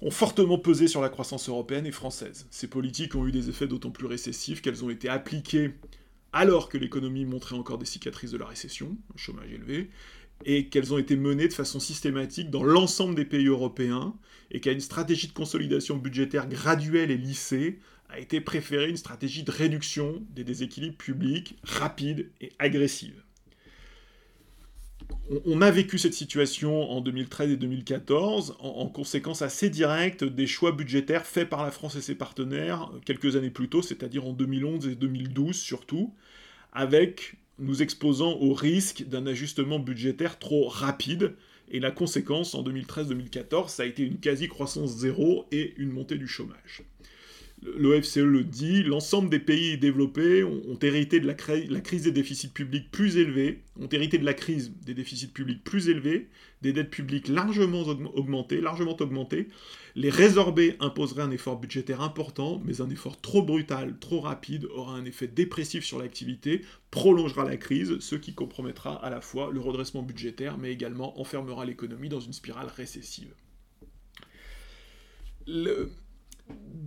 ont 0.00 0.10
fortement 0.10 0.58
pesé 0.58 0.88
sur 0.88 1.00
la 1.00 1.08
croissance 1.08 1.48
européenne 1.48 1.86
et 1.86 1.92
française. 1.92 2.46
Ces 2.50 2.66
politiques 2.66 3.14
ont 3.14 3.26
eu 3.26 3.32
des 3.32 3.48
effets 3.48 3.66
d'autant 3.66 3.90
plus 3.90 4.06
récessifs 4.06 4.60
qu'elles 4.60 4.84
ont 4.84 4.90
été 4.90 5.08
appliquées 5.08 5.74
alors 6.32 6.68
que 6.68 6.78
l'économie 6.78 7.24
montrait 7.24 7.56
encore 7.56 7.78
des 7.78 7.86
cicatrices 7.86 8.30
de 8.30 8.38
la 8.38 8.46
récession, 8.46 8.96
un 9.14 9.18
chômage 9.18 9.52
élevé, 9.52 9.90
et 10.44 10.68
qu'elles 10.68 10.92
ont 10.92 10.98
été 10.98 11.14
menées 11.14 11.46
de 11.46 11.52
façon 11.52 11.78
systématique 11.78 12.50
dans 12.50 12.64
l'ensemble 12.64 13.14
des 13.14 13.24
pays 13.24 13.46
européens, 13.46 14.14
et 14.50 14.60
qu'à 14.60 14.72
une 14.72 14.80
stratégie 14.80 15.28
de 15.28 15.32
consolidation 15.32 15.96
budgétaire 15.96 16.48
graduelle 16.48 17.10
et 17.10 17.18
lissée 17.18 17.78
a 18.08 18.18
été 18.18 18.40
préférée 18.40 18.88
une 18.88 18.96
stratégie 18.96 19.42
de 19.42 19.50
réduction 19.50 20.22
des 20.30 20.44
déséquilibres 20.44 20.96
publics 20.96 21.56
rapide 21.62 22.30
et 22.40 22.52
agressive. 22.58 23.22
On 25.46 25.62
a 25.62 25.70
vécu 25.70 25.98
cette 25.98 26.14
situation 26.14 26.90
en 26.90 27.00
2013 27.00 27.52
et 27.52 27.56
2014 27.56 28.56
en, 28.60 28.86
conséquence 28.88 29.40
assez 29.42 29.70
directe 29.70 30.24
des 30.24 30.46
choix 30.46 30.72
budgétaires 30.72 31.26
faits 31.26 31.48
par 31.48 31.62
la 31.62 31.70
France 31.70 31.96
et 31.96 32.02
ses 32.02 32.14
partenaires 32.14 32.90
quelques 33.04 33.36
années 33.36 33.50
plus 33.50 33.68
tôt, 33.68 33.82
c'est-à-dire 33.82 34.26
en 34.26 34.32
2011 34.32 34.88
et 34.88 34.94
2012 34.94 35.56
surtout, 35.56 36.12
avec 36.72 37.36
nous 37.58 37.82
exposant 37.82 38.32
au 38.40 38.52
risque 38.52 39.04
d'un 39.08 39.26
ajustement 39.26 39.78
budgétaire 39.78 40.38
trop 40.38 40.68
rapide. 40.68 41.34
Et 41.70 41.80
la 41.80 41.90
conséquence 41.90 42.54
en 42.54 42.62
2013-2014, 42.62 43.68
ça 43.68 43.84
a 43.84 43.86
été 43.86 44.02
une 44.02 44.18
quasi-croissance 44.18 44.90
zéro 44.90 45.46
et 45.52 45.74
une 45.78 45.90
montée 45.90 46.18
du 46.18 46.26
chômage 46.28 46.82
l'OFCE 47.62 48.16
le 48.16 48.44
dit, 48.44 48.82
l'ensemble 48.82 49.30
des 49.30 49.38
pays 49.38 49.78
développés 49.78 50.42
ont, 50.42 50.78
hérité 50.82 51.20
de 51.20 51.26
la, 51.26 51.34
crise 51.34 52.02
des 52.02 52.10
déficits 52.10 52.48
publics 52.48 52.90
plus 52.90 53.16
élevés, 53.16 53.62
ont 53.80 53.88
hérité 53.88 54.18
de 54.18 54.24
la 54.24 54.34
crise 54.34 54.72
des 54.84 54.94
déficits 54.94 55.28
publics 55.28 55.62
plus 55.62 55.88
élevés, 55.88 56.28
des 56.62 56.72
dettes 56.72 56.90
publiques 56.90 57.28
largement 57.28 57.82
augmentées, 58.14 58.60
largement 58.60 58.96
augmentées. 59.00 59.48
Les 59.94 60.10
résorber 60.10 60.76
imposerait 60.80 61.22
un 61.22 61.30
effort 61.30 61.58
budgétaire 61.58 62.00
important, 62.00 62.60
mais 62.64 62.80
un 62.80 62.90
effort 62.90 63.20
trop 63.20 63.42
brutal, 63.42 63.96
trop 64.00 64.20
rapide, 64.20 64.66
aura 64.74 64.94
un 64.94 65.04
effet 65.04 65.28
dépressif 65.28 65.84
sur 65.84 65.98
l'activité, 65.98 66.62
prolongera 66.90 67.44
la 67.44 67.56
crise, 67.56 67.98
ce 68.00 68.16
qui 68.16 68.34
compromettra 68.34 68.94
à 69.04 69.10
la 69.10 69.20
fois 69.20 69.50
le 69.52 69.60
redressement 69.60 70.02
budgétaire, 70.02 70.58
mais 70.58 70.72
également 70.72 71.20
enfermera 71.20 71.64
l'économie 71.64 72.08
dans 72.08 72.20
une 72.20 72.32
spirale 72.32 72.68
récessive. 72.74 73.34
Le, 75.46 75.90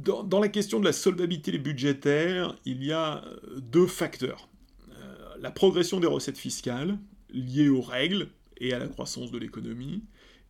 dans, 0.06 0.40
la 0.40 0.50
question 0.50 0.80
de 0.80 0.86
la 0.86 0.94
solvabilité 0.94 1.58
budgétaire, 1.58 2.56
il 2.66 2.84
y 2.84 2.92
a 2.92 3.24
euh, 3.26 3.60
deux 3.60 3.88
facteurs. 3.88 4.50
Euh, 4.92 5.36
la 5.40 5.52
progression 5.52 6.00
des 6.00 6.08
recettes 6.08 6.38
fiscales, 6.38 7.00
liées 7.32 7.70
aux 7.70 7.82
règles 7.82 8.30
et 8.58 8.74
à 8.74 8.80
la 8.80 8.88
croissance 8.88 9.32
de 9.32 9.38
l'économie, 9.38 10.04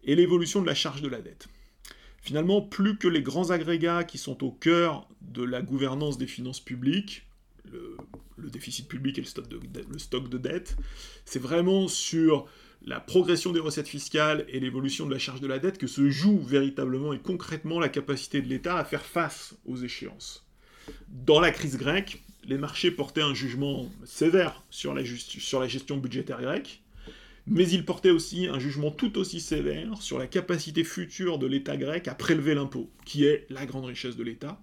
et 0.04 0.16
l'évolution 0.16 0.62
de 0.62 0.68
la 0.68 0.76
charge 0.76 1.02
de 1.02 1.08
la 1.08 1.22
dette. 1.22 1.48
Finalement, 2.22 2.62
plus 2.62 2.98
que 2.98 3.08
les 3.08 3.22
grands 3.22 3.52
agrégats 3.52 4.04
qui 4.04 4.18
sont 4.18 4.44
au 4.44 4.52
cœur 4.52 5.08
de 5.22 5.44
la 5.44 5.62
gouvernance 5.62 6.18
des 6.18 6.28
finances 6.28 6.60
publiques, 6.60 7.28
le, 7.72 8.50
déficit 8.50 8.88
public 8.88 9.18
et 9.18 9.22
le 9.22 9.28
stock 9.28 9.48
de, 9.48 9.60
le 9.90 10.00
stock 10.00 10.30
de 10.30 10.38
dette, 10.38 10.76
c'est 11.26 11.40
vraiment 11.40 11.88
sur 11.88 12.46
la 12.86 13.00
progression 13.00 13.52
des 13.52 13.60
recettes 13.60 13.88
fiscales 13.88 14.46
et 14.48 14.60
l'évolution 14.60 15.08
de 15.08 15.12
la 15.12 15.20
charge 15.20 15.42
de 15.42 15.48
la 15.48 15.58
dette 15.58 15.80
que 15.80 15.88
se 15.88 16.10
joue 16.10 16.40
véritablement 16.40 17.14
et 17.14 17.20
concrètement 17.20 17.80
la 17.80 17.90
capacité 17.90 18.42
de 18.42 18.48
l'État 18.48 18.78
à 18.78 18.86
faire 18.86 19.06
face 19.06 19.56
aux 19.66 19.78
échéances. 19.78 20.46
Dans 21.08 21.40
la 21.40 21.50
crise 21.50 21.78
grecque, 21.78 22.22
les 22.44 22.60
marchés 22.60 22.92
portaient 22.92 23.24
un 23.24 23.34
jugement 23.34 23.90
sévère 24.06 24.64
sur 24.70 24.94
la, 24.94 25.04
gestion 25.04 25.98
budgétaire 25.98 26.42
grecque, 26.42 26.84
mais 27.48 27.68
il 27.68 27.86
portait 27.86 28.12
aussi 28.12 28.46
un 28.46 28.60
jugement 28.60 28.92
tout 28.92 29.18
aussi 29.18 29.40
sévère 29.40 30.00
sur 30.00 30.20
la 30.20 30.28
capacité 30.28 30.84
future 30.84 31.40
de 31.40 31.48
l'État 31.48 31.78
grec 31.78 32.08
à 32.08 32.14
prélever 32.14 32.54
l'impôt, 32.54 32.92
qui 33.04 33.26
est 33.26 33.48
la 33.50 33.66
grande 33.66 33.86
richesse 33.86 34.16
de 34.16 34.24
l'État, 34.24 34.62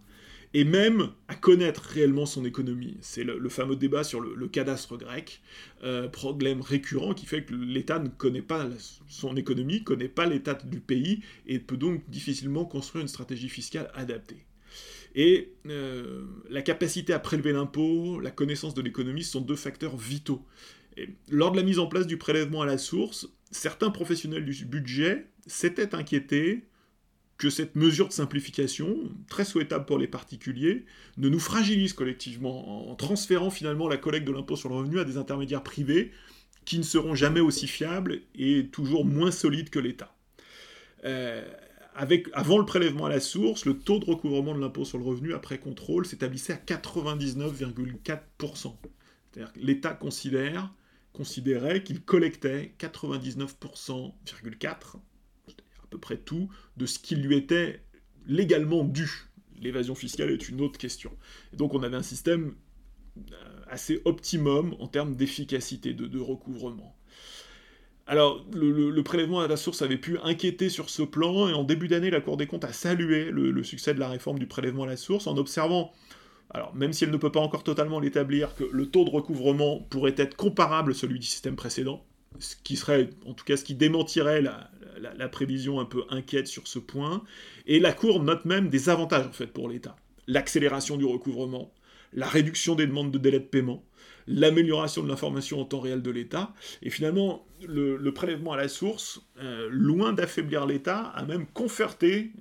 et 0.55 0.65
même 0.65 1.11
à 1.29 1.35
connaître 1.35 1.83
réellement 1.83 2.27
son 2.27 2.45
économie. 2.45 2.97
C'est 3.01 3.25
le, 3.25 3.49
fameux 3.49 3.77
débat 3.77 4.05
sur 4.05 4.21
le, 4.21 4.49
cadastre 4.49 4.97
grec, 4.97 5.41
euh, 5.83 6.09
problème 6.09 6.61
récurrent 6.61 7.15
qui 7.15 7.27
fait 7.27 7.45
que 7.45 7.55
l'État 7.55 7.99
ne 7.99 8.09
connaît 8.09 8.43
pas 8.43 8.69
son 9.09 9.37
économie, 9.37 9.81
ne 9.81 9.85
connaît 9.85 10.09
pas 10.09 10.27
l'état 10.27 10.55
du 10.55 10.81
pays, 10.81 11.23
et 11.47 11.59
peut 11.59 11.77
donc 11.77 12.09
difficilement 12.09 12.65
construire 12.65 13.03
une 13.03 13.09
stratégie 13.09 13.49
fiscale 13.49 13.91
adaptée. 13.95 14.45
Et 15.15 15.53
euh, 15.67 16.25
la 16.49 16.63
capacité 16.63 17.13
à 17.13 17.19
prélever 17.19 17.53
l'impôt, 17.53 18.21
la 18.21 18.31
connaissance 18.31 18.75
de 18.75 18.83
l'économie 18.83 19.25
sont 19.25 19.41
deux 19.41 19.57
facteurs 19.57 19.97
vitaux. 19.97 20.45
lors 21.31 21.53
de 21.53 21.57
la 21.57 21.63
mise 21.63 21.79
en 21.79 21.87
place 21.87 22.07
du 22.07 22.17
prélèvement 22.17 22.63
à 22.63 22.67
la 22.67 22.79
source, 22.79 23.29
certains 23.51 23.91
professionnels 23.91 24.45
du 24.45 24.65
budget 24.65 25.27
s'étaient 25.47 25.95
inquiétés 25.95 26.65
que 27.43 27.51
cette 27.51 27.75
mesure 27.75 28.07
de 28.07 28.13
simplification, 28.13 28.97
très 29.29 29.45
souhaitable 29.45 29.85
pour 29.85 29.99
les 29.99 30.07
particuliers, 30.07 30.85
ne 31.17 31.29
nous 31.29 31.41
fragilise 31.41 31.93
collectivement 31.93 32.89
en 32.89 32.95
transférant 32.95 33.51
finalement 33.51 33.89
la 33.89 33.97
collecte 33.97 34.29
de 34.29 34.31
l'impôt 34.31 34.55
sur 34.55 34.69
le 34.69 34.77
revenu 34.77 35.01
à 35.01 35.05
des 35.05 35.17
intermédiaires 35.17 35.65
privés 35.65 36.13
qui 36.65 36.79
ne 36.79 36.85
seront 36.85 37.17
jamais 37.17 37.41
aussi 37.41 37.67
fiables 37.67 38.21
et 38.37 38.69
toujours 38.69 39.05
moins 39.05 39.33
solides 39.33 39.71
que 39.71 39.81
l'État. 39.81 40.15
Euh, 41.05 41.45
avant 42.33 42.59
le 42.59 42.65
prélèvement 42.65 43.07
à 43.07 43.11
la 43.11 43.19
source, 43.19 43.65
le 43.65 43.77
taux 43.77 43.99
de 43.99 44.05
recouvrement 44.05 44.55
de 44.55 44.61
l'impôt 44.61 44.85
sur 44.85 44.99
le 44.99 45.05
revenu 45.05 45.35
après 45.35 45.59
contrôle 45.59 46.07
s'établissait 46.07 46.53
à 46.53 46.59
99,4%. 46.59 48.77
C'est-à-dire 49.33 49.53
que 49.53 49.59
l'État 49.59 49.95
considère, 49.95 50.73
considérait 51.13 51.83
qu'il 51.83 52.03
collectait 52.03 52.73
99,4%, 52.79 54.13
à 54.13 55.12
peu 55.93 55.99
près 55.99 56.17
tout, 56.17 56.49
de 56.77 56.87
ce 56.87 56.99
qui 56.99 57.17
lui 57.17 57.37
était 57.37 57.83
légalement 58.27 58.85
dû. 58.85 59.29
L'évasion 59.61 59.95
fiscale 59.95 60.31
est 60.31 60.49
une 60.49 60.61
autre 60.61 60.79
question. 60.79 61.13
Et 61.53 61.57
donc 61.57 61.75
on 61.75 61.83
avait 61.83 61.97
un 61.97 62.03
système 62.03 62.55
euh, 63.19 63.61
assez 63.69 64.03
optimum 64.05 64.75
en 64.81 64.89
termes 64.89 65.15
d'efficacité 65.15 65.95
de 65.95 66.19
recouvrement. 66.19 66.97
Alors, 68.07 68.45
le, 68.53 69.01
prélèvement 69.03 69.41
à 69.41 69.49
la 69.49 69.57
source 69.57 69.81
avait 69.83 69.97
pu 69.97 70.19
inquiéter 70.19 70.69
sur 70.69 70.91
ce 70.91 71.03
plan, 71.03 71.49
et 71.49 71.53
en 71.53 71.63
début 71.63 71.89
d'année, 71.89 72.11
la 72.11 72.21
Cour 72.21 72.37
des 72.37 72.47
comptes 72.47 72.65
a 72.65 72.73
salué 72.73 73.31
le, 73.31 73.63
succès 73.63 73.95
de 73.95 74.01
la 74.01 74.09
réforme 74.09 74.39
du 74.39 74.47
prélèvement 74.47 74.83
à 74.83 74.87
la 74.87 74.97
source 74.97 75.27
en 75.27 75.37
observant, 75.37 75.93
alors 76.51 76.75
même 76.75 76.93
si 76.93 77.05
elle 77.05 77.11
ne 77.11 77.17
peut 77.17 77.31
pas 77.31 77.41
encore 77.41 77.63
totalement 77.63 78.01
l'établir, 78.01 78.55
que 78.57 78.65
le 78.65 78.87
taux 78.87 79.05
de 79.05 79.11
recouvrement 79.11 79.81
pourrait 79.89 80.15
être 80.17 80.37
comparable 80.37 80.93
à 80.93 80.95
celui 80.95 81.21
du 81.21 81.27
système 81.27 81.55
précédent, 81.55 82.05
ce 82.41 82.57
qui 82.57 82.77
serait, 82.77 83.11
en 83.25 83.35
tout 83.35 83.45
cas, 83.45 83.57
ce 83.57 83.65
qui 83.65 83.75
démentirait 83.75 84.43
la, 84.43 84.71
prévision 85.29 85.81
un 85.81 85.85
peu 85.85 86.05
inquiète 86.11 86.47
sur 86.47 86.67
ce 86.67 86.79
point, 86.79 87.23
et 87.67 87.81
la 87.81 87.93
Cour 87.93 88.23
note 88.23 88.45
même 88.45 88.69
des 88.69 88.89
avantages, 88.89 89.27
en 89.27 89.33
fait, 89.33 89.47
pour 89.47 89.69
l'État. 89.69 89.97
L'accélération 90.27 90.97
du 90.97 91.05
recouvrement, 91.05 91.73
la 92.13 92.27
réduction 92.27 92.75
des 92.75 92.87
demandes 92.87 93.11
de 93.11 93.19
délai 93.19 93.41
de 93.41 93.45
paiement, 93.45 93.85
l'amélioration 94.27 95.03
de 95.03 95.09
l'information 95.09 95.61
en 95.61 95.65
temps 95.65 95.81
réel 95.81 96.03
de 96.03 96.11
l'État. 96.11 96.53
Et 96.83 96.91
finalement, 96.91 97.47
le, 97.67 97.99
prélèvement 98.11 98.53
à 98.53 98.57
la 98.57 98.69
source, 98.69 99.21
euh, 99.41 99.69
loin 99.71 100.13
d'affaiblir 100.13 100.67
l'État, 100.67 101.13
a 101.15 101.25
même 101.25 101.47
conforté 101.47 102.33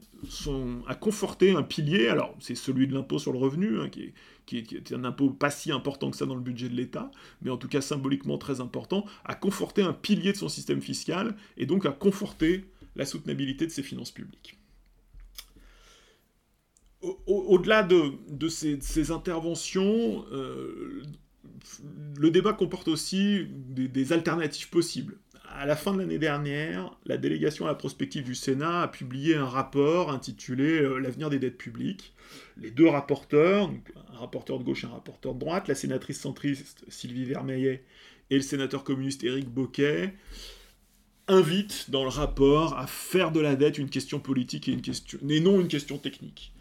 un 1.56 1.64
pilier, 1.64 2.08
alors 2.08 2.36
c'est 2.40 2.56
celui 2.56 2.88
de 2.88 2.94
l'impôt 2.94 3.20
sur 3.20 3.32
le 3.32 3.40
revenu, 3.40 3.80
hein, 3.80 3.90
qui, 3.90 4.04
est, 4.04 4.14
qui, 4.60 4.76
est, 4.76 4.94
un 4.94 5.04
impôt 5.04 5.30
pas 5.30 5.52
si 5.52 5.72
important 5.72 6.12
que 6.12 6.18
ça 6.18 6.26
dans 6.26 6.36
le 6.36 6.42
budget 6.42 6.70
de 6.70 6.76
l'État, 6.76 7.12
mais 7.42 7.50
en 7.50 7.58
tout 7.58 7.68
cas 7.68 7.82
symboliquement 7.82 8.38
très 8.38 8.62
important, 8.62 9.06
a 9.26 9.36
conforté 9.36 9.82
un 9.82 9.94
pilier 9.94 10.32
de 10.32 10.38
son 10.38 10.50
système 10.50 10.82
fiscal, 10.82 11.36
et 11.58 11.66
donc 11.66 11.86
a 11.86 11.92
conforté 11.92 12.66
la 12.96 13.06
soutenabilité 13.06 13.66
de 13.66 13.72
ses 13.72 13.84
finances 13.84 14.12
publiques 14.12 14.58
au-delà 17.02 17.84
de, 17.84 18.48
ces, 18.48 19.12
interventions, 19.12 20.26
euh, 20.32 21.02
le 22.16 22.30
débat 22.30 22.54
comporte 22.54 22.88
aussi 22.88 23.48
des, 23.50 24.14
alternatives 24.14 24.70
possibles. 24.70 25.18
À 25.54 25.66
la 25.66 25.76
fin 25.76 25.94
de 25.94 26.00
l'année 26.00 26.18
dernière, 26.18 26.96
la 27.06 27.18
délégation 27.18 27.66
à 27.66 27.70
la 27.70 27.76
prospective 27.76 28.24
du 28.24 28.36
Sénat 28.36 28.84
a 28.84 28.88
publié 28.88 29.36
un 29.36 29.46
rapport 29.46 30.12
intitulé 30.12 30.82
euh, 30.82 30.98
L'avenir 30.98 31.30
des 31.30 31.40
dettes 31.40 31.58
publiques. 31.58 32.14
Les 32.58 32.72
deux 32.72 32.88
rapporteurs, 32.88 33.70
un 34.14 34.18
rapporteur 34.18 34.60
de 34.60 34.64
gauche 34.64 34.84
et 34.84 34.88
un 34.88 34.92
rapporteur 34.92 35.34
de 35.34 35.40
droite, 35.40 35.68
la 35.68 35.76
sénatrice 35.76 36.20
centriste 36.20 36.86
Sylvie 36.88 37.26
Vermeillet 37.26 37.84
et 38.30 38.36
le 38.36 38.42
sénateur 38.42 38.84
communiste 38.84 39.24
Éric 39.24 39.50
Boquet, 39.50 40.14
invitent 41.28 41.90
dans 41.90 42.04
le 42.04 42.10
rapport 42.10 42.78
à 42.78 42.88
faire 42.88 43.32
de 43.32 43.40
la 43.40 43.56
dette 43.56 43.78
une 43.78 43.90
question 43.90 44.20
politique 44.20 44.68
et, 44.70 44.72
une 44.72 44.82
question, 44.82 45.20
et 45.28 45.40
non 45.40 45.60
une 45.60 45.68
question 45.68 45.98
technique. 45.98 46.54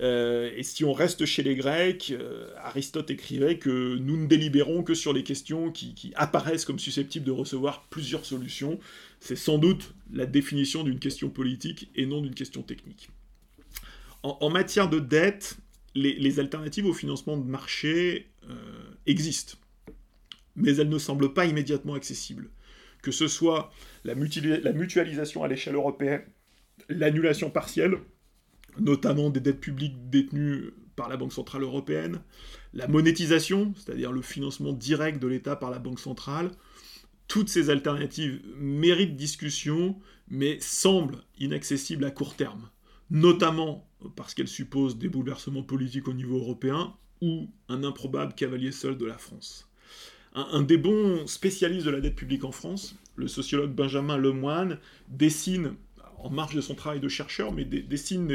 Euh, 0.00 0.50
et 0.56 0.62
si 0.62 0.84
on 0.84 0.92
reste 0.92 1.24
chez 1.24 1.42
les 1.42 1.54
Grecs, 1.54 2.10
euh, 2.10 2.48
Aristote 2.58 3.10
écrivait 3.10 3.58
que 3.58 3.96
nous 3.96 4.16
ne 4.16 4.26
délibérons 4.26 4.82
que 4.82 4.94
sur 4.94 5.12
les 5.12 5.22
questions 5.22 5.70
qui, 5.70 6.12
apparaissent 6.16 6.64
comme 6.64 6.78
susceptibles 6.78 7.24
de 7.24 7.30
recevoir 7.30 7.86
plusieurs 7.88 8.24
solutions. 8.24 8.78
C'est 9.20 9.36
sans 9.36 9.58
doute 9.58 9.94
la 10.12 10.26
définition 10.26 10.82
d'une 10.82 10.98
question 10.98 11.30
politique 11.30 11.90
et 11.94 12.06
non 12.06 12.20
d'une 12.20 12.34
question 12.34 12.62
technique. 12.62 13.10
En, 14.24 14.50
matière 14.50 14.88
de 14.88 15.00
dette, 15.00 15.56
les, 15.94 16.38
alternatives 16.38 16.86
au 16.86 16.92
financement 16.92 17.36
de 17.36 17.44
marché 17.44 18.28
euh, 18.48 18.54
existent, 19.06 19.56
mais 20.54 20.76
elles 20.76 20.88
ne 20.88 20.98
semblent 20.98 21.32
pas 21.32 21.44
immédiatement 21.46 21.94
accessibles. 21.94 22.50
Que 23.02 23.10
ce 23.10 23.26
soit 23.26 23.72
la 24.04 24.14
mutualisation 24.14 25.42
à 25.42 25.48
l'échelle 25.48 25.74
européenne, 25.74 26.22
l'annulation 26.88 27.50
partielle, 27.50 27.98
notamment 28.78 29.30
des 29.30 29.40
dettes 29.40 29.60
publiques 29.60 30.10
détenues 30.10 30.70
par 30.96 31.08
la 31.08 31.16
Banque 31.16 31.32
Centrale 31.32 31.62
Européenne, 31.62 32.20
la 32.74 32.88
monétisation, 32.88 33.72
c'est-à-dire 33.76 34.12
le 34.12 34.22
financement 34.22 34.72
direct 34.72 35.20
de 35.20 35.26
l'État 35.26 35.56
par 35.56 35.70
la 35.70 35.78
Banque 35.78 36.00
Centrale, 36.00 36.50
toutes 37.28 37.48
ces 37.48 37.70
alternatives 37.70 38.42
méritent 38.56 39.16
discussion, 39.16 39.96
mais 40.28 40.58
semblent 40.60 41.22
inaccessibles 41.38 42.04
à 42.04 42.10
court 42.10 42.36
terme, 42.36 42.68
notamment 43.10 43.88
parce 44.16 44.34
qu'elles 44.34 44.48
supposent 44.48 44.98
des 44.98 45.08
bouleversements 45.08 45.62
politiques 45.62 46.08
au 46.08 46.12
niveau 46.12 46.36
européen 46.36 46.94
ou 47.20 47.48
un 47.68 47.84
improbable 47.84 48.34
cavalier 48.34 48.72
seul 48.72 48.98
de 48.98 49.06
la 49.06 49.16
France. 49.16 49.68
Un, 50.34 50.62
des 50.62 50.78
bons 50.78 51.26
spécialistes 51.26 51.86
de 51.86 51.90
la 51.90 52.00
dette 52.00 52.16
publique 52.16 52.44
en 52.44 52.52
France, 52.52 52.96
le 53.16 53.28
sociologue 53.28 53.74
Benjamin 53.74 54.16
Lemoine, 54.16 54.78
dessine 55.08 55.74
en 56.22 56.30
marge 56.30 56.54
de 56.54 56.60
son 56.60 56.74
travail 56.74 57.00
de 57.00 57.08
chercheur, 57.08 57.52
mais 57.52 57.64
dessine 57.64 58.26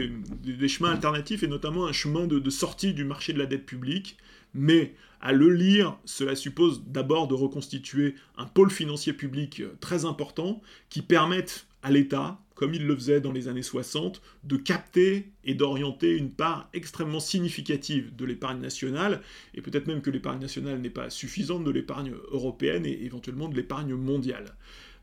des, 0.43 0.67
chemins 0.67 0.91
alternatifs 0.91 1.43
et 1.43 1.47
notamment 1.47 1.87
un 1.87 1.93
chemin 1.93 2.27
de, 2.27 2.49
sortie 2.49 2.93
du 2.93 3.03
marché 3.03 3.33
de 3.33 3.39
la 3.39 3.45
dette 3.45 3.65
publique. 3.65 4.17
Mais 4.53 4.93
à 5.21 5.33
le 5.33 5.49
lire, 5.49 5.97
cela 6.05 6.35
suppose 6.35 6.83
d'abord 6.85 7.27
de 7.27 7.33
reconstituer 7.33 8.15
un 8.37 8.45
pôle 8.45 8.69
financier 8.71 9.13
public 9.13 9.59
euh, 9.59 9.75
très 9.79 10.05
important 10.05 10.61
qui 10.89 11.01
permette 11.01 11.67
à 11.83 11.91
l'État, 11.91 12.39
comme 12.55 12.73
il 12.73 12.85
le 12.85 12.95
faisait 12.95 13.21
dans 13.21 13.31
les 13.31 13.47
années 13.47 13.61
60, 13.61 14.21
de 14.43 14.57
capter 14.57 15.31
et 15.43 15.53
d'orienter 15.53 16.15
une 16.15 16.31
part 16.31 16.69
extrêmement 16.73 17.19
significative 17.19 18.15
de 18.15 18.25
l'épargne 18.25 18.59
nationale, 18.59 19.21
et 19.53 19.61
peut-être 19.61 19.87
même 19.87 20.01
que 20.01 20.09
l'épargne 20.09 20.39
nationale 20.39 20.79
n'est 20.79 20.89
pas 20.89 21.09
suffisante 21.09 21.63
de 21.63 21.71
l'épargne 21.71 22.13
européenne 22.31 22.85
et 22.85 23.03
éventuellement 23.03 23.47
de 23.47 23.55
l'épargne 23.55 23.93
mondiale. 23.93 24.55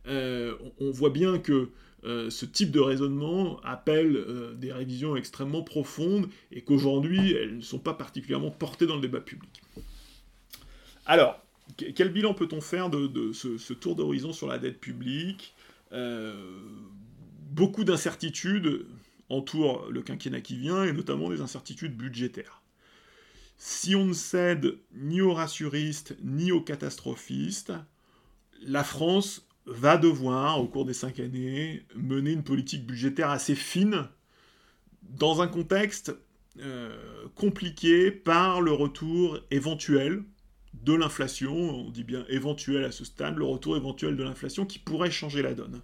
Euh, 0.07 0.55
on 0.81 0.91
voit 0.91 1.11
bien 1.11 1.39
que 1.39 1.71
euh, 2.05 2.29
ce 2.29 2.45
type 2.45 2.71
de 2.71 2.81
raisonnement 2.81 3.61
appelle 3.61 4.17
euh, 4.17 4.55
des 4.55 4.73
révisions 4.73 5.17
extrêmement 5.17 5.63
profondes 5.63 6.29
et 6.53 6.63
qu'aujourd'hui, 6.63 7.33
elles 7.33 7.57
ne 7.57 7.63
sont 7.63 7.79
pas 7.79 7.95
particulièrement 7.95 8.51
portées 8.51 8.87
dans 8.87 8.97
le 8.97 9.01
débat 9.01 9.21
public. 9.21 9.63
Alors, 11.07 11.41
quel 11.77 12.13
bilan 12.13 12.35
peut-on 12.35 12.61
faire 12.61 12.91
de, 12.91 13.33
ce, 13.33 13.73
tour 13.73 13.97
d'horizon 13.97 14.33
sur 14.33 14.47
la 14.47 14.59
dette 14.59 14.81
publique? 14.81 15.55
Euh, 15.93 16.61
Beaucoup 17.51 17.85
d'incertitudes 17.85 18.85
entourent 19.29 19.87
le 19.89 20.03
quinquennat 20.03 20.41
qui 20.41 20.57
vient, 20.57 20.83
et 20.83 20.93
notamment 20.93 21.31
des 21.31 21.41
incertitudes 21.41 21.97
budgétaires. 21.97 22.63
Si 23.59 23.95
on 23.95 24.07
ne 24.07 24.13
cède 24.13 24.77
ni 24.93 25.21
aux 25.21 25.33
rassuristes 25.33 26.17
ni 26.25 26.51
aux 26.51 26.61
catastrophistes, 26.61 27.73
la 28.61 28.83
France 28.83 29.47
va 29.67 29.97
devoir, 29.97 30.61
au 30.61 30.67
cours 30.67 30.85
des 30.85 30.95
cinq 30.95 31.21
années, 31.21 31.85
mener 31.95 32.33
une 32.33 32.45
politique 32.45 32.87
budgétaire 32.87 33.31
assez 33.31 33.55
fine 33.55 34.09
dans 35.03 35.43
un 35.43 35.49
contexte 35.49 36.15
euh, 36.61 37.27
compliqué 37.35 38.11
par 38.11 38.61
le 38.61 38.73
retour 38.73 39.39
éventuel 39.51 40.23
de 40.83 40.93
l'inflation, 40.93 41.53
on 41.55 41.91
dit 41.91 42.05
bien 42.05 42.25
éventuel 42.29 42.85
à 42.85 42.93
ce 42.93 43.05
stade, 43.05 43.37
le 43.37 43.45
retour 43.45 43.77
éventuel 43.77 44.17
de 44.17 44.23
l'inflation 44.23 44.67
qui 44.67 44.79
pourrait 44.79 45.11
changer 45.11 45.43
la 45.43 45.55
donne. 45.55 45.81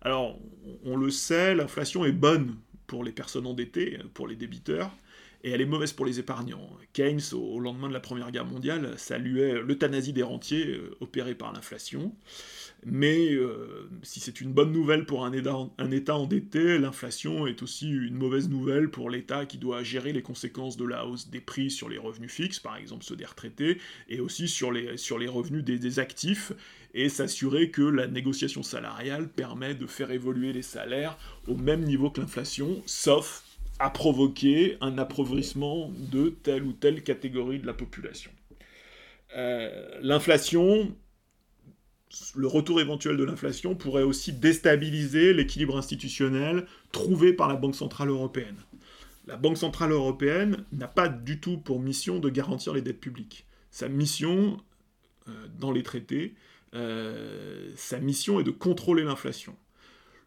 Alors, 0.00 0.38
on 0.84 0.96
le 0.96 1.10
sait, 1.10 1.54
l'inflation 1.54 2.04
est 2.04 2.12
bonne 2.12 2.56
pour 2.86 3.04
les 3.04 3.12
personnes 3.12 3.46
endettées, 3.46 3.98
pour 4.14 4.26
les 4.26 4.36
débiteurs, 4.36 4.90
et 5.44 5.50
elle 5.50 5.60
est 5.60 5.66
mauvaise 5.66 5.92
pour 5.92 6.06
les 6.06 6.18
épargnants. 6.18 6.68
Keynes, 6.92 7.20
au 7.32 7.58
lendemain 7.60 7.88
de 7.88 7.92
la 7.92 8.00
Première 8.00 8.30
Guerre 8.30 8.44
mondiale, 8.44 8.94
saluait 8.96 9.60
l'euthanasie 9.60 10.12
des 10.12 10.22
rentiers 10.22 10.66
euh, 10.66 10.96
opérée 11.00 11.34
par 11.34 11.52
l'inflation. 11.52 12.14
Mais 12.84 13.32
euh, 13.32 13.88
si 14.02 14.18
c'est 14.18 14.40
une 14.40 14.52
bonne 14.52 14.72
nouvelle 14.72 15.06
pour 15.06 15.24
un 15.24 15.32
État, 15.32 16.16
endetté, 16.16 16.78
l'inflation 16.78 17.46
est 17.46 17.62
aussi 17.62 17.88
une 17.88 18.16
mauvaise 18.16 18.48
nouvelle 18.48 18.90
pour 18.90 19.08
l'État 19.08 19.46
qui 19.46 19.58
doit 19.58 19.84
gérer 19.84 20.12
les 20.12 20.22
conséquences 20.22 20.76
de 20.76 20.84
la 20.84 21.06
hausse 21.06 21.30
des 21.30 21.40
prix 21.40 21.70
sur 21.70 21.88
les 21.88 21.98
revenus 21.98 22.32
fixes, 22.32 22.58
par 22.58 22.76
exemple 22.76 23.04
ceux 23.04 23.14
des 23.14 23.24
retraités, 23.24 23.78
et 24.08 24.18
aussi 24.18 24.48
sur 24.48 24.72
les, 24.72 24.96
sur 24.96 25.18
les 25.18 25.28
revenus 25.28 25.62
des, 25.62 25.98
actifs, 26.00 26.52
et 26.94 27.08
s'assurer 27.08 27.70
que 27.70 27.82
la 27.82 28.08
négociation 28.08 28.64
salariale 28.64 29.28
permet 29.28 29.74
de 29.74 29.86
faire 29.86 30.10
évoluer 30.10 30.52
les 30.52 30.62
salaires 30.62 31.16
au 31.46 31.54
même 31.54 31.82
niveau 31.82 32.10
que 32.10 32.20
l'inflation, 32.20 32.82
sauf 32.86 33.44
à 33.78 33.90
provoquer 33.90 34.76
un 34.80 34.98
appauvrissement 34.98 35.92
de 36.10 36.30
telle 36.30 36.64
ou 36.64 36.72
telle 36.72 37.02
catégorie 37.02 37.60
de 37.60 37.66
la 37.66 37.74
population. 37.74 38.32
Euh, 39.36 39.98
l'inflation, 40.02 40.94
le 42.34 42.46
retour 42.46 42.80
éventuel 42.80 43.16
de 43.16 43.24
l'inflation 43.24 43.74
pourrait 43.74 44.02
aussi 44.02 44.32
déstabiliser 44.32 45.32
l'équilibre 45.32 45.76
institutionnel 45.76 46.66
trouvé 46.90 47.32
par 47.32 47.48
la 47.48 47.56
Banque 47.56 47.74
Centrale 47.74 48.08
Européenne. 48.08 48.56
La 49.26 49.36
Banque 49.36 49.56
Centrale 49.56 49.92
Européenne 49.92 50.64
n'a 50.72 50.88
pas 50.88 51.08
du 51.08 51.40
tout 51.40 51.58
pour 51.58 51.80
mission 51.80 52.18
de 52.18 52.28
garantir 52.28 52.74
les 52.74 52.82
dettes 52.82 53.00
publiques. 53.00 53.46
Sa 53.70 53.88
mission, 53.88 54.60
euh, 55.28 55.46
dans 55.58 55.72
les 55.72 55.82
traités, 55.82 56.34
euh, 56.74 57.70
sa 57.76 58.00
mission 58.00 58.40
est 58.40 58.44
de 58.44 58.50
contrôler 58.50 59.04
l'inflation. 59.04 59.56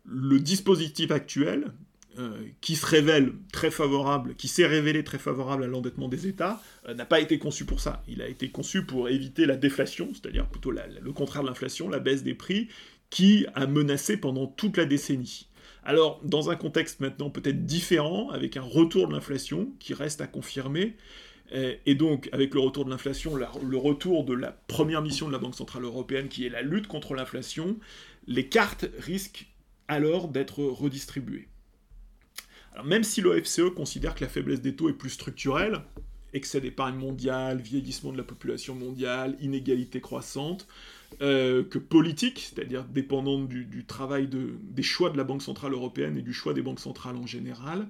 Le 0.05 0.39
dispositif 0.39 1.11
actuel, 1.11 1.73
euh, 2.17 2.45
qui 2.61 2.75
se 2.75 2.85
révèle 2.85 3.33
très 3.51 3.69
favorable, 3.69 4.35
qui 4.35 4.47
s'est 4.47 4.65
révélé 4.65 5.03
très 5.03 5.17
favorable 5.17 5.65
à 5.65 5.67
l'endettement 5.67 6.07
des 6.07 6.27
États, 6.27 6.61
euh, 6.87 6.93
n'a 6.93 7.05
pas 7.05 7.19
été 7.19 7.39
conçu 7.39 7.65
pour 7.65 7.81
ça. 7.81 8.03
Il 8.07 8.21
a 8.21 8.27
été 8.27 8.49
conçu 8.49 8.85
pour 8.85 9.09
éviter 9.09 9.45
la 9.45 9.57
déflation, 9.57 10.09
c'est-à-dire 10.13 10.47
plutôt 10.47 10.71
le 10.71 11.11
contraire 11.11 11.41
de 11.41 11.47
l'inflation, 11.47 11.89
la 11.89 11.99
baisse 11.99 12.23
des 12.23 12.33
prix, 12.33 12.69
qui 13.09 13.45
a 13.53 13.67
menacé 13.67 14.15
pendant 14.15 14.47
toute 14.47 14.77
la 14.77 14.85
décennie. 14.85 15.49
Alors, 15.83 16.21
dans 16.23 16.49
un 16.49 16.55
contexte 16.55 17.01
maintenant 17.01 17.29
peut-être 17.29 17.65
différent, 17.65 18.29
avec 18.29 18.55
un 18.55 18.61
retour 18.61 19.09
de 19.09 19.13
l'inflation 19.13 19.73
qui 19.79 19.93
reste 19.93 20.21
à 20.21 20.27
confirmer, 20.27 20.95
euh, 21.53 21.75
et 21.85 21.95
donc, 21.95 22.29
avec 22.31 22.53
le 22.53 22.61
retour 22.61 22.85
de 22.85 22.91
l'inflation, 22.91 23.35
le 23.35 23.77
retour 23.77 24.23
de 24.23 24.33
la 24.33 24.51
première 24.51 25.01
mission 25.01 25.27
de 25.27 25.33
la 25.33 25.37
Banque 25.37 25.55
Centrale 25.55 25.83
Européenne, 25.83 26.29
qui 26.29 26.45
est 26.45 26.49
la 26.49 26.61
lutte 26.61 26.87
contre 26.87 27.13
l'inflation, 27.13 27.77
les 28.25 28.47
cartes 28.47 28.85
risquent 28.99 29.47
alors 29.87 30.29
d'être 30.29 30.63
redistribuées 30.63 31.49
même 32.83 33.03
si 33.03 33.21
l'OFCE 33.21 33.73
considère 33.75 34.15
que 34.15 34.23
la 34.23 34.29
faiblesse 34.29 34.61
des 34.61 34.75
taux 34.75 34.89
est 34.89 34.93
plus 34.93 35.11
structurelle, 35.11 35.81
excès 36.33 36.59
d'épargne 36.59 36.97
mondiale, 36.97 37.61
vieillissement 37.61 38.11
de 38.11 38.17
la 38.17 38.23
population 38.23 38.75
mondiale, 38.75 39.37
inégalité 39.41 40.01
croissante, 40.01 40.67
euh, 41.21 41.63
que 41.63 41.79
politique, 41.79 42.39
c'est-à-dire 42.39 42.83
dépendante 42.83 43.47
du, 43.47 43.85
travail 43.85 44.27
des 44.27 44.83
choix 44.83 45.09
de 45.09 45.17
la 45.17 45.23
Banque 45.23 45.41
Centrale 45.41 45.71
Européenne 45.71 46.17
et 46.17 46.21
du 46.21 46.33
choix 46.33 46.53
des 46.53 46.61
banques 46.61 46.81
centrales 46.81 47.15
en 47.15 47.25
général, 47.25 47.87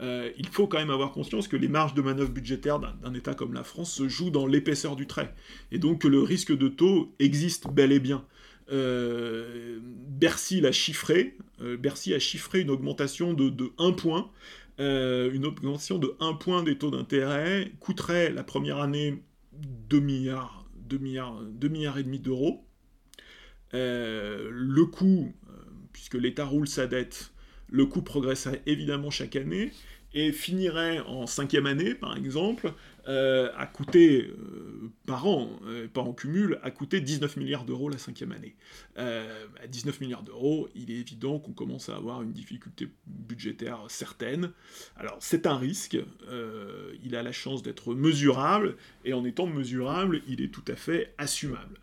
euh, 0.00 0.30
il 0.36 0.48
faut 0.48 0.66
quand 0.66 0.78
même 0.78 0.90
avoir 0.90 1.12
conscience 1.12 1.46
que 1.46 1.56
les 1.56 1.68
marges 1.68 1.94
de 1.94 2.02
manœuvre 2.02 2.30
budgétaires 2.30 2.80
d'un 2.80 3.14
État 3.14 3.34
comme 3.34 3.54
la 3.54 3.62
France 3.62 3.92
se 3.92 4.08
jouent 4.08 4.30
dans 4.30 4.46
l'épaisseur 4.46 4.96
du 4.96 5.06
trait, 5.06 5.32
et 5.70 5.78
donc 5.78 6.00
que 6.00 6.08
le 6.08 6.20
risque 6.20 6.56
de 6.56 6.66
taux 6.66 7.14
existe 7.20 7.68
bel 7.68 7.92
et 7.92 8.00
bien. 8.00 8.24
Euh, 8.70 9.78
Bercy 9.82 10.60
l'a 10.60 10.72
chiffré. 10.72 11.36
Euh, 11.60 11.76
Bercy 11.76 12.14
a 12.14 12.18
chiffré 12.18 12.60
une 12.60 12.70
augmentation 12.70 13.34
de, 13.34 13.72
1 13.78 13.92
point. 13.92 14.30
Euh, 14.80 15.32
une 15.32 15.46
augmentation 15.46 15.98
de 15.98 16.16
1 16.20 16.34
point 16.34 16.62
des 16.62 16.76
taux 16.76 16.90
d'intérêt 16.90 17.72
coûterait 17.80 18.30
la 18.30 18.42
première 18.42 18.78
année 18.78 19.22
2 19.52 20.00
milliards, 20.00 20.66
2 20.76 20.98
milliards, 20.98 21.40
2 21.42 21.68
milliards 21.68 21.98
et 21.98 22.02
demi 22.02 22.18
d'euros. 22.18 22.64
le 23.72 24.84
coût, 24.84 25.32
puisque 25.92 26.14
l'État 26.14 26.44
roule 26.44 26.68
sa 26.68 26.86
dette, 26.86 27.32
le 27.70 27.86
coût 27.86 28.02
progresserait 28.02 28.62
évidemment 28.66 29.10
chaque 29.10 29.36
année 29.36 29.72
et 30.14 30.32
finirait 30.32 31.00
en 31.00 31.26
cinquième 31.26 31.66
année, 31.66 31.94
par 31.94 32.16
exemple, 32.16 32.72
euh, 33.06 33.50
à 33.58 33.66
coûter 33.66 34.22
euh, 34.22 34.90
par 35.04 35.26
an, 35.26 35.50
euh, 35.66 35.86
pas 35.88 36.00
en 36.00 36.14
cumul, 36.14 36.58
à 36.62 36.70
coûter 36.70 37.02
19 37.02 37.36
milliards 37.36 37.66
d'euros 37.66 37.90
la 37.90 37.98
cinquième 37.98 38.32
année. 38.32 38.56
à 38.96 39.66
19 39.68 40.00
milliards 40.00 40.22
d'euros, 40.22 40.68
il 40.74 40.90
est 40.90 41.00
évident 41.00 41.38
qu'on 41.38 41.52
commence 41.52 41.90
à 41.90 41.96
avoir 41.96 42.22
une 42.22 42.32
difficulté 42.32 42.88
budgétaire 43.06 43.80
certaine. 43.88 44.52
Alors 44.96 45.18
c'est 45.20 45.46
un 45.46 45.56
risque, 45.58 45.98
il 47.02 47.16
a 47.16 47.22
la 47.22 47.32
chance 47.32 47.62
d'être 47.62 47.94
mesurable, 47.94 48.76
et 49.04 49.12
en 49.12 49.24
étant 49.24 49.46
mesurable, 49.46 50.22
il 50.26 50.40
est 50.40 50.52
tout 50.52 50.64
à 50.68 50.76
fait 50.76 51.12
assumable. 51.18 51.78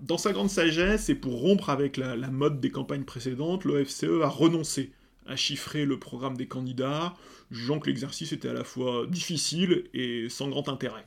dans 0.00 0.18
sa 0.18 0.32
grande 0.32 0.50
sagesse, 0.50 1.08
et 1.08 1.14
pour 1.14 1.40
rompre 1.40 1.70
avec 1.70 1.96
la, 1.96 2.16
la 2.16 2.30
mode 2.30 2.60
des 2.60 2.70
campagnes 2.70 3.04
précédentes, 3.04 3.64
l'OFCE 3.64 4.22
a 4.22 4.28
renoncé 4.28 4.92
à 5.26 5.36
chiffrer 5.36 5.84
le 5.84 5.98
programme 5.98 6.36
des 6.36 6.46
candidats, 6.46 7.14
jugeant 7.50 7.78
que 7.78 7.86
l'exercice 7.88 8.32
était 8.32 8.48
à 8.48 8.52
la 8.52 8.64
fois 8.64 9.06
difficile 9.06 9.84
et 9.94 10.28
sans 10.28 10.48
grand 10.48 10.68
intérêt. 10.68 11.06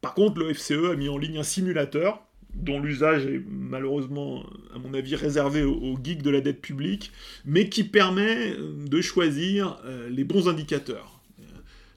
Par 0.00 0.14
contre, 0.14 0.40
le 0.40 0.52
FCE 0.52 0.92
a 0.92 0.96
mis 0.96 1.08
en 1.08 1.18
ligne 1.18 1.38
un 1.38 1.42
simulateur, 1.42 2.22
dont 2.54 2.80
l'usage 2.80 3.26
est 3.26 3.42
malheureusement, 3.48 4.44
à 4.74 4.78
mon 4.78 4.94
avis, 4.94 5.14
réservé 5.14 5.62
aux, 5.62 5.98
geeks 6.02 6.22
de 6.22 6.30
la 6.30 6.40
dette 6.40 6.60
publique, 6.60 7.12
mais 7.44 7.68
qui 7.68 7.84
permet 7.84 8.54
de 8.56 9.00
choisir 9.00 9.78
euh, 9.84 10.08
les 10.08 10.24
bons 10.24 10.48
indicateurs. 10.48 11.12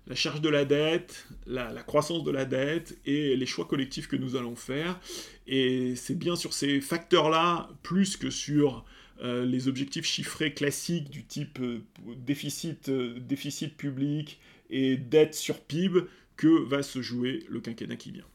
La 0.07 0.15
charge 0.15 0.41
de 0.41 0.49
la 0.49 0.65
dette, 0.65 1.27
la, 1.45 1.72
la, 1.72 1.84
croissance 1.84 2.23
de 2.23 2.31
la 2.31 2.44
dette 2.44 2.98
et 3.06 3.36
les 3.36 3.45
choix 3.45 3.65
collectifs 3.65 4.07
que 4.07 4.15
nous 4.15 4.36
allons 4.36 4.56
faire. 4.56 4.99
Et 5.45 5.94
c'est 5.95 6.18
bien 6.18 6.36
sur 6.36 6.53
ces 6.53 6.81
facteurs-là, 6.81 7.69
plus 7.84 8.18
que 8.18 8.31
sur 8.31 8.86
euh, 9.22 9.46
les 9.46 9.68
objectifs 9.68 10.06
chiffrés 10.06 10.54
classiques 10.54 11.10
du 11.10 11.26
type 11.26 11.60
euh, 11.60 11.82
déficit, 12.18 12.90
euh, 12.90 13.20
déficit 13.20 13.76
public 13.76 14.40
et 14.70 14.96
dette 14.96 15.36
sur 15.36 15.60
PIB 15.60 16.02
que 16.38 16.64
va 16.64 16.84
se 16.84 17.02
jouer 17.02 17.46
le 17.50 17.60
quinquennat 17.60 17.98
qui 17.98 18.12
vient. 18.12 18.26